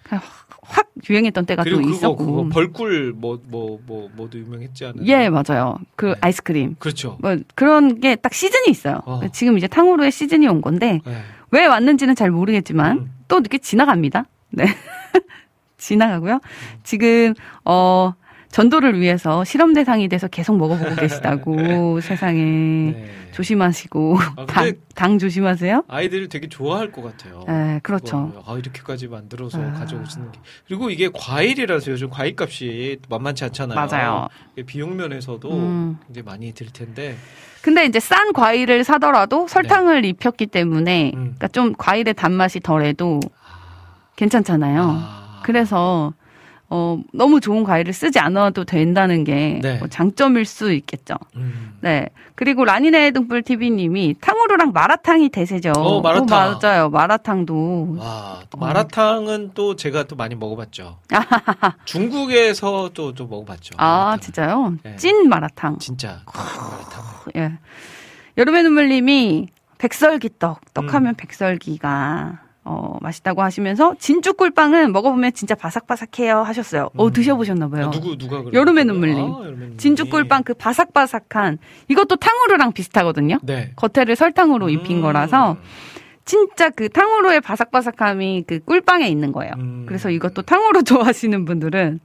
그냥 0.05 0.23
확 0.65 0.87
유행했던 1.11 1.45
때가 1.47 1.65
또 1.65 1.81
있었고. 1.81 2.17
그거 2.17 2.49
벌꿀 2.49 3.13
뭐 3.17 3.39
뭐 3.51 3.79
뭐 3.87 4.09
뭐 4.17 4.31
도 4.31 4.39
유명했지 4.39 4.85
않아요? 4.87 5.05
예, 5.07 5.29
맞아요. 5.29 5.77
그 5.97 6.07
네. 6.07 6.15
아이스크림. 6.21 6.77
그렇죠. 6.79 7.19
뭐 7.21 7.37
그런 7.57 8.01
게 8.01 8.15
딱 8.17 8.33
시즌이 8.33 8.67
있어요. 8.71 9.01
어. 9.07 9.21
지금 9.33 9.59
이제 9.59 9.67
탕후루의 9.67 10.13
시즌이 10.13 10.47
온 10.47 10.61
건데 10.63 11.01
네. 11.05 11.17
왜 11.53 11.67
왔는지는 11.67 12.17
잘 12.17 12.31
모르겠지만 12.31 12.99
음. 12.99 13.11
또 13.29 13.39
이렇게 13.39 13.59
지나갑니다. 13.59 14.25
네. 14.51 14.65
지나가고요. 15.79 16.41
지금 16.83 17.35
어 17.65 18.15
전도를 18.51 19.01
위해서 19.01 19.45
실험 19.45 19.73
대상이 19.73 20.09
돼서 20.09 20.29
계속 20.29 20.57
먹어보고 20.57 20.95
계시다고 20.97 22.01
세상에 22.03 22.41
네. 22.93 23.07
조심하시고 23.33 24.19
아, 24.37 24.47
당, 24.47 24.73
당 24.95 25.19
조심하세요. 25.19 25.85
아이들이 25.89 26.29
되게 26.29 26.49
좋아할 26.49 26.93
것 26.93 27.03
같아요. 27.03 27.45
네, 27.49 27.81
그렇죠. 27.83 28.29
그거를. 28.29 28.43
아, 28.47 28.59
이렇게까지 28.59 29.09
만들어서 29.09 29.59
아. 29.63 29.73
가져오시는 29.73 30.33
게. 30.33 30.41
그리고 30.67 30.91
이게 30.91 31.09
과일이라서 31.13 31.93
요즘 31.93 32.11
과일값이 32.11 32.99
만만치 33.09 33.45
않잖아요. 33.45 33.75
맞아요. 33.75 34.29
비용 34.67 34.97
면에서도 34.97 35.51
음. 35.51 35.99
굉장히 36.07 36.25
많이 36.25 36.53
들 36.53 36.67
텐데. 36.67 37.17
근데 37.63 37.85
이제 37.87 38.01
싼 38.01 38.33
과일을 38.33 38.85
사더라도 38.85 39.47
설탕을 39.47 40.05
입혔기 40.05 40.47
때문에 40.47 40.83
네. 40.85 41.13
음. 41.15 41.21
그러니까 41.21 41.49
좀 41.49 41.75
과일의 41.79 42.15
단맛이 42.15 42.61
덜해도 42.61 43.21
괜찮잖아요. 44.17 44.83
아. 44.83 45.41
그래서 45.45 46.13
어 46.75 46.99
너무 47.13 47.39
좋은 47.41 47.65
과일을 47.65 47.93
쓰지 47.93 48.19
않아도 48.19 48.65
된다는 48.65 49.25
게 49.25 49.61
네. 49.63 49.77
뭐 49.79 49.89
장점일 49.89 50.47
수 50.47 50.73
있겠죠. 50.73 51.17
음. 51.37 51.77
네. 51.83 52.09
그리고 52.35 52.65
라니네 52.65 53.11
등불 53.11 53.43
TV님이 53.43 54.17
탕후루랑 54.23 54.73
마라탕이 54.73 55.29
대세죠. 55.29 55.73
어, 55.77 56.01
마라탕. 56.01 56.59
맞아요. 56.63 56.89
마라탕도. 56.89 57.97
와, 57.99 58.41
또 58.49 58.57
마라탕은 58.57 59.51
또 59.53 59.77
제가 59.77 60.05
또 60.05 60.17
많이 60.17 60.35
먹어봤죠. 60.35 60.97
중국에서 61.85 62.91
또, 62.95 63.13
또 63.13 63.27
먹어봤죠. 63.27 63.75
아 63.77 63.87
마라탕을. 64.17 64.21
진짜요? 64.21 64.75
네. 64.83 64.97
찐 64.97 65.29
마라탕. 65.29 65.79
진짜. 65.79 66.23
마라탕. 66.25 67.05
예. 67.37 67.53
여름의 68.39 68.63
눈물님이 68.63 69.49
백설기떡 69.77 70.73
떡하면 70.73 71.11
음. 71.11 71.15
백설기가 71.17 72.39
어 72.65 72.97
맛있다고 73.01 73.43
하시면서 73.43 73.97
진주 73.99 74.35
꿀빵은 74.35 74.93
먹어보면 74.93 75.33
진짜 75.33 75.55
바삭바삭해요 75.57 76.43
하셨어요. 76.43 76.91
어 76.97 77.07
음. 77.07 77.13
드셔보셨나봐요. 77.13 77.87
아, 77.87 77.91
누구, 77.91 78.17
누가 78.17 78.41
그래? 78.43 78.57
여름의 78.59 78.85
눈물님. 78.85 79.19
아, 79.19 79.21
여름의 79.21 79.51
눈물님. 79.51 79.79
진주 79.79 80.09
꿀빵 80.09 80.45
그 80.45 80.55
바삭바삭한 80.55 81.59
이것도 81.89 82.17
탕후루랑 82.17 82.73
비슷하거든요. 82.73 83.41
네. 83.43 83.73
겉에를 83.77 84.15
설탕으로 84.15 84.69
입힌 84.71 84.99
음. 84.99 85.03
거라서 85.03 85.57
진짜 86.25 86.71
그 86.71 86.89
탕후루의 86.89 87.41
바삭바삭함이 87.41 88.45
그 88.47 88.61
꿀빵에 88.61 89.09
있는 89.09 89.33
거예요. 89.33 89.55
음. 89.57 89.85
그래서 89.89 90.11
이것도 90.11 90.43
탕후루 90.43 90.85
좋아하시는 90.85 91.45
분들은 91.45 91.99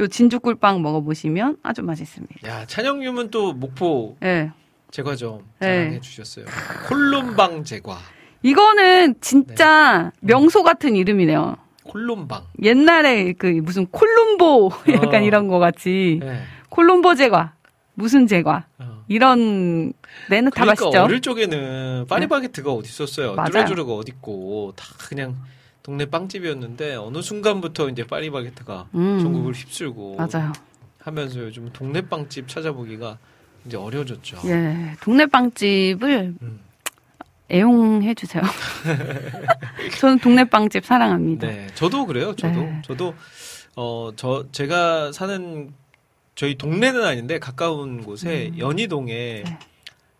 요 0.00 0.06
진주 0.08 0.38
꿀빵 0.40 0.82
먹어보시면 0.82 1.58
아주 1.62 1.82
맛있습니다. 1.82 2.46
야, 2.46 2.66
찬영님은 2.66 3.30
또 3.30 3.52
목포 3.54 4.16
예. 4.22 4.50
제과점 4.90 5.40
네. 5.60 5.66
자랑해 5.66 6.00
주셨어요. 6.00 6.44
콜롬방 6.88 7.64
제과. 7.64 7.98
이거는 8.44 9.14
진짜 9.22 10.12
네. 10.20 10.34
명소 10.34 10.62
같은 10.62 10.94
이름이네요. 10.96 11.56
콜롬방. 11.82 12.42
옛날에 12.62 13.32
그 13.32 13.46
무슨 13.46 13.86
콜롬보 13.86 14.70
약간 14.92 15.22
어. 15.22 15.24
이런 15.24 15.48
거 15.48 15.58
같이 15.58 16.18
네. 16.22 16.42
콜롬보 16.68 17.14
제과 17.14 17.54
무슨 17.94 18.26
제과 18.26 18.66
어. 18.78 19.02
이런 19.08 19.92
다 19.92 19.94
그러니까 20.28 20.64
맛있죠. 20.66 21.02
어릴 21.02 21.22
적에는 21.22 22.06
파리바게트가 22.06 22.70
어디 22.70 22.88
있었어요. 22.88 23.34
뚜레쥬르가 23.46 23.94
어디 23.94 24.12
있고 24.12 24.74
다 24.76 24.84
그냥 25.08 25.36
동네 25.82 26.04
빵집이었는데 26.04 26.96
어느 26.96 27.22
순간부터 27.22 27.88
이제 27.88 28.06
파리바게트가 28.06 28.88
음. 28.94 29.20
전국을 29.20 29.54
휩쓸고 29.54 30.16
맞아요. 30.16 30.52
하면서 30.98 31.38
요즘 31.38 31.70
동네 31.72 32.02
빵집 32.02 32.48
찾아보기가 32.48 33.18
이제 33.64 33.76
어려워졌죠. 33.78 34.38
예, 34.46 34.96
동네 35.02 35.24
빵집을 35.24 36.34
음. 36.42 36.60
애용해 37.50 38.14
주세요. 38.14 38.42
저는 40.00 40.18
동네 40.18 40.44
빵집 40.44 40.84
사랑합니다. 40.84 41.46
네, 41.46 41.66
저도 41.74 42.06
그래요. 42.06 42.34
저도 42.36 42.60
네. 42.60 42.82
저도 42.84 43.14
어 43.76 44.12
저 44.16 44.46
제가 44.52 45.12
사는 45.12 45.72
저희 46.34 46.56
동네는 46.56 47.04
아닌데 47.04 47.38
가까운 47.38 48.02
곳에 48.02 48.52
연희동에 48.56 49.42
네. 49.44 49.58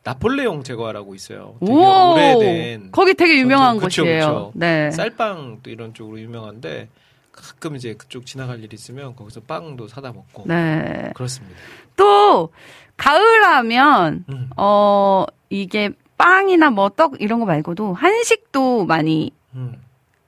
나폴레옹 0.04 0.62
제과라고 0.64 1.14
있어요. 1.14 1.56
되게 1.60 1.72
오, 1.72 2.12
오래된 2.12 2.90
거기 2.92 3.14
되게 3.14 3.38
유명한 3.38 3.78
전통- 3.80 3.86
곳이에요. 4.04 4.26
그쵸. 4.26 4.52
네. 4.54 4.90
쌀빵 4.90 5.60
또 5.62 5.70
이런 5.70 5.94
쪽으로 5.94 6.20
유명한데 6.20 6.88
가끔 7.32 7.74
이제 7.74 7.94
그쪽 7.94 8.26
지나갈 8.26 8.62
일 8.62 8.72
있으면 8.74 9.16
거기서 9.16 9.40
빵도 9.40 9.88
사다 9.88 10.12
먹고 10.12 10.44
네. 10.46 11.10
그렇습니다. 11.14 11.56
또 11.96 12.50
가을하면 12.96 14.24
음. 14.28 14.50
어 14.56 15.24
이게 15.48 15.90
빵이나 16.28 16.70
뭐 16.70 16.88
떡 16.88 17.16
이런 17.20 17.40
거 17.40 17.46
말고도 17.46 17.92
한식도 17.92 18.86
많이 18.86 19.30
음. 19.54 19.74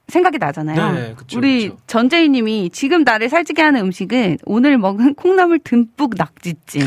생각이 0.07 0.37
나잖아요. 0.37 0.91
네, 0.93 1.13
그쵸, 1.17 1.39
우리 1.39 1.69
그쵸. 1.69 1.81
전재희님이 1.87 2.69
지금 2.71 3.03
나를 3.03 3.29
살찌게 3.29 3.61
하는 3.63 3.81
음식은 3.81 4.37
오늘 4.45 4.77
먹은 4.77 5.15
콩나물 5.15 5.59
듬뿍 5.59 6.11
낙지찜. 6.15 6.81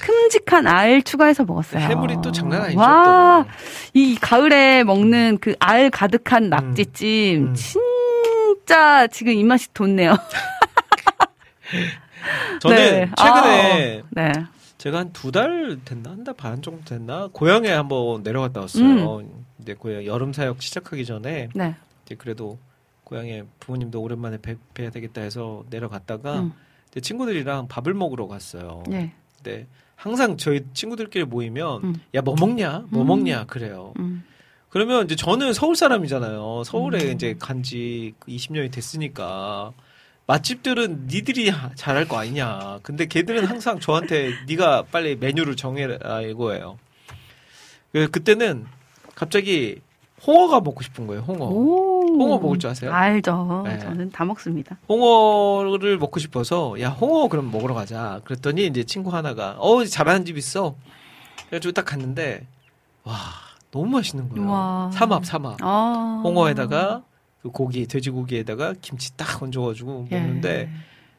큼직한 0.00 0.66
알 0.66 1.02
추가해서 1.02 1.44
먹었어요. 1.44 1.80
해물이 1.82 2.16
또 2.22 2.32
장난 2.32 2.62
아니죠. 2.62 2.80
와, 2.80 3.44
또. 3.46 3.50
이 3.94 4.16
가을에 4.20 4.82
먹는 4.84 5.38
그 5.40 5.54
알 5.60 5.90
가득한 5.90 6.48
낙지찜 6.48 7.48
음. 7.48 7.54
진짜 7.54 9.06
지금 9.08 9.32
입맛이 9.32 9.72
돋네요. 9.74 10.16
저는 12.60 12.76
네. 12.76 13.10
최근에 13.16 14.02
아, 14.02 14.04
네. 14.10 14.32
제가 14.82 14.98
한 14.98 15.12
두 15.12 15.30
달 15.30 15.78
됐나 15.84 16.10
한 16.10 16.24
달 16.24 16.34
반 16.34 16.60
정도 16.60 16.84
됐나 16.84 17.28
고향에 17.32 17.70
한번 17.70 18.22
내려갔다 18.22 18.60
왔어요. 18.62 19.18
음. 19.20 19.44
이제 19.60 19.74
고향 19.74 20.04
여름 20.04 20.32
사역 20.32 20.60
시작하기 20.60 21.04
전에 21.06 21.48
네. 21.54 21.76
이제 22.04 22.16
그래도 22.16 22.58
고향에 23.04 23.44
부모님도 23.60 24.00
오랜만에 24.00 24.38
뵙, 24.38 24.58
뵈야 24.74 24.90
되겠다 24.90 25.20
해서 25.20 25.64
내려갔다가 25.70 26.40
음. 26.40 26.52
이제 26.90 27.00
친구들이랑 27.00 27.68
밥을 27.68 27.94
먹으러 27.94 28.26
갔어요. 28.26 28.82
네. 28.88 29.12
근데 29.36 29.66
항상 29.94 30.36
저희 30.36 30.64
친구들끼리 30.74 31.24
모이면 31.26 31.84
음. 31.84 31.94
야뭐 32.14 32.34
먹냐 32.40 32.86
뭐 32.90 33.02
음. 33.02 33.06
먹냐 33.06 33.44
그래요. 33.44 33.92
음. 34.00 34.24
그러면 34.68 35.04
이제 35.04 35.14
저는 35.14 35.52
서울 35.52 35.76
사람이잖아요. 35.76 36.64
서울에 36.64 37.04
음. 37.04 37.12
이제 37.12 37.36
간지 37.38 38.14
20년이 38.26 38.72
됐으니까 38.72 39.72
맛집들은 40.26 41.08
니들이 41.08 41.48
하- 41.48 41.70
잘할 41.74 42.06
거 42.08 42.18
아니냐. 42.18 42.78
근데 42.82 43.06
걔들은 43.06 43.44
항상 43.46 43.80
저한테 43.80 44.30
네가 44.46 44.84
빨리 44.92 45.16
메뉴를 45.16 45.56
정해라 45.56 46.20
이거예요. 46.22 46.78
그 47.92 48.08
그때는 48.10 48.66
갑자기 49.14 49.80
홍어가 50.26 50.60
먹고 50.60 50.82
싶은 50.82 51.06
거예요. 51.06 51.22
홍어. 51.22 51.46
오. 51.46 51.92
홍어 52.16 52.38
먹을 52.38 52.58
줄 52.58 52.70
아세요? 52.70 52.92
알죠. 52.92 53.62
네. 53.66 53.78
저는 53.78 54.10
다 54.12 54.24
먹습니다. 54.24 54.76
홍어를 54.88 55.98
먹고 55.98 56.20
싶어서 56.20 56.80
야 56.80 56.90
홍어 56.90 57.28
그럼 57.28 57.50
먹으러 57.50 57.74
가자. 57.74 58.20
그랬더니 58.24 58.66
이제 58.66 58.84
친구 58.84 59.10
하나가 59.14 59.56
어 59.58 59.84
잘하는 59.84 60.24
집 60.24 60.36
있어. 60.38 60.76
그래가지고 61.48 61.72
딱 61.72 61.84
갔는데 61.84 62.46
와 63.04 63.14
너무 63.72 63.86
맛있는 63.86 64.28
거예요. 64.28 64.46
우와. 64.48 64.90
삼합 64.92 65.24
삼합. 65.26 65.56
아. 65.60 66.20
홍어에다가 66.24 67.02
그 67.42 67.50
고기 67.50 67.86
돼지고기에다가 67.86 68.74
김치 68.80 69.16
딱 69.16 69.42
얹어가지고 69.42 70.08
예. 70.12 70.20
먹는데 70.20 70.70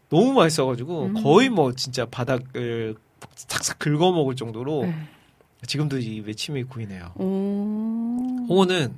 너무 0.09 0.33
맛있어가지고 0.33 1.05
음. 1.05 1.13
거의 1.21 1.49
뭐 1.49 1.73
진짜 1.73 2.05
바닥을 2.05 2.95
싹싹 3.35 3.79
긁어 3.79 4.11
먹을 4.11 4.35
정도로 4.35 4.83
네. 4.83 4.95
지금도 5.65 5.97
입에 5.97 6.33
침이 6.33 6.63
고이네요. 6.63 7.13
오. 7.15 7.25
홍어는 8.47 8.93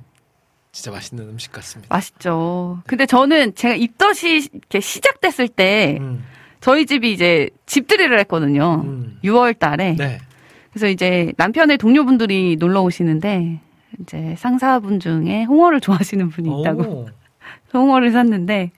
진짜 0.72 0.90
맛있는 0.90 1.28
음식 1.28 1.52
같습니다. 1.52 1.94
맛있죠. 1.94 2.80
근데 2.86 3.06
저는 3.06 3.54
제가 3.54 3.74
입덧이 3.74 4.48
이렇게 4.52 4.80
시작됐을 4.80 5.48
때 5.48 5.96
음, 6.00 6.24
저희 6.60 6.86
집이 6.86 7.12
이제 7.12 7.48
집들이를 7.66 8.18
했거든요. 8.20 8.82
음. 8.84 9.18
6월 9.24 9.58
달에. 9.58 9.96
네. 9.96 10.18
그래서 10.70 10.88
이제 10.88 11.32
남편의 11.38 11.78
동료분들이 11.78 12.56
놀러 12.58 12.82
오시는데 12.82 13.60
이제 14.00 14.34
상사분 14.38 15.00
중에 15.00 15.44
홍어를 15.44 15.80
좋아하시는 15.80 16.28
분이 16.30 16.60
있다고 16.60 16.82
오. 16.82 17.08
홍어를 17.74 18.12
샀는데 18.12 18.70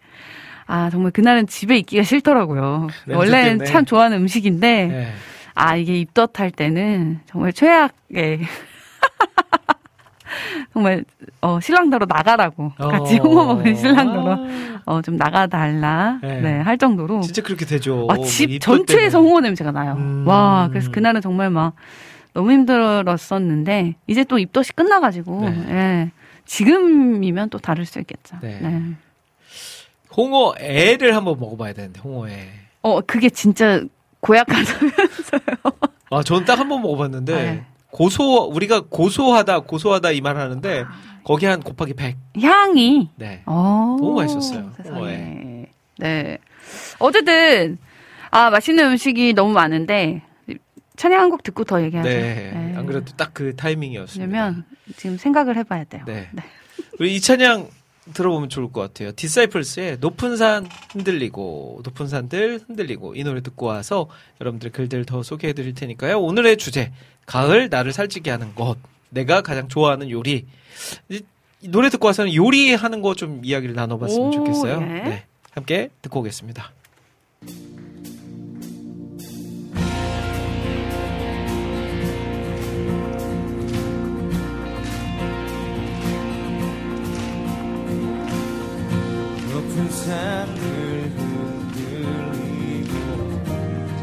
아 0.66 0.90
정말 0.90 1.12
그날은 1.12 1.46
집에 1.46 1.76
있기가 1.78 2.02
싫더라고요. 2.02 2.88
원래는. 3.08 3.64
참 3.64 3.84
좋아하는 3.84 4.18
음식인데 4.18 4.86
네. 4.86 5.12
아 5.54 5.76
이게 5.76 5.98
입덧할 5.98 6.50
때는 6.50 7.20
정말 7.26 7.52
최악의 7.52 8.40
정말 10.72 11.04
어 11.40 11.58
신랑더러 11.60 12.06
나가라고 12.06 12.72
같이 12.76 13.18
어. 13.18 13.22
홍어 13.22 13.44
먹는 13.46 13.74
신랑더러 13.74 14.32
아, 14.84 14.92
어좀 14.92 15.16
나가달라 15.16 16.18
네. 16.22 16.40
네, 16.40 16.60
할 16.60 16.76
정도로 16.76 17.22
진짜 17.22 17.42
그렇게 17.42 17.64
되죠. 17.64 18.06
아, 18.10 18.14
뭐집 18.14 18.60
전체에서 18.60 19.18
때문에. 19.18 19.28
홍어 19.30 19.40
냄새가 19.40 19.72
나요. 19.72 19.94
음. 19.98 20.24
와, 20.26 20.68
그래서 20.70 20.90
그날은 20.90 21.20
정말 21.20 21.50
막 21.50 21.74
너무 22.34 22.52
힘들었었는데 22.52 23.94
이제 24.06 24.24
또 24.24 24.38
입덧이 24.38 24.68
끝나가지고 24.74 25.48
네. 25.48 25.64
예. 25.70 26.10
지금이면 26.46 27.50
또 27.50 27.58
다를 27.58 27.84
수 27.84 27.98
있겠죠. 28.00 28.36
네. 28.42 28.58
네. 28.60 28.82
홍어 30.16 30.54
애를 30.58 31.14
한번 31.16 31.38
먹어봐야 31.38 31.72
되는데 31.72 32.00
홍어 32.00 32.28
애. 32.28 32.48
어, 32.82 33.00
그게 33.00 33.28
진짜 33.28 33.82
고약하다. 34.20 34.62
아 36.10 36.22
저는 36.22 36.44
딱 36.46 36.58
한 36.58 36.68
번 36.68 36.80
먹어봤는데 36.82 37.34
네. 37.34 37.64
고소 37.90 38.44
우리가 38.46 38.80
고소하다 38.88 39.60
고소하다 39.60 40.10
이 40.12 40.20
말 40.20 40.36
하는데 40.36 40.84
아. 40.86 40.88
거기 41.24 41.44
한 41.46 41.60
곱하기 41.60 41.94
100. 41.94 42.16
향이 42.40 43.10
네. 43.16 43.42
어, 43.46 43.96
너무 44.00 44.14
맛있었어요, 44.14 44.70
세상에. 44.76 44.96
홍어에. 44.98 45.66
네. 45.98 46.38
어쨌든 46.98 47.76
아 48.30 48.48
맛있는 48.50 48.92
음식이 48.92 49.34
너무 49.34 49.52
많은데 49.52 50.22
찬양 50.98 51.20
한 51.20 51.30
곡 51.30 51.42
듣고 51.42 51.64
더 51.64 51.82
얘기하죠. 51.82 52.08
네. 52.08 52.74
안 52.76 52.84
그래도 52.86 53.12
딱 53.16 53.30
그 53.32 53.54
타이밍이었습니다. 53.56 54.30
왜냐면 54.30 54.64
지금 54.96 55.16
생각을 55.16 55.56
해봐야 55.56 55.84
돼요. 55.84 56.02
네. 56.06 56.28
우리 57.00 57.14
이 57.14 57.20
찬양 57.20 57.68
들어보면 58.14 58.48
좋을 58.48 58.72
것 58.72 58.80
같아요. 58.80 59.12
디사이플스의 59.12 59.98
높은 60.00 60.36
산 60.36 60.66
흔들리고 60.92 61.82
높은 61.84 62.08
산들 62.08 62.60
흔들리고 62.66 63.14
이 63.14 63.22
노래 63.22 63.42
듣고 63.42 63.66
와서 63.66 64.08
여러분들 64.40 64.72
글들 64.72 65.04
더 65.04 65.22
소개해 65.22 65.52
드릴 65.52 65.74
테니까요. 65.74 66.18
오늘의 66.20 66.56
주제 66.56 66.90
가을 67.26 67.68
나를 67.68 67.92
살찌게 67.92 68.30
하는 68.30 68.54
것 68.54 68.76
내가 69.10 69.42
가장 69.42 69.68
좋아하는 69.68 70.10
요리 70.10 70.46
이, 71.10 71.22
이 71.60 71.68
노래 71.68 71.90
듣고 71.90 72.06
와서는 72.06 72.34
요리하는 72.34 73.02
거 73.02 73.14
좀 73.14 73.40
이야기를 73.44 73.74
나눠봤으면 73.74 74.28
오, 74.28 74.30
좋겠어요. 74.30 74.80
예. 74.82 74.86
네. 74.86 75.24
함께 75.52 75.90
듣고 76.02 76.20
오겠습니다. 76.20 76.72
산들 90.04 91.12
흔들리고 91.16 92.94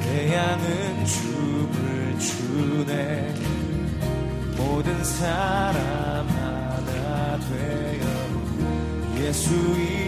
태양은 0.03 1.05
춤을 1.05 2.19
추네. 2.19 3.33
모든 4.57 5.03
사람 5.03 6.27
하나 6.27 7.39
되어 7.39 8.05
예수 9.25 9.53
이 9.53 10.04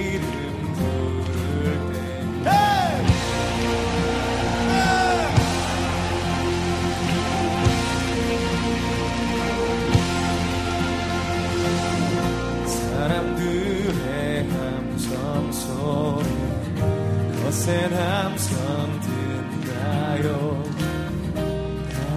거센 17.67 17.93
함성 17.93 18.99
듣나요? 19.01 20.63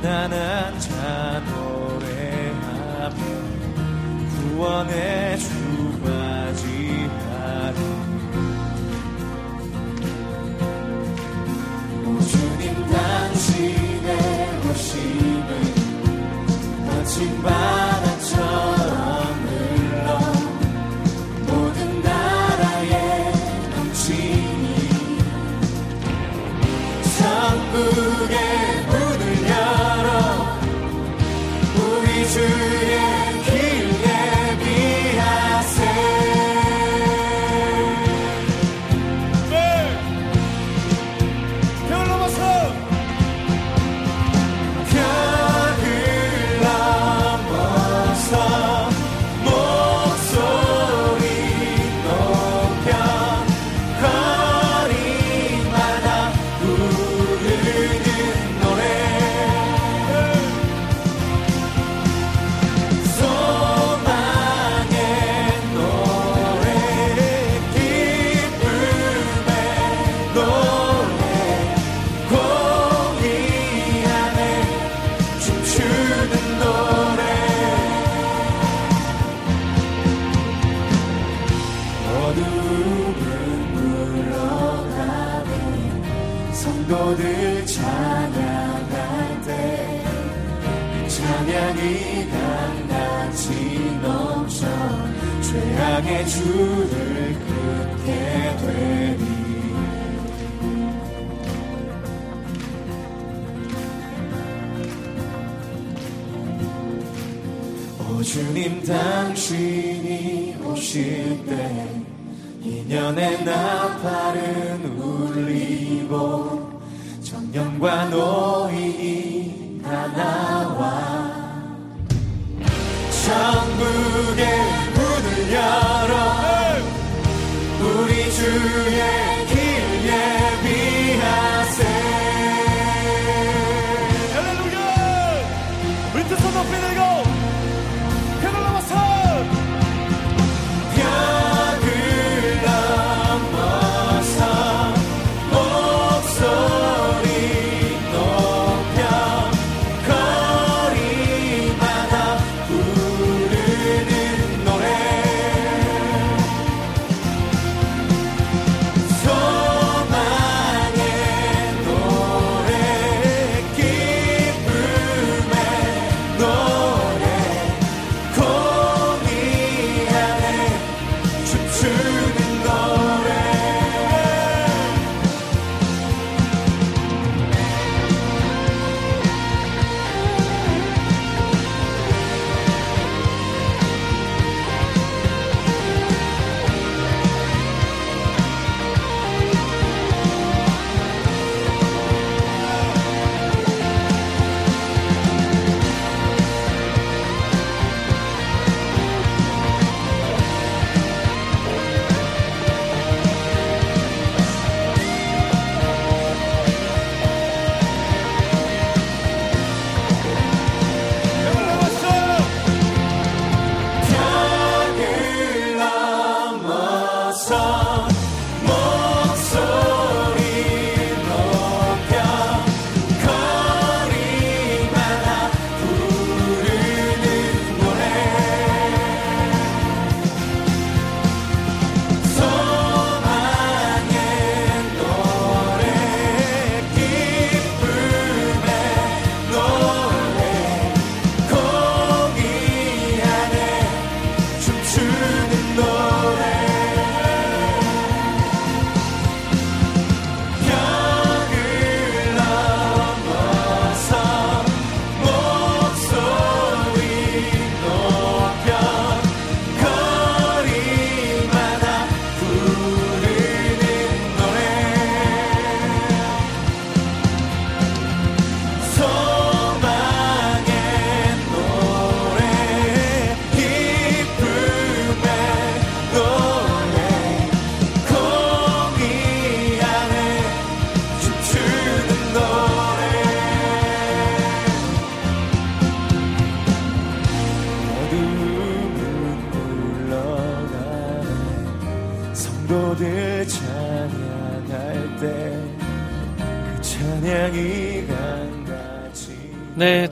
가난한 0.01 0.79
자 0.79 1.43
노래하며 1.51 3.17
구원의 4.31 5.39
주 5.41 5.60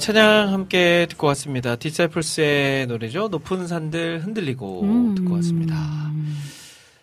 찬양 0.08 0.54
함께 0.54 1.04
듣고 1.10 1.26
왔습니다. 1.26 1.76
디사이플스의 1.76 2.86
노래죠. 2.86 3.28
높은 3.28 3.66
산들 3.66 4.20
흔들리고 4.24 4.82
음. 4.84 5.14
듣고 5.14 5.34
왔습니다. 5.34 5.76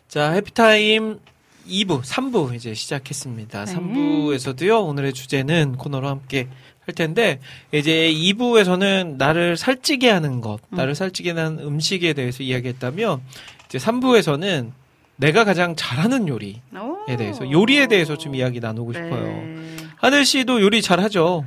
자, 0.08 0.32
해피타임 0.32 1.20
2부, 1.68 2.01
3부 2.01 2.56
이제 2.56 2.74
시작했습니다. 2.74 3.66
네. 3.66 3.76
3부에서도요, 3.76 4.84
오늘의 4.88 5.14
주제는 5.14 5.76
코너로 5.78 6.08
함께 6.08 6.47
할 6.80 6.95
텐데, 6.95 7.39
이제 7.72 8.12
2부에서는 8.12 9.18
나를 9.18 9.56
살찌게 9.56 10.10
하는 10.10 10.41
것, 10.41 10.60
음. 10.72 10.76
나를 10.76 10.95
살찌게 10.95 11.34
하는 11.34 11.60
음식에 11.60 12.14
대해서 12.14 12.41
이야기했다면, 12.41 13.22
이제 13.68 13.78
3부에서는 13.78 14.72
내가 15.18 15.43
가장 15.43 15.76
잘하는 15.76 16.28
요리에 16.28 16.60
오. 16.74 17.06
대해서, 17.06 17.51
요리에 17.51 17.86
대해서 17.86 18.18
좀 18.18 18.34
이야기 18.34 18.60
나누고 18.60 18.93
네. 18.93 19.03
싶어요. 19.03 19.86
하늘 19.97 20.26
씨도 20.26 20.60
요리 20.64 20.82
잘하죠? 20.82 21.45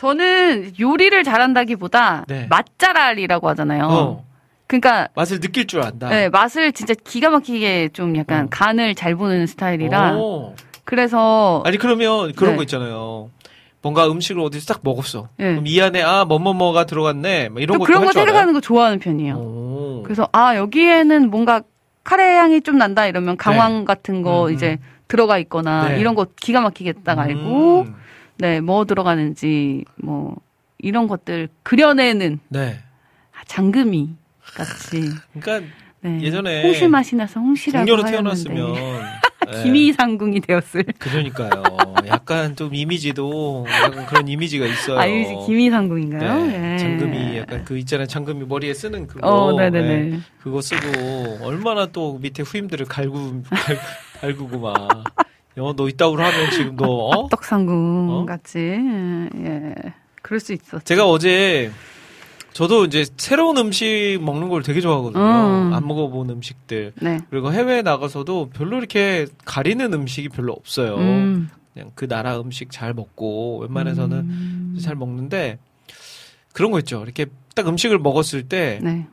저는 0.00 0.72
요리를 0.80 1.22
잘한다기보다 1.24 2.24
네. 2.26 2.46
맛잘알이라고 2.48 3.50
하잖아요. 3.50 3.84
어. 3.84 4.24
그러니까 4.66 5.08
맛을 5.14 5.40
느낄 5.40 5.66
줄 5.66 5.82
안다. 5.82 6.08
네, 6.08 6.30
맛을 6.30 6.72
진짜 6.72 6.94
기가 6.94 7.28
막히게 7.28 7.90
좀 7.92 8.16
약간 8.16 8.46
어. 8.46 8.48
간을 8.50 8.94
잘 8.94 9.14
보는 9.14 9.46
스타일이라 9.46 10.14
오. 10.14 10.54
그래서 10.84 11.62
아니 11.66 11.76
그러면 11.76 12.32
그런 12.32 12.52
네. 12.52 12.56
거 12.56 12.62
있잖아요. 12.62 13.28
뭔가 13.82 14.10
음식을 14.10 14.40
어디서 14.40 14.72
딱 14.72 14.80
먹었어. 14.82 15.28
네. 15.36 15.50
그럼 15.50 15.66
이 15.66 15.78
안에 15.78 16.00
아 16.00 16.24
뭐뭐뭐가 16.24 16.86
들어갔네. 16.86 17.50
뭐 17.50 17.60
이런 17.60 17.74
또 17.74 17.80
것도 17.80 17.86
그런 17.86 18.06
거? 18.06 18.12
생각하는 18.12 18.54
거 18.54 18.60
좋아하는 18.60 19.00
편이에요. 19.00 19.34
오. 19.34 20.02
그래서 20.04 20.26
아 20.32 20.56
여기에는 20.56 21.28
뭔가 21.28 21.60
카레 22.04 22.38
향이 22.38 22.62
좀 22.62 22.78
난다 22.78 23.06
이러면 23.06 23.36
강황 23.36 23.84
같은 23.84 24.22
거 24.22 24.46
음, 24.46 24.54
이제 24.54 24.78
들어가 25.08 25.36
있거나 25.38 25.90
네. 25.90 26.00
이런 26.00 26.14
거 26.14 26.26
기가 26.40 26.62
막히게 26.62 26.94
딱 27.04 27.18
알고 27.18 27.82
음. 27.82 27.94
네 28.40 28.60
뭐 28.60 28.84
들어가는지 28.84 29.84
뭐 29.96 30.36
이런 30.78 31.06
것들 31.06 31.48
그려내는 31.62 32.40
네. 32.48 32.78
아, 33.32 33.44
장금이 33.46 34.10
같이 34.54 35.10
그러니까 35.38 35.68
네. 36.00 36.18
예전에 36.22 36.62
홍시 36.62 36.88
맛이 36.88 37.16
나서 37.16 37.38
홍시라고 37.40 37.84
동료로 37.84 38.10
태어났으면 38.10 38.74
네. 39.46 39.62
김이상궁이 39.62 40.40
되었을 40.40 40.84
그러니까요. 40.98 41.62
약간 42.08 42.56
좀 42.56 42.74
이미지도 42.74 43.66
약간 43.68 44.06
그런 44.06 44.28
이미지가 44.28 44.66
있어요. 44.66 44.98
아유지 44.98 45.34
김이상궁인가요? 45.46 46.46
네. 46.46 46.58
네. 46.58 46.76
장금이 46.78 47.38
약간 47.38 47.64
그 47.64 47.78
있잖아요. 47.78 48.06
장금이 48.06 48.44
머리에 48.46 48.72
쓰는 48.74 49.06
그거. 49.06 49.26
어, 49.26 49.52
네네네. 49.52 50.10
네. 50.10 50.20
그거 50.42 50.60
쓰고 50.60 51.38
얼마나 51.42 51.86
또 51.86 52.18
밑에 52.18 52.42
후임들을 52.42 52.86
갈구 52.86 53.42
갈, 53.50 53.78
갈구고 54.20 54.60
막. 54.60 55.04
어, 55.60 55.74
너 55.74 55.88
이따구로 55.88 56.22
하면 56.22 56.50
지금 56.50 56.76
너 56.76 56.86
어? 56.86 57.28
떡상궁 57.28 58.08
어? 58.10 58.24
같이 58.26 58.58
예 58.58 59.74
그럴 60.22 60.40
수 60.40 60.52
있었죠. 60.52 60.84
제가 60.84 61.08
어제 61.08 61.70
저도 62.52 62.84
이제 62.84 63.06
새로운 63.16 63.56
음식 63.58 64.18
먹는 64.20 64.48
걸 64.48 64.62
되게 64.62 64.80
좋아하거든요. 64.80 65.22
음. 65.22 65.72
안 65.72 65.86
먹어본 65.86 66.30
음식들. 66.30 66.92
네. 67.00 67.20
그리고 67.30 67.52
해외에 67.52 67.82
나가서도 67.82 68.50
별로 68.50 68.78
이렇게 68.78 69.26
가리는 69.44 69.92
음식이 69.92 70.30
별로 70.30 70.52
없어요. 70.52 70.96
음. 70.96 71.48
그냥 71.72 71.90
그 71.94 72.08
나라 72.08 72.40
음식 72.40 72.70
잘 72.70 72.92
먹고 72.92 73.60
웬만해서는 73.60 74.18
음. 74.18 74.78
잘 74.82 74.96
먹는데 74.96 75.58
그런 76.52 76.70
거 76.72 76.78
있죠. 76.80 77.02
이렇게 77.02 77.26
딱 77.54 77.68
음식을 77.68 77.98
먹었을 77.98 78.48
때 78.48 78.80
네. 78.82 79.06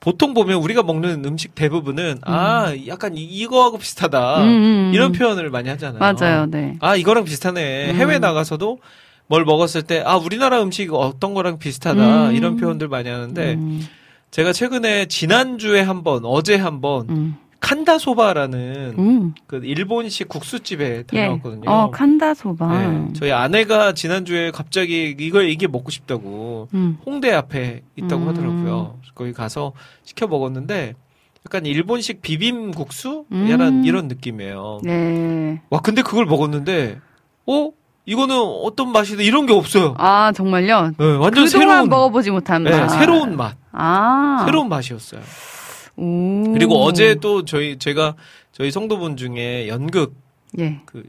보통 0.00 0.32
보면 0.34 0.56
우리가 0.62 0.82
먹는 0.82 1.24
음식 1.26 1.54
대부분은 1.54 2.20
아 2.22 2.72
약간 2.86 3.16
이- 3.16 3.22
이거하고 3.22 3.76
비슷하다 3.78 4.42
음, 4.42 4.48
음, 4.48 4.90
이런 4.94 5.10
음. 5.10 5.12
표현을 5.12 5.50
많이 5.50 5.68
하잖아요. 5.68 5.98
맞아요. 5.98 6.46
네. 6.46 6.76
아 6.80 6.96
이거랑 6.96 7.24
비슷하네. 7.24 7.90
음. 7.90 7.96
해외 7.96 8.18
나가서도 8.18 8.78
뭘 9.26 9.44
먹었을 9.44 9.82
때 9.82 10.02
아 10.04 10.16
우리나라 10.16 10.62
음식 10.62 10.92
어떤 10.94 11.34
거랑 11.34 11.58
비슷하다 11.58 12.30
음. 12.30 12.34
이런 12.34 12.56
표현들 12.56 12.88
많이 12.88 13.08
하는데 13.10 13.54
음, 13.54 13.86
제가 14.30 14.52
최근에 14.54 15.06
지난주에 15.06 15.82
한번 15.82 16.24
어제 16.24 16.56
한번 16.56 17.06
음. 17.10 17.36
칸다소바라는 17.60 18.94
음. 18.98 19.34
그 19.46 19.60
일본식 19.62 20.28
국수집에 20.28 20.84
예. 20.98 21.02
다녀왔거든요. 21.02 21.70
어, 21.70 21.90
칸다 21.90 22.34
소바. 22.34 22.78
네, 22.78 23.08
저희 23.14 23.32
아내가 23.32 23.92
지난주에 23.92 24.50
갑자기 24.50 25.14
이걸 25.18 25.48
이게 25.48 25.66
먹고 25.66 25.90
싶다고 25.90 26.68
음. 26.74 26.98
홍대 27.04 27.32
앞에 27.32 27.82
있다고 27.96 28.22
음. 28.22 28.28
하더라고요. 28.28 28.98
거기 29.14 29.32
가서 29.32 29.72
시켜 30.02 30.26
먹었는데 30.26 30.94
약간 31.46 31.66
일본식 31.66 32.22
비빔 32.22 32.70
국수? 32.72 33.24
음. 33.32 33.48
약간 33.50 33.84
이런 33.84 34.08
느낌이에요. 34.08 34.80
네. 34.82 35.60
와 35.70 35.80
근데 35.80 36.02
그걸 36.02 36.24
먹었는데 36.26 36.98
어 37.46 37.70
이거는 38.06 38.36
어떤 38.36 38.90
맛이다 38.90 39.22
이런 39.22 39.46
게 39.46 39.52
없어요. 39.52 39.94
아, 39.98 40.32
정말요? 40.32 40.92
네, 40.98 41.16
완전 41.16 41.46
새로운 41.46 41.88
먹어보지 41.88 42.30
못한 42.30 42.64
네, 42.64 42.70
맛. 42.70 42.88
새로운 42.88 43.36
맛, 43.36 43.56
아. 43.72 44.42
새로운 44.46 44.68
맛이었어요. 44.68 45.20
오. 46.00 46.52
그리고 46.52 46.76
어제 46.82 47.14
또 47.16 47.44
저희 47.44 47.78
제가 47.78 48.16
저희 48.52 48.70
성도분 48.70 49.16
중에 49.16 49.68
연극 49.68 50.14
예. 50.58 50.80
그, 50.86 51.04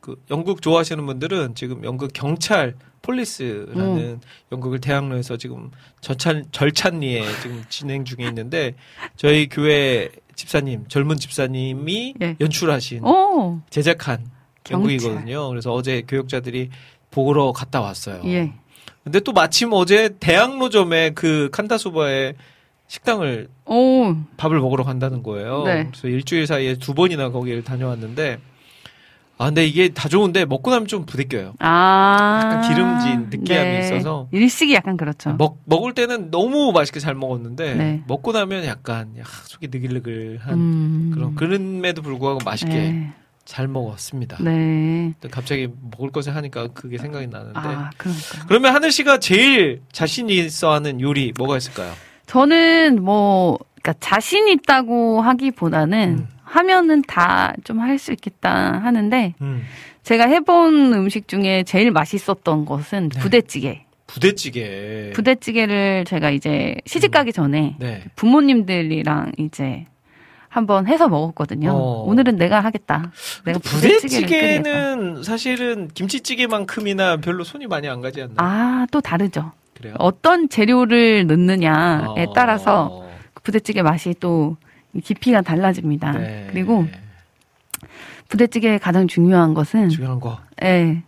그 0.00 0.16
연극 0.30 0.60
좋아하시는 0.60 1.04
분들은 1.06 1.54
지금 1.54 1.84
연극 1.84 2.12
경찰 2.12 2.74
폴리스라는 3.02 3.98
음. 3.98 4.20
연극을 4.50 4.80
대학로에서 4.80 5.36
지금 5.36 5.70
절찬 6.00 6.46
절찬리에 6.52 7.24
지금 7.42 7.64
진행 7.68 8.04
중에 8.04 8.26
있는데 8.28 8.74
저희 9.16 9.48
교회 9.48 10.08
집사님 10.34 10.86
젊은 10.88 11.16
집사님이 11.16 12.14
예. 12.22 12.36
연출하신 12.40 13.04
오. 13.04 13.60
제작한 13.70 14.26
경찰. 14.64 14.92
연극이거든요. 14.92 15.48
그래서 15.48 15.72
어제 15.72 16.02
교역자들이 16.06 16.70
보러 17.10 17.52
갔다 17.52 17.80
왔어요. 17.80 18.22
예. 18.26 18.52
근데 19.04 19.20
또 19.20 19.32
마침 19.32 19.72
어제 19.72 20.10
대학로점에 20.20 21.10
그 21.10 21.48
칸다소바에 21.52 22.34
식당을 22.92 23.48
오. 23.64 24.14
밥을 24.36 24.60
먹으러 24.60 24.84
간다는 24.84 25.22
거예요. 25.22 25.62
네. 25.64 25.86
그래서 25.86 26.08
일주일 26.08 26.46
사이에 26.46 26.74
두 26.74 26.92
번이나 26.92 27.30
거기를 27.30 27.64
다녀왔는데 27.64 28.38
아 29.38 29.46
근데 29.46 29.66
이게 29.66 29.88
다 29.88 30.10
좋은데 30.10 30.44
먹고 30.44 30.70
나면 30.70 30.86
좀 30.88 31.06
부대껴요. 31.06 31.54
아. 31.58 32.40
약간 32.44 32.68
기름진 32.68 33.30
느끼함이 33.30 33.70
네. 33.70 33.78
있어서. 33.80 34.28
일식이 34.30 34.74
약간 34.74 34.98
그렇죠. 34.98 35.32
먹 35.38 35.58
먹을 35.64 35.94
때는 35.94 36.30
너무 36.30 36.70
맛있게 36.72 37.00
잘 37.00 37.14
먹었는데 37.14 37.74
네. 37.76 38.02
먹고 38.06 38.32
나면 38.32 38.66
약간 38.66 39.16
야, 39.18 39.22
속이 39.24 39.68
느글느글한 39.72 40.52
음. 40.52 41.10
그런 41.14 41.34
그럼에도 41.34 42.02
불구하고 42.02 42.40
맛있게 42.44 42.74
네. 42.74 43.12
잘 43.46 43.68
먹었습니다. 43.68 44.36
네. 44.42 45.14
갑자기 45.30 45.66
먹을 45.92 46.10
것을 46.10 46.36
하니까 46.36 46.68
그게 46.68 46.98
생각이 46.98 47.26
나는데 47.28 47.58
아, 47.58 47.90
그러니까. 47.96 48.46
그러면 48.46 48.74
하늘 48.74 48.92
씨가 48.92 49.18
제일 49.18 49.80
자신 49.92 50.28
있어 50.28 50.72
하는 50.74 51.00
요리 51.00 51.32
뭐가 51.38 51.56
있을까요? 51.56 51.94
저는 52.26 53.02
뭐, 53.02 53.58
그니까 53.74 53.94
자신 54.00 54.48
있다고 54.48 55.20
하기보다는 55.22 56.18
음. 56.20 56.28
하면은 56.44 57.02
다 57.02 57.52
좀 57.64 57.80
할 57.80 57.98
수 57.98 58.12
있겠다 58.12 58.78
하는데 58.82 59.34
음. 59.40 59.62
제가 60.02 60.24
해본 60.28 60.92
음식 60.94 61.26
중에 61.28 61.62
제일 61.64 61.90
맛있었던 61.90 62.64
것은 62.66 63.08
네. 63.08 63.20
부대찌개. 63.20 63.84
부대찌개. 64.06 65.10
부대찌개를 65.14 66.04
제가 66.06 66.30
이제 66.30 66.76
시집 66.86 67.10
가기 67.12 67.32
전에 67.32 67.76
네. 67.78 68.02
부모님들이랑 68.16 69.32
이제 69.38 69.86
한번 70.48 70.86
해서 70.86 71.08
먹었거든요. 71.08 71.70
어. 71.70 72.02
오늘은 72.04 72.36
내가 72.36 72.60
하겠다. 72.60 73.10
내가. 73.46 73.58
부대찌개는 73.60 75.22
사실은 75.22 75.88
김치찌개만큼이나 75.94 77.16
별로 77.18 77.42
손이 77.44 77.66
많이 77.68 77.88
안 77.88 78.00
가지 78.02 78.20
않나요? 78.20 78.36
아, 78.36 78.86
또 78.90 79.00
다르죠. 79.00 79.52
그래요? 79.82 79.96
어떤 79.98 80.48
재료를 80.48 81.26
넣느냐에 81.26 82.26
어. 82.26 82.32
따라서 82.34 83.04
부대찌개 83.42 83.82
맛이 83.82 84.14
또 84.20 84.56
깊이가 85.02 85.42
달라집니다. 85.42 86.12
네. 86.12 86.46
그리고 86.50 86.86
부대찌개의 88.28 88.78
가장 88.78 89.08
중요한 89.08 89.54
것은 89.54 89.88
중요한 89.88 90.20
거 90.20 90.38
예, 90.62 91.02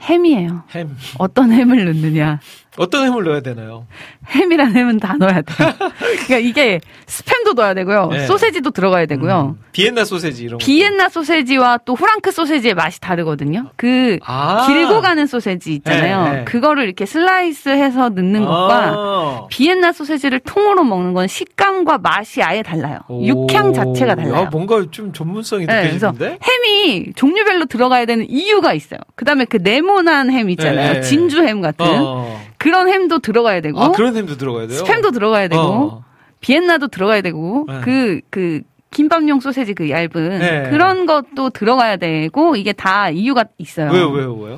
햄이에요. 0.00 0.64
햄. 0.74 0.96
어떤 1.18 1.52
햄을 1.52 1.84
넣느냐. 1.84 2.40
어떤 2.76 3.04
햄을 3.06 3.24
넣어야 3.24 3.40
되나요? 3.40 3.86
햄이라는 4.28 4.74
햄은 4.74 5.00
다 5.00 5.16
넣어야 5.18 5.42
돼요. 5.42 5.72
그러니까 6.26 6.38
이게 6.38 6.80
스팸도 7.06 7.54
넣어야 7.54 7.74
되고요. 7.74 8.08
네. 8.12 8.26
소세지도 8.26 8.70
들어가야 8.70 9.06
되고요. 9.06 9.56
음, 9.58 9.64
비엔나 9.72 10.04
소세지 10.04 10.44
이런 10.44 10.58
거. 10.58 10.64
비엔나 10.64 11.08
소세지와 11.08 11.80
또 11.84 11.94
후랑크 11.94 12.30
소세지의 12.30 12.74
맛이 12.74 13.00
다르거든요. 13.00 13.70
그 13.76 14.18
아. 14.24 14.66
길고 14.68 15.00
가는 15.00 15.26
소세지 15.26 15.74
있잖아요. 15.74 16.24
네, 16.24 16.30
네. 16.38 16.44
그거를 16.44 16.84
이렇게 16.84 17.06
슬라이스해서 17.06 18.10
넣는 18.10 18.44
것과 18.44 18.94
아. 18.96 19.46
비엔나 19.50 19.92
소세지를 19.92 20.40
통으로 20.40 20.84
먹는 20.84 21.12
건 21.12 21.26
식감과 21.26 21.98
맛이 21.98 22.40
아예 22.42 22.62
달라요. 22.62 22.98
오. 23.08 23.24
육향 23.26 23.72
자체가 23.72 24.14
달라요. 24.14 24.34
야, 24.34 24.48
뭔가 24.50 24.84
좀 24.92 25.12
전문성이 25.12 25.66
네, 25.66 25.86
느껴지는데? 25.86 26.38
햄이 26.40 27.12
종류별로 27.16 27.64
들어가야 27.66 28.06
되는 28.06 28.30
이유가 28.30 28.74
있어요. 28.74 29.00
그다음에 29.16 29.44
그 29.44 29.58
네모난 29.60 30.30
햄 30.30 30.48
있잖아요. 30.50 30.92
네. 30.94 31.00
진주 31.00 31.42
햄 31.42 31.60
같은 31.60 31.84
어. 31.88 32.40
그런 32.60 32.88
햄도 32.88 33.20
들어가야 33.20 33.60
되고 33.62 33.80
아, 33.80 33.90
그런 33.92 34.14
햄도 34.14 34.36
들어가야 34.36 34.66
돼요? 34.66 34.82
스팸도 34.84 35.12
들어가야 35.14 35.48
되고 35.48 35.62
어. 35.62 36.04
비엔나도 36.40 36.88
들어가야 36.88 37.22
되고 37.22 37.64
네. 37.66 37.80
그 37.80 38.20
그 38.30 38.60
김밥용 38.90 39.40
소세지 39.40 39.72
그 39.72 39.88
얇은 39.88 40.38
네. 40.40 40.68
그런 40.70 41.06
것도 41.06 41.50
들어가야 41.50 41.96
되고 41.96 42.56
이게 42.56 42.72
다 42.72 43.08
이유가 43.08 43.44
있어요. 43.56 43.90
왜요, 43.92 44.10
왜요, 44.10 44.34
왜요? 44.34 44.54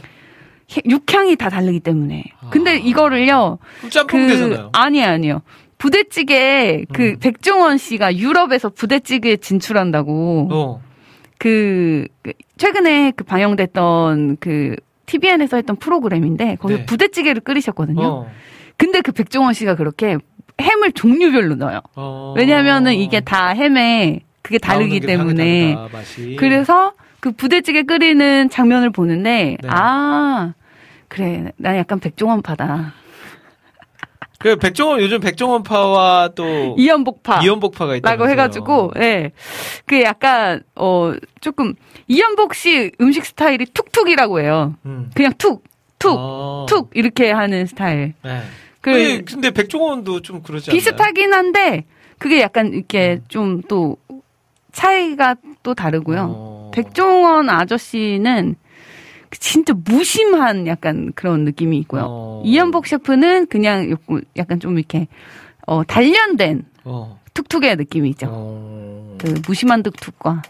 해- 0.74 0.82
육향이 0.88 1.36
다 1.36 1.48
다르기 1.50 1.80
때문에. 1.80 2.24
근데 2.50 2.70
아. 2.72 2.74
이거를요. 2.74 3.58
그럼 3.78 3.90
짬뽕 3.90 4.26
그 4.26 4.28
되잖아요. 4.32 4.70
아니에요, 4.72 5.06
아니요. 5.06 5.42
부대찌개 5.76 6.84
그 6.94 7.10
음. 7.10 7.16
백종원 7.20 7.76
씨가 7.76 8.16
유럽에서 8.16 8.70
부대찌개 8.70 9.36
진출한다고 9.36 10.48
어. 10.50 10.82
그, 11.38 12.06
그 12.22 12.32
최근에 12.56 13.12
그 13.16 13.24
방영됐던 13.24 14.38
그 14.40 14.76
TVN에서 15.06 15.56
했던 15.56 15.76
프로그램인데 15.76 16.56
거기서 16.56 16.80
네. 16.80 16.86
부대찌개를 16.86 17.42
끓이셨거든요. 17.42 18.02
어. 18.02 18.30
근데 18.76 19.00
그 19.00 19.12
백종원 19.12 19.54
씨가 19.54 19.74
그렇게 19.74 20.16
햄을 20.60 20.92
종류별로 20.92 21.56
넣어요. 21.56 21.80
어. 21.96 22.34
왜냐하면은 22.36 22.94
이게 22.94 23.20
다 23.20 23.48
햄에 23.48 24.20
그게 24.42 24.58
다르기 24.58 25.00
때문에 25.00 25.74
다르다. 25.74 25.98
그래서 26.38 26.92
그 27.20 27.30
부대찌개 27.32 27.84
끓이는 27.84 28.50
장면을 28.50 28.90
보는데 28.90 29.56
네. 29.60 29.68
아 29.68 30.54
그래 31.08 31.52
난 31.56 31.76
약간 31.76 32.00
백종원파다 32.00 32.94
그 34.42 34.56
백종원 34.56 35.00
요즘 35.00 35.20
백종원파와 35.20 36.30
또 36.34 36.74
이연복파 36.76 37.42
이연복파가 37.44 37.94
있다. 37.94 38.10
라고 38.10 38.28
해가지고, 38.28 38.90
예. 38.96 39.30
그 39.86 40.02
약간, 40.02 40.64
어, 40.74 41.12
조금, 41.40 41.74
이연복 42.08 42.54
씨 42.54 42.90
음식 43.00 43.24
스타일이 43.24 43.66
툭툭이라고 43.66 44.40
해요. 44.40 44.74
음. 44.84 45.12
그냥 45.14 45.32
툭, 45.38 45.62
툭, 46.00 46.16
어. 46.18 46.66
툭, 46.68 46.90
이렇게 46.94 47.30
하는 47.30 47.66
스타일. 47.66 48.14
네. 48.24 48.40
그, 48.80 48.90
근데, 48.90 49.22
근데 49.22 49.50
백종원도 49.52 50.22
좀 50.22 50.42
그러지 50.42 50.70
않나요? 50.70 50.76
비슷하긴 50.76 51.32
한데, 51.32 51.84
그게 52.18 52.40
약간 52.40 52.72
이렇게 52.72 53.20
음. 53.20 53.24
좀 53.28 53.62
또, 53.68 53.96
차이가 54.72 55.36
또 55.62 55.74
다르고요. 55.74 56.26
어. 56.28 56.70
백종원 56.74 57.48
아저씨는 57.48 58.56
진짜 59.38 59.74
무심한 59.84 60.66
약간 60.66 61.12
그런 61.14 61.44
느낌이 61.44 61.78
있고요. 61.78 62.06
어. 62.06 62.42
이연복 62.44 62.86
셰프는 62.86 63.46
그냥 63.46 63.96
약간 64.36 64.60
좀 64.60 64.78
이렇게, 64.78 65.08
어, 65.66 65.84
단련된 65.84 66.64
어. 66.84 67.20
툭툭의 67.34 67.76
느낌이 67.76 68.10
있죠. 68.10 68.26
어. 68.30 69.16
그 69.18 69.34
무심한 69.46 69.82
툭툭과 69.82 70.42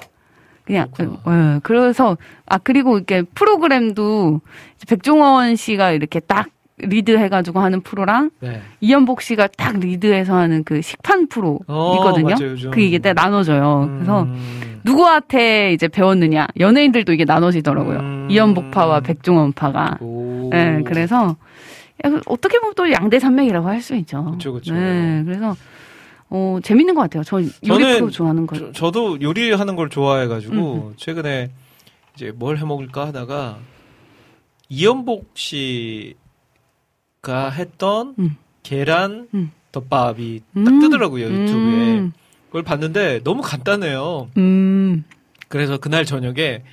그냥. 0.65 0.89
예, 0.99 1.61
그래서 1.63 2.17
아 2.47 2.59
그리고 2.59 2.97
이렇게 2.97 3.23
프로그램도 3.23 4.41
백종원 4.89 5.57
씨가 5.57 5.93
이렇게 5.93 6.21
딱 6.21 6.49
리드 6.83 7.17
해가지고 7.17 7.61
하는 7.61 7.81
프로랑 7.81 8.31
네. 8.41 8.61
이연복 8.81 9.23
씨가 9.23 9.49
딱 9.57 9.79
리드해서 9.79 10.35
하는 10.37 10.65
그 10.65 10.83
식판 10.83 11.29
프로 11.29 11.61
어, 11.67 11.95
있거든요. 11.97 12.35
맞아요, 12.35 12.51
요즘. 12.53 12.71
그 12.71 12.81
이게 12.81 12.99
딱 12.99 13.15
나눠져요. 13.15 13.89
그래서 13.95 14.23
음. 14.23 14.81
누구한테 14.85 15.73
이제 15.73 15.89
배웠느냐 15.89 16.49
연예인들도 16.59 17.13
이게 17.13 17.25
나눠지더라고요. 17.25 17.99
음. 17.99 18.29
이연복파와 18.31 19.01
백종원파가. 19.01 19.99
오. 20.01 20.51
예, 20.55 20.83
그래서 20.85 21.37
약간 22.05 22.21
어떻게 22.27 22.59
보면 22.59 22.75
또 22.75 22.91
양대 22.91 23.19
산맥이라고 23.19 23.69
할 23.69 23.81
수 23.81 23.95
있죠. 23.97 24.33
그쵸, 24.33 24.53
그쵸. 24.53 24.75
네, 24.75 25.23
그래서 25.25 25.55
어 26.31 26.59
재밌는 26.63 26.95
것 26.95 27.03
같아요. 27.03 27.23
저 27.25 27.41
요리 27.69 27.85
프로 27.99 28.11
좋아하는 28.11 28.47
거. 28.47 28.57
저, 28.57 28.73
저도 28.73 29.21
요리하는 29.21 29.77
걸 29.77 29.89
좋아해가지고 29.89 30.55
음, 30.55 30.95
최근에 30.97 31.51
이제 32.15 32.33
뭘 32.35 32.57
해먹을까 32.59 33.07
하다가 33.09 33.59
이연복 34.69 35.31
씨 35.35 36.15
가 37.23 37.51
했던 37.51 38.17
음. 38.19 38.37
계란 38.65 39.29
음. 39.33 39.53
덮밥이 39.71 40.41
딱 40.41 40.67
음. 40.67 40.81
뜨더라고요 40.81 41.25
유튜브에 41.27 41.99
음, 41.99 42.13
그걸 42.47 42.65
봤는데 42.65 43.21
너무 43.23 43.43
간단해요. 43.43 44.29
음, 44.37 45.05
그래서 45.47 45.79
그날 45.79 46.05
저녁에 46.05 46.65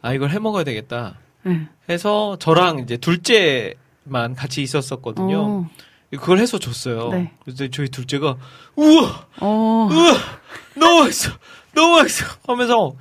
아 0.00 0.14
이걸 0.14 0.30
해 0.30 0.38
먹어야 0.38 0.64
되겠다 0.64 1.18
네. 1.44 1.68
해서 1.90 2.38
저랑 2.40 2.78
이제 2.78 2.96
둘째만 2.96 4.34
같이 4.34 4.62
있었었거든요. 4.62 5.40
어, 5.40 5.70
그걸 6.12 6.38
해서 6.38 6.58
줬어요. 6.58 7.10
네. 7.10 7.30
그래서 7.44 7.68
저희 7.68 7.90
둘째가 7.90 8.38
우와 8.76 9.26
어, 9.40 9.88
우와 9.92 10.16
너무 10.74 11.00
맛있어 11.04 11.32
너무 11.74 11.96
맛있어 11.96 12.26
하면서 12.46 12.92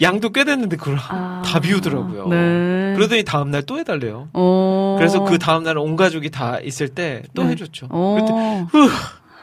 양도 0.00 0.30
꽤 0.30 0.44
됐는데 0.44 0.76
그걸 0.76 0.96
아, 0.98 1.42
다 1.44 1.60
비우더라고요. 1.60 2.26
네. 2.28 2.94
그러더니 2.96 3.22
다음 3.24 3.50
날 3.50 3.62
또 3.66 3.78
해달래요. 3.78 4.28
어, 4.32 4.96
그래서 4.98 5.24
그 5.24 5.38
다음 5.38 5.62
날 5.64 5.76
온 5.78 5.94
가족이 5.96 6.30
다 6.30 6.58
있을 6.60 6.88
때 6.88 7.22
또 7.34 7.44
네. 7.44 7.50
해줬죠. 7.50 7.86
어, 7.90 8.14
그랬더니 8.14 8.90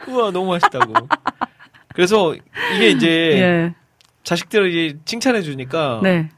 우와 0.08 0.30
너무 0.30 0.50
맛있다고. 0.50 0.92
그래서 1.94 2.34
이게 2.76 2.90
이제 2.90 3.06
예, 3.08 3.74
자식들이 4.24 4.96
칭찬해 5.04 5.42
주니까 5.42 6.00
네. 6.02 6.28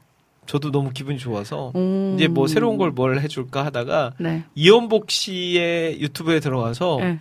저도 0.45 0.71
너무 0.71 0.91
기분이 0.91 1.17
좋아서 1.19 1.71
오. 1.75 2.13
이제 2.15 2.27
뭐 2.27 2.47
새로운 2.47 2.77
걸 2.77 2.91
뭘 2.91 3.19
해줄까 3.19 3.65
하다가 3.65 4.13
네. 4.17 4.43
이연복 4.55 5.11
씨의 5.11 5.99
유튜브에 6.01 6.39
들어가서 6.39 6.97
네. 7.01 7.19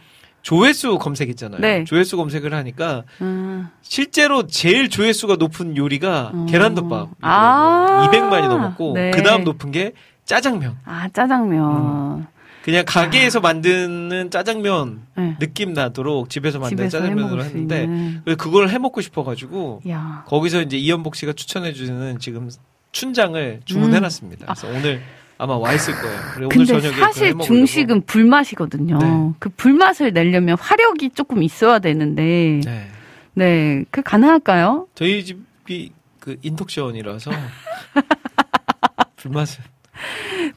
조회수 0.49 0.97
검색했잖아요. 0.97 1.61
네. 1.61 1.85
조회수 1.85 2.16
검색을 2.16 2.55
하니까 2.55 3.05
아, 3.20 3.70
실제로 3.83 4.47
제일 4.47 4.89
조회수가 4.89 5.37
높은 5.37 5.77
요리가 5.77 6.33
어. 6.33 6.47
계란덮밥. 6.49 7.11
아. 7.20 8.09
200만이 8.11 8.49
넘었고 8.49 8.95
네. 8.95 9.11
그 9.11 9.23
다음 9.23 9.45
높은 9.45 9.70
게 9.73 9.93
짜장면. 10.25 10.79
아 10.87 11.07
짜장면. 11.12 12.29
그냥 12.62 12.85
가게에서 12.87 13.41
만드는 13.41 14.31
짜장면 14.31 15.03
네. 15.19 15.37
느낌 15.39 15.75
나도록 15.75 16.31
집에서 16.31 16.59
만든 16.59 16.89
짜장면으로 16.89 17.45
했는데 17.45 18.23
그걸 18.39 18.70
해 18.70 18.79
먹고 18.79 19.03
싶어 19.03 19.25
가지고 19.25 19.83
야. 19.87 20.25
거기서 20.29 20.62
이제 20.62 20.79
이연복 20.79 21.15
씨가 21.16 21.35
추천해 21.35 21.75
주는 21.75 22.19
지금 22.19 22.51
춘장을 22.93 23.61
주문해 23.66 24.01
놨습니다. 24.01 24.47
그래서 24.47 24.66
오늘 24.69 25.03
아마 25.39 25.56
와 25.56 25.73
있을 25.73 25.94
거예요. 25.94 26.19
그래 26.35 26.47
음. 26.47 26.48
근데 26.48 26.81
사실. 26.90 27.35
중식은 27.39 28.02
불맛이거든요. 28.06 28.98
네. 28.98 29.31
그 29.39 29.48
불맛을 29.51 30.12
내려면 30.12 30.56
화력이 30.59 31.10
조금 31.10 31.44
있어야 31.44 31.78
되는데, 31.78 32.60
네. 32.65 32.89
네, 33.35 33.85
그 33.93 34.02
가능할까요? 34.02 34.89
저희 34.97 35.24
집이 35.24 35.93
그 36.19 36.36
인덕션이라서 36.43 37.31
불맛을 39.16 39.62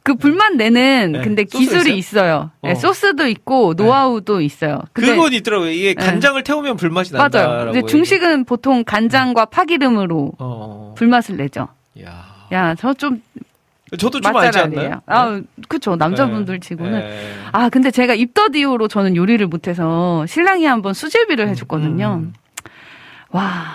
그 0.04 0.16
불맛 0.16 0.54
내는 0.56 1.12
네. 1.14 1.22
근데 1.22 1.44
기술이 1.44 1.96
있어요? 1.98 1.98
있어요. 1.98 2.52
네, 2.64 2.72
어. 2.72 2.76
소스도 2.76 3.28
있고 3.28 3.76
노하우도 3.76 4.42
있어요. 4.42 4.82
근데 4.94 5.12
그건 5.16 5.34
있더라고요. 5.34 5.70
이게 5.70 5.94
간장을 5.94 6.44
태우면 6.44 6.78
불맛이 6.78 7.14
맞아요. 7.14 7.30
난다라고. 7.30 7.72
근데 7.74 7.86
중식은 7.88 8.46
보통 8.46 8.84
간장과 8.84 9.46
파기름으로 9.46 10.34
어. 10.40 10.94
불맛을 10.98 11.38
내죠. 11.38 11.68
야. 12.04 12.48
야, 12.52 12.76
저 12.76 12.94
좀 12.94 13.22
저도 13.98 14.22
좀 14.22 14.36
알지. 14.36 14.58
않나요? 14.60 15.02
아, 15.06 15.42
그쵸. 15.68 15.96
남자분들 15.98 16.60
네. 16.62 16.68
치고는. 16.68 16.92
네. 17.00 17.34
아, 17.52 17.70
근데 17.70 17.92
제가 17.92 18.14
입더디오로 18.14 18.88
저는 18.88 19.16
요리를 19.16 19.46
못해서 19.48 20.26
신랑이 20.28 20.66
한번 20.66 20.94
수제비를 20.94 21.50
해줬거든요. 21.50 22.22
음. 22.24 22.34
와, 23.32 23.66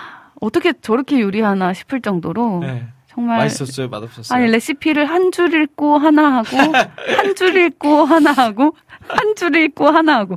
어떻게 0.40 0.72
저렇게 0.80 1.20
요리하나 1.20 1.72
싶을 1.74 2.00
정도로 2.00 2.60
네. 2.62 2.86
정말. 3.08 3.38
맛있었어요, 3.38 3.88
맛없었어요. 3.88 4.38
아니, 4.38 4.50
레시피를 4.50 5.06
한 5.06 5.30
줄 5.32 5.54
읽고 5.62 5.98
하나 5.98 6.36
하고, 6.38 6.56
한 7.16 7.34
줄 7.34 7.56
읽고 7.56 8.04
하나 8.04 8.32
하고, 8.32 8.74
한 9.08 9.34
줄 9.36 9.56
읽고 9.56 9.86
하나 9.88 10.18
하고. 10.18 10.36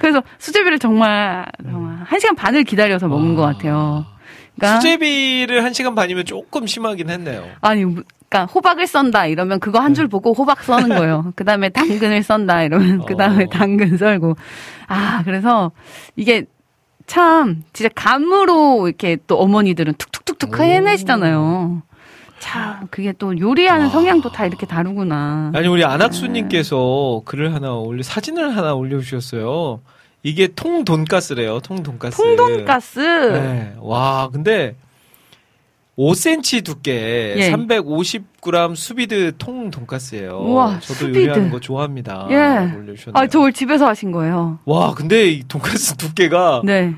그래서 0.00 0.22
수제비를 0.38 0.78
정말, 0.78 1.46
정말, 1.62 1.96
한 2.04 2.18
시간 2.20 2.36
반을 2.36 2.64
기다려서 2.64 3.08
먹은 3.08 3.34
것 3.34 3.42
같아요. 3.42 4.04
그러니까, 4.56 4.76
아. 4.76 4.80
수제비를 4.80 5.64
한 5.64 5.72
시간 5.72 5.94
반이면 5.96 6.24
조금 6.24 6.66
심하긴 6.66 7.10
했네요. 7.10 7.44
아니, 7.60 7.84
그러니까 8.30 8.52
호박을 8.52 8.86
썬다 8.86 9.26
이러면 9.26 9.58
그거 9.60 9.80
한 9.80 9.90
줄 9.94 10.06
보고 10.06 10.32
호박 10.32 10.62
써는 10.62 10.88
거예요. 10.90 11.32
그 11.36 11.44
다음에 11.44 11.68
당근을 11.68 12.22
썬다 12.22 12.62
이러면 12.62 13.04
그 13.04 13.16
다음에 13.16 13.44
어. 13.44 13.48
당근 13.50 13.96
썰고. 13.98 14.36
아, 14.86 15.22
그래서 15.24 15.72
이게 16.14 16.44
참 17.06 17.64
진짜 17.72 17.90
감으로 17.92 18.86
이렇게 18.86 19.16
또 19.26 19.36
어머니들은 19.40 19.94
툭툭툭툭 19.98 20.52
오. 20.60 20.62
해내시잖아요. 20.62 21.82
참 22.38 22.86
그게 22.90 23.12
또 23.18 23.36
요리하는 23.38 23.90
성향도 23.90 24.30
다 24.30 24.46
이렇게 24.46 24.64
다르구나. 24.64 25.50
아니 25.52 25.66
우리 25.66 25.84
안학수님께서 25.84 27.22
글을 27.24 27.52
하나 27.52 27.74
올려 27.74 28.02
사진을 28.04 28.56
하나 28.56 28.74
올려주셨어요. 28.74 29.80
이게 30.22 30.46
통 30.54 30.84
돈가스래요. 30.84 31.58
통 31.60 31.82
돈가스. 31.82 32.16
통돈가스. 32.16 33.00
네. 33.32 33.74
와 33.80 34.28
근데 34.32 34.76
5cm 35.98 36.64
두께, 36.64 37.34
예. 37.36 37.52
350g 37.52 38.74
수비드 38.74 39.32
통 39.38 39.70
돈가스예요. 39.70 40.38
우와, 40.40 40.80
저도 40.80 40.94
수비드. 40.94 41.18
요리하는 41.18 41.50
거 41.50 41.60
좋아합니다. 41.60 42.26
예. 42.30 42.34
올려주셨네요. 42.74 43.12
아, 43.14 43.26
저걸 43.26 43.52
집에서 43.52 43.86
하신 43.86 44.10
거예요. 44.12 44.58
와 44.64 44.94
근데 44.94 45.28
이 45.28 45.42
돈가스 45.46 45.96
두께가 45.96 46.62
네. 46.64 46.94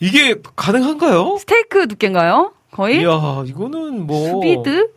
이게 0.00 0.36
가능한가요? 0.56 1.36
스테이크 1.38 1.86
두께인가요? 1.88 2.52
거의? 2.70 3.00
이야 3.02 3.44
이거는 3.46 4.06
뭐 4.06 4.28
수비드? 4.42 4.90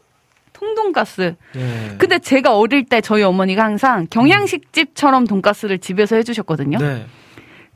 통돈가스. 0.54 1.36
네. 1.54 1.96
근데 2.00 2.18
제가 2.20 2.58
어릴 2.58 2.86
때 2.86 3.00
저희 3.02 3.22
어머니가 3.24 3.64
항상 3.64 4.08
경양식집처럼 4.10 5.28
돈가스를 5.28 5.78
집에서 5.80 6.16
해주셨거든요. 6.16 6.78
네. 6.80 7.06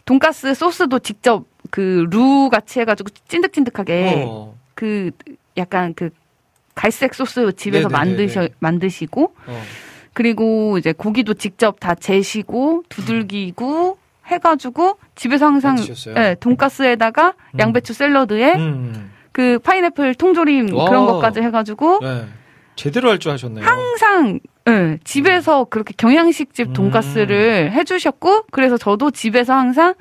돈가스 0.05 0.53
소스도 0.55 0.99
직접 0.99 1.45
그 1.69 2.05
루 2.09 2.49
같이 2.49 2.79
해가지고 2.79 3.09
찐득찐득하게 3.27 4.25
어, 4.27 4.55
그 4.81 5.11
약간 5.57 5.93
그 5.93 6.09
갈색 6.73 7.13
소스 7.13 7.51
집에서 7.55 7.87
네네네네. 7.87 8.15
만드셔 8.17 8.47
만드시고 8.57 9.35
어. 9.45 9.61
그리고 10.13 10.79
이제 10.79 10.91
고기도 10.91 11.35
직접 11.35 11.79
다 11.79 11.93
재시고 11.93 12.85
두들기고 12.89 13.99
해가지고 14.25 14.97
집에서 15.13 15.45
항상? 15.45 15.77
예, 16.17 16.35
돈가스에다가 16.39 17.35
음. 17.53 17.59
양배추 17.59 17.93
샐러드에 17.93 18.55
음. 18.55 19.11
그 19.31 19.59
파인애플 19.59 20.15
통조림 20.15 20.73
와. 20.73 20.85
그런 20.89 21.05
것까지 21.05 21.41
해가지고 21.41 21.99
네. 22.01 22.25
제대로 22.75 23.11
할 23.11 23.19
줄 23.19 23.31
아셨네요. 23.33 23.63
항상 23.63 24.39
예, 24.67 24.97
집에서 25.03 25.65
그렇게 25.65 25.93
경양식집 25.95 26.69
음. 26.69 26.73
돈가스를 26.73 27.71
해주셨고 27.73 28.45
그래서 28.51 28.77
저도 28.79 29.11
집에서 29.11 29.53
항상 29.53 29.93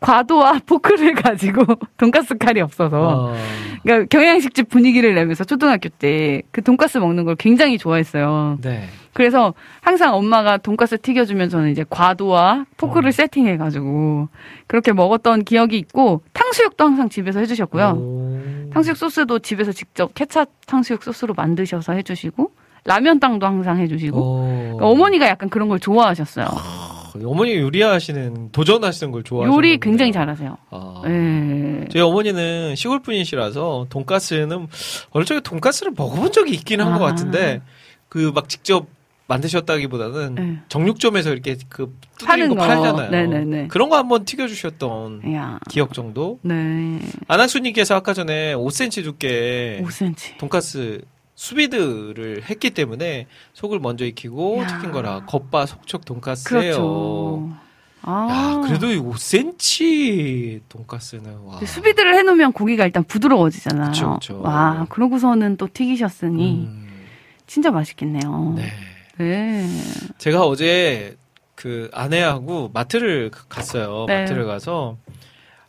과도와 0.00 0.60
포크를 0.66 1.14
가지고 1.14 1.64
돈가스 1.96 2.36
칼이 2.38 2.60
없어서 2.60 3.32
아. 3.34 3.80
그러니까 3.82 4.06
경양식집 4.08 4.68
분위기를 4.68 5.14
내면서 5.14 5.44
초등학교 5.44 5.88
때 5.88 6.42
그 6.52 6.62
돈가스 6.62 6.98
먹는 6.98 7.24
걸 7.24 7.36
굉장히 7.36 7.78
좋아했어요. 7.78 8.58
네. 8.62 8.84
그래서 9.12 9.54
항상 9.80 10.14
엄마가 10.14 10.58
돈가스 10.58 10.98
튀겨주면 10.98 11.48
저는 11.48 11.70
이제 11.70 11.84
과도와 11.88 12.64
포크를 12.76 13.08
어. 13.08 13.12
세팅해가지고 13.12 14.28
그렇게 14.66 14.92
먹었던 14.92 15.44
기억이 15.44 15.76
있고 15.78 16.22
탕수육도 16.32 16.84
항상 16.84 17.08
집에서 17.08 17.40
해주셨고요. 17.40 17.86
오. 17.96 18.70
탕수육 18.72 18.96
소스도 18.96 19.40
집에서 19.40 19.72
직접 19.72 20.14
케찹 20.14 20.46
탕수육 20.66 21.02
소스로 21.02 21.34
만드셔서 21.34 21.92
해주시고 21.94 22.52
라면 22.84 23.20
땅도 23.20 23.46
항상 23.46 23.78
해주시고 23.78 24.18
어. 24.18 24.58
그러니까 24.76 24.86
어머니가 24.86 25.26
약간 25.28 25.48
그런 25.50 25.68
걸 25.68 25.80
좋아하셨어요. 25.80 26.46
어 26.46 26.89
머니 27.18 27.56
요리하시는 27.56 28.50
도전하시는 28.52 29.10
걸 29.12 29.22
좋아하시는 29.22 29.56
요리 29.56 29.78
굉장히 29.80 30.12
잘하세요. 30.12 30.56
아. 30.70 31.02
예. 31.06 31.84
저희 31.90 32.02
어머니는 32.02 32.76
시골 32.76 33.00
분이시라서 33.00 33.86
돈가스는 33.90 34.66
어릴 35.10 35.26
적에 35.26 35.40
돈가스를 35.40 35.92
먹어본 35.96 36.32
적이 36.32 36.52
있긴 36.54 36.80
한것 36.80 37.02
아. 37.02 37.06
같은데 37.06 37.60
그 38.08 38.32
막 38.34 38.48
직접 38.48 38.86
만드셨다기보다는 39.28 40.34
네. 40.34 40.58
정육점에서 40.68 41.30
이렇게 41.32 41.56
그 41.68 41.94
파는 42.24 42.48
거 42.48 42.56
거. 42.56 42.66
팔잖아요. 42.66 43.10
네네네. 43.10 43.68
그런 43.68 43.88
거 43.88 43.96
한번 43.96 44.24
튀겨주셨던 44.24 45.32
야. 45.34 45.60
기억 45.70 45.94
정도. 45.94 46.40
네. 46.42 46.98
안학수님께서 47.28 47.94
아까 47.94 48.12
전에 48.12 48.54
5cm 48.54 49.04
두께 49.04 49.82
5cm. 49.84 50.38
돈가스 50.38 51.00
수비드를 51.40 52.42
했기 52.50 52.68
때문에 52.68 53.26
속을 53.54 53.78
먼저 53.78 54.04
익히고 54.04 54.58
야. 54.60 54.66
튀긴 54.66 54.92
거라 54.92 55.24
겉바 55.24 55.64
속촉 55.64 56.04
돈가스예요. 56.04 56.60
그렇죠. 56.60 57.50
아. 58.02 58.28
야, 58.30 58.66
그래도 58.66 58.88
이 58.88 58.98
5cm 58.98 60.60
돈가스는 60.68 61.38
와. 61.38 61.58
수비드를 61.64 62.14
해놓으면 62.16 62.52
고기가 62.52 62.84
일단 62.84 63.04
부드러워지잖아요. 63.04 63.90
그쵸, 63.90 64.18
그쵸. 64.20 64.40
와, 64.42 64.84
그러고서는 64.90 65.56
또 65.56 65.66
튀기셨으니 65.72 66.66
음, 66.66 66.88
진짜 67.46 67.70
맛있겠네요. 67.70 68.54
네. 68.56 68.70
네. 69.16 69.66
제가 70.18 70.44
어제 70.44 71.16
그 71.54 71.88
아내하고 71.94 72.70
마트를 72.74 73.30
갔어요. 73.48 74.04
네. 74.08 74.20
마트를 74.22 74.44
가서 74.44 74.98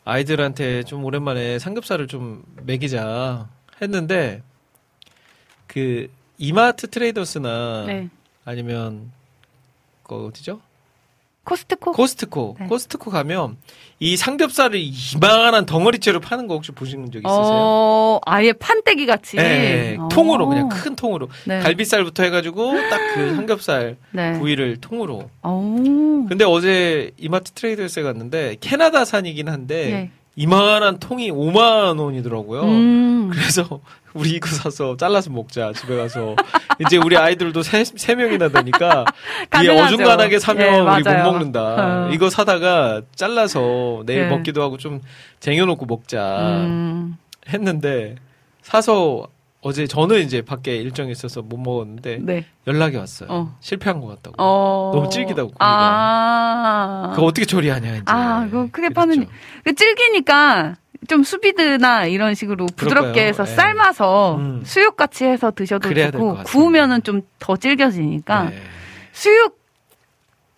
아이들한테 0.04 0.84
좀 0.84 1.06
오랜만에 1.06 1.60
삼겹살을 1.60 2.08
좀 2.08 2.44
먹이자 2.66 3.48
했는데 3.82 4.44
그 5.72 6.10
이마트 6.38 6.90
트레이더스나 6.90 7.86
네. 7.88 8.10
아니면 8.44 9.12
그 10.04 10.26
어디죠? 10.28 10.60
코스트코? 11.46 11.94
코스트코. 11.94 12.58
네. 12.60 12.68
코스트코 12.68 13.10
가면 13.10 13.58
이 14.00 14.16
삼겹살을 14.18 14.80
이만한 14.80 15.66
덩어리째로 15.66 16.20
파는 16.20 16.48
거 16.48 16.56
혹시 16.56 16.72
보신 16.72 17.06
적 17.12 17.20
있으세요? 17.20 17.30
어, 17.32 18.20
아예 18.26 18.52
판때기 18.54 19.06
같이. 19.06 19.38
네, 19.38 19.96
어. 19.98 20.08
통으로 20.10 20.48
그냥 20.48 20.68
큰 20.70 20.96
통으로 20.96 21.30
네. 21.46 21.60
갈비살부터 21.60 22.24
해가지고 22.24 22.74
딱 22.90 23.02
그 23.16 23.34
삼겹살 23.36 23.98
네. 24.12 24.38
부위를 24.38 24.78
통으로. 24.82 25.30
오. 25.44 26.26
근데 26.28 26.44
어제 26.46 27.12
이마트 27.18 27.52
트레이더스에 27.52 28.04
갔는데 28.04 28.58
캐나다산이긴 28.60 29.48
한데 29.50 29.90
네. 29.90 30.12
이만한 30.36 31.00
통이 31.00 31.32
5만 31.32 32.00
원이더라고요. 32.00 32.62
음. 32.64 33.30
그래서 33.32 33.82
우리 34.14 34.32
이거 34.32 34.48
사서 34.50 34.98
잘라서 34.98 35.30
먹자 35.32 35.72
집에 35.74 35.96
가서 35.96 36.36
이제 36.80 36.98
우리 36.98 37.16
아이들도 37.18 37.62
세, 37.64 37.84
세 37.84 38.16
명이나 38.16 38.50
되니까 38.50 39.06
이. 39.64 39.68
어중간하게 39.68 40.40
사면 40.40 40.66
예, 40.66 40.70
우리 40.80 41.04
못 41.04 41.10
맞아요. 41.10 41.24
먹는다. 41.32 42.08
어. 42.08 42.10
이거 42.12 42.30
사다가 42.30 43.02
잘라서 43.16 44.04
내일 44.06 44.24
예. 44.24 44.28
먹기도 44.28 44.62
하고 44.62 44.78
좀 44.78 45.02
쟁여놓고 45.40 45.86
먹자 45.86 46.40
음. 46.66 47.18
했는데 47.50 48.16
사서 48.62 49.28
어제 49.64 49.86
저는 49.86 50.22
이제 50.24 50.42
밖에 50.42 50.76
일정이 50.76 51.12
있어서 51.12 51.44
못 51.44 51.58
먹었는데 51.58 52.18
네. 52.22 52.46
연락이 52.68 52.98
왔어요. 52.98 53.30
어. 53.32 53.56
실패한 53.60 54.02
것 54.02 54.08
같다고. 54.08 54.36
어. 54.40 54.92
너무 54.96 55.08
질기다고. 55.10 55.52
아. 55.60 57.12
그거 57.14 57.28
어떻게 57.28 57.46
처리하냐 57.46 57.92
이제. 57.94 58.04
아, 58.08 58.46
그거 58.50 58.68
크게. 58.72 58.90
파는- 58.90 59.28
그 59.64 59.76
질기니까 59.76 60.76
좀 61.08 61.24
수비드나 61.24 62.06
이런 62.06 62.36
식으로 62.36 62.68
부드럽게 62.76 63.12
그럴까요? 63.12 63.26
해서 63.26 63.44
예. 63.44 63.48
삶아서 63.48 64.36
음. 64.38 64.62
수육 64.66 64.96
같이 64.96 65.26
해서 65.26 65.52
드셔도 65.52 65.94
좋고. 65.94 66.44
구우면은 66.44 67.04
좀 67.04 67.22
더 67.40 67.58
질겨지니까 67.58 68.50
네. 68.52 68.62
수육 69.12 69.60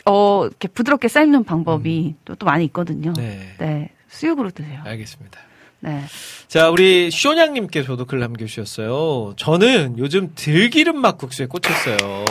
어 0.05 0.45
이렇게 0.45 0.67
부드럽게 0.67 1.07
삶는 1.07 1.45
방법이 1.45 2.15
또, 2.25 2.35
또 2.35 2.45
많이 2.45 2.65
있거든요. 2.65 3.13
네. 3.15 3.55
네. 3.57 3.89
수육으로 4.09 4.51
드세요. 4.51 4.81
알겠습니다. 4.85 5.39
네. 5.79 6.03
자, 6.47 6.69
우리 6.69 7.09
쇼냥님께서도 7.09 8.05
글 8.05 8.19
남겨주셨어요. 8.19 9.33
저는 9.37 9.95
요즘 9.97 10.31
들기름 10.35 10.97
막국수에 10.97 11.45
꽂혔어요. 11.47 12.25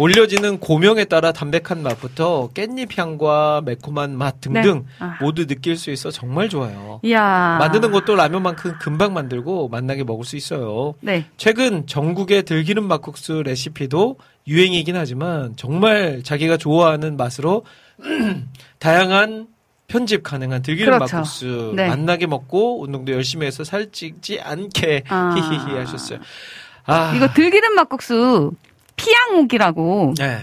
올려지는 0.00 0.60
고명에 0.60 1.04
따라 1.04 1.30
담백한 1.30 1.82
맛부터 1.82 2.48
깻잎 2.54 2.96
향과 2.96 3.60
매콤한 3.66 4.16
맛 4.16 4.40
등등 4.40 4.62
네. 4.78 4.84
아. 4.98 5.18
모두 5.20 5.46
느낄 5.46 5.76
수 5.76 5.90
있어 5.90 6.10
정말 6.10 6.48
좋아요. 6.48 7.00
이야. 7.02 7.58
만드는 7.60 7.90
것도 7.90 8.16
라면만큼 8.16 8.78
금방 8.80 9.12
만들고 9.12 9.68
맛나게 9.68 10.04
먹을 10.04 10.24
수 10.24 10.36
있어요. 10.36 10.94
네. 11.02 11.26
최근 11.36 11.86
전국의 11.86 12.44
들기름 12.44 12.88
막국수 12.88 13.42
레시피도 13.42 14.16
유행이긴 14.48 14.96
하지만 14.96 15.52
정말 15.56 16.22
자기가 16.22 16.56
좋아하는 16.56 17.18
맛으로 17.18 17.66
다양한 18.80 19.48
편집 19.86 20.22
가능한 20.22 20.62
들기름 20.62 20.94
그렇죠. 20.94 21.16
막국수 21.16 21.72
네. 21.76 21.88
맛나게 21.88 22.26
먹고 22.26 22.80
운동도 22.80 23.12
열심히 23.12 23.46
해서 23.46 23.64
살찌지 23.64 24.40
않게 24.40 25.04
아. 25.10 25.34
히히히 25.36 25.76
하셨어요. 25.78 26.20
아, 26.86 27.12
이거 27.14 27.28
들기름 27.28 27.74
막국수 27.74 28.52
피양옥이라고 29.00 30.14
네. 30.18 30.38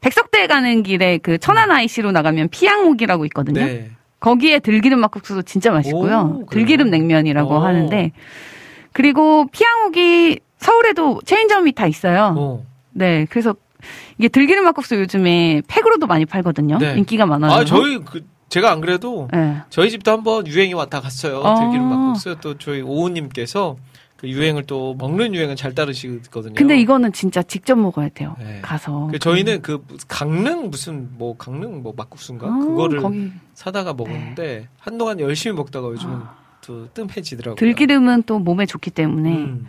백석대에 0.00 0.46
가는 0.46 0.82
길에 0.82 1.18
그 1.18 1.38
천안 1.38 1.70
IC로 1.70 2.12
나가면 2.12 2.48
피양옥이라고 2.48 3.24
있거든요. 3.26 3.64
네. 3.64 3.90
거기에 4.20 4.58
들기름 4.58 5.00
막국수도 5.00 5.42
진짜 5.42 5.70
맛있고요. 5.70 6.40
오? 6.42 6.46
들기름 6.50 6.90
냉면이라고 6.90 7.54
오. 7.54 7.58
하는데 7.58 8.12
그리고 8.92 9.46
피양옥이 9.52 10.38
서울에도 10.58 11.20
체인점이 11.24 11.72
다 11.72 11.86
있어요. 11.86 12.34
어. 12.36 12.66
네, 12.90 13.26
그래서 13.30 13.54
이게 14.18 14.28
들기름 14.28 14.64
막국수 14.64 14.96
요즘에 14.96 15.62
팩으로도 15.68 16.06
많이 16.06 16.24
팔거든요. 16.26 16.78
네. 16.78 16.96
인기가 16.96 17.26
많아요. 17.26 17.52
아, 17.52 17.64
저희 17.64 17.98
그 17.98 18.24
제가 18.48 18.72
안 18.72 18.80
그래도 18.80 19.28
네. 19.32 19.58
저희 19.68 19.90
집도 19.90 20.10
한번 20.10 20.46
유행이 20.46 20.74
왔다 20.74 21.00
갔어요. 21.00 21.40
어. 21.40 21.60
들기름 21.60 21.88
막국수 21.88 22.36
또 22.40 22.58
저희 22.58 22.80
오우님께서 22.80 23.76
그 24.18 24.28
유행을 24.28 24.64
또 24.64 24.94
먹는 24.98 25.32
유행을 25.32 25.54
잘 25.54 25.74
따르시거든요. 25.74 26.54
근데 26.54 26.76
이거는 26.76 27.12
진짜 27.12 27.40
직접 27.40 27.76
먹어야 27.76 28.08
돼요. 28.08 28.34
네. 28.40 28.58
가서. 28.62 29.08
그 29.12 29.18
저희는 29.20 29.62
그 29.62 29.84
강릉 30.08 30.70
무슨 30.70 31.08
뭐 31.16 31.36
강릉 31.36 31.82
뭐 31.84 31.94
막국수인가 31.96 32.48
어, 32.48 32.50
그거를 32.58 33.00
거기 33.00 33.30
사다가 33.54 33.94
먹었는데 33.94 34.66
한동안 34.80 35.20
열심히 35.20 35.54
먹다가 35.56 35.86
요즘은 35.88 36.20
또 36.66 36.88
뜸해지더라고요. 36.94 37.54
들기름은 37.54 38.24
또 38.24 38.40
몸에 38.40 38.66
좋기 38.66 38.90
때문에 38.90 39.30
음. 39.36 39.68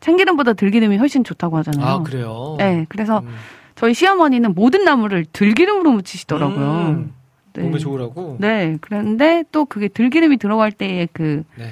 참기름보다 0.00 0.54
들기름이 0.54 0.96
훨씬 0.96 1.22
좋다고 1.22 1.58
하잖아요. 1.58 1.86
아 1.86 2.02
그래요. 2.02 2.56
네, 2.58 2.86
그래서 2.88 3.18
음. 3.18 3.34
저희 3.74 3.92
시어머니는 3.92 4.54
모든 4.54 4.84
나물을 4.84 5.26
들기름으로 5.26 5.92
무치시더라고요. 5.92 6.70
음. 6.88 7.12
네. 7.52 7.62
몸에 7.62 7.78
좋으라고. 7.78 8.38
네, 8.40 8.78
그런데 8.80 9.44
또 9.52 9.66
그게 9.66 9.88
들기름이 9.88 10.38
들어갈 10.38 10.72
때의 10.72 11.08
그 11.12 11.44
네. 11.58 11.70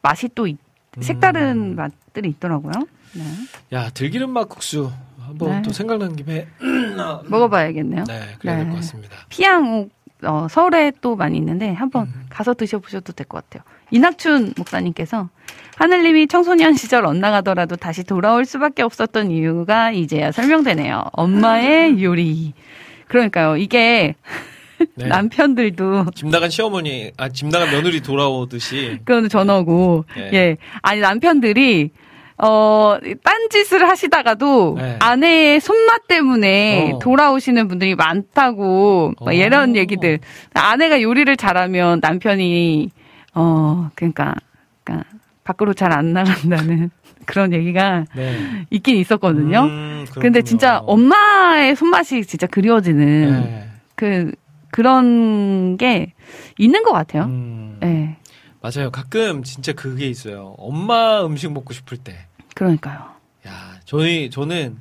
맛이 0.00 0.28
또 0.34 0.46
이- 0.46 0.56
색다른 1.00 1.72
음. 1.72 1.76
맛들이 1.76 2.28
있더라고요. 2.30 2.72
네. 3.14 3.22
야 3.72 3.90
들기름 3.90 4.30
막국수 4.30 4.90
한번 5.20 5.50
네. 5.50 5.62
또 5.62 5.72
생각나는 5.72 6.16
김에 6.16 6.46
먹어봐야겠네요. 7.28 8.04
네 8.04 8.20
그래야 8.38 8.56
될 8.56 8.64
네. 8.66 8.70
것 8.70 8.76
같습니다. 8.76 9.16
피양옥 9.28 9.90
어, 10.22 10.46
서울에 10.48 10.90
또 11.00 11.16
많이 11.16 11.36
있는데 11.38 11.72
한번 11.72 12.06
음. 12.06 12.26
가서 12.30 12.54
드셔보셔도 12.54 13.12
될 13.12 13.26
것 13.26 13.44
같아요. 13.48 13.62
이낙춘 13.90 14.54
목사님께서 14.56 15.28
하늘님이 15.76 16.28
청소년 16.28 16.74
시절 16.74 17.04
엇나가더라도 17.04 17.76
다시 17.76 18.04
돌아올 18.04 18.44
수밖에 18.44 18.82
없었던 18.82 19.30
이유가 19.30 19.90
이제야 19.90 20.32
설명되네요. 20.32 21.04
엄마의 21.12 22.00
요리. 22.02 22.54
그러니까요. 23.08 23.56
이게 23.58 24.14
네. 24.96 25.06
남편들도 25.06 26.06
집 26.14 26.28
나간 26.28 26.50
시어머니 26.50 27.10
아 27.16 27.28
집 27.28 27.48
나간 27.48 27.70
며느리 27.70 28.00
돌아오듯이 28.00 28.98
그건 29.04 29.28
전어고 29.28 30.04
예. 30.18 30.30
예 30.32 30.56
아니 30.82 31.00
남편들이 31.00 31.90
어 32.36 32.96
딴짓을 33.22 33.88
하시다가도 33.88 34.74
네. 34.78 34.96
아내의 35.00 35.60
손맛 35.60 36.06
때문에 36.08 36.92
어. 36.94 36.98
돌아오시는 36.98 37.68
분들이 37.68 37.94
많다고 37.94 39.14
막 39.20 39.28
어. 39.28 39.32
이런 39.32 39.76
얘기들 39.76 40.18
아내가 40.52 41.00
요리를 41.00 41.36
잘하면 41.36 42.00
남편이 42.02 42.90
어 43.34 43.90
그러니까 43.94 44.34
그러니까 44.82 45.08
밖으로 45.44 45.74
잘 45.74 45.92
안 45.92 46.12
나간다는 46.12 46.90
그런 47.26 47.52
얘기가 47.52 48.04
네. 48.14 48.36
있긴 48.70 48.96
있었거든요. 48.96 49.62
음, 49.64 50.04
근데 50.14 50.40
그렇군요. 50.40 50.42
진짜 50.42 50.78
엄마의 50.80 51.74
손맛이 51.76 52.24
진짜 52.26 52.46
그리워지는 52.46 53.30
네. 53.44 53.68
그 53.94 54.32
그런 54.74 55.76
게 55.76 56.14
있는 56.58 56.82
것 56.82 56.90
같아요. 56.90 57.26
음, 57.26 57.78
예. 57.84 58.16
맞아요. 58.60 58.90
가끔 58.90 59.44
진짜 59.44 59.72
그게 59.72 60.08
있어요. 60.08 60.56
엄마 60.58 61.24
음식 61.24 61.52
먹고 61.52 61.72
싶을 61.72 61.96
때. 61.96 62.26
그러니까요. 62.56 62.98
야, 63.46 63.52
저희 63.84 64.30
저는 64.30 64.76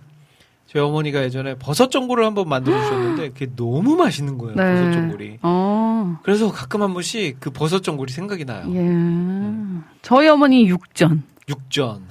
저희 0.66 0.82
어머니가 0.82 1.22
예전에 1.22 1.60
버섯 1.60 1.92
전골을 1.92 2.26
한번 2.26 2.50
만들어 2.50 2.76
주셨는데 2.82 3.30
그게 3.34 3.52
너무 3.56 3.96
맛있는 3.96 4.40
거예요. 4.40 4.56
네. 4.56 4.72
버섯 4.74 4.92
전골이. 4.94 5.38
어. 5.44 6.18
그래서 6.24 6.52
가끔 6.52 6.82
한 6.82 6.94
번씩 6.94 7.40
그 7.40 7.52
버섯 7.52 7.84
전골이 7.84 8.12
생각이 8.12 8.46
나요. 8.46 8.66
예. 8.74 9.84
저희 10.02 10.28
어머니 10.28 10.66
육전. 10.68 11.22
육전. 11.50 12.08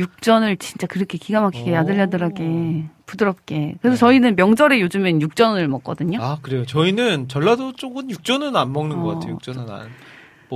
육전을 0.00 0.56
진짜 0.56 0.86
그렇게 0.86 1.16
기가 1.18 1.40
막히게 1.42 1.70
오. 1.70 1.74
야들야들하게 1.74 2.84
부드럽게. 3.06 3.74
그래서 3.80 3.94
네. 3.94 4.00
저희는 4.00 4.36
명절에 4.36 4.80
요즘엔 4.80 5.20
육전을 5.22 5.68
먹거든요. 5.68 6.18
아, 6.22 6.38
그래요. 6.42 6.64
저희는 6.66 7.28
전라도 7.28 7.72
쪽은 7.72 8.10
육전은 8.10 8.56
안 8.56 8.72
먹는 8.72 9.00
것 9.00 9.08
어. 9.10 9.14
같아요. 9.14 9.32
육전은 9.34 9.70
안. 9.70 9.88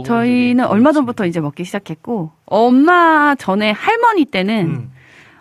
저희는 0.05 0.65
얼마. 0.67 0.91
전부터 0.91 1.27
이제 1.27 1.41
먹기 1.41 1.65
시작했고 1.65 2.33
엄마 2.47 3.35
전에 3.37 3.71
할머니 3.71 4.25
때는 4.25 4.67
음. 4.67 4.91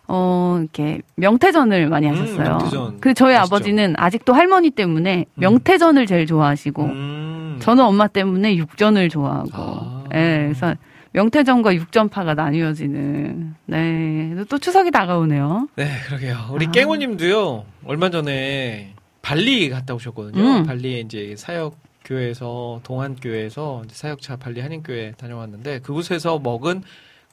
어 0.07 0.57
이렇게 0.59 1.01
명태전을 1.15 1.89
많이 1.89 2.07
음, 2.07 2.13
하셨어요. 2.13 2.49
명태전. 2.49 2.99
그 2.99 3.13
저희 3.13 3.33
맛있죠. 3.35 3.55
아버지는 3.55 3.93
아직도 3.97 4.33
할머니 4.33 4.69
때문에 4.69 5.25
명태전을 5.35 6.05
제일 6.07 6.25
좋아하시고 6.27 6.83
음. 6.83 7.57
저는 7.61 7.83
엄마 7.83 8.07
때문에 8.07 8.55
육전을 8.57 9.09
좋아하고. 9.09 9.49
아. 9.53 10.03
예, 10.13 10.43
그래서 10.43 10.75
명태전과 11.13 11.75
육전파가 11.75 12.33
나뉘어지는. 12.33 13.55
네. 13.67 14.35
또 14.49 14.57
추석이 14.57 14.91
다가오네요. 14.91 15.69
네, 15.75 15.89
그러게요. 16.07 16.49
우리 16.51 16.67
아. 16.67 16.71
깽호님도요. 16.71 17.65
얼마 17.85 18.09
전에 18.09 18.93
발리 19.21 19.69
갔다 19.69 19.93
오셨거든요. 19.93 20.41
음. 20.41 20.63
발리에 20.65 20.99
이제 20.99 21.35
사역 21.37 21.77
교회에서 22.03 22.81
동안 22.83 23.15
교회에서 23.15 23.83
사역차 23.89 24.35
발리 24.35 24.59
한인 24.59 24.83
교회 24.83 25.13
다녀왔는데 25.13 25.79
그곳에서 25.79 26.39
먹은 26.39 26.83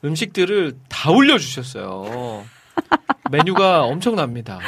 음식들을 0.05 0.73
다 0.87 1.11
올려 1.11 1.37
주셨어요. 1.37 2.43
메뉴가 3.31 3.83
엄청납니다. 3.83 4.59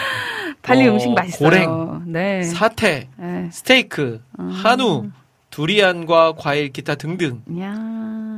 발리 0.62 0.88
어, 0.88 0.94
음식 0.94 1.12
맛있어요. 1.14 1.50
고랭, 1.50 2.04
네. 2.08 2.44
사태, 2.44 3.10
네. 3.18 3.50
스테이크, 3.52 4.22
한우, 4.38 5.10
두리안과 5.54 6.34
과일, 6.36 6.74
기타 6.74 6.96
등등. 6.96 7.44
야. 7.60 7.68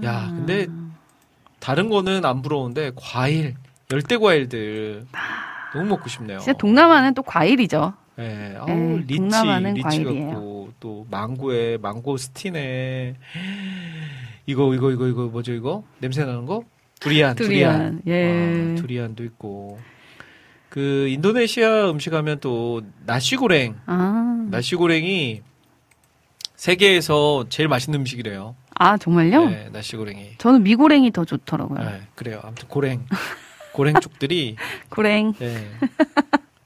야, 0.03 0.33
근데 0.35 0.67
다른 1.61 1.87
거는 1.89 2.25
안 2.25 2.41
부러운데 2.41 2.91
과일, 2.93 3.55
열대 3.89 4.17
과일들 4.17 5.05
너무 5.73 5.85
먹고 5.85 6.09
싶네요. 6.09 6.39
진짜 6.39 6.51
동남아는 6.57 7.13
또 7.13 7.23
과일이죠. 7.23 7.93
예, 8.19 8.55
아우, 8.57 8.65
네, 8.67 8.97
리치, 9.07 9.15
동남아는 9.17 9.73
리치 9.75 9.83
과일이에요. 9.83 10.29
같고 10.29 10.73
또 10.81 11.07
망고에 11.09 11.77
망고스틴에 11.77 13.15
이거 14.45 14.73
이거 14.75 14.91
이거 14.91 15.07
이거 15.07 15.25
뭐죠 15.27 15.53
이거 15.53 15.83
냄새 15.99 16.23
나는 16.25 16.45
거 16.45 16.63
두리안 16.99 17.35
두리안, 17.35 18.01
예. 18.07 18.73
아, 18.73 18.81
두리안도 18.81 19.23
있고 19.23 19.79
그 20.69 21.07
인도네시아 21.09 21.89
음식 21.89 22.13
하면 22.13 22.39
또 22.41 22.81
나시고랭 23.05 23.79
아, 23.85 24.47
나시고랭이 24.51 25.41
세계에서 26.69 27.45
제일 27.49 27.69
맛있는 27.69 27.99
음식이래요. 27.99 28.55
아 28.73 28.97
정말요? 28.97 29.45
네, 29.49 29.69
나시고랭이. 29.71 30.37
저는 30.39 30.63
미고랭이 30.63 31.11
더 31.11 31.23
좋더라고요. 31.23 31.77
네, 31.79 32.01
그래요. 32.15 32.39
아무튼 32.43 32.67
고랭 32.67 33.05
고랭 33.71 33.99
쪽들이 34.01 34.55
고랭. 34.89 35.33
네. 35.37 35.67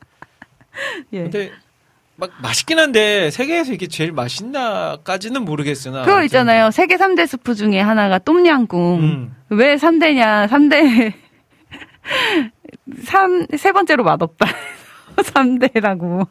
예. 1.12 1.24
근데 1.24 1.52
막 2.16 2.32
맛있긴 2.42 2.80
한데 2.80 3.30
세계에서 3.30 3.74
이게 3.74 3.88
제일 3.88 4.14
맛있나까지는 4.14 5.44
모르겠으나 5.44 6.04
그거 6.04 6.24
있잖아요. 6.24 6.72
세계 6.72 6.96
3대 6.96 7.28
스프 7.28 7.54
중에 7.56 7.82
하나가 7.82 8.20
똠양꿍. 8.20 9.00
음. 9.02 9.36
왜 9.50 9.76
3대냐? 9.76 10.48
3대 10.48 11.14
삼, 13.04 13.46
세 13.58 13.74
번째로 13.74 14.06
맛없다. 14.06 14.48
3대라고. 15.18 16.26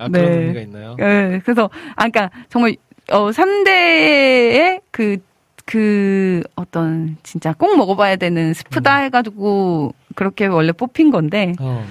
아, 0.00 0.08
네. 0.08 0.20
그런 0.20 0.32
의미가 0.32 0.60
있나요? 0.60 0.96
예, 1.00 1.40
그래서, 1.44 1.70
아, 1.96 2.02
그니까, 2.02 2.30
정말, 2.48 2.76
어, 3.10 3.30
3대의 3.30 4.80
그, 4.90 5.18
그, 5.66 6.42
어떤, 6.56 7.16
진짜 7.22 7.52
꼭 7.52 7.76
먹어봐야 7.76 8.16
되는 8.16 8.54
스프다 8.54 8.98
음. 9.00 9.04
해가지고, 9.04 9.94
그렇게 10.14 10.46
원래 10.46 10.72
뽑힌 10.72 11.10
건데, 11.10 11.52
어. 11.60 11.84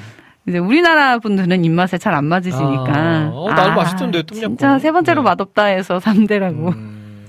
이제 0.48 0.58
우리나라 0.58 1.20
분들은 1.20 1.64
입맛에 1.64 1.98
잘 1.98 2.14
안 2.16 2.26
맞으시니까. 2.26 2.92
아, 2.94 3.30
어, 3.32 3.50
나도 3.50 3.76
맛있던데, 3.76 4.24
똠양꿍. 4.24 4.58
진짜 4.58 4.80
세 4.80 4.92
번째로 4.92 5.22
네. 5.22 5.30
맛없다 5.30 5.66
해서 5.66 6.00
3대라고. 6.00 6.76
음. 6.76 7.28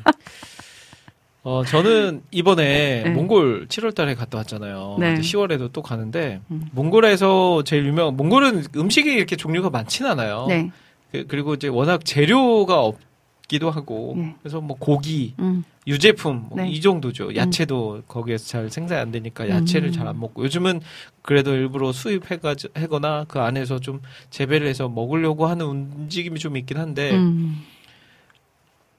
어, 1.45 1.65
저는 1.65 2.23
이번에 2.31 3.03
네. 3.03 3.11
몽골 3.11 3.67
7월 3.67 3.95
달에 3.95 4.15
갔다 4.15 4.39
왔잖아요. 4.39 4.97
네. 5.01 5.15
이제 5.15 5.23
10월에도 5.23 5.73
또 5.73 5.83
가는데, 5.83 6.41
음. 6.53 6.67
몽골에서 6.73 7.65
제일 7.65 7.85
유명한, 7.87 8.17
몽골은 8.17 8.67
음식이 8.77 9.13
이렇게 9.13 9.35
종류가 9.35 9.71
많진 9.71 10.07
않아요. 10.07 10.47
네. 10.49 10.71
그, 11.11 11.27
리고 11.35 11.55
이제 11.55 11.67
워낙 11.67 12.05
재료가 12.05 12.83
없기도 12.83 13.73
하고, 13.73 14.15
네. 14.17 14.37
그래서 14.41 14.61
뭐 14.61 14.77
고기, 14.79 15.35
음. 15.41 15.65
유제품 15.85 16.47
뭐 16.49 16.63
네. 16.63 16.71
이 16.71 16.81
정도죠. 16.81 17.35
야채도 17.35 18.03
거기에서 18.07 18.47
잘 18.47 18.71
생산이 18.71 19.01
안 19.01 19.11
되니까 19.11 19.49
야채를 19.49 19.89
음. 19.89 19.93
잘안 19.93 20.21
먹고 20.21 20.45
요즘은 20.45 20.81
그래도 21.23 21.55
일부러 21.55 21.91
수입해가거나 21.91 23.25
그 23.27 23.41
안에서 23.41 23.81
좀 23.81 24.01
재배를 24.31 24.69
해서 24.69 24.89
먹으려고 24.89 25.47
하는 25.47 25.67
움직임이 25.67 26.39
좀 26.39 26.57
있긴 26.57 26.79
한데 26.79 27.11
음. 27.11 27.65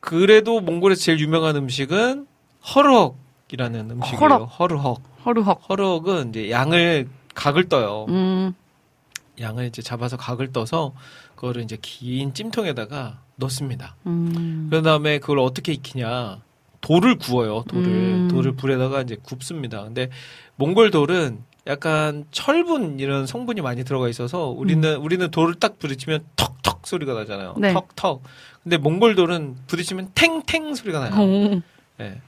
그래도 0.01 0.59
몽골에서 0.59 1.01
제일 1.01 1.19
유명한 1.21 1.55
음식은 1.55 2.27
허럭이라는 2.75 3.91
음식이에요. 3.91 4.19
허럭. 4.19 4.59
허르헉. 4.59 4.97
허르헉. 5.25 5.59
허럭은 5.69 6.29
이제 6.29 6.49
양을 6.49 7.07
각을 7.33 7.69
떠요. 7.69 8.05
음. 8.09 8.53
양을 9.39 9.65
이제 9.65 9.81
잡아서 9.81 10.17
각을 10.17 10.51
떠서 10.53 10.93
그거를 11.35 11.63
이제 11.63 11.77
긴 11.81 12.33
찜통에다가 12.33 13.19
넣습니다. 13.37 13.95
음. 14.05 14.67
그런 14.69 14.83
다음에 14.83 15.19
그걸 15.19 15.39
어떻게 15.39 15.73
익히냐. 15.73 16.41
돌을 16.81 17.17
구워요, 17.17 17.63
돌을. 17.69 17.87
음. 17.87 18.27
돌을 18.29 18.53
불에다가 18.53 19.01
이제 19.01 19.17
굽습니다. 19.23 19.83
근데 19.83 20.09
몽골 20.57 20.91
돌은 20.91 21.41
약간 21.65 22.25
철분 22.31 22.99
이런 22.99 23.25
성분이 23.25 23.61
많이 23.61 23.85
들어가 23.85 24.09
있어서 24.09 24.47
우리는, 24.47 24.97
우리는 24.97 25.31
돌을 25.31 25.55
딱 25.55 25.79
부딪히면 25.79 26.25
턱턱 26.35 26.85
소리가 26.85 27.13
나잖아요. 27.13 27.53
음. 27.55 27.61
네. 27.61 27.73
턱턱. 27.73 28.21
근데 28.63 28.77
몽골 28.77 29.15
돌은 29.15 29.55
부딪히면 29.67 30.11
탱탱 30.13 30.75
소리가 30.75 31.09
나요. 31.09 31.21
오. 31.21 31.61
예. 32.01 32.21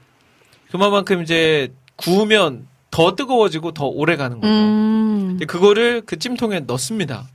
그만큼 0.70 1.22
이제 1.22 1.72
구우면 1.96 2.66
더 2.90 3.14
뜨거워지고 3.14 3.72
더 3.72 3.86
오래 3.86 4.16
가는 4.16 4.40
거죠. 4.40 4.52
음. 4.52 5.38
그거를 5.46 6.02
그 6.06 6.18
찜통에 6.18 6.60
넣습니다. 6.60 7.28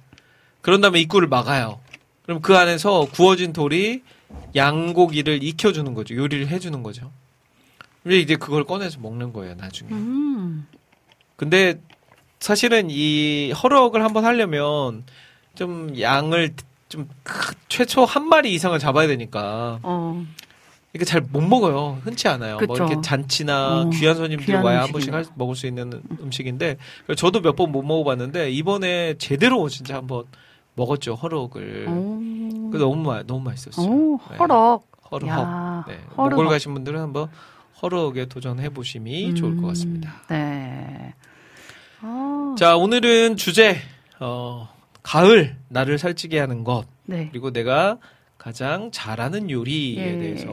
그런 0.61 0.81
다음에 0.81 0.99
입구를 0.99 1.27
막아요. 1.27 1.79
그럼 2.23 2.41
그 2.41 2.55
안에서 2.57 3.07
구워진 3.11 3.53
돌이 3.53 4.03
양고기를 4.55 5.43
익혀주는 5.43 5.93
거죠. 5.93 6.15
요리를 6.15 6.47
해주는 6.47 6.83
거죠. 6.83 7.11
근데 8.03 8.19
이제 8.19 8.35
그걸 8.35 8.63
꺼내서 8.63 8.99
먹는 8.99 9.33
거예요, 9.33 9.55
나중에. 9.55 9.91
음. 9.91 10.67
근데 11.35 11.79
사실은 12.39 12.87
이 12.89 13.51
허럭을 13.51 14.03
한번 14.03 14.25
하려면 14.25 15.03
좀 15.55 15.99
양을 15.99 16.53
좀 16.89 17.07
크- 17.23 17.53
최초 17.69 18.03
한 18.05 18.27
마리 18.27 18.53
이상을 18.53 18.77
잡아야 18.79 19.07
되니까 19.07 19.79
어. 19.83 20.25
이게 20.93 21.05
잘못 21.05 21.41
먹어요. 21.41 21.99
흔치 22.03 22.27
않아요. 22.27 22.57
뭐 22.57 22.67
그쵸. 22.67 22.85
이렇게 22.85 23.01
잔치나 23.01 23.81
어, 23.83 23.89
귀한 23.91 24.15
손님들 24.15 24.45
귀한 24.45 24.63
와야 24.63 24.81
한. 24.83 24.91
번씩 24.91 25.13
할- 25.13 25.25
먹을 25.35 25.55
수 25.55 25.65
있는 25.67 26.01
음식인데 26.19 26.77
저도 27.15 27.39
몇 27.41 27.55
번 27.55 27.71
못 27.71 27.81
먹어봤는데 27.83 28.51
이번에 28.51 29.13
제대로 29.17 29.69
진짜 29.69 29.95
한번 29.95 30.25
먹었죠 30.75 31.15
허럭을. 31.15 31.87
오. 31.87 32.19
그 32.71 32.77
너무 32.77 32.95
맛 33.03 33.25
너무 33.25 33.41
맛있었어요. 33.41 33.87
오, 33.89 34.19
네. 34.31 34.37
허럭. 34.37 34.83
허럭. 35.11 35.29
야, 35.29 35.85
네. 35.87 35.97
허럭. 36.17 36.31
몽골 36.37 36.47
가신 36.49 36.73
분들은 36.73 36.99
한번 36.99 37.29
허럭에 37.81 38.25
도전해 38.25 38.69
보심이 38.69 39.33
좋을 39.35 39.55
것 39.57 39.63
음, 39.63 39.67
같습니다. 39.69 40.21
네. 40.29 41.13
아, 42.01 42.55
자 42.57 42.75
오늘은 42.77 43.37
주제 43.37 43.77
어, 44.19 44.67
가을 45.03 45.55
나를 45.69 45.97
살찌게 45.97 46.39
하는 46.39 46.63
것 46.63 46.85
네. 47.05 47.27
그리고 47.31 47.51
내가 47.51 47.97
가장 48.41 48.89
잘하는 48.91 49.51
요리에 49.51 50.03
예. 50.03 50.17
대해서 50.17 50.47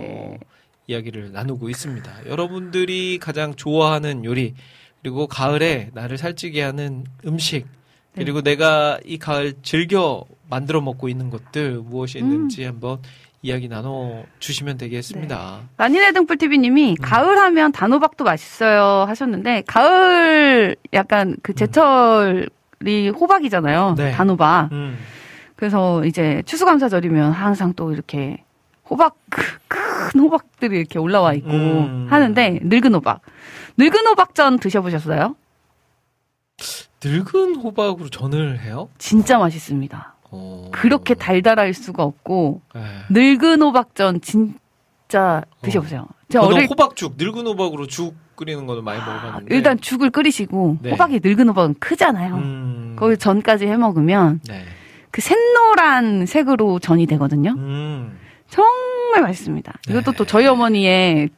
이야기를 0.89 1.33
나누고 1.33 1.71
있습니다. 1.71 2.27
여러분들이 2.27 3.19
가장 3.19 3.55
좋아하는 3.55 4.27
요리, 4.27 4.53
그리고 5.01 5.27
가을에 5.27 5.89
나를 5.95 6.19
살찌게 6.19 6.61
하는 6.61 7.05
음식, 7.25 7.65
네. 8.13 8.25
그리고 8.25 8.43
내가 8.43 8.99
이 9.07 9.17
가을 9.17 9.55
즐겨 9.63 10.27
만들어 10.51 10.83
먹고 10.83 11.09
있는 11.09 11.31
것들 11.31 11.79
무엇이 11.79 12.19
있는지 12.19 12.65
음. 12.65 12.69
한번 12.69 12.99
이야기 13.41 13.69
나눠 13.69 14.25
주시면 14.39 14.77
되겠습니다. 14.77 15.61
라니네 15.79 16.13
등불TV님이 16.13 16.91
음. 16.91 16.95
가을 17.03 17.39
하면 17.39 17.73
단호박도 17.73 18.25
맛있어요 18.25 19.07
하셨는데, 19.09 19.63
가을 19.67 20.77
약간 20.93 21.37
그 21.43 21.55
제철이 21.55 23.09
호박이잖아요. 23.19 23.95
네. 23.97 24.11
단호박. 24.13 24.73
음. 24.73 24.99
그래서 25.63 26.05
이제 26.05 26.41
추수감사절이면 26.47 27.33
항상 27.33 27.73
또 27.75 27.93
이렇게 27.93 28.45
호박, 28.89 29.17
크- 29.29 29.59
큰 29.67 30.21
호박들이 30.21 30.79
이렇게 30.79 31.01
올라와 31.01 31.35
있고 31.35 31.51
음. 31.51 32.07
하는데, 32.09 32.61
늙은 32.63 32.95
호박. 32.95 33.23
늙은 33.77 34.07
호박전 34.07 34.61
드셔보셨어요? 34.61 35.35
늙은 37.05 37.57
호박으로 37.57 38.09
전을 38.09 38.61
해요? 38.61 38.89
진짜 38.99 39.37
맛있습니다. 39.39 40.15
어. 40.31 40.69
그렇게 40.73 41.15
달달할 41.15 41.75
수가 41.75 42.05
없고, 42.05 42.63
네. 42.77 42.81
늙은 43.11 43.61
호박전 43.61 44.21
진짜 44.21 45.43
드셔보세요. 45.63 46.07
제가 46.29 46.45
저는 46.45 46.57
어릴 46.59 46.71
호박죽, 46.71 47.15
늙은 47.19 47.49
호박으로 47.49 47.89
죽 47.89 48.15
끓이는 48.37 48.67
거는 48.67 48.85
많이 48.85 49.01
먹어봤는데. 49.01 49.53
일단 49.57 49.81
죽을 49.81 50.11
끓이시고 50.11 50.79
네. 50.83 50.91
호박이 50.93 51.19
늙은 51.25 51.49
호박은 51.49 51.75
크잖아요. 51.81 52.35
음. 52.37 52.97
거기 52.97 53.17
전까지 53.17 53.67
해 53.67 53.77
먹으면 53.77 54.41
네. 54.47 54.65
그 55.11 55.21
샛노란 55.21 56.27
색으로 56.27 56.79
전이 56.79 57.07
되거든요. 57.07 57.55
음. 57.57 58.19
정말 58.49 59.23
맛있습니다. 59.23 59.75
이것도 59.89 60.13
네. 60.13 60.17
또 60.17 60.25
저희 60.25 60.47
어머니의 60.47 61.31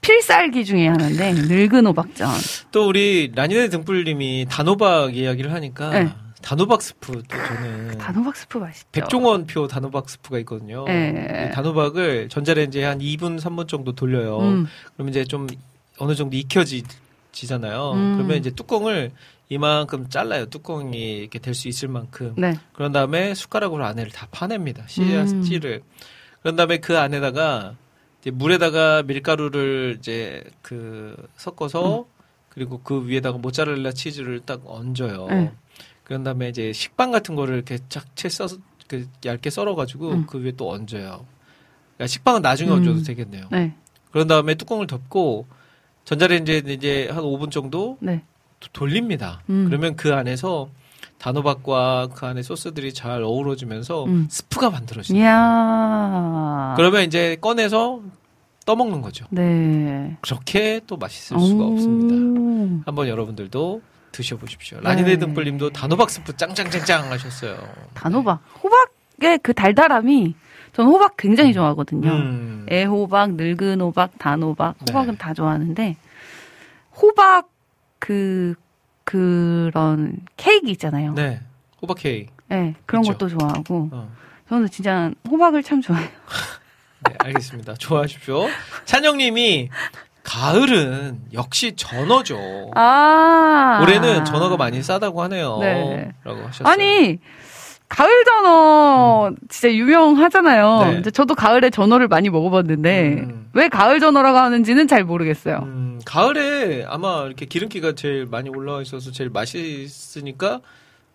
필살기 0.00 0.64
중에 0.64 0.88
하나인데 0.88 1.32
늙은 1.34 1.86
호박전. 1.86 2.28
또 2.72 2.88
우리 2.88 3.32
라니네 3.34 3.68
등불님이 3.68 4.46
단호박 4.48 5.14
이야기를 5.16 5.52
하니까 5.52 5.90
네. 5.90 6.08
단호박 6.42 6.80
스프 6.80 7.12
또 7.12 7.36
저는 7.36 7.98
단호박 7.98 8.34
스프 8.34 8.58
맛있죠. 8.58 8.88
백종원표 8.92 9.68
단호박 9.68 10.08
스프가 10.08 10.38
있거든요. 10.40 10.84
네. 10.86 11.48
이 11.50 11.54
단호박을 11.54 12.30
전자레인지에 12.30 12.84
한 12.84 12.98
2분 12.98 13.38
3분 13.38 13.68
정도 13.68 13.92
돌려요. 13.92 14.38
음, 14.40 14.66
그러면 14.94 15.10
이제 15.10 15.24
좀 15.24 15.46
어느 15.98 16.14
정도 16.14 16.36
익혀지잖아요. 16.38 17.92
음. 17.92 18.14
그러면 18.16 18.38
이제 18.38 18.50
뚜껑을 18.50 19.10
이만큼 19.50 20.08
잘라요. 20.08 20.46
뚜껑이 20.46 21.18
이렇게 21.18 21.38
될 21.38 21.54
수 21.54 21.68
있을 21.68 21.88
만큼. 21.88 22.34
네. 22.38 22.54
그런 22.72 22.92
다음에 22.92 23.34
숟가락으로 23.34 23.84
안에를 23.84 24.12
다 24.12 24.26
파냅니다. 24.30 24.86
씨, 24.86 25.02
음. 25.02 25.42
씨를. 25.42 25.82
그런 26.40 26.56
다음에 26.56 26.78
그 26.78 26.96
안에다가 26.98 27.74
이제 28.20 28.30
물에다가 28.30 29.02
밀가루를 29.02 29.96
이제 29.98 30.44
그 30.62 31.16
섞어서 31.36 32.06
그리고 32.48 32.80
그 32.82 33.06
위에다가 33.06 33.38
모짜렐라 33.38 33.92
치즈를 33.92 34.40
딱 34.46 34.62
얹어요. 34.64 35.26
네. 35.28 35.52
그런 36.04 36.22
다음에 36.24 36.48
이제 36.48 36.72
식빵 36.72 37.10
같은 37.10 37.34
거를 37.34 37.56
이렇게 37.56 37.78
쫙채 37.88 38.28
써서 38.28 38.56
그 38.88 39.08
얇게 39.24 39.50
썰어가지고 39.50 40.10
음. 40.10 40.26
그 40.26 40.40
위에 40.42 40.52
또 40.56 40.70
얹어요. 40.70 41.26
그러니까 41.96 42.06
식빵은 42.06 42.42
나중에 42.42 42.70
음. 42.70 42.76
얹어도 42.76 43.02
되겠네요. 43.02 43.46
네. 43.50 43.74
그런 44.12 44.26
다음에 44.28 44.54
뚜껑을 44.54 44.86
덮고 44.86 45.46
전자레인지에 46.04 46.62
이제 46.68 47.08
한 47.10 47.22
5분 47.22 47.50
정도 47.50 47.98
네. 48.00 48.22
도- 48.60 48.68
돌립니다. 48.72 49.40
음. 49.50 49.66
그러면 49.66 49.96
그 49.96 50.14
안에서 50.14 50.68
단호박과 51.18 52.08
그 52.14 52.26
안에 52.26 52.42
소스들이 52.42 52.94
잘 52.94 53.22
어우러지면서 53.22 54.04
음. 54.04 54.26
스프가. 54.30 54.70
이야. 55.14 56.74
그러면 56.76 57.02
이제 57.02 57.36
꺼내서 57.40 58.00
떠먹는 58.66 59.00
거죠. 59.02 59.26
네. 59.30 60.16
그렇게 60.20 60.80
또 60.86 60.96
맛있을 60.96 61.38
수가 61.40 61.64
오. 61.64 61.72
없습니다. 61.72 62.84
한번 62.86 63.08
여러분들도 63.08 63.82
드셔보십시오. 64.12 64.78
네. 64.78 64.84
라니네 64.84 65.16
등불님도 65.18 65.70
단호박 65.70 66.10
스프 66.10 66.36
짱짱짱짱 66.36 67.10
하셨어요. 67.10 67.56
단호박. 67.94 68.40
호박의 68.62 69.40
그 69.42 69.52
달달함이 69.54 70.34
저는 70.72 70.90
호박 70.90 71.16
굉장히 71.16 71.52
좋아하거든요. 71.52 72.08
음. 72.10 72.66
애호박, 72.70 73.32
늙은 73.34 73.80
호박, 73.80 74.18
단호박, 74.18 74.76
네. 74.78 74.84
호박은 74.92 75.18
다 75.18 75.34
좋아하는데 75.34 75.96
호박 77.00 77.49
그 78.00 78.54
그런 79.04 80.18
케이크 80.36 80.68
있잖아요. 80.70 81.12
네, 81.14 81.28
네. 81.28 81.40
호박 81.80 81.98
케이크. 81.98 82.32
그런 82.86 83.04
있죠. 83.04 83.12
것도 83.12 83.28
좋아하고 83.28 83.88
어. 83.92 84.10
저는 84.48 84.68
진짜 84.70 85.12
호박을 85.30 85.62
참 85.62 85.80
좋아해요. 85.80 86.08
네, 87.08 87.14
알겠습니다. 87.18 87.74
좋아하십시오. 87.74 88.48
찬영님이 88.84 89.68
가을은 90.24 91.20
역시 91.32 91.74
전어죠. 91.76 92.72
아 92.74 93.78
올해는 93.82 94.24
전어가 94.24 94.56
많이 94.56 94.82
싸다고 94.82 95.22
하네요. 95.22 95.58
네. 95.60 96.12
라고 96.24 96.46
하셨어요. 96.46 96.68
아니 96.72 97.18
가을 97.90 98.24
전어 98.24 99.32
진짜 99.48 99.74
유명하잖아요. 99.74 100.78
네. 100.84 100.92
근데 100.94 101.10
저도 101.10 101.34
가을에 101.34 101.70
전어를 101.70 102.06
많이 102.08 102.30
먹어봤는데 102.30 103.08
음. 103.28 103.50
왜 103.52 103.68
가을 103.68 103.98
전어라고 103.98 104.38
하는지는 104.38 104.86
잘 104.86 105.02
모르겠어요. 105.04 105.58
음, 105.64 106.00
가을에 106.06 106.84
아마 106.88 107.24
이렇게 107.26 107.46
기름기가 107.46 107.94
제일 107.96 108.26
많이 108.26 108.48
올라와 108.48 108.80
있어서 108.82 109.10
제일 109.10 109.28
맛있으니까 109.30 110.60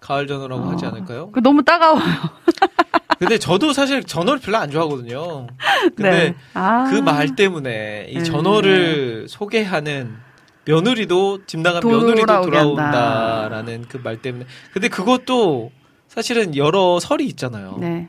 가을 0.02 0.28
전어라고 0.28 0.64
어. 0.64 0.72
하지 0.72 0.86
않을까요? 0.86 1.32
그 1.32 1.40
너무 1.42 1.64
따가워요. 1.64 2.04
근데 3.20 3.38
저도 3.38 3.72
사실 3.72 4.04
전어를 4.04 4.42
별로 4.42 4.58
안 4.58 4.70
좋아하거든요. 4.70 5.48
근데 5.96 6.02
네. 6.12 6.36
아. 6.54 6.84
그말 6.92 7.36
때문에 7.38 8.08
이 8.10 8.16
네. 8.18 8.24
전어를 8.24 9.28
소개하는 9.30 10.14
며느리도 10.66 11.46
집 11.46 11.62
나간 11.62 11.80
며느리도. 11.88 12.26
돌아온다라는 12.42 13.86
그 13.88 14.00
말 14.04 14.18
때문에 14.22 14.46
근데 14.74 14.90
그것도 14.90 15.72
사실은 16.16 16.56
여러 16.56 17.00
설이 17.00 17.26
있잖아요. 17.28 17.78
네. 17.80 18.08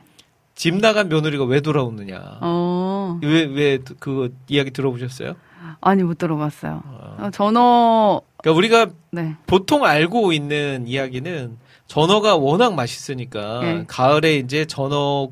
집 0.55 0.75
나간 0.75 1.09
며느리가 1.09 1.43
왜 1.45 1.59
돌아오느냐. 1.61 2.39
어. 2.41 3.19
왜 3.21 3.45
왜 3.45 3.79
그 3.99 4.33
이야기 4.47 4.71
들어보셨어요? 4.71 5.35
아니 5.81 6.03
못 6.03 6.17
들어봤어요. 6.17 6.81
어. 6.85 7.17
어, 7.19 7.29
전어 7.31 8.21
그러니까 8.37 8.57
우리가 8.57 8.87
네. 9.11 9.35
보통 9.45 9.83
알고 9.85 10.31
있는 10.33 10.85
이야기는 10.87 11.57
전어가 11.87 12.35
워낙 12.35 12.73
맛있으니까 12.73 13.59
네. 13.61 13.83
가을에 13.87 14.35
이제 14.37 14.65
전어를 14.65 15.31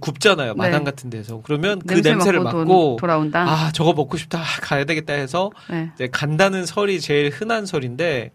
굽잖아요 0.00 0.54
마당 0.54 0.84
네. 0.84 0.90
같은 0.90 1.08
데서 1.10 1.40
그러면 1.44 1.78
그 1.80 1.94
냄새 1.94 2.10
냄새를 2.10 2.40
맡고 2.40 2.58
맡고 2.58 2.72
도, 2.72 2.96
돌아온다. 3.00 3.42
아 3.48 3.70
저거 3.72 3.92
먹고 3.92 4.16
싶다 4.16 4.38
아, 4.40 4.44
가야 4.62 4.84
되겠다 4.84 5.12
해서 5.14 5.50
네. 5.70 5.90
이제 5.94 6.08
간다는 6.10 6.66
설이 6.66 7.00
제일 7.00 7.30
흔한 7.30 7.64
설인데 7.66 8.32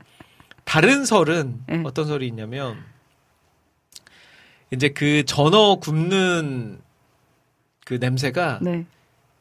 다른 0.63 1.05
설은 1.05 1.61
네. 1.67 1.81
어떤 1.85 2.07
설이 2.07 2.27
있냐면 2.27 2.77
이제 4.71 4.89
그 4.89 5.23
전어 5.25 5.75
굽는 5.75 6.79
그 7.85 7.95
냄새가 7.95 8.59
네. 8.61 8.85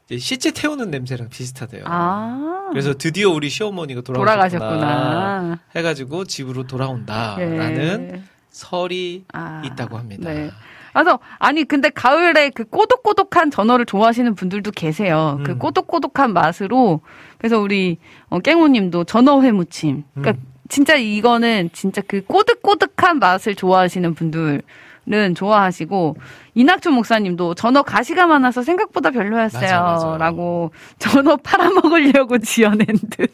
이제 0.07 0.17
시체 0.17 0.51
태우는 0.51 0.91
냄새랑 0.91 1.29
비슷하대요. 1.29 1.83
아. 1.85 2.67
그래서 2.71 2.93
드디어 2.93 3.29
우리 3.29 3.49
시어머니가 3.49 4.01
돌아가셨구나, 4.01 4.69
돌아가셨구나. 4.69 5.59
해가지고 5.75 6.25
집으로 6.25 6.67
돌아온다라는 6.67 8.09
예. 8.13 8.21
설이 8.49 9.25
아. 9.31 9.61
있다고 9.65 9.97
합니다. 9.97 10.29
네. 10.29 10.51
그래서 10.93 11.19
아니 11.39 11.63
근데 11.63 11.89
가을에 11.89 12.49
그 12.49 12.65
꼬독꼬독한 12.65 13.49
전어를 13.51 13.85
좋아하시는 13.85 14.35
분들도 14.35 14.71
계세요. 14.71 15.39
그 15.45 15.51
음. 15.51 15.59
꼬독꼬독한 15.59 16.33
맛으로 16.33 16.99
그래서 17.37 17.59
우리 17.59 17.97
어, 18.29 18.39
깽우님도 18.39 19.05
전어 19.05 19.41
회무침. 19.41 20.03
그러니까 20.13 20.41
음. 20.41 20.51
진짜 20.67 20.95
이거는 20.95 21.69
진짜 21.71 22.01
그 22.05 22.21
꼬득꼬득한 22.25 23.19
맛을 23.19 23.55
좋아하시는 23.55 24.13
분들 24.15 24.61
은 25.11 25.33
좋아하시고 25.33 26.15
이낙준 26.53 26.93
목사님도 26.93 27.55
전어 27.55 27.81
가시가 27.81 28.27
많아서 28.27 28.61
생각보다 28.61 29.09
맞아. 29.09 29.19
별로였어요 29.19 30.17
라고 30.19 30.71
전어 30.99 31.37
팔아먹으려고 31.37 32.37
지어낸 32.37 32.85
듯. 33.09 33.31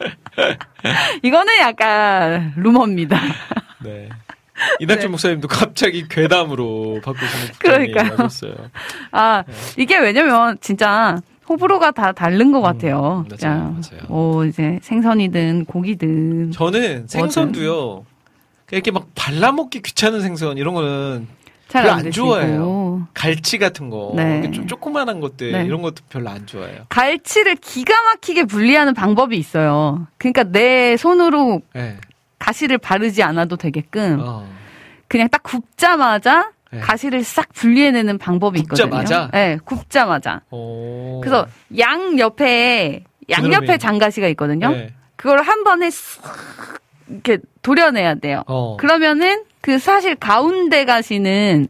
이거는 1.22 1.58
약간 1.60 2.54
루머입니다. 2.56 3.20
네. 3.84 4.08
이낙준 4.78 5.02
네. 5.02 5.08
목사님도 5.08 5.48
갑자기 5.48 6.06
괴담으로 6.08 7.00
바꾸시는 7.04 8.10
하셨어요. 8.10 8.54
아, 9.10 9.44
네. 9.46 9.52
이게 9.76 9.98
왜냐면 9.98 10.56
진짜 10.60 11.20
호불호가 11.48 11.90
다 11.90 12.12
다른 12.12 12.52
것 12.52 12.60
같아요. 12.62 13.24
음, 13.28 13.36
맞아요, 13.40 13.58
맞아요. 13.60 14.02
뭐 14.08 14.44
이제 14.46 14.78
생선이든 14.82 15.66
고기든 15.66 16.52
저는 16.52 17.06
생선도요. 17.08 18.06
이렇게 18.70 18.90
막 18.90 19.06
발라먹기 19.14 19.82
귀찮은 19.82 20.20
생선 20.20 20.58
이런 20.58 20.74
거는 20.74 21.28
잘 21.68 21.84
별로 21.84 21.94
안 21.94 22.10
좋아해요. 22.10 23.08
갈치 23.14 23.58
같은 23.58 23.90
거, 23.90 24.12
네. 24.16 24.50
좀 24.50 24.66
조그만한 24.66 25.20
것들 25.20 25.52
네. 25.52 25.64
이런 25.64 25.82
것도 25.82 26.02
별로 26.08 26.30
안 26.30 26.46
좋아해요. 26.46 26.84
갈치를 26.88 27.56
기가 27.56 28.02
막히게 28.02 28.44
분리하는 28.44 28.94
방법이 28.94 29.36
있어요. 29.36 30.06
그러니까 30.18 30.44
내 30.44 30.96
손으로 30.96 31.62
네. 31.74 31.96
가시를 32.38 32.78
바르지 32.78 33.22
않아도 33.22 33.56
되게끔 33.56 34.20
어. 34.20 34.46
그냥 35.08 35.28
딱 35.28 35.42
굽자마자 35.42 36.52
네. 36.70 36.80
가시를 36.80 37.24
싹 37.24 37.52
분리해내는 37.52 38.18
방법이 38.18 38.60
있거든요. 38.60 38.90
굽자마자? 38.90 39.30
네, 39.32 39.58
굽자마자. 39.64 40.42
오. 40.50 41.20
그래서 41.22 41.46
양 41.78 42.18
옆에 42.18 43.04
양. 43.30 43.52
옆에 43.52 43.78
장가시가 43.78 44.28
있거든요. 44.28 44.70
네. 44.70 44.92
그걸 45.16 45.42
한 45.42 45.64
번에 45.64 45.90
싹 45.90 46.83
이렇게 47.08 47.38
도려내야 47.62 48.16
돼요. 48.16 48.42
어. 48.46 48.76
그러면은 48.76 49.44
그 49.60 49.78
사실 49.78 50.14
가운데 50.14 50.84
가시는 50.84 51.68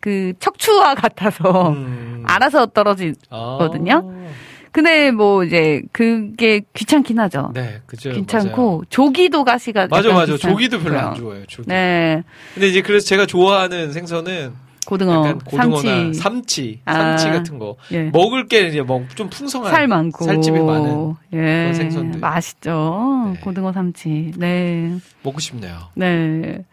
그 0.00 0.32
척추와 0.40 0.94
같아서 0.96 1.70
음. 1.70 2.22
알아서 2.26 2.66
떨어지거든요. 2.66 3.92
아. 4.14 4.30
근데 4.72 5.10
뭐 5.10 5.42
이제 5.42 5.82
그게 5.90 6.60
귀찮긴 6.74 7.18
하죠. 7.18 7.50
네, 7.54 7.80
그죠. 7.86 8.12
귀찮고 8.12 8.66
맞아요. 8.70 8.82
조기도 8.88 9.42
가시가 9.42 9.88
맞아, 9.90 10.12
맞아. 10.12 10.36
조기도 10.36 10.78
별로. 10.78 10.98
안 10.98 11.14
좋아해요. 11.14 11.44
조기. 11.46 11.68
네, 11.68 12.22
근데 12.54 12.68
이제 12.68 12.80
그래서 12.80 13.04
제가 13.06 13.26
좋아하는 13.26 13.92
생선은 13.92 14.52
고등어, 14.90 15.38
고등어나 15.44 15.80
삼치, 15.80 16.14
삼치, 16.14 16.80
아. 16.84 16.94
삼치 17.16 17.26
같은 17.28 17.58
거 17.60 17.76
예. 17.92 18.10
먹을 18.10 18.48
게 18.48 18.66
이제 18.66 18.82
뭐좀 18.82 19.30
풍성한 19.30 19.70
살 19.70 19.86
많고 19.86 20.24
살집이 20.24 20.58
많은 20.58 21.14
예, 21.32 21.36
그런 21.36 21.74
생선들. 21.74 22.18
맛있죠. 22.18 23.30
네. 23.34 23.40
고등어, 23.40 23.72
삼치. 23.72 24.32
네, 24.36 24.96
먹고 25.22 25.38
싶네요. 25.38 25.76
네. 25.94 26.64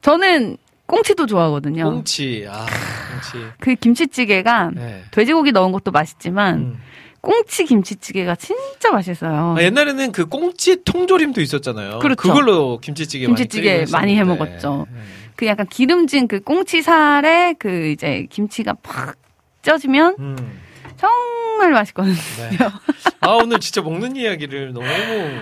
저는 0.00 0.56
꽁치도 0.86 1.26
좋아하거든요. 1.26 1.84
꽁치, 1.90 2.46
아, 2.48 2.64
꽁치. 2.64 3.46
그 3.60 3.74
김치찌개가 3.74 4.70
네. 4.74 5.02
돼지고기 5.10 5.52
넣은 5.52 5.72
것도 5.72 5.90
맛있지만 5.90 6.54
음. 6.58 6.78
꽁치 7.20 7.66
김치찌개가 7.66 8.34
진짜 8.34 8.90
맛있어요. 8.90 9.56
아, 9.58 9.62
옛날에는 9.62 10.10
그 10.12 10.24
꽁치 10.26 10.82
통조림도 10.84 11.42
있었잖아요. 11.42 11.98
그렇죠. 11.98 12.32
걸로 12.32 12.78
김치찌개, 12.78 13.26
김치찌개 13.26 13.84
많이, 13.90 14.14
많이 14.14 14.16
해. 14.16 14.24
먹었죠. 14.24 14.86
네. 14.90 15.00
그 15.42 15.46
약간 15.48 15.66
기름진 15.66 16.28
그 16.28 16.38
꽁치 16.38 16.82
살에 16.82 17.54
그 17.58 17.88
이제 17.88 18.28
김치가 18.30 18.74
팍 18.74 19.16
쪄지면 19.62 20.14
음, 20.20 20.36
정말 20.96 21.72
맛있거든요. 21.72 22.14
네. 22.14 22.58
아 23.22 23.30
오늘 23.30 23.58
진짜 23.58 23.82
먹는 23.82 24.14
이야기를 24.14 24.72
너무 24.72 24.86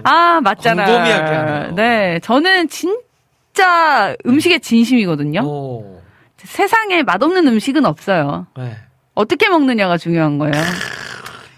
아, 0.04 0.40
맞잖아. 0.42 0.86
광범위하게 0.86 1.34
하네요. 1.34 1.74
네. 1.74 2.18
저는 2.20 2.68
진짜 2.70 4.16
음식에 4.24 4.58
진심이거든요. 4.58 5.42
오, 5.44 6.00
세상에 6.38 7.02
맛없는 7.02 7.46
음식은 7.46 7.84
없어요. 7.84 8.46
네. 8.56 8.74
어떻게 9.12 9.50
먹느냐가 9.50 9.98
중요한 9.98 10.38
거예요. 10.38 10.54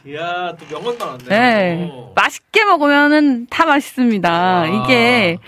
이야 0.05 0.53
또 0.59 0.67
명언 0.69 0.99
나왔네. 0.99 1.25
네. 1.29 1.91
오. 1.93 2.13
맛있게 2.17 2.65
먹으면은 2.65 3.47
다 3.49 3.67
맛있습니다. 3.67 4.29
아. 4.29 4.67
이게 4.67 5.39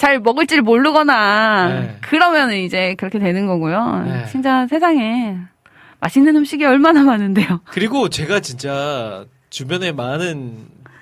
잘 0.00 0.18
먹을 0.18 0.46
줄 0.46 0.62
모르거나 0.62 1.68
네. 1.68 1.96
그러면은 2.00 2.56
이제 2.56 2.94
그렇게 2.96 3.18
되는 3.18 3.46
거고요. 3.46 4.02
네. 4.06 4.24
진짜 4.30 4.66
세상에 4.66 5.36
맛있는 6.00 6.34
음식이 6.36 6.64
얼마나 6.64 7.02
많은데요. 7.02 7.60
그리고 7.66 8.08
제가 8.08 8.40
진짜 8.40 9.26
주변에 9.50 9.92
많은 9.92 10.56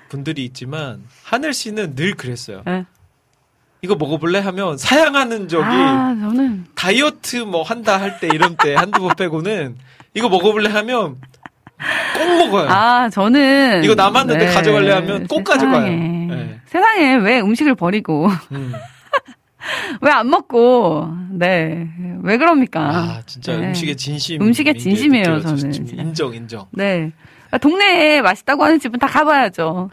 분들이 0.09 0.43
있지만 0.43 1.01
하늘 1.23 1.53
씨는 1.53 1.95
늘 1.95 2.15
그랬어요. 2.15 2.61
네. 2.65 2.83
이거 3.81 3.95
먹어볼래 3.95 4.39
하면 4.39 4.77
사양하는 4.77 5.47
적이 5.47 5.65
아, 5.65 6.13
저는 6.19 6.65
다이어트 6.75 7.37
뭐 7.37 7.63
한다 7.63 8.01
할 8.01 8.19
때 8.19 8.27
이런 8.33 8.57
때 8.57 8.75
한두 8.75 8.99
번 8.99 9.15
빼고는 9.15 9.77
이거 10.13 10.27
먹어볼래 10.27 10.69
하면 10.71 11.15
꼭 12.17 12.37
먹어요. 12.45 12.67
아, 12.69 13.09
저는 13.09 13.83
이거 13.83 13.95
남았는데 13.95 14.47
가져갈래 14.47 14.91
하면 14.91 15.27
꼭 15.27 15.43
가져가요. 15.43 15.81
세상에. 15.81 15.95
네. 16.29 16.59
세상에 16.65 17.15
왜 17.15 17.39
음식을 17.41 17.75
버리고 17.75 18.27
음. 18.51 18.73
왜안 20.01 20.29
먹고 20.29 21.07
네. 21.31 21.87
왜 22.23 22.37
그럽니까? 22.37 22.81
아 22.81 23.21
진짜 23.25 23.57
네. 23.57 23.67
음식의 23.67 23.95
진심. 23.95 24.41
음식의 24.41 24.77
진심이에요, 24.77 25.41
저는. 25.41 25.57
진- 25.57 25.71
진짜. 25.71 25.95
인정 26.01 26.33
인정. 26.33 26.65
네. 26.71 27.11
아, 27.51 27.57
동네에 27.57 28.21
맛있다고 28.21 28.63
하는 28.63 28.79
집은 28.79 28.99
다 28.99 29.07
가봐야죠. 29.07 29.89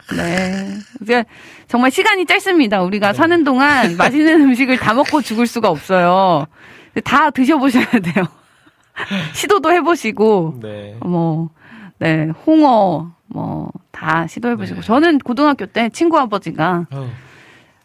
네. 1.07 1.23
정말 1.67 1.89
시간이 1.89 2.25
짧습니다. 2.27 2.83
우리가 2.83 3.13
네. 3.13 3.17
사는 3.17 3.43
동안 3.43 3.97
맛있는 3.97 4.41
음식을 4.49 4.77
다 4.77 4.93
먹고 4.93 5.21
죽을 5.21 5.47
수가 5.47 5.69
없어요. 5.69 6.45
다 7.03 7.31
드셔보셔야 7.31 7.85
돼요. 7.85 8.25
시도도 9.33 9.71
해보시고, 9.73 10.59
네. 10.61 10.95
뭐, 11.01 11.49
네, 11.99 12.29
홍어, 12.45 13.11
뭐, 13.27 13.71
다 13.91 14.27
시도해 14.27 14.55
보시고. 14.55 14.81
네. 14.81 14.85
저는 14.85 15.19
고등학교 15.19 15.65
때 15.65 15.89
친구 15.89 16.17
아버지가 16.19 16.87
어. 16.91 17.09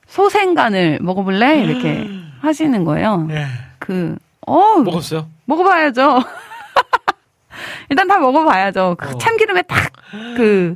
소생간을 0.06 0.98
먹어볼래? 1.00 1.64
이렇게 1.64 2.08
하시는 2.40 2.84
거예요. 2.84 3.28
예. 3.30 3.46
그, 3.78 4.16
어, 4.46 4.78
먹었어요? 4.78 5.26
먹어봐야죠. 5.46 6.20
일단 7.88 8.08
다 8.08 8.18
먹어봐야죠. 8.18 8.96
그 8.98 9.10
어. 9.10 9.18
참기름에 9.18 9.62
딱 9.62 9.92
그 10.36 10.74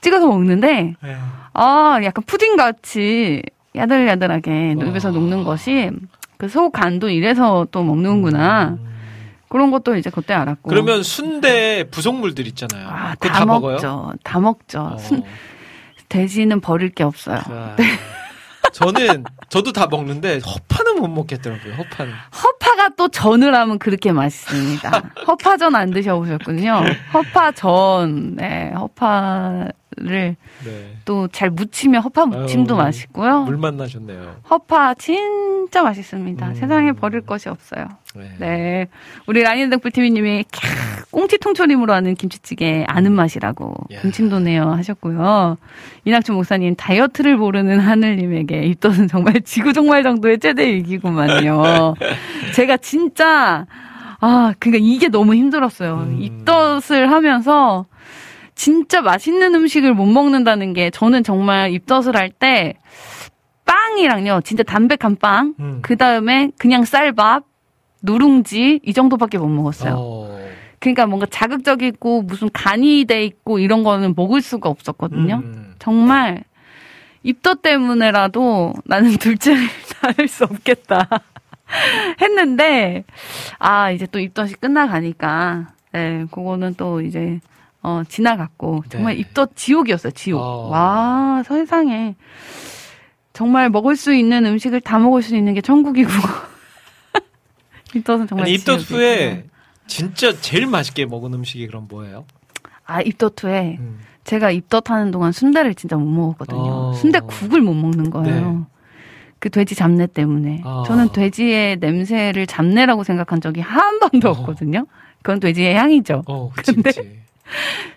찍어서 0.00 0.26
먹는데 0.26 0.94
예. 1.04 1.16
아 1.52 2.00
약간 2.02 2.24
푸딩 2.24 2.56
같이 2.56 3.42
야들야들하게 3.76 4.74
와. 4.78 4.84
입에서 4.86 5.10
녹는 5.10 5.44
것이 5.44 5.90
그속 6.38 6.72
간도 6.72 7.08
이래서 7.08 7.66
또 7.70 7.82
먹는구나 7.82 8.78
그런 9.52 9.70
것도 9.70 9.96
이제 9.96 10.08
그때 10.10 10.32
알았고. 10.34 10.68
그러면 10.70 11.02
순대 11.02 11.84
부속물들 11.90 12.46
있잖아요. 12.48 12.88
아, 12.88 13.14
다, 13.16 13.28
다, 13.32 13.44
먹어요? 13.44 13.72
먹죠. 13.74 14.12
다 14.24 14.40
먹죠. 14.40 14.80
어. 14.94 14.98
순- 14.98 15.22
돼지는 16.08 16.60
버릴 16.60 16.88
게 16.90 17.04
없어요. 17.04 17.38
자, 17.46 17.76
저는 18.72 19.24
저도 19.50 19.72
다 19.72 19.86
먹는데 19.90 20.38
허파는 20.38 20.96
못 21.00 21.08
먹겠더라고요. 21.08 21.74
허파는. 21.74 22.12
허파가 22.42 22.88
또 22.96 23.08
전을 23.08 23.54
하면 23.54 23.78
그렇게 23.78 24.10
맛있습니다. 24.12 25.02
허파전 25.26 25.74
안 25.74 25.90
드셔보셨군요. 25.90 26.82
허파전, 27.12 28.36
네, 28.36 28.72
허파 28.74 29.68
를 29.96 30.36
네. 30.64 30.96
또잘 31.04 31.50
무치면 31.50 32.02
허파 32.02 32.24
무침도 32.24 32.74
아유, 32.76 32.84
맛있고요. 32.84 33.42
물 33.42 33.58
만나셨네요. 33.58 34.36
허파 34.48 34.94
진짜 34.94 35.82
맛있습니다. 35.82 36.48
음. 36.48 36.54
세상에 36.54 36.92
버릴 36.92 37.20
것이 37.20 37.50
없어요. 37.50 37.88
네. 38.14 38.30
네. 38.38 38.86
우리 39.26 39.42
라니등 39.42 39.80
불티비님이 39.80 40.44
캬, 40.50 41.10
꽁치 41.10 41.38
통조림으로 41.38 41.92
하는 41.92 42.14
김치찌개 42.14 42.84
아는 42.88 43.12
맛이라고 43.12 43.74
야. 43.92 44.00
군침도네요 44.00 44.70
하셨고요. 44.70 45.58
이낙준 46.06 46.34
목사님 46.36 46.74
다이어트를 46.76 47.36
모르는 47.36 47.78
하늘님에게 47.78 48.62
입덧은 48.64 49.08
정말 49.08 49.40
지구종말 49.44 50.02
정도의 50.02 50.38
최대 50.38 50.72
위기구만요. 50.74 51.94
제가 52.54 52.78
진짜 52.78 53.66
아 54.20 54.54
그러니까 54.58 54.84
이게 54.86 55.08
너무 55.08 55.34
힘들었어요. 55.34 56.06
음. 56.08 56.22
입덧을 56.22 57.10
하면서 57.10 57.84
진짜 58.62 59.00
맛있는 59.02 59.56
음식을 59.56 59.92
못 59.92 60.06
먹는다는 60.06 60.72
게 60.72 60.88
저는 60.90 61.24
정말 61.24 61.72
입덧을 61.72 62.14
할 62.16 62.30
때 62.30 62.74
빵이랑요 63.64 64.42
진짜 64.44 64.62
담백한 64.62 65.16
빵 65.16 65.56
음. 65.58 65.80
그 65.82 65.96
다음에 65.96 66.52
그냥 66.58 66.84
쌀밥, 66.84 67.42
누룽지 68.02 68.78
이 68.84 68.92
정도밖에 68.92 69.38
못 69.38 69.48
먹었어요. 69.48 69.94
어. 69.98 70.38
그러니까 70.78 71.06
뭔가 71.06 71.26
자극적이고 71.26 72.22
무슨 72.22 72.50
간이 72.52 73.06
돼 73.06 73.24
있고 73.24 73.58
이런 73.58 73.82
거는 73.82 74.14
먹을 74.16 74.40
수가 74.40 74.68
없었거든요. 74.68 75.42
음. 75.42 75.74
정말 75.80 76.44
입덧 77.24 77.62
때문에라도 77.62 78.74
나는 78.84 79.16
둘째를 79.16 79.60
낳을 80.02 80.28
수 80.28 80.44
없겠다 80.44 81.08
했는데 82.22 83.02
아 83.58 83.90
이제 83.90 84.06
또 84.06 84.20
입덧이 84.20 84.52
끝나가니까 84.60 85.72
네 85.90 86.26
그거는 86.30 86.74
또 86.76 87.00
이제 87.00 87.40
어 87.82 88.02
지나갔고 88.08 88.84
정말 88.88 89.14
네. 89.14 89.20
입덧 89.20 89.56
지옥이었어요 89.56 90.12
지옥 90.12 90.40
어. 90.40 90.68
와 90.68 91.42
세상에 91.46 92.14
정말 93.32 93.70
먹을 93.70 93.96
수 93.96 94.14
있는 94.14 94.46
음식을 94.46 94.80
다 94.80 94.98
먹을 94.98 95.22
수 95.22 95.34
있는 95.36 95.54
게 95.54 95.60
천국이고 95.60 96.08
입덧은 97.94 98.26
정말 98.26 98.46
아니 98.46 98.54
입덧 98.54 98.78
지옥이고. 98.78 98.94
후에 98.96 99.44
진짜 99.86 100.32
제일 100.40 100.66
맛있게 100.66 101.06
먹은 101.06 101.34
음식이 101.34 101.66
그럼 101.66 101.86
뭐예요? 101.88 102.24
아 102.86 103.00
입덧 103.02 103.42
후에 103.42 103.76
음. 103.80 104.00
제가 104.24 104.50
입덧하는 104.52 105.10
동안 105.10 105.32
순대를 105.32 105.74
진짜 105.74 105.96
못 105.96 106.06
먹었거든요. 106.06 106.60
어. 106.60 106.92
순대국을 106.94 107.60
못 107.60 107.74
먹는 107.74 108.10
거예요. 108.10 108.52
네. 108.52 108.58
그 109.40 109.50
돼지 109.50 109.74
잡내 109.74 110.06
때문에. 110.06 110.60
아. 110.64 110.84
저는 110.86 111.08
돼지의 111.10 111.78
냄새를 111.78 112.46
잡내라고 112.46 113.02
생각한 113.02 113.40
적이 113.40 113.60
한 113.62 113.98
번도 113.98 114.28
어. 114.28 114.30
없거든요. 114.30 114.86
그건 115.22 115.40
돼지의 115.40 115.74
향이죠. 115.74 116.22
어, 116.26 116.50
그치, 116.54 116.72
근데- 116.72 116.90
그치. 116.92 117.18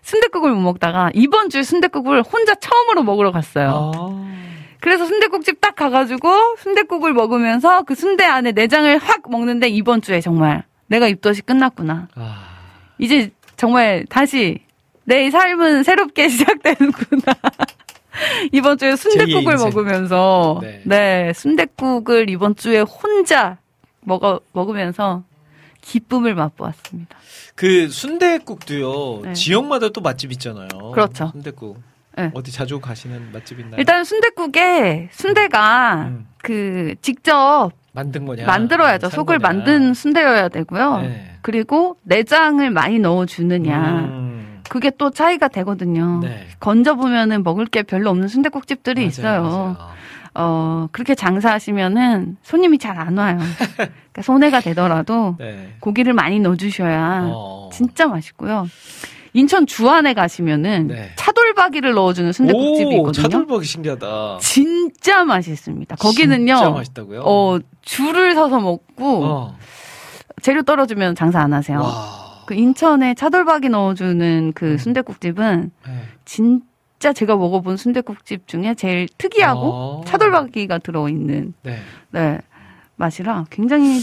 순대국을 0.02 0.52
못 0.52 0.60
먹다가 0.62 1.12
이번 1.14 1.50
주에 1.50 1.64
순대국을 1.64 2.22
혼자 2.24 2.56
처음으로 2.56 3.04
먹으러 3.04 3.32
갔어요. 3.32 3.92
아. 3.96 4.26
그래서 4.82 5.06
순대국집 5.06 5.62
딱 5.62 5.76
가가지고 5.76 6.58
순대국을 6.60 7.14
먹으면서 7.14 7.84
그 7.84 7.96
순대 7.96 8.24
안에 8.26 8.52
내장을 8.52 8.98
확 9.00 9.30
먹는데 9.30 9.68
이번 9.70 10.02
주에 10.02 10.22
정말 10.22 10.64
내가 10.88 11.08
입덧이 11.08 11.42
끝났구나. 11.42 12.08
아. 12.16 12.46
이제 13.00 13.32
정말 13.58 14.06
다시 14.10 14.60
내 15.06 15.30
삶은 15.32 15.84
새롭게 15.84 16.28
시작되는구나. 16.30 17.34
이번 18.52 18.78
주에 18.78 18.96
순대국을. 18.96 19.56
먹으면서 19.58 20.60
네. 20.62 20.82
네, 20.86 21.34
순대국을 21.34 22.30
이번 22.30 22.56
주에 22.56 22.80
혼자 22.80 23.58
먹어 24.02 24.40
먹으면서 24.54 25.24
기쁨을 25.86 26.34
맛보았습니다. 26.36 27.16
그 27.56 27.88
순대국도요. 27.90 29.22
네. 29.22 29.34
지역마다 29.34 29.90
또 29.90 30.02
맛집 30.02 30.32
있잖아요. 30.34 30.68
그렇죠. 30.94 31.30
순대국. 31.32 31.82
네. 32.18 32.32
어디 32.34 32.52
자주 32.52 32.80
가시는 32.80 33.32
맛집 33.32 33.60
있나요? 33.60 33.76
일단 33.78 34.04
순대국에 34.04 35.10
순대가 35.12 36.06
음. 36.08 36.28
그 36.38 36.96
직접 37.02 37.72
만든 37.92 38.26
거냐? 38.26 38.46
만들어야죠. 38.46 39.10
산 39.10 39.16
속을 39.16 39.40
거냐? 39.40 39.48
만든 39.48 39.94
순대여야 39.94 40.50
되고요. 40.50 41.02
네. 41.02 41.38
그리고 41.42 41.98
내장을 42.04 42.68
많이 42.72 43.00
넣어 43.00 43.26
주느냐. 43.26 44.00
음. 44.10 44.62
그게 44.68 44.92
또 44.98 45.12
차이가 45.12 45.48
되거든요. 45.48 46.20
네. 46.24 46.48
건져 46.60 46.96
보면은 46.96 47.44
먹을 47.44 47.68
게 47.68 47.84
별로 47.84 48.10
없는 48.10 48.28
순대국집들이 48.28 49.06
있어요. 49.06 49.44
맞아요. 49.44 49.78
어, 50.36 50.88
그렇게 50.92 51.16
장사하시면은 51.16 52.38
손님이 52.44 52.78
잘 52.78 52.96
안 52.98 53.18
와요. 53.18 53.38
그러니까 53.76 54.22
손해가 54.22 54.62
되더라도 54.62 55.36
네. 55.40 55.74
고기를 55.82 56.14
많이 56.14 56.40
넣어주셔야 56.40 57.24
어. 57.34 57.70
진짜 57.74 58.08
맛있고요. 58.08 58.68
인천 59.34 59.68
주안에 59.68 60.14
가시면은 60.14 60.88
네. 60.88 61.10
차돌박이를 61.18 61.94
넣어주는 61.94 62.32
순대국집이 62.32 62.96
오, 62.96 62.98
있거든요. 63.00 63.24
차돌박이 63.24 63.66
신기하다. 63.66 64.38
진짜 64.40 65.26
맛있습니다. 65.26 65.98
거기는요. 65.98 66.56
진짜 66.56 66.70
맛있다고요? 66.70 67.22
어, 67.26 67.60
줄을 67.82 68.34
서서 68.34 68.60
먹고 68.62 69.26
어. 69.26 69.58
재료 70.42 70.62
떨어지면 70.64 71.16
장사 71.16 71.42
안 71.42 71.54
하세요. 71.54 71.82
와. 71.82 72.44
그 72.46 72.54
인천에 72.54 73.14
차돌박이 73.16 73.68
넣어주는 73.70 74.54
그 74.56 74.74
음. 74.74 74.78
순대국집은 74.78 75.72
네. 75.86 75.94
진짜 76.24 76.64
제가 77.00 77.36
먹어본 77.36 77.78
순대국집 77.78 78.48
중에 78.48 78.74
제일 78.76 79.08
특이하고 79.18 79.62
어. 79.62 80.04
차돌박이가 80.06 80.80
들어있는 80.80 81.54
네. 81.64 81.80
네 82.12 82.40
맛이라 82.96 83.46
굉장히 83.50 84.00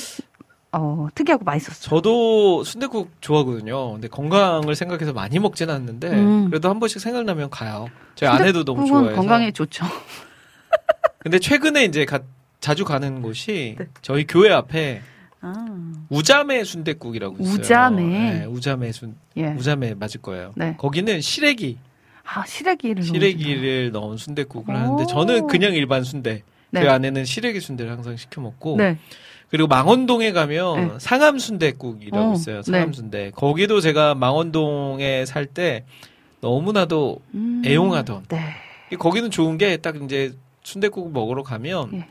어 0.73 1.09
특이하고 1.14 1.44
맛있었어요. 1.44 1.82
저도 1.90 2.64
순대국 2.64 3.10
좋아하거든요. 3.20 3.93
근데 3.93 4.09
건강을 4.09 4.74
생각해서 4.74 5.12
많이 5.12 5.39
먹진 5.39 5.69
않는데 5.70 6.10
음. 6.10 6.48
그래도 6.48 6.69
한 6.70 6.78
번씩 6.81 7.01
생각나면 7.01 7.51
가요. 7.51 7.89
저희 8.14 8.28
아내도 8.31 8.64
너무 8.64 8.86
좋아해서. 8.86 9.14
건강에 9.16 9.51
좋죠. 9.51 9.85
근데 11.19 11.39
최근에 11.39 11.85
이제 11.85 12.05
가- 12.05 12.20
자주 12.60 12.85
가는 12.85 13.20
곳이 13.23 13.77
네. 13.78 13.86
저희 14.02 14.27
교회 14.27 14.51
앞에 14.52 15.02
아, 15.40 15.52
우자매 16.09 16.62
순대국이라고 16.64 17.36
있어요. 17.40 17.55
우자매. 17.55 18.02
네, 18.05 18.44
우자매 18.47 18.93
순 18.93 19.16
예. 19.36 19.48
우자매 19.48 19.94
맞을 19.94 20.23
거예요. 20.23 20.52
네. 20.56 20.77
거기는 20.78 21.20
시래기 21.20 21.78
아 22.24 22.44
시래기를 22.47 23.03
시래기를 23.03 23.90
넣은 23.93 24.16
순대국을 24.16 24.74
오. 24.74 24.78
하는데 24.78 25.07
저는 25.07 25.47
그냥 25.47 25.74
일반 25.74 26.05
순대. 26.05 26.43
네. 26.70 26.82
제 26.82 26.89
아내는 26.89 27.24
시래기 27.24 27.61
순대를 27.61 27.93
항상 27.93 28.16
시켜 28.16 28.40
먹고 28.40 28.77
네. 28.77 28.97
그리고 29.51 29.69
망원동에 29.69 30.32
가면 30.32 30.89
네. 30.89 30.94
상암 30.99 31.39
순대국이라고 31.39 32.31
어, 32.31 32.35
있어요. 32.35 32.62
상암 32.62 32.86
네. 32.86 32.97
순대. 32.97 33.31
거기도 33.35 33.81
제가 33.81 34.15
망원동에 34.15 35.27
살 35.27 35.44
때 35.47 35.85
너무나도 36.40 37.20
음, 37.35 37.62
애용하던. 37.66 38.24
네. 38.28 38.39
거기는 38.99 39.31
좋은 39.31 39.59
게 39.59 39.77
딱 39.77 39.97
이제 40.03 40.32
순대국 40.65 41.12
먹으러 41.12 41.43
가면 41.43 41.90
예. 41.94 42.07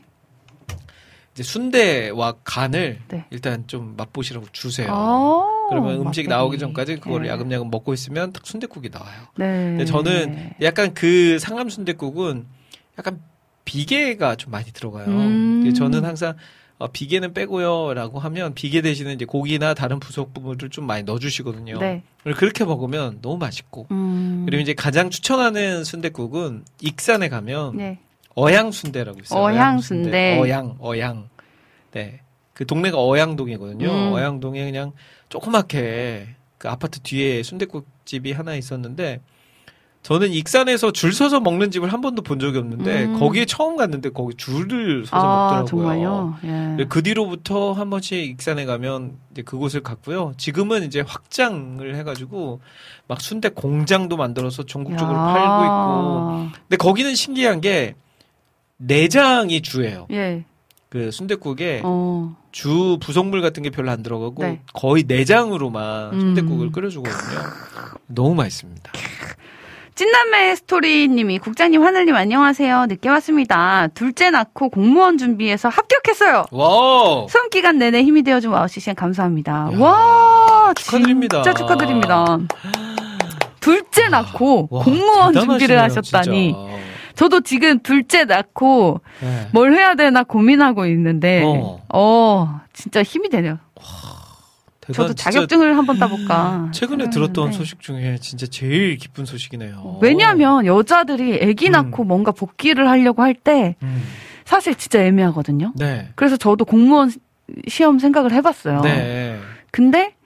이제 1.34 1.42
순대와 1.42 2.36
간을 2.44 3.00
네. 3.08 3.24
일단 3.30 3.66
좀 3.66 3.94
맛보시라고 3.96 4.46
주세요. 4.52 4.88
어, 4.92 5.68
그러면 5.70 6.06
음식. 6.06 6.28
나오기 6.28 6.58
전까지 6.58 6.96
그거를 6.96 7.26
예. 7.26 7.30
야금야금 7.30 7.70
먹고 7.70 7.94
있으면 7.94 8.32
딱 8.32 8.46
순대국이 8.46 8.90
나와요. 8.90 9.22
네. 9.36 9.46
근데 9.46 9.84
저는 9.86 10.50
약간 10.60 10.92
그 10.92 11.38
상암 11.38 11.70
순대국은 11.70 12.46
약간 12.98 13.20
비계가 13.64 14.36
좀 14.36 14.50
많이 14.50 14.70
들어가요. 14.72 15.06
음. 15.06 15.72
저는 15.74 16.04
항상 16.04 16.34
어, 16.78 16.88
비계는 16.88 17.32
빼고요라고 17.32 18.18
하면 18.18 18.54
비계 18.54 18.82
대신에 18.82 19.12
이제 19.12 19.24
고기나 19.24 19.72
다른 19.72 20.00
부속 20.00 20.34
부분을 20.34 20.68
좀 20.70 20.84
많이 20.86 21.04
넣어주시거든요. 21.04 21.78
네. 21.78 22.02
그렇게 22.36 22.64
먹으면 22.64 23.20
너무 23.22 23.38
맛있고. 23.38 23.86
음. 23.92 24.42
그리고 24.46 24.60
이제 24.60 24.74
가장 24.74 25.08
추천하는 25.08 25.84
순대국은 25.84 26.64
익산에 26.80 27.28
가면 27.28 27.76
네. 27.76 28.00
어양 28.34 28.70
순대라고 28.70 29.20
있어요. 29.20 29.42
어양 29.42 29.80
순대. 29.80 30.38
어양, 30.38 30.76
어양. 30.80 31.28
네. 31.92 32.20
그 32.54 32.66
동네가 32.66 32.98
어양동이거든요. 32.98 33.88
음. 33.88 34.12
어양동에 34.12 34.64
그냥 34.64 34.92
조그맣게 35.28 36.28
그 36.58 36.68
아파트 36.68 37.00
뒤에 37.00 37.42
순대국 37.42 37.86
집이 38.04 38.32
하나 38.32 38.54
있었는데 38.54 39.20
저는 40.02 40.32
익산에서 40.32 40.90
줄 40.90 41.12
서서 41.12 41.38
먹는 41.38 41.70
집을 41.70 41.92
한 41.92 42.00
번도 42.00 42.22
본 42.22 42.40
적이 42.40 42.58
없는데 42.58 43.04
음. 43.04 43.18
거기에 43.20 43.44
처음 43.44 43.76
갔는데 43.76 44.10
거기 44.10 44.34
줄을 44.34 45.06
서서 45.06 45.16
아, 45.16 45.58
먹더라고요. 45.60 46.38
예. 46.44 46.84
그 46.88 47.02
뒤로부터 47.04 47.72
한 47.72 47.88
번씩 47.88 48.18
익산에 48.18 48.64
가면 48.64 49.16
이제 49.30 49.42
그곳을 49.42 49.80
갔고요. 49.82 50.32
지금은 50.38 50.82
이제 50.82 51.02
확장을 51.06 51.94
해가지고 51.94 52.60
막 53.06 53.20
순대 53.20 53.48
공장도 53.48 54.16
만들어서 54.16 54.64
전국적으로 54.64 55.16
야. 55.16 55.24
팔고 55.24 55.64
있고. 55.64 56.58
근데 56.68 56.76
거기는 56.78 57.14
신기한 57.14 57.60
게 57.60 57.94
내장이 58.86 59.62
주예요. 59.62 60.06
예. 60.10 60.44
그 60.88 61.10
순대국에 61.10 61.80
어. 61.84 62.36
주 62.50 62.98
부속물 63.00 63.40
같은 63.40 63.62
게 63.62 63.70
별로 63.70 63.90
안 63.90 64.02
들어가고 64.02 64.42
네. 64.42 64.60
거의 64.74 65.04
내장으로만 65.06 66.12
음. 66.12 66.20
순대국을 66.20 66.70
끓여주거든요. 66.72 67.40
너무 68.08 68.34
맛있습니다. 68.34 68.92
찐남매 69.94 70.56
스토리님이 70.56 71.38
국장님 71.38 71.82
하늘님 71.82 72.14
안녕하세요. 72.14 72.86
늦게 72.86 73.08
왔습니다. 73.10 73.88
둘째 73.88 74.30
낳고 74.30 74.70
공무원 74.70 75.16
준비해서 75.18 75.68
합격했어요. 75.68 76.46
와우. 76.50 77.26
수험 77.28 77.50
기간 77.50 77.78
내내 77.78 78.02
힘이 78.02 78.22
되어준 78.22 78.50
와우 78.50 78.68
CCM 78.68 78.96
감사합니다. 78.96 79.70
야, 79.72 79.78
와 79.78 80.72
축하드립니다. 80.76 81.42
진짜 81.42 81.54
축하드립니다. 81.54 82.38
둘째 83.60 84.08
낳고 84.08 84.68
와, 84.72 84.82
공무원 84.82 85.34
준비를 85.34 85.78
하셨다니. 85.80 86.52
진짜. 86.54 86.91
저도 87.22 87.40
지금 87.42 87.78
둘째 87.78 88.24
낳고 88.24 89.00
네. 89.20 89.46
뭘 89.52 89.72
해야 89.74 89.94
되나 89.94 90.24
고민하고 90.24 90.86
있는데 90.86 91.44
어. 91.46 91.80
어, 91.94 92.60
진짜 92.72 93.00
힘이 93.04 93.28
되네요. 93.28 93.58
대단- 94.80 94.94
저도 94.94 95.14
자격증을 95.14 95.76
한번 95.76 96.00
따볼까. 96.00 96.70
최근에 96.72 97.04
생각을 97.04 97.10
들었던 97.10 97.44
했는데. 97.44 97.56
소식 97.58 97.80
중에 97.80 98.18
진짜 98.20 98.46
제일 98.48 98.96
기쁜 98.96 99.24
소식이네요. 99.24 100.00
왜냐하면 100.02 100.66
여자들이 100.66 101.38
아기 101.48 101.68
음. 101.68 101.72
낳고 101.72 102.02
뭔가 102.02 102.32
복귀를 102.32 102.88
하려고 102.88 103.22
할때 103.22 103.76
음. 103.84 104.02
사실 104.44 104.74
진짜 104.74 105.00
애매하거든요. 105.04 105.74
네. 105.76 106.08
그래서 106.16 106.36
저도 106.36 106.64
공무원 106.64 107.12
시험 107.68 108.00
생각을 108.00 108.32
해봤어요. 108.32 108.80
네. 108.80 109.38
근데 109.70 110.16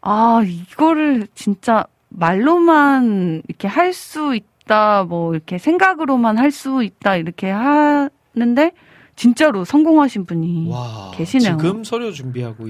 아 0.00 0.40
이거를 0.46 1.26
진짜 1.34 1.84
말로만 2.08 3.42
이렇게 3.46 3.68
할 3.68 3.92
수 3.92 4.34
있다, 4.70 5.04
뭐 5.04 5.34
이렇게 5.34 5.58
생각으로만 5.58 6.38
할 6.38 6.50
수 6.50 6.82
있다 6.82 7.14
이렇게 7.16 7.48
하는데 7.50 8.72
진짜로 9.16 9.64
성공하신 9.64 10.24
분이 10.26 10.68
와. 10.70 11.10
계시네요. 11.14 11.56
지금 11.58 11.84
서류 11.84 12.12
준비하고 12.12 12.66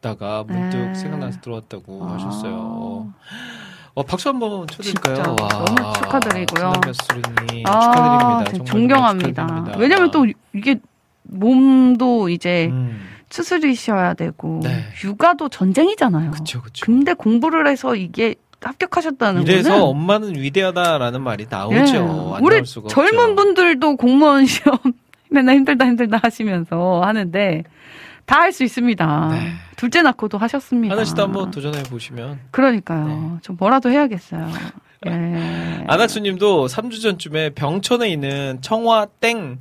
있다가 0.00 0.44
문득 0.46 0.76
네. 0.78 0.94
생각나서 0.94 1.40
들어왔다고 1.40 2.04
아. 2.04 2.14
하셨어요. 2.14 3.12
어, 3.94 4.02
박수 4.02 4.28
한번 4.30 4.66
쳐드릴까요? 4.66 5.36
와. 5.40 5.48
너무 5.48 5.92
축하드리고요. 5.94 6.68
아, 6.68 6.80
축하드립니다. 6.90 8.64
존경합니다. 8.64 9.46
축하드립니다. 9.46 9.78
왜냐면 9.78 10.10
또 10.10 10.26
이게 10.52 10.80
몸도 11.22 12.28
이제 12.30 12.66
음, 12.72 13.00
추스리셔야 13.28 14.14
되고 14.14 14.60
네. 14.64 14.84
육아도 15.04 15.48
전쟁이잖아요. 15.48 16.32
그쵸, 16.32 16.60
그쵸. 16.62 16.84
근데 16.84 17.14
공부를 17.14 17.68
해서 17.68 17.94
이게 17.94 18.34
합격하셨다는 18.68 19.42
이래서 19.42 19.70
거는 19.70 19.82
엄마는 19.84 20.36
위대하다라는 20.36 21.22
말이 21.22 21.46
나오죠. 21.48 21.76
예. 21.76 22.36
안 22.36 22.42
우리 22.44 22.62
젊은 22.88 23.18
없죠. 23.20 23.34
분들도 23.36 23.96
공무원 23.96 24.46
시험 24.46 24.78
맨날 25.30 25.56
힘들다 25.56 25.86
힘들다 25.86 26.20
하시면서 26.22 27.02
하는데 27.04 27.62
다 28.26 28.40
할 28.40 28.52
수 28.52 28.64
있습니다. 28.64 29.28
네. 29.32 29.52
둘째 29.76 30.00
낳고도 30.02 30.38
하셨습니다. 30.38 30.94
하나 30.94 31.04
씨도 31.04 31.22
한번 31.22 31.50
도전해 31.50 31.82
보시면. 31.82 32.40
그러니까요. 32.52 33.06
네. 33.06 33.38
좀 33.42 33.56
뭐라도 33.58 33.90
해야겠어요. 33.90 34.48
예. 35.06 35.84
안학수님도 35.88 36.66
3주 36.66 37.02
전쯤에 37.02 37.50
병천에 37.50 38.08
있는 38.08 38.58
청와 38.62 39.08
땡, 39.20 39.58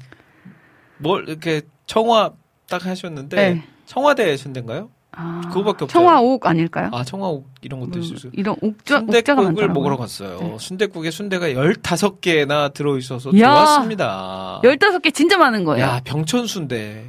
뭘 0.97 1.27
이렇게 1.27 1.63
청와 1.87 2.31
딱 2.69 2.85
하셨는데 2.85 3.35
네. 3.35 3.63
청와대 3.85 4.37
순대인가요? 4.37 4.89
아, 5.15 5.41
그거밖에 5.49 5.83
없죠. 5.85 5.87
청화옥 5.87 6.45
아닐까요? 6.47 6.89
아 6.91 7.03
청와옥 7.03 7.47
이런 7.61 7.79
것도 7.81 7.99
음, 7.99 8.01
수. 8.03 8.29
이런 8.33 8.55
옥자, 8.61 8.99
순대국을. 8.99 9.67
먹으러 9.69 9.95
갔어요. 9.97 10.37
네. 10.39 10.55
순대국에 10.59 11.11
순대가 11.11 11.47
15개나 11.49 12.73
들어있어서 12.73 13.29
이야. 13.31 13.49
좋았습니다. 13.53 14.61
15개 14.63 15.13
진짜 15.13 15.37
많은 15.37 15.63
거예요. 15.65 15.85
야, 15.85 16.01
병천 16.03 16.47
순대. 16.47 17.05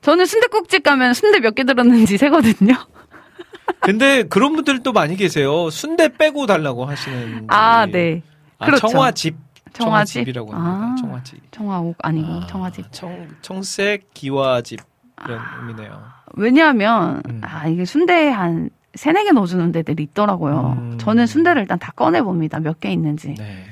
저는 0.00 0.24
순대국집 0.26 0.82
가면 0.82 1.14
순대 1.14 1.40
몇 1.40 1.54
개 1.54 1.64
들었는지 1.64 2.16
세거든요. 2.18 2.74
근데 3.80 4.22
그런 4.24 4.54
분들도 4.54 4.92
많이 4.92 5.16
계세요. 5.16 5.68
순대 5.70 6.08
빼고 6.08 6.46
달라고 6.46 6.84
하시는. 6.86 7.44
아, 7.48 7.82
분들이. 7.82 8.14
네. 8.16 8.22
아, 8.58 8.66
그렇죠. 8.66 8.88
청화집. 8.88 9.36
청화집? 9.72 9.74
청화집 9.74 10.28
이라고 10.28 10.52
합니다. 10.52 10.70
아. 10.70 10.94
청화집. 11.00 11.52
청화옥 11.52 11.96
아니고 12.02 12.28
아, 12.32 12.46
청화집. 12.46 12.86
청, 12.92 13.28
청색 13.42 14.12
기와집. 14.14 14.80
이런 15.24 15.40
의미네요. 15.60 16.02
왜냐하면 16.34 17.22
음. 17.28 17.40
아 17.44 17.66
이게 17.68 17.84
순대 17.84 18.28
한 18.28 18.70
세네 18.94 19.24
개 19.24 19.32
넣어주는 19.32 19.72
데들이 19.72 20.02
있더라고요. 20.04 20.76
음. 20.78 20.98
저는 20.98 21.26
순대를 21.26 21.62
일단 21.62 21.78
다 21.78 21.92
꺼내 21.96 22.22
봅니다. 22.22 22.60
몇 22.60 22.78
개 22.80 22.90
있는지. 22.92 23.34
네. 23.38 23.64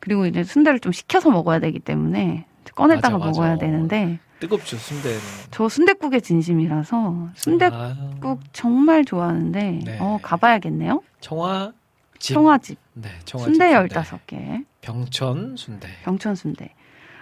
그리고 0.00 0.26
이제 0.26 0.44
순대를 0.44 0.80
좀 0.80 0.92
식혀서 0.92 1.30
먹어야 1.30 1.58
되기 1.58 1.78
때문에 1.78 2.46
꺼냈다가 2.74 3.18
맞아. 3.18 3.26
먹어야 3.30 3.58
되는데 3.58 4.18
뜨겁죠, 4.40 4.76
순대는. 4.76 5.18
저 5.50 5.68
순대국의 5.68 6.20
진심이라서 6.20 7.28
순대국 7.34 7.78
아, 7.80 8.36
정말 8.52 9.04
좋아하는데 9.04 9.80
네. 9.84 9.98
어 10.00 10.18
가봐야겠네요. 10.22 11.02
청화 11.20 11.72
집. 12.18 12.34
청화집 12.34 12.78
네, 12.94 13.08
청화집. 13.24 13.54
순대 13.54 13.72
열다섯 13.72 14.26
개 14.26 14.62
병천 14.82 15.56
순대. 15.56 15.88
병천 16.04 16.34
순대. 16.34 16.72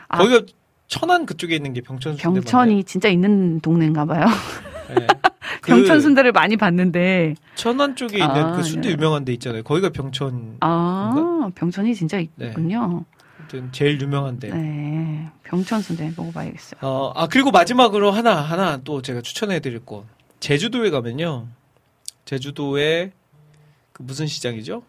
아. 0.09 0.19
거기가 0.19 0.43
천안 0.89 1.24
그쪽에 1.27 1.56
있는 1.56 1.73
게 1.73 1.81
병천 1.81 2.16
순대. 2.16 2.23
병천이 2.23 2.85
진짜 2.85 3.09
있는 3.09 3.61
동네인가 3.61 4.05
봐요. 4.05 4.24
네. 4.89 5.06
그 5.62 5.70
병천 5.70 6.01
순대를 6.01 6.32
많이 6.32 6.56
봤는데 6.56 7.35
천안 7.55 7.97
쪽에 7.97 8.19
있는 8.19 8.31
아, 8.31 8.52
그 8.56 8.62
순대 8.62 8.89
네. 8.89 8.94
유명한 8.94 9.24
데 9.24 9.32
있잖아요. 9.32 9.62
거기가 9.62 9.90
병천. 9.90 10.59
아 10.61 11.51
병천이 11.55 11.94
진짜 11.94 12.19
있군요. 12.19 13.05
아무튼 13.39 13.69
제일 13.73 14.01
유명한데. 14.01 14.48
네. 14.51 15.28
병천 15.44 15.82
순대 15.82 16.12
먹어봐야겠어요. 16.16 16.81
어, 16.82 17.12
아 17.15 17.27
그리고 17.28 17.51
마지막으로 17.51 18.11
하나 18.11 18.36
하나 18.36 18.78
또 18.78 19.02
제가 19.02 19.20
추천해드릴 19.20 19.81
곳. 19.81 20.06
제주도에 20.40 20.90
가면요. 20.90 21.47
제주도에 22.24 23.12
그 23.93 24.02
무슨 24.02 24.27
시장이죠? 24.27 24.82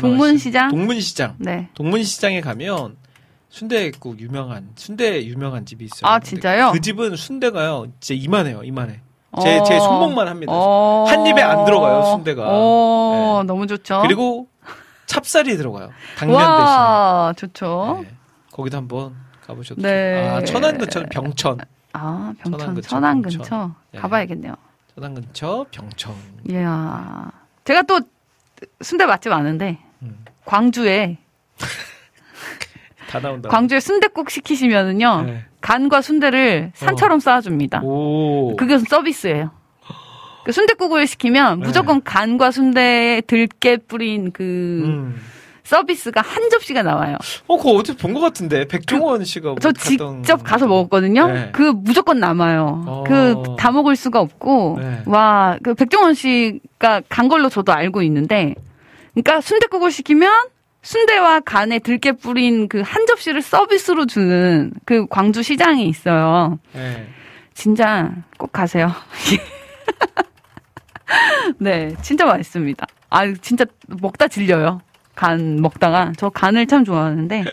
동문시장? 0.00 0.38
시장? 0.38 0.70
동문시장. 0.70 1.34
네. 1.38 1.68
동문시장에 1.74 2.40
가면 2.40 2.96
순대국 3.50 4.20
유명한 4.20 4.70
순대 4.76 5.24
유명한 5.24 5.64
집이 5.64 5.86
있어요. 5.86 6.10
아, 6.10 6.20
진짜요? 6.20 6.72
그 6.72 6.80
집은 6.80 7.16
순대가요. 7.16 7.86
진짜 8.00 8.22
이만해요. 8.22 8.62
이만해. 8.62 9.00
제, 9.42 9.62
제 9.66 9.78
손목만 9.78 10.26
합니다. 10.26 10.52
어. 10.52 11.04
한 11.06 11.26
입에 11.26 11.42
안 11.42 11.64
들어가요, 11.64 12.02
순대가. 12.04 12.44
어, 12.48 13.40
네. 13.42 13.46
너무 13.46 13.66
좋죠. 13.66 14.00
그리고 14.02 14.48
찹쌀이 15.06 15.56
들어가요. 15.56 15.90
당면 16.16 16.36
와, 16.36 17.32
좋죠. 17.36 17.96
대신에. 17.98 18.10
네. 18.10 18.16
거기도 18.52 18.76
한번 18.76 19.14
가보셔도 19.46 19.80
네. 19.82 20.22
좋아요. 20.22 20.36
아, 20.36 20.44
천안 20.44 20.78
근처 20.78 21.02
병천. 21.10 21.58
아, 21.92 22.32
병천, 22.38 22.58
천안 22.58 22.74
근처, 22.74 22.88
천안 22.88 23.22
병천. 23.22 23.40
근처. 23.40 23.74
네. 23.92 24.00
가봐야겠네요. 24.00 24.54
천안 24.94 25.14
근처 25.14 25.66
병천. 25.70 26.14
이야. 26.50 27.30
제가 27.64 27.82
또 27.82 28.00
순대 28.80 29.06
맛집 29.06 29.32
아는데, 29.32 29.78
음. 30.02 30.24
광주에, 30.44 31.18
다 33.08 33.18
나온다. 33.20 33.48
광주에 33.48 33.80
순대국 33.80 34.30
시키시면은요, 34.30 35.22
네. 35.26 35.44
간과 35.60 36.02
순대를 36.02 36.72
산처럼 36.74 37.20
쌓아줍니다. 37.20 37.80
오. 37.82 38.54
그게 38.56 38.78
서비스예요. 38.78 39.50
그 40.44 40.52
순대국을 40.52 41.06
시키면 41.06 41.60
네. 41.60 41.66
무조건 41.66 42.02
간과 42.02 42.50
순대에 42.50 43.22
들깨 43.22 43.78
뿌린 43.78 44.30
그 44.32 44.82
음. 44.84 45.20
서비스가 45.64 46.22
한 46.22 46.48
접시가 46.48 46.82
나와요. 46.82 47.16
어, 47.46 47.58
그거 47.58 47.72
어디서 47.72 47.98
본것 47.98 48.22
같은데. 48.22 48.66
백종원 48.68 49.24
씨가. 49.24 49.56
저 49.60 49.70
직접 49.72 50.42
가서 50.42 50.66
먹었거든요. 50.66 51.26
네. 51.30 51.50
그 51.52 51.62
무조건 51.62 52.18
남아요. 52.20 52.84
어. 52.86 53.04
그다 53.06 53.70
먹을 53.72 53.94
수가 53.94 54.20
없고 54.20 54.78
네. 54.80 55.02
와 55.04 55.58
그 55.62 55.74
백종원 55.74 56.14
씨가 56.14 57.02
간 57.10 57.28
걸로 57.28 57.50
저도 57.50 57.72
알고 57.72 58.00
있는데, 58.02 58.54
그러니까 59.12 59.42
순대국을 59.42 59.90
시키면 59.90 60.30
순대와 60.92 61.40
간에 61.40 61.78
들깨 61.80 62.12
뿌린 62.12 62.66
그 62.68 62.80
한 62.82 63.04
접시를 63.06 63.42
서비스로 63.42 64.06
주는 64.06 64.72
그 64.86 65.06
광주 65.06 65.42
시장에 65.42 65.84
있어요. 65.84 66.58
네. 66.72 67.06
진짜 67.52 68.10
꼭 68.38 68.52
가세요. 68.52 68.90
네, 71.58 71.94
진짜 72.00 72.24
맛있습니다. 72.24 72.86
아, 73.10 73.32
진짜 73.42 73.66
먹다 74.00 74.28
질려요. 74.28 74.80
간 75.14 75.60
먹다가 75.60 76.12
저 76.16 76.30
간을 76.30 76.66
참 76.66 76.84
좋아하는데. 76.84 77.44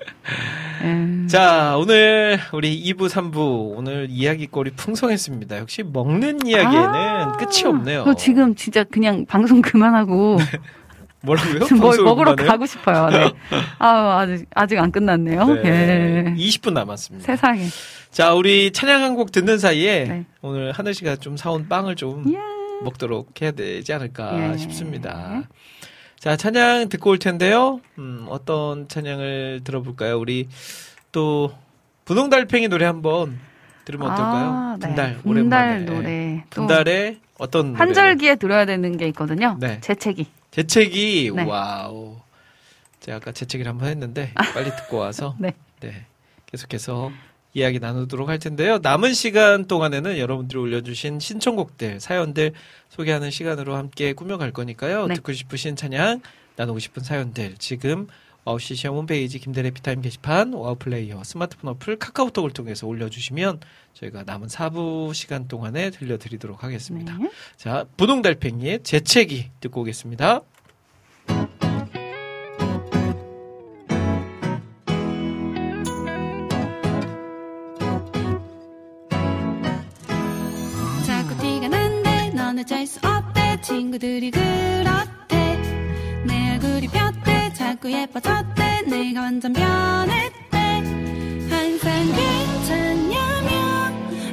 예. 0.83 1.27
자, 1.27 1.75
오늘 1.77 2.39
우리 2.53 2.81
2부, 2.93 3.09
3부 3.09 3.73
오늘 3.75 4.07
이야기거리 4.09 4.71
풍성했습니다. 4.71 5.57
역시 5.57 5.83
먹는 5.83 6.45
이야기에는 6.45 6.89
아, 6.95 7.31
끝이 7.33 7.65
없네요. 7.65 8.03
저 8.05 8.13
지금 8.13 8.55
진짜 8.55 8.83
그냥 8.85 9.25
방송 9.25 9.61
그만하고 9.61 10.37
뭐라고요? 11.25 11.59
뭘 11.79 11.97
방송을 11.97 12.03
먹으러? 12.03 12.35
가고 12.35 12.65
싶어요. 12.65 13.09
네. 13.09 13.31
아, 13.79 14.19
아직 14.19 14.45
아직 14.53 14.77
안 14.79 14.91
끝났네요. 14.91 15.45
네. 15.55 15.61
예. 15.65 16.33
20분 16.37 16.73
남았습니다. 16.73 17.25
세상에. 17.25 17.65
자, 18.11 18.33
우리 18.33 18.71
찬양 18.71 19.01
한 19.03 19.15
곡 19.15 19.31
듣는 19.31 19.57
사이에 19.59 20.03
네. 20.05 20.25
오늘 20.41 20.71
하늘 20.71 20.93
씨가 20.93 21.17
좀 21.17 21.35
사온 21.37 21.67
빵을 21.67 21.95
좀 21.95 22.27
이야. 22.27 22.39
먹도록 22.83 23.41
해야 23.41 23.51
되지 23.51 23.93
않을까 23.93 24.53
예. 24.53 24.57
싶습니다. 24.57 25.43
자, 26.19 26.35
찬양 26.35 26.89
듣고 26.89 27.11
올 27.11 27.19
텐데요. 27.19 27.79
음, 27.97 28.25
어떤 28.29 28.87
찬양을 28.87 29.61
들어볼까요? 29.63 30.17
우리 30.19 30.47
또 31.11 31.51
분홍달팽이 32.05 32.67
노래 32.67 32.85
한번 32.85 33.39
들으면 33.85 34.11
어떨까요? 34.11 34.45
아, 34.49 34.77
네. 34.79 34.87
분달, 34.87 35.17
분달 35.23 35.25
오랜만에. 35.29 35.79
노래. 35.85 36.43
또 36.49 36.61
분달의 36.61 37.19
어떤 37.37 37.67
노래? 37.73 37.77
환절기에 37.77 38.35
들어야 38.35 38.65
되는 38.65 38.97
게 38.97 39.07
있거든요. 39.09 39.57
네. 39.59 39.79
재채기. 39.81 40.25
재채기 40.55 41.33
네. 41.35 41.43
와우. 41.43 42.15
제가 43.01 43.17
아까 43.17 43.33
재채기를 43.33 43.69
한번 43.69 43.89
했는데 43.89 44.31
빨리 44.53 44.69
듣고 44.73 44.95
와서 44.95 45.35
네. 45.37 45.53
네. 45.81 46.05
계속해서 46.45 47.11
이야기 47.53 47.79
나누도록 47.79 48.29
할 48.29 48.39
텐데요. 48.39 48.79
남은 48.81 49.13
시간 49.13 49.65
동안에는 49.65 50.17
여러분들이 50.17 50.57
올려주신 50.57 51.19
신청곡들, 51.19 51.99
사연들 51.99 52.53
소개하는 52.87 53.31
시간으로 53.31 53.75
함께 53.75 54.13
꾸며갈 54.13 54.51
거니까요. 54.51 55.07
네. 55.07 55.15
듣고 55.15 55.33
싶으신 55.33 55.75
찬양, 55.75 56.21
나누고 56.55 56.79
싶은 56.79 57.03
사연들 57.03 57.55
지금 57.57 58.07
와우 58.45 58.75
CCM 58.75 58.95
홈페이지 58.97 59.39
김대일 59.39 59.71
해피타임 59.71 60.01
게시판, 60.01 60.53
와우 60.53 60.75
플레이어, 60.75 61.23
스마트폰 61.23 61.71
어플, 61.71 61.97
카카오톡을 61.97 62.51
통해서 62.51 62.85
올려주시면 62.85 63.59
저희가 63.95 64.21
남은 64.23 64.49
4부 64.49 65.15
시간 65.15 65.47
동안에 65.47 65.89
들려드리도록 65.89 66.63
하겠습니다. 66.63 67.17
네. 67.17 67.31
자, 67.57 67.85
분홍달팽이의 67.97 68.83
재채기 68.83 69.49
듣고 69.61 69.81
오겠습니다. 69.81 70.41
자꾸 81.07 81.35
티가 81.41 81.67
난데 81.67 82.29
넌 82.35 82.59
어쩔 82.59 82.85
수 82.85 82.99
없대 83.03 83.59
친구들이 83.61 84.29
그렇대 84.29 85.57
내 86.27 86.51
얼굴이 86.53 86.87
폈대 86.89 87.24
자꾸 87.65 87.91
예뻐졌대. 87.91 88.83
내가 88.85 89.21
완전 89.21 89.51
변했대. 89.51 90.57
항상 91.49 92.05
괜찮냐며 92.13 93.49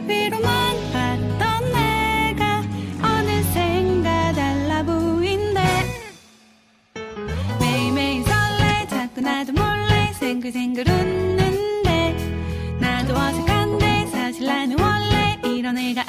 위로만 0.06 0.92
받던 0.92 1.72
내가 1.72 2.62
어느샌가 3.02 4.32
달라 4.34 4.82
보인대. 4.82 5.62
매일매일 7.58 8.22
설레. 8.22 8.86
자꾸 8.90 9.22
나도 9.22 9.52
몰래 9.54 10.12
생글생글 10.12 10.84
웃는데. 10.86 12.14
나도 12.80 13.14
어색한데 13.14 14.08
사실 14.08 14.44
나는 14.44 14.78
원래 14.78 15.40
이런 15.46 15.78
애가 15.78 16.01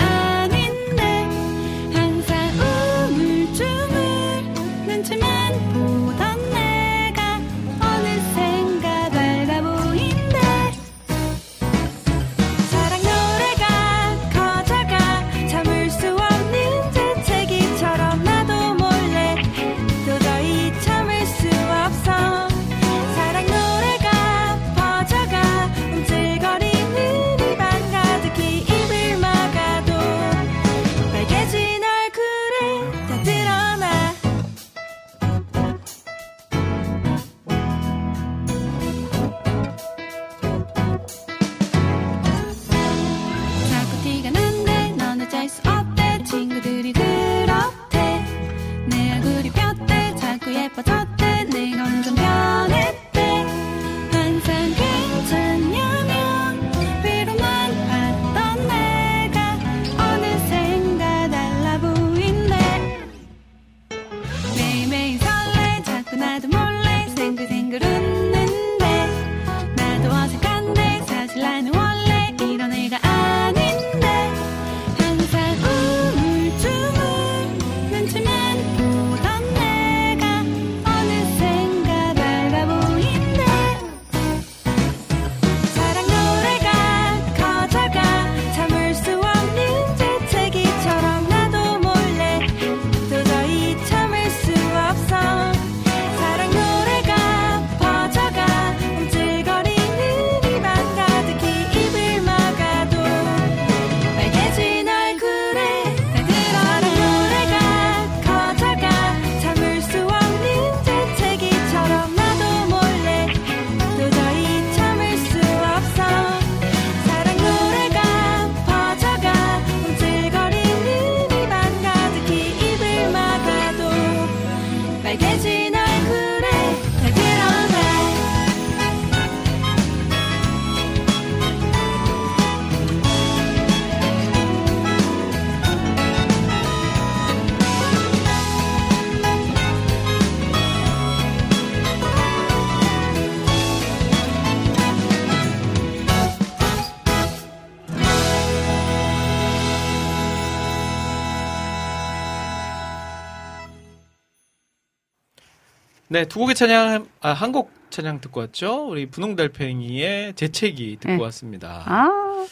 네, 156.14 156.26
두 156.26 156.38
곡의 156.40 156.53
찬양, 156.53 157.07
아, 157.22 157.30
한 157.31 157.52
곡 157.52 157.72
찬양 157.90 158.22
듣고 158.22 158.40
왔죠? 158.41 158.88
우리 158.88 159.07
분홍달팽이의 159.07 160.34
재채기 160.35 160.98
듣고 160.99 161.14
네. 161.15 161.22
왔습니다. 161.23 161.84
아, 161.88 162.45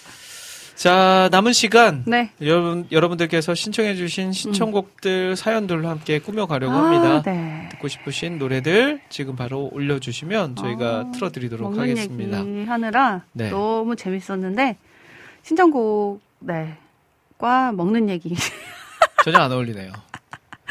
자, 0.75 1.29
남은 1.31 1.53
시간. 1.53 2.03
네. 2.07 2.31
여러분, 2.41 2.87
여러분들께서 2.91 3.53
신청해주신 3.53 4.31
신청곡들, 4.33 5.35
사연들로 5.35 5.87
함께 5.89 6.17
꾸며가려고 6.17 6.73
합니다. 6.73 7.17
아, 7.17 7.21
네. 7.21 7.69
듣고 7.71 7.87
싶으신 7.87 8.39
노래들 8.39 9.01
지금 9.09 9.35
바로 9.35 9.69
올려주시면 9.73 10.55
저희가 10.55 10.85
아, 10.99 11.11
틀어드리도록 11.11 11.77
하겠습니다. 11.77 12.39
얘기 12.45 12.65
하느라 12.65 13.23
네. 13.33 13.51
너무 13.51 13.95
재밌었는데 13.95 14.77
신청곡 15.43 16.19
네. 16.39 16.77
과 17.37 17.71
먹는 17.71 18.09
얘기 18.09 18.35
전혀 19.23 19.37
안 19.39 19.51
어울리네요. 19.51 19.91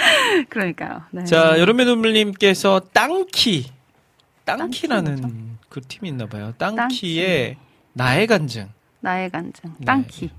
그러니까요. 0.48 1.02
네. 1.10 1.24
자, 1.24 1.59
여름의 1.59 1.86
눈물님께서 1.86 2.81
땅키. 2.93 3.70
땅키라는 4.44 5.20
땅키 5.20 5.35
그 5.68 5.81
팀이 5.81 6.09
있나 6.09 6.27
봐요. 6.27 6.52
땅키의 6.59 7.56
나의 7.93 8.27
간증. 8.27 8.68
나의 9.01 9.31
간증 9.31 9.74
네. 9.78 9.85
땅키 9.85 10.31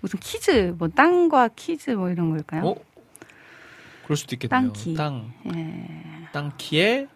무슨 0.00 0.18
Kids 0.18 0.74
뭐 0.78 0.88
땅과 0.88 1.48
Kids 1.56 1.90
뭐 1.90 2.10
이런 2.10 2.30
걸까요? 2.30 2.66
어? 2.68 2.74
그럴 4.04 4.16
수도 4.16 4.34
있겠네요. 4.34 4.72
땅키. 4.72 4.94
땅. 4.94 5.32
예. 5.54 5.86
땅키의 6.32 7.06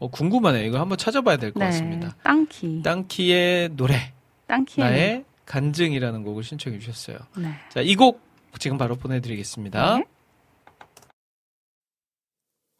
어, 0.00 0.08
궁금하네요. 0.08 0.66
이거 0.66 0.80
한번 0.80 0.98
찾아봐야 0.98 1.36
될것 1.36 1.60
네. 1.60 1.66
같습니다. 1.66 2.16
땅키 2.24 2.82
땅키의 2.82 3.70
노래. 3.76 4.12
땅키의 4.48 4.88
나의 4.90 5.24
간증이라는 5.46 6.24
곡을 6.24 6.42
신청해 6.42 6.78
주셨어요. 6.80 7.18
네. 7.36 7.52
자, 7.68 7.80
이 7.80 7.94
곡 7.94 8.20
지금 8.58 8.76
바로 8.76 8.96
보내드리겠습니다. 8.96 9.98
네. 9.98 10.04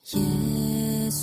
예수로 0.04 1.22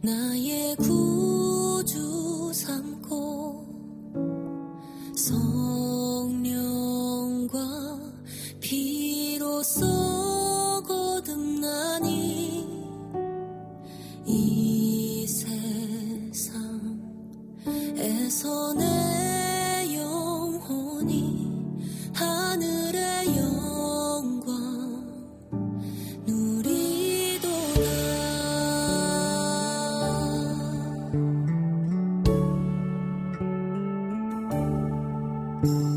나의 0.00 0.74
구주 0.76 2.52
삼고 2.54 3.66
성령과 5.14 6.38
피로써 8.60 9.84
거듭나니 10.86 12.66
이 14.24 15.26
세상에서 17.92 18.72
내 18.72 19.15
예수 35.64 35.95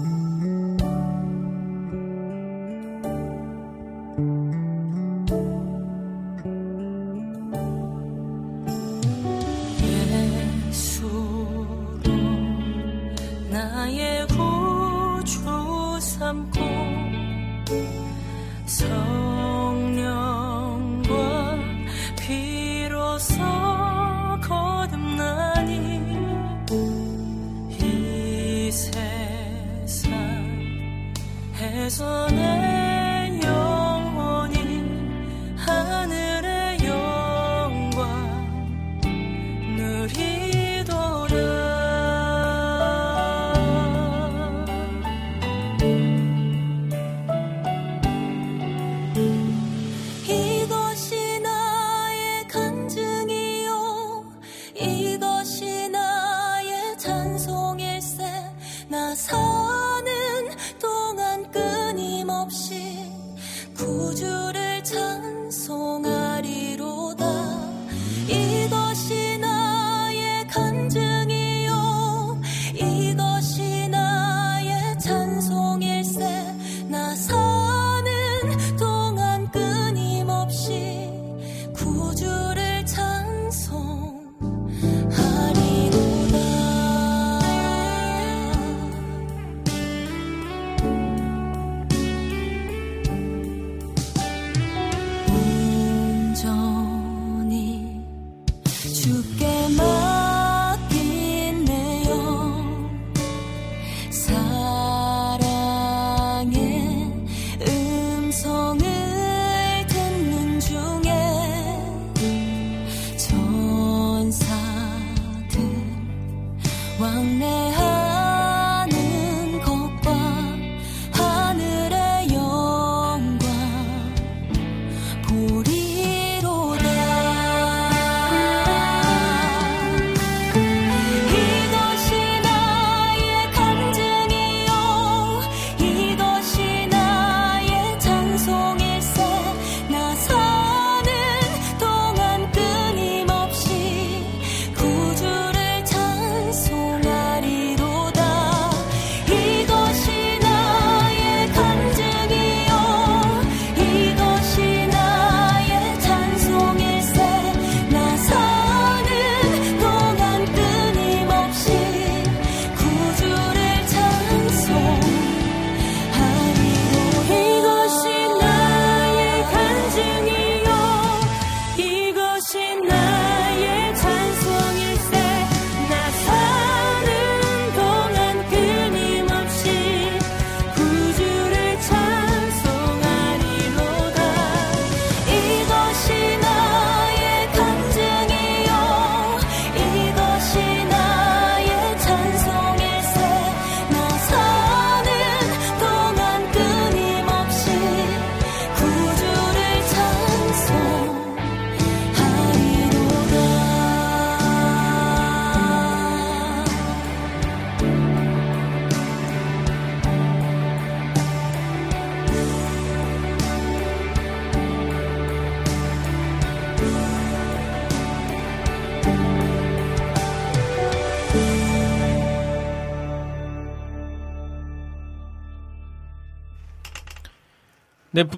네, 228.12 228.24
부- 228.24 228.38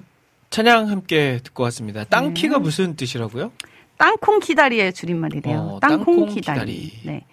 찬양 0.50 0.90
함께 0.90 1.40
듣고 1.42 1.62
왔습니다. 1.64 2.04
땅키가 2.04 2.58
네. 2.58 2.62
무슨 2.62 2.94
뜻이라고요? 2.96 3.52
땅콩 3.96 4.40
키다리의 4.40 4.92
줄임말이래요. 4.92 5.58
어, 5.58 5.80
땅콩, 5.80 6.16
땅콩 6.16 6.34
키다리. 6.34 6.72
키다리. 6.76 6.92
네. 7.04 7.24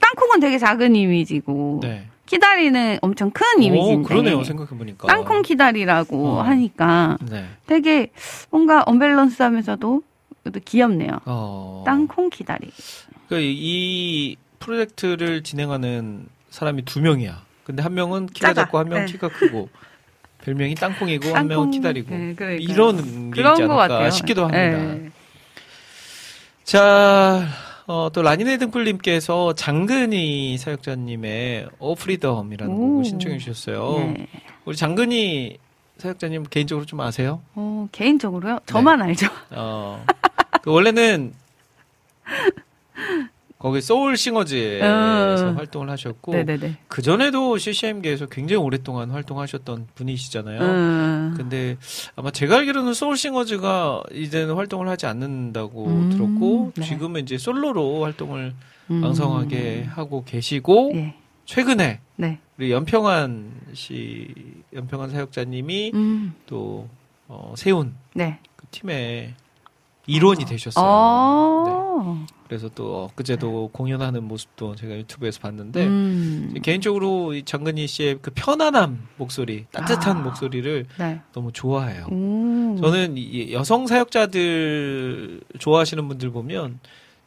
땅콩은 0.00 0.40
되게 0.40 0.58
작은 0.58 0.94
이미지고 0.94 1.80
네. 1.82 2.06
키다리는 2.26 2.98
엄청 3.02 3.30
큰 3.30 3.58
오, 3.58 3.62
이미지인데 3.62 4.08
그러네요. 4.08 4.44
생각해 4.44 4.70
보니까. 4.70 5.06
땅콩 5.08 5.42
키다리라고 5.42 6.28
어. 6.38 6.42
하니까 6.42 7.18
네. 7.28 7.46
되게 7.66 8.10
뭔가 8.50 8.84
언밸런스하면서도 8.86 10.02
귀엽네요. 10.64 11.18
어. 11.26 11.82
땅콩 11.84 12.30
키다리. 12.30 12.70
그이 13.28 14.36
프로젝트를 14.60 15.42
진행하는 15.42 16.26
사람이 16.50 16.82
두 16.84 17.00
명이야. 17.00 17.42
근데 17.64 17.82
한 17.82 17.94
명은 17.94 18.26
키가 18.26 18.48
작아. 18.48 18.62
작고 18.64 18.78
한 18.78 18.88
명은 18.88 19.06
네. 19.06 19.12
키가 19.12 19.28
크고 19.28 19.68
별명이 20.42 20.74
땅콩이고 20.74 21.28
한 21.34 21.46
명은 21.48 21.64
땅콩, 21.66 21.70
키다리고 21.70 22.10
네, 22.10 22.34
그러니까요. 22.34 22.56
이런 22.56 23.30
게 23.30 23.40
있지 23.40 23.66
것 23.66 23.78
않을까. 23.80 24.10
싶기도 24.10 24.42
합니다. 24.44 24.58
네. 24.60 25.10
자, 26.64 27.46
어, 27.86 28.08
또 28.12 28.22
라니네 28.22 28.58
등불님께서 28.58 29.54
장근희 29.54 30.56
사역자님의 30.58 31.68
Oh 31.78 31.94
Freedom이라는 31.94 32.72
오. 32.74 32.76
곡을 32.78 33.04
신청해 33.04 33.38
주셨어요. 33.38 33.98
네. 34.16 34.26
우리 34.64 34.76
장근희 34.76 35.58
사역자님 35.98 36.44
개인적으로 36.44 36.86
좀 36.86 37.00
아세요? 37.00 37.40
어, 37.54 37.88
개인적으로요? 37.92 38.58
저만 38.66 38.98
네. 38.98 39.04
알죠. 39.06 39.26
어, 39.50 40.04
그 40.62 40.72
원래는 40.72 41.32
거기 43.62 43.80
Soul 43.80 44.16
Singers에서 44.16 45.50
어. 45.50 45.52
활동을 45.52 45.88
하셨고. 45.90 46.32
그 46.88 47.00
전에도 47.00 47.56
CCM계에서 47.56 48.26
굉장히 48.26 48.60
오랫동안 48.60 49.12
활동하셨던 49.12 49.86
분이시잖아요. 49.94 50.60
음. 50.60 51.34
근데 51.36 51.76
아마 52.16 52.32
제가 52.32 52.56
알기로는 52.56 52.92
소울 52.92 53.16
싱어즈가 53.16 54.02
이제는 54.10 54.56
활동을 54.56 54.88
하지 54.88 55.06
않는다고 55.06 55.86
음, 55.86 56.10
들었고 56.10 56.72
네. 56.74 56.84
지금은 56.84 57.22
이제 57.22 57.38
솔로로 57.38 58.02
활동을 58.02 58.52
음. 58.90 59.04
왕성하게 59.04 59.84
하고 59.84 60.24
계시고 60.24 60.90
예. 60.96 61.14
최근에 61.44 62.00
네. 62.16 62.40
우리 62.58 62.72
연평한 62.72 63.52
씨 63.74 64.34
연평한 64.74 65.10
사역자님이 65.10 65.92
음. 65.94 66.34
또 66.46 66.88
어, 67.28 67.54
세운 67.56 67.94
네. 68.12 68.40
그 68.56 68.66
팀의 68.72 69.34
일원이 70.08 70.46
되셨어요. 70.46 71.64
네. 71.64 72.34
어. 72.52 72.62
그래서 72.62 72.68
또 72.74 73.04
엊그제도 73.04 73.70
공연하는 73.72 74.24
모습도 74.24 74.76
제가 74.76 74.94
유튜브에서 74.94 75.40
봤는데 75.40 75.86
음. 75.86 76.54
개인적으로 76.62 77.32
이 77.32 77.44
장근희 77.44 77.86
씨의 77.86 78.18
그 78.20 78.30
편안함 78.34 79.08
목소리, 79.16 79.64
따뜻한 79.72 80.18
아. 80.18 80.20
목소리를 80.20 80.86
네. 80.98 81.20
너무 81.32 81.50
좋아해요. 81.52 82.06
오. 82.10 82.76
저는 82.78 83.16
이 83.16 83.52
여성 83.54 83.86
사역자들 83.86 85.40
좋아하시는 85.58 86.06
분들 86.08 86.30
보면 86.30 86.78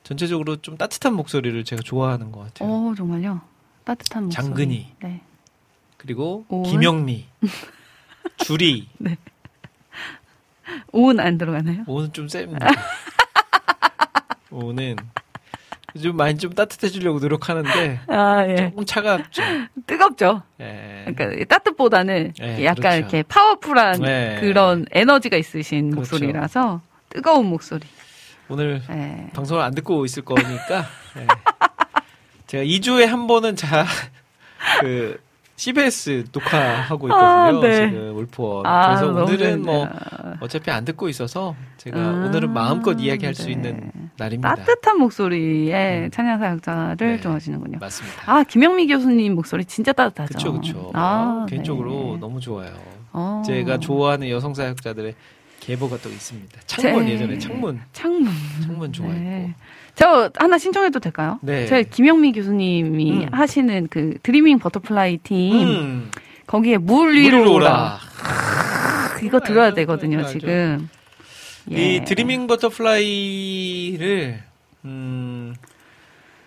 전체적으로 0.04 0.58
좀 0.58 0.78
따뜻한 0.78 1.16
목소리를 1.16 1.64
제가 1.64 1.82
좋아하는 1.82 2.32
것 2.32 2.42
같아요. 2.42 2.70
어, 2.70 2.94
정말요? 2.96 3.42
따뜻한 3.84 4.26
목소리. 4.26 4.44
장근희. 4.44 4.88
네. 5.02 5.22
그리고 5.98 6.46
오은? 6.50 6.70
김영미, 6.70 7.26
주리, 8.38 8.88
오은 10.94 11.20
안 11.20 11.40
들어가나요? 11.40 11.84
오는 11.88 12.14
좀 12.14 12.28
셉니다. 12.28 12.68
오는 14.56 14.96
좀 16.02 16.18
많이 16.18 16.38
좀 16.38 16.54
따뜻해지려고 16.54 17.20
노력하는데 17.20 18.00
아, 18.08 18.46
예. 18.48 18.56
조금 18.70 18.86
차갑죠. 18.86 19.42
뜨겁죠. 19.88 20.42
예. 20.60 21.06
그러니까 21.16 21.46
따뜻보다는 21.46 22.34
네, 22.38 22.66
약간 22.66 22.82
그렇죠. 22.82 22.98
이렇게 22.98 23.24
파워풀한 23.24 24.02
네. 24.02 24.38
그런 24.42 24.86
에너지가 24.92 25.38
있으신 25.38 25.92
그렇죠. 25.92 26.16
목소리라서 26.16 26.82
뜨거운 27.10 27.46
목소리. 27.46 27.88
오늘 28.50 28.82
예. 28.90 29.30
방송을 29.34 29.64
안 29.64 29.74
듣고 29.74 30.04
있을 30.06 30.24
거니까 30.24 30.86
예. 31.18 31.28
제가 32.48 32.64
2주에 32.64 33.06
한 33.06 33.28
번은 33.28 33.56
자 33.56 33.86
그 34.82 35.20
CBS 35.58 36.26
녹화하고 36.34 37.08
있거든요. 37.08 37.28
아, 37.28 37.52
네. 37.62 37.90
지금 37.90 38.18
울프원. 38.18 38.66
아, 38.66 38.88
그래서 39.00 39.14
오늘은 39.24 39.62
뭐. 39.64 39.88
어차피 40.42 40.70
안 40.70 40.84
듣고 40.84 41.08
있어서 41.08 41.56
제가 41.78 41.98
아, 41.98 42.10
오늘은 42.28 42.52
마음껏 42.52 42.92
이야기할 43.00 43.34
수 43.34 43.46
네. 43.46 43.54
있는 43.54 43.90
날입니다. 44.18 44.54
따뜻한 44.56 44.98
목소리의 45.00 46.06
음. 46.06 46.12
찬양 46.12 46.40
사역자를 46.40 46.98
네. 46.98 47.20
좋아하시는군요. 47.22 47.78
맞습니다. 47.80 48.24
아, 48.26 48.44
김영미 48.44 48.88
교수님 48.88 49.36
목소리 49.36 49.64
진짜 49.64 49.94
따뜻하죠. 49.94 50.34
그쵸 50.34 50.54
그쵸. 50.60 50.92
아, 50.94 51.46
개인적으로 51.50 52.12
네. 52.16 52.18
너무 52.20 52.40
좋아요. 52.42 52.74
어. 53.14 53.42
제가 53.46 53.78
좋아하는 53.78 54.30
여성 54.30 54.54
사역자들의 54.54 55.16
계보가 55.62 55.98
또 56.04 56.10
있습니다. 56.10 56.60
창문 56.66 57.08
제- 57.08 57.14
예전에 57.14 57.38
창문 57.40 57.80
창문. 57.94 58.28
창문 58.62 58.92
좋아했고. 58.92 59.52
네. 59.96 60.06
저 60.06 60.30
하나 60.36 60.58
신청해도 60.58 61.00
될까요? 61.00 61.40
네. 61.42 61.66
저 61.68 61.82
김영미 61.82 62.34
교수님이 62.34 63.26
음. 63.26 63.30
하시는 63.32 63.88
그 63.90 64.18
Dreaming 64.22 64.60
Butterfly 64.60 65.18
팀 65.20 65.68
음, 65.68 66.12
거기에 66.48 66.78
물 66.78 66.98
물 66.98 67.18
위로 67.18 67.54
오라. 67.54 67.98
이거 69.24 69.40
들어야 69.40 69.66
알죠, 69.68 69.76
되거든요, 69.78 70.20
알죠. 70.20 70.32
지금. 70.40 70.90
이 71.70 71.76
예. 71.76 72.04
Dreaming 72.04 72.46
Butterfly를 72.48 74.44
음 74.84 75.56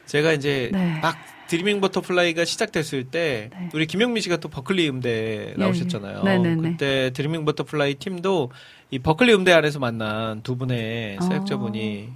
제가 0.07 0.33
이제 0.33 0.71
네. 0.73 0.99
막 1.03 1.17
Dreaming 1.49 1.81
Butterfly가 1.81 2.45
시작됐을 2.45 3.05
때 3.05 3.51
네. 3.53 3.69
우리 3.73 3.87
김영미 3.87 4.21
씨가 4.21 4.37
또 4.37 4.49
버클리 4.49 4.89
음대 4.91 5.55
나오셨잖아요. 5.57 6.21
예. 6.21 6.29
네네네. 6.29 6.71
그때 6.71 7.11
Dreaming 7.15 7.45
Butterfly 7.47 7.95
팀도 7.95 8.53
이 8.91 8.99
버클리 8.99 9.35
음대 9.35 9.53
안에서 9.53 9.79
만난 9.81 10.43
두 10.43 10.57
분의 10.57 11.17
어. 11.19 11.23
사역자분이 11.23 12.11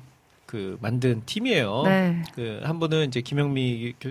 그 0.53 0.77
만든 0.83 1.23
팀이에요. 1.25 1.83
네. 1.87 2.23
그한 2.35 2.79
분은 2.79 3.07
이제 3.09 3.23
김영미 3.23 3.95
교- 3.99 4.11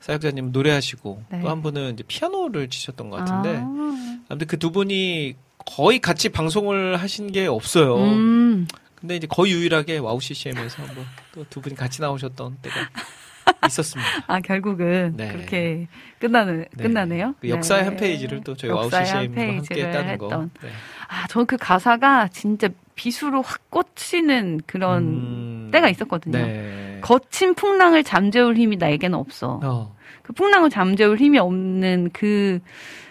사역자님 0.00 0.50
노래하시고 0.50 1.22
네. 1.28 1.40
또한 1.42 1.60
분은 1.62 1.92
이제 1.92 2.02
피아노를 2.08 2.70
치셨던 2.70 3.10
것 3.10 3.16
같은데 3.18 3.58
아. 3.62 4.20
아무튼 4.30 4.46
그 4.46 4.56
두 4.56 4.72
분이 4.72 5.34
거의 5.66 5.98
같이 5.98 6.30
방송을 6.30 6.96
하신 6.96 7.32
게 7.32 7.46
없어요. 7.46 7.96
음. 7.98 8.66
근데 8.94 9.16
이제 9.16 9.26
거의 9.26 9.52
유일하게 9.52 9.98
와우 9.98 10.18
CCM에서 10.22 10.82
한번 10.84 11.04
또 11.34 11.44
두 11.50 11.60
분이 11.60 11.74
같이 11.74 12.00
나오셨던 12.00 12.56
때가 12.62 12.76
있었습니다. 13.68 14.10
아, 14.26 14.40
결국은 14.40 15.12
네. 15.18 15.32
그렇게 15.32 15.86
끝나는, 16.18 16.64
네. 16.74 16.82
끝나네요. 16.82 17.34
그 17.40 17.50
역사의 17.50 17.82
네. 17.82 17.88
한 17.88 17.96
페이지를 17.98 18.40
또 18.42 18.56
저희 18.56 18.70
와우 18.70 18.88
CCM과 18.90 19.40
함께 19.42 19.84
했다는 19.84 20.16
거. 20.16 20.48
네. 20.62 20.70
아, 21.08 21.26
저그 21.28 21.58
가사가 21.58 22.28
진짜 22.28 22.68
비수로 22.94 23.42
확 23.42 23.70
꽂히는 23.70 24.60
그런 24.66 25.02
음, 25.02 25.53
때가 25.74 25.88
있었거든요. 25.88 26.38
네. 26.38 26.98
거친 27.00 27.54
풍랑을 27.54 28.04
잠재울 28.04 28.56
힘이 28.56 28.76
나에게는 28.76 29.18
없어. 29.18 29.60
어, 29.62 29.94
그 30.22 30.32
풍랑을 30.32 30.70
잠재울 30.70 31.18
힘이 31.18 31.38
없는 31.38 32.10
그 32.12 32.60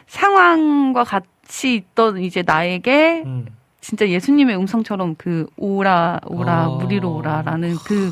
상황과 0.08 1.04
같이 1.04 1.76
있던 1.76 2.20
이제 2.20 2.42
나에게 2.46 3.24
음. 3.26 3.46
진짜 3.82 4.08
예수님의 4.08 4.56
음성처럼 4.56 5.16
그 5.18 5.46
오라 5.58 6.22
오라 6.26 6.70
어. 6.70 6.78
무리로 6.78 7.16
오라라는 7.16 7.76
그 7.86 8.12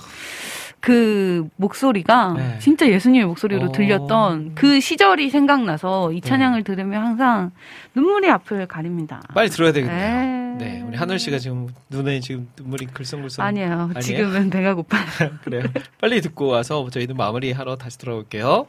그 0.82 1.48
목소리가 1.58 2.34
네. 2.36 2.60
진짜 2.60 2.90
예수님의 2.90 3.28
목소리로 3.28 3.68
어. 3.68 3.72
들렸던 3.72 4.56
그 4.56 4.80
시절이 4.80 5.30
생각나서 5.30 6.12
이 6.12 6.20
네. 6.22 6.28
찬양을 6.28 6.64
들으면 6.64 7.06
항상 7.06 7.52
눈물이 7.96 8.30
앞을 8.30 8.68
가립니다. 8.68 9.22
빨리 9.34 9.50
들어야 9.50 9.72
되겠네요. 9.72 9.98
네. 9.98 10.42
네, 10.58 10.82
우리 10.86 10.98
하늘 10.98 11.18
씨가 11.18 11.40
지금 11.40 11.68
눈에 11.90 12.20
지금 12.20 12.48
눈물이 12.58 12.88
글썽글썽. 12.88 13.46
아니에요. 13.46 13.92
아니에요? 13.94 14.00
지금은 14.02 14.50
배가 14.50 14.74
고파요. 14.76 15.32
그래요. 15.44 15.64
빨리 16.00 16.20
듣고 16.22 16.48
와서 16.48 16.88
저희는 16.90 17.16
마무리하러 17.16 17.78
다시 17.78 17.98
돌아올게요. 17.98 18.68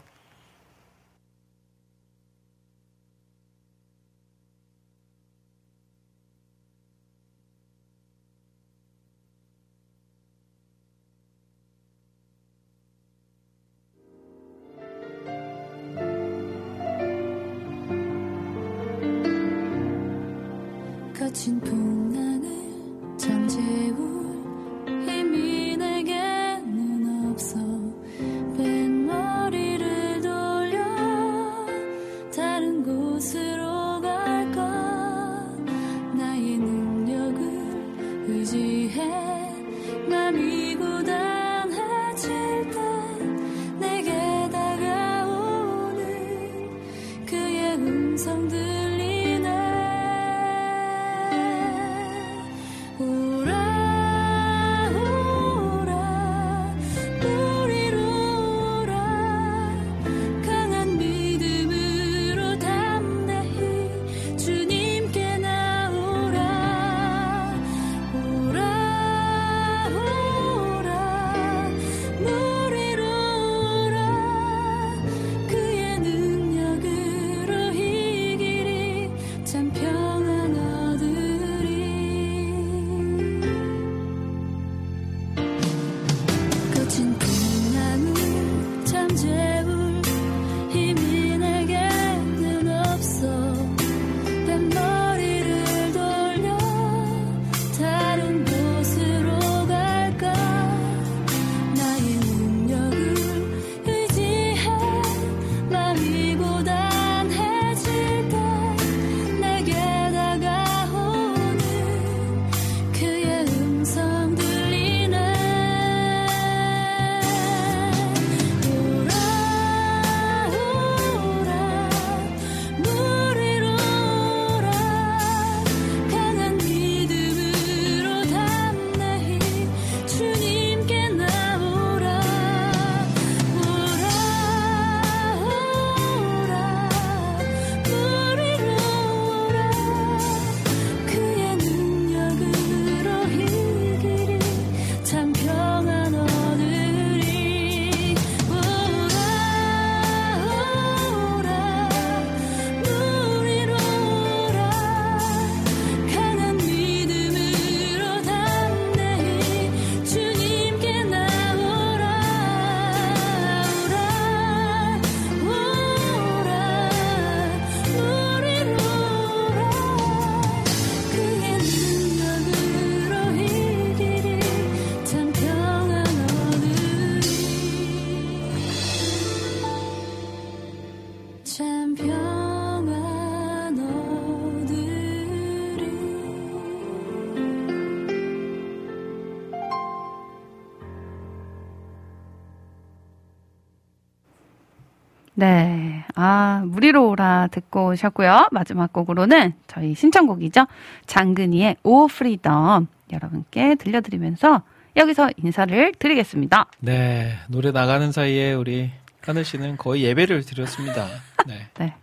네. 195.35 196.05
아, 196.15 196.63
물 196.67 196.86
위로 196.86 197.11
오라 197.11 197.49
듣고 197.51 197.89
오셨고요. 197.89 198.49
마지막 198.51 198.93
곡으로는 198.93 199.55
저희 199.67 199.95
신청곡이죠. 199.95 200.67
장근희의 201.07 201.77
Oh 201.83 202.07
Freedom 202.07 202.89
여러분께 203.13 203.77
들려드리면서 203.77 204.63
여기서 204.97 205.31
인사를 205.37 205.93
드리겠습니다. 205.99 206.67
네, 206.81 207.39
노래 207.49 207.71
나가는 207.71 208.13
사이에 208.13 208.53
우리 208.53 208.91
하늘 209.23 209.45
씨는 209.45 209.77
거의 209.77 210.03
예배를 210.05 210.45
드렸습니다. 210.45 211.07
네. 211.47 211.69
네. 211.79 211.95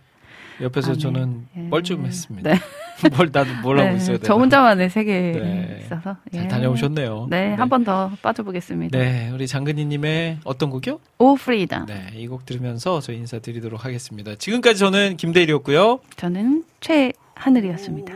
옆에서 0.62 0.90
아, 0.90 0.94
네. 0.94 0.98
저는 1.00 1.46
예. 1.56 1.68
뻘쭘했습니다. 1.70 2.52
네. 2.52 2.58
뭘 3.16 3.30
나도 3.32 3.50
뭘 3.62 3.78
하고 3.78 3.90
네, 3.90 3.96
있어야 3.96 4.16
되나. 4.18 4.26
저 4.26 4.34
혼자만의 4.34 4.90
세계에 4.90 5.32
네. 5.32 5.78
있어서. 5.80 6.16
잘 6.32 6.44
예. 6.44 6.48
다녀오셨네요. 6.48 7.28
네, 7.30 7.54
한 7.54 7.68
번 7.68 7.84
더 7.84 8.10
빠져보겠습니다. 8.22 8.98
네, 8.98 9.30
우리 9.32 9.46
장근희님의 9.46 10.38
어떤 10.44 10.68
곡이요? 10.70 11.00
Oh 11.18 11.34
Freedom. 11.36 11.86
네, 11.86 12.08
이 12.14 12.26
곡 12.28 12.44
들으면서 12.44 13.00
저희 13.00 13.16
인사드리도록 13.16 13.84
하겠습니다. 13.84 14.34
지금까지 14.34 14.78
저는 14.78 15.16
김대일이었고요. 15.16 16.00
저는 16.16 16.64
최하늘이었습니다. 16.80 18.12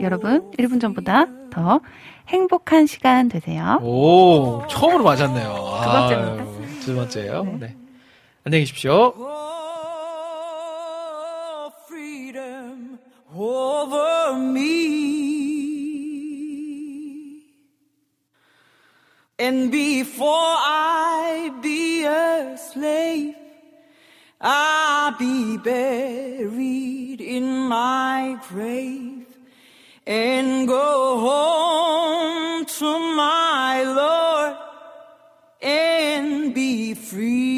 여러분, 0.00 0.50
1분 0.58 0.80
전보다 0.80 1.26
더 1.50 1.80
행복한 2.28 2.86
시간 2.86 3.28
되세요. 3.28 3.80
오, 3.82 4.62
처음으로 4.70 5.02
맞았네요. 5.02 5.54
두 5.82 5.90
번째입니다. 5.90 6.80
두 6.84 6.94
번째요. 6.94 7.56
네. 7.58 7.74
안녕히 8.44 8.62
계십시오. 8.62 9.12
And 19.40 19.70
before 19.70 20.26
I 20.30 21.52
be 21.62 22.04
a 22.04 22.58
slave, 22.58 23.36
I'll 24.40 25.16
be 25.16 25.56
buried 25.58 27.20
in 27.20 27.68
my 27.68 28.40
grave 28.48 29.26
and 30.06 30.66
go 30.66 31.20
home 31.20 32.64
to 32.64 33.14
my 33.14 33.84
Lord 33.84 34.56
and 35.62 36.52
be 36.52 36.94
free. 36.94 37.57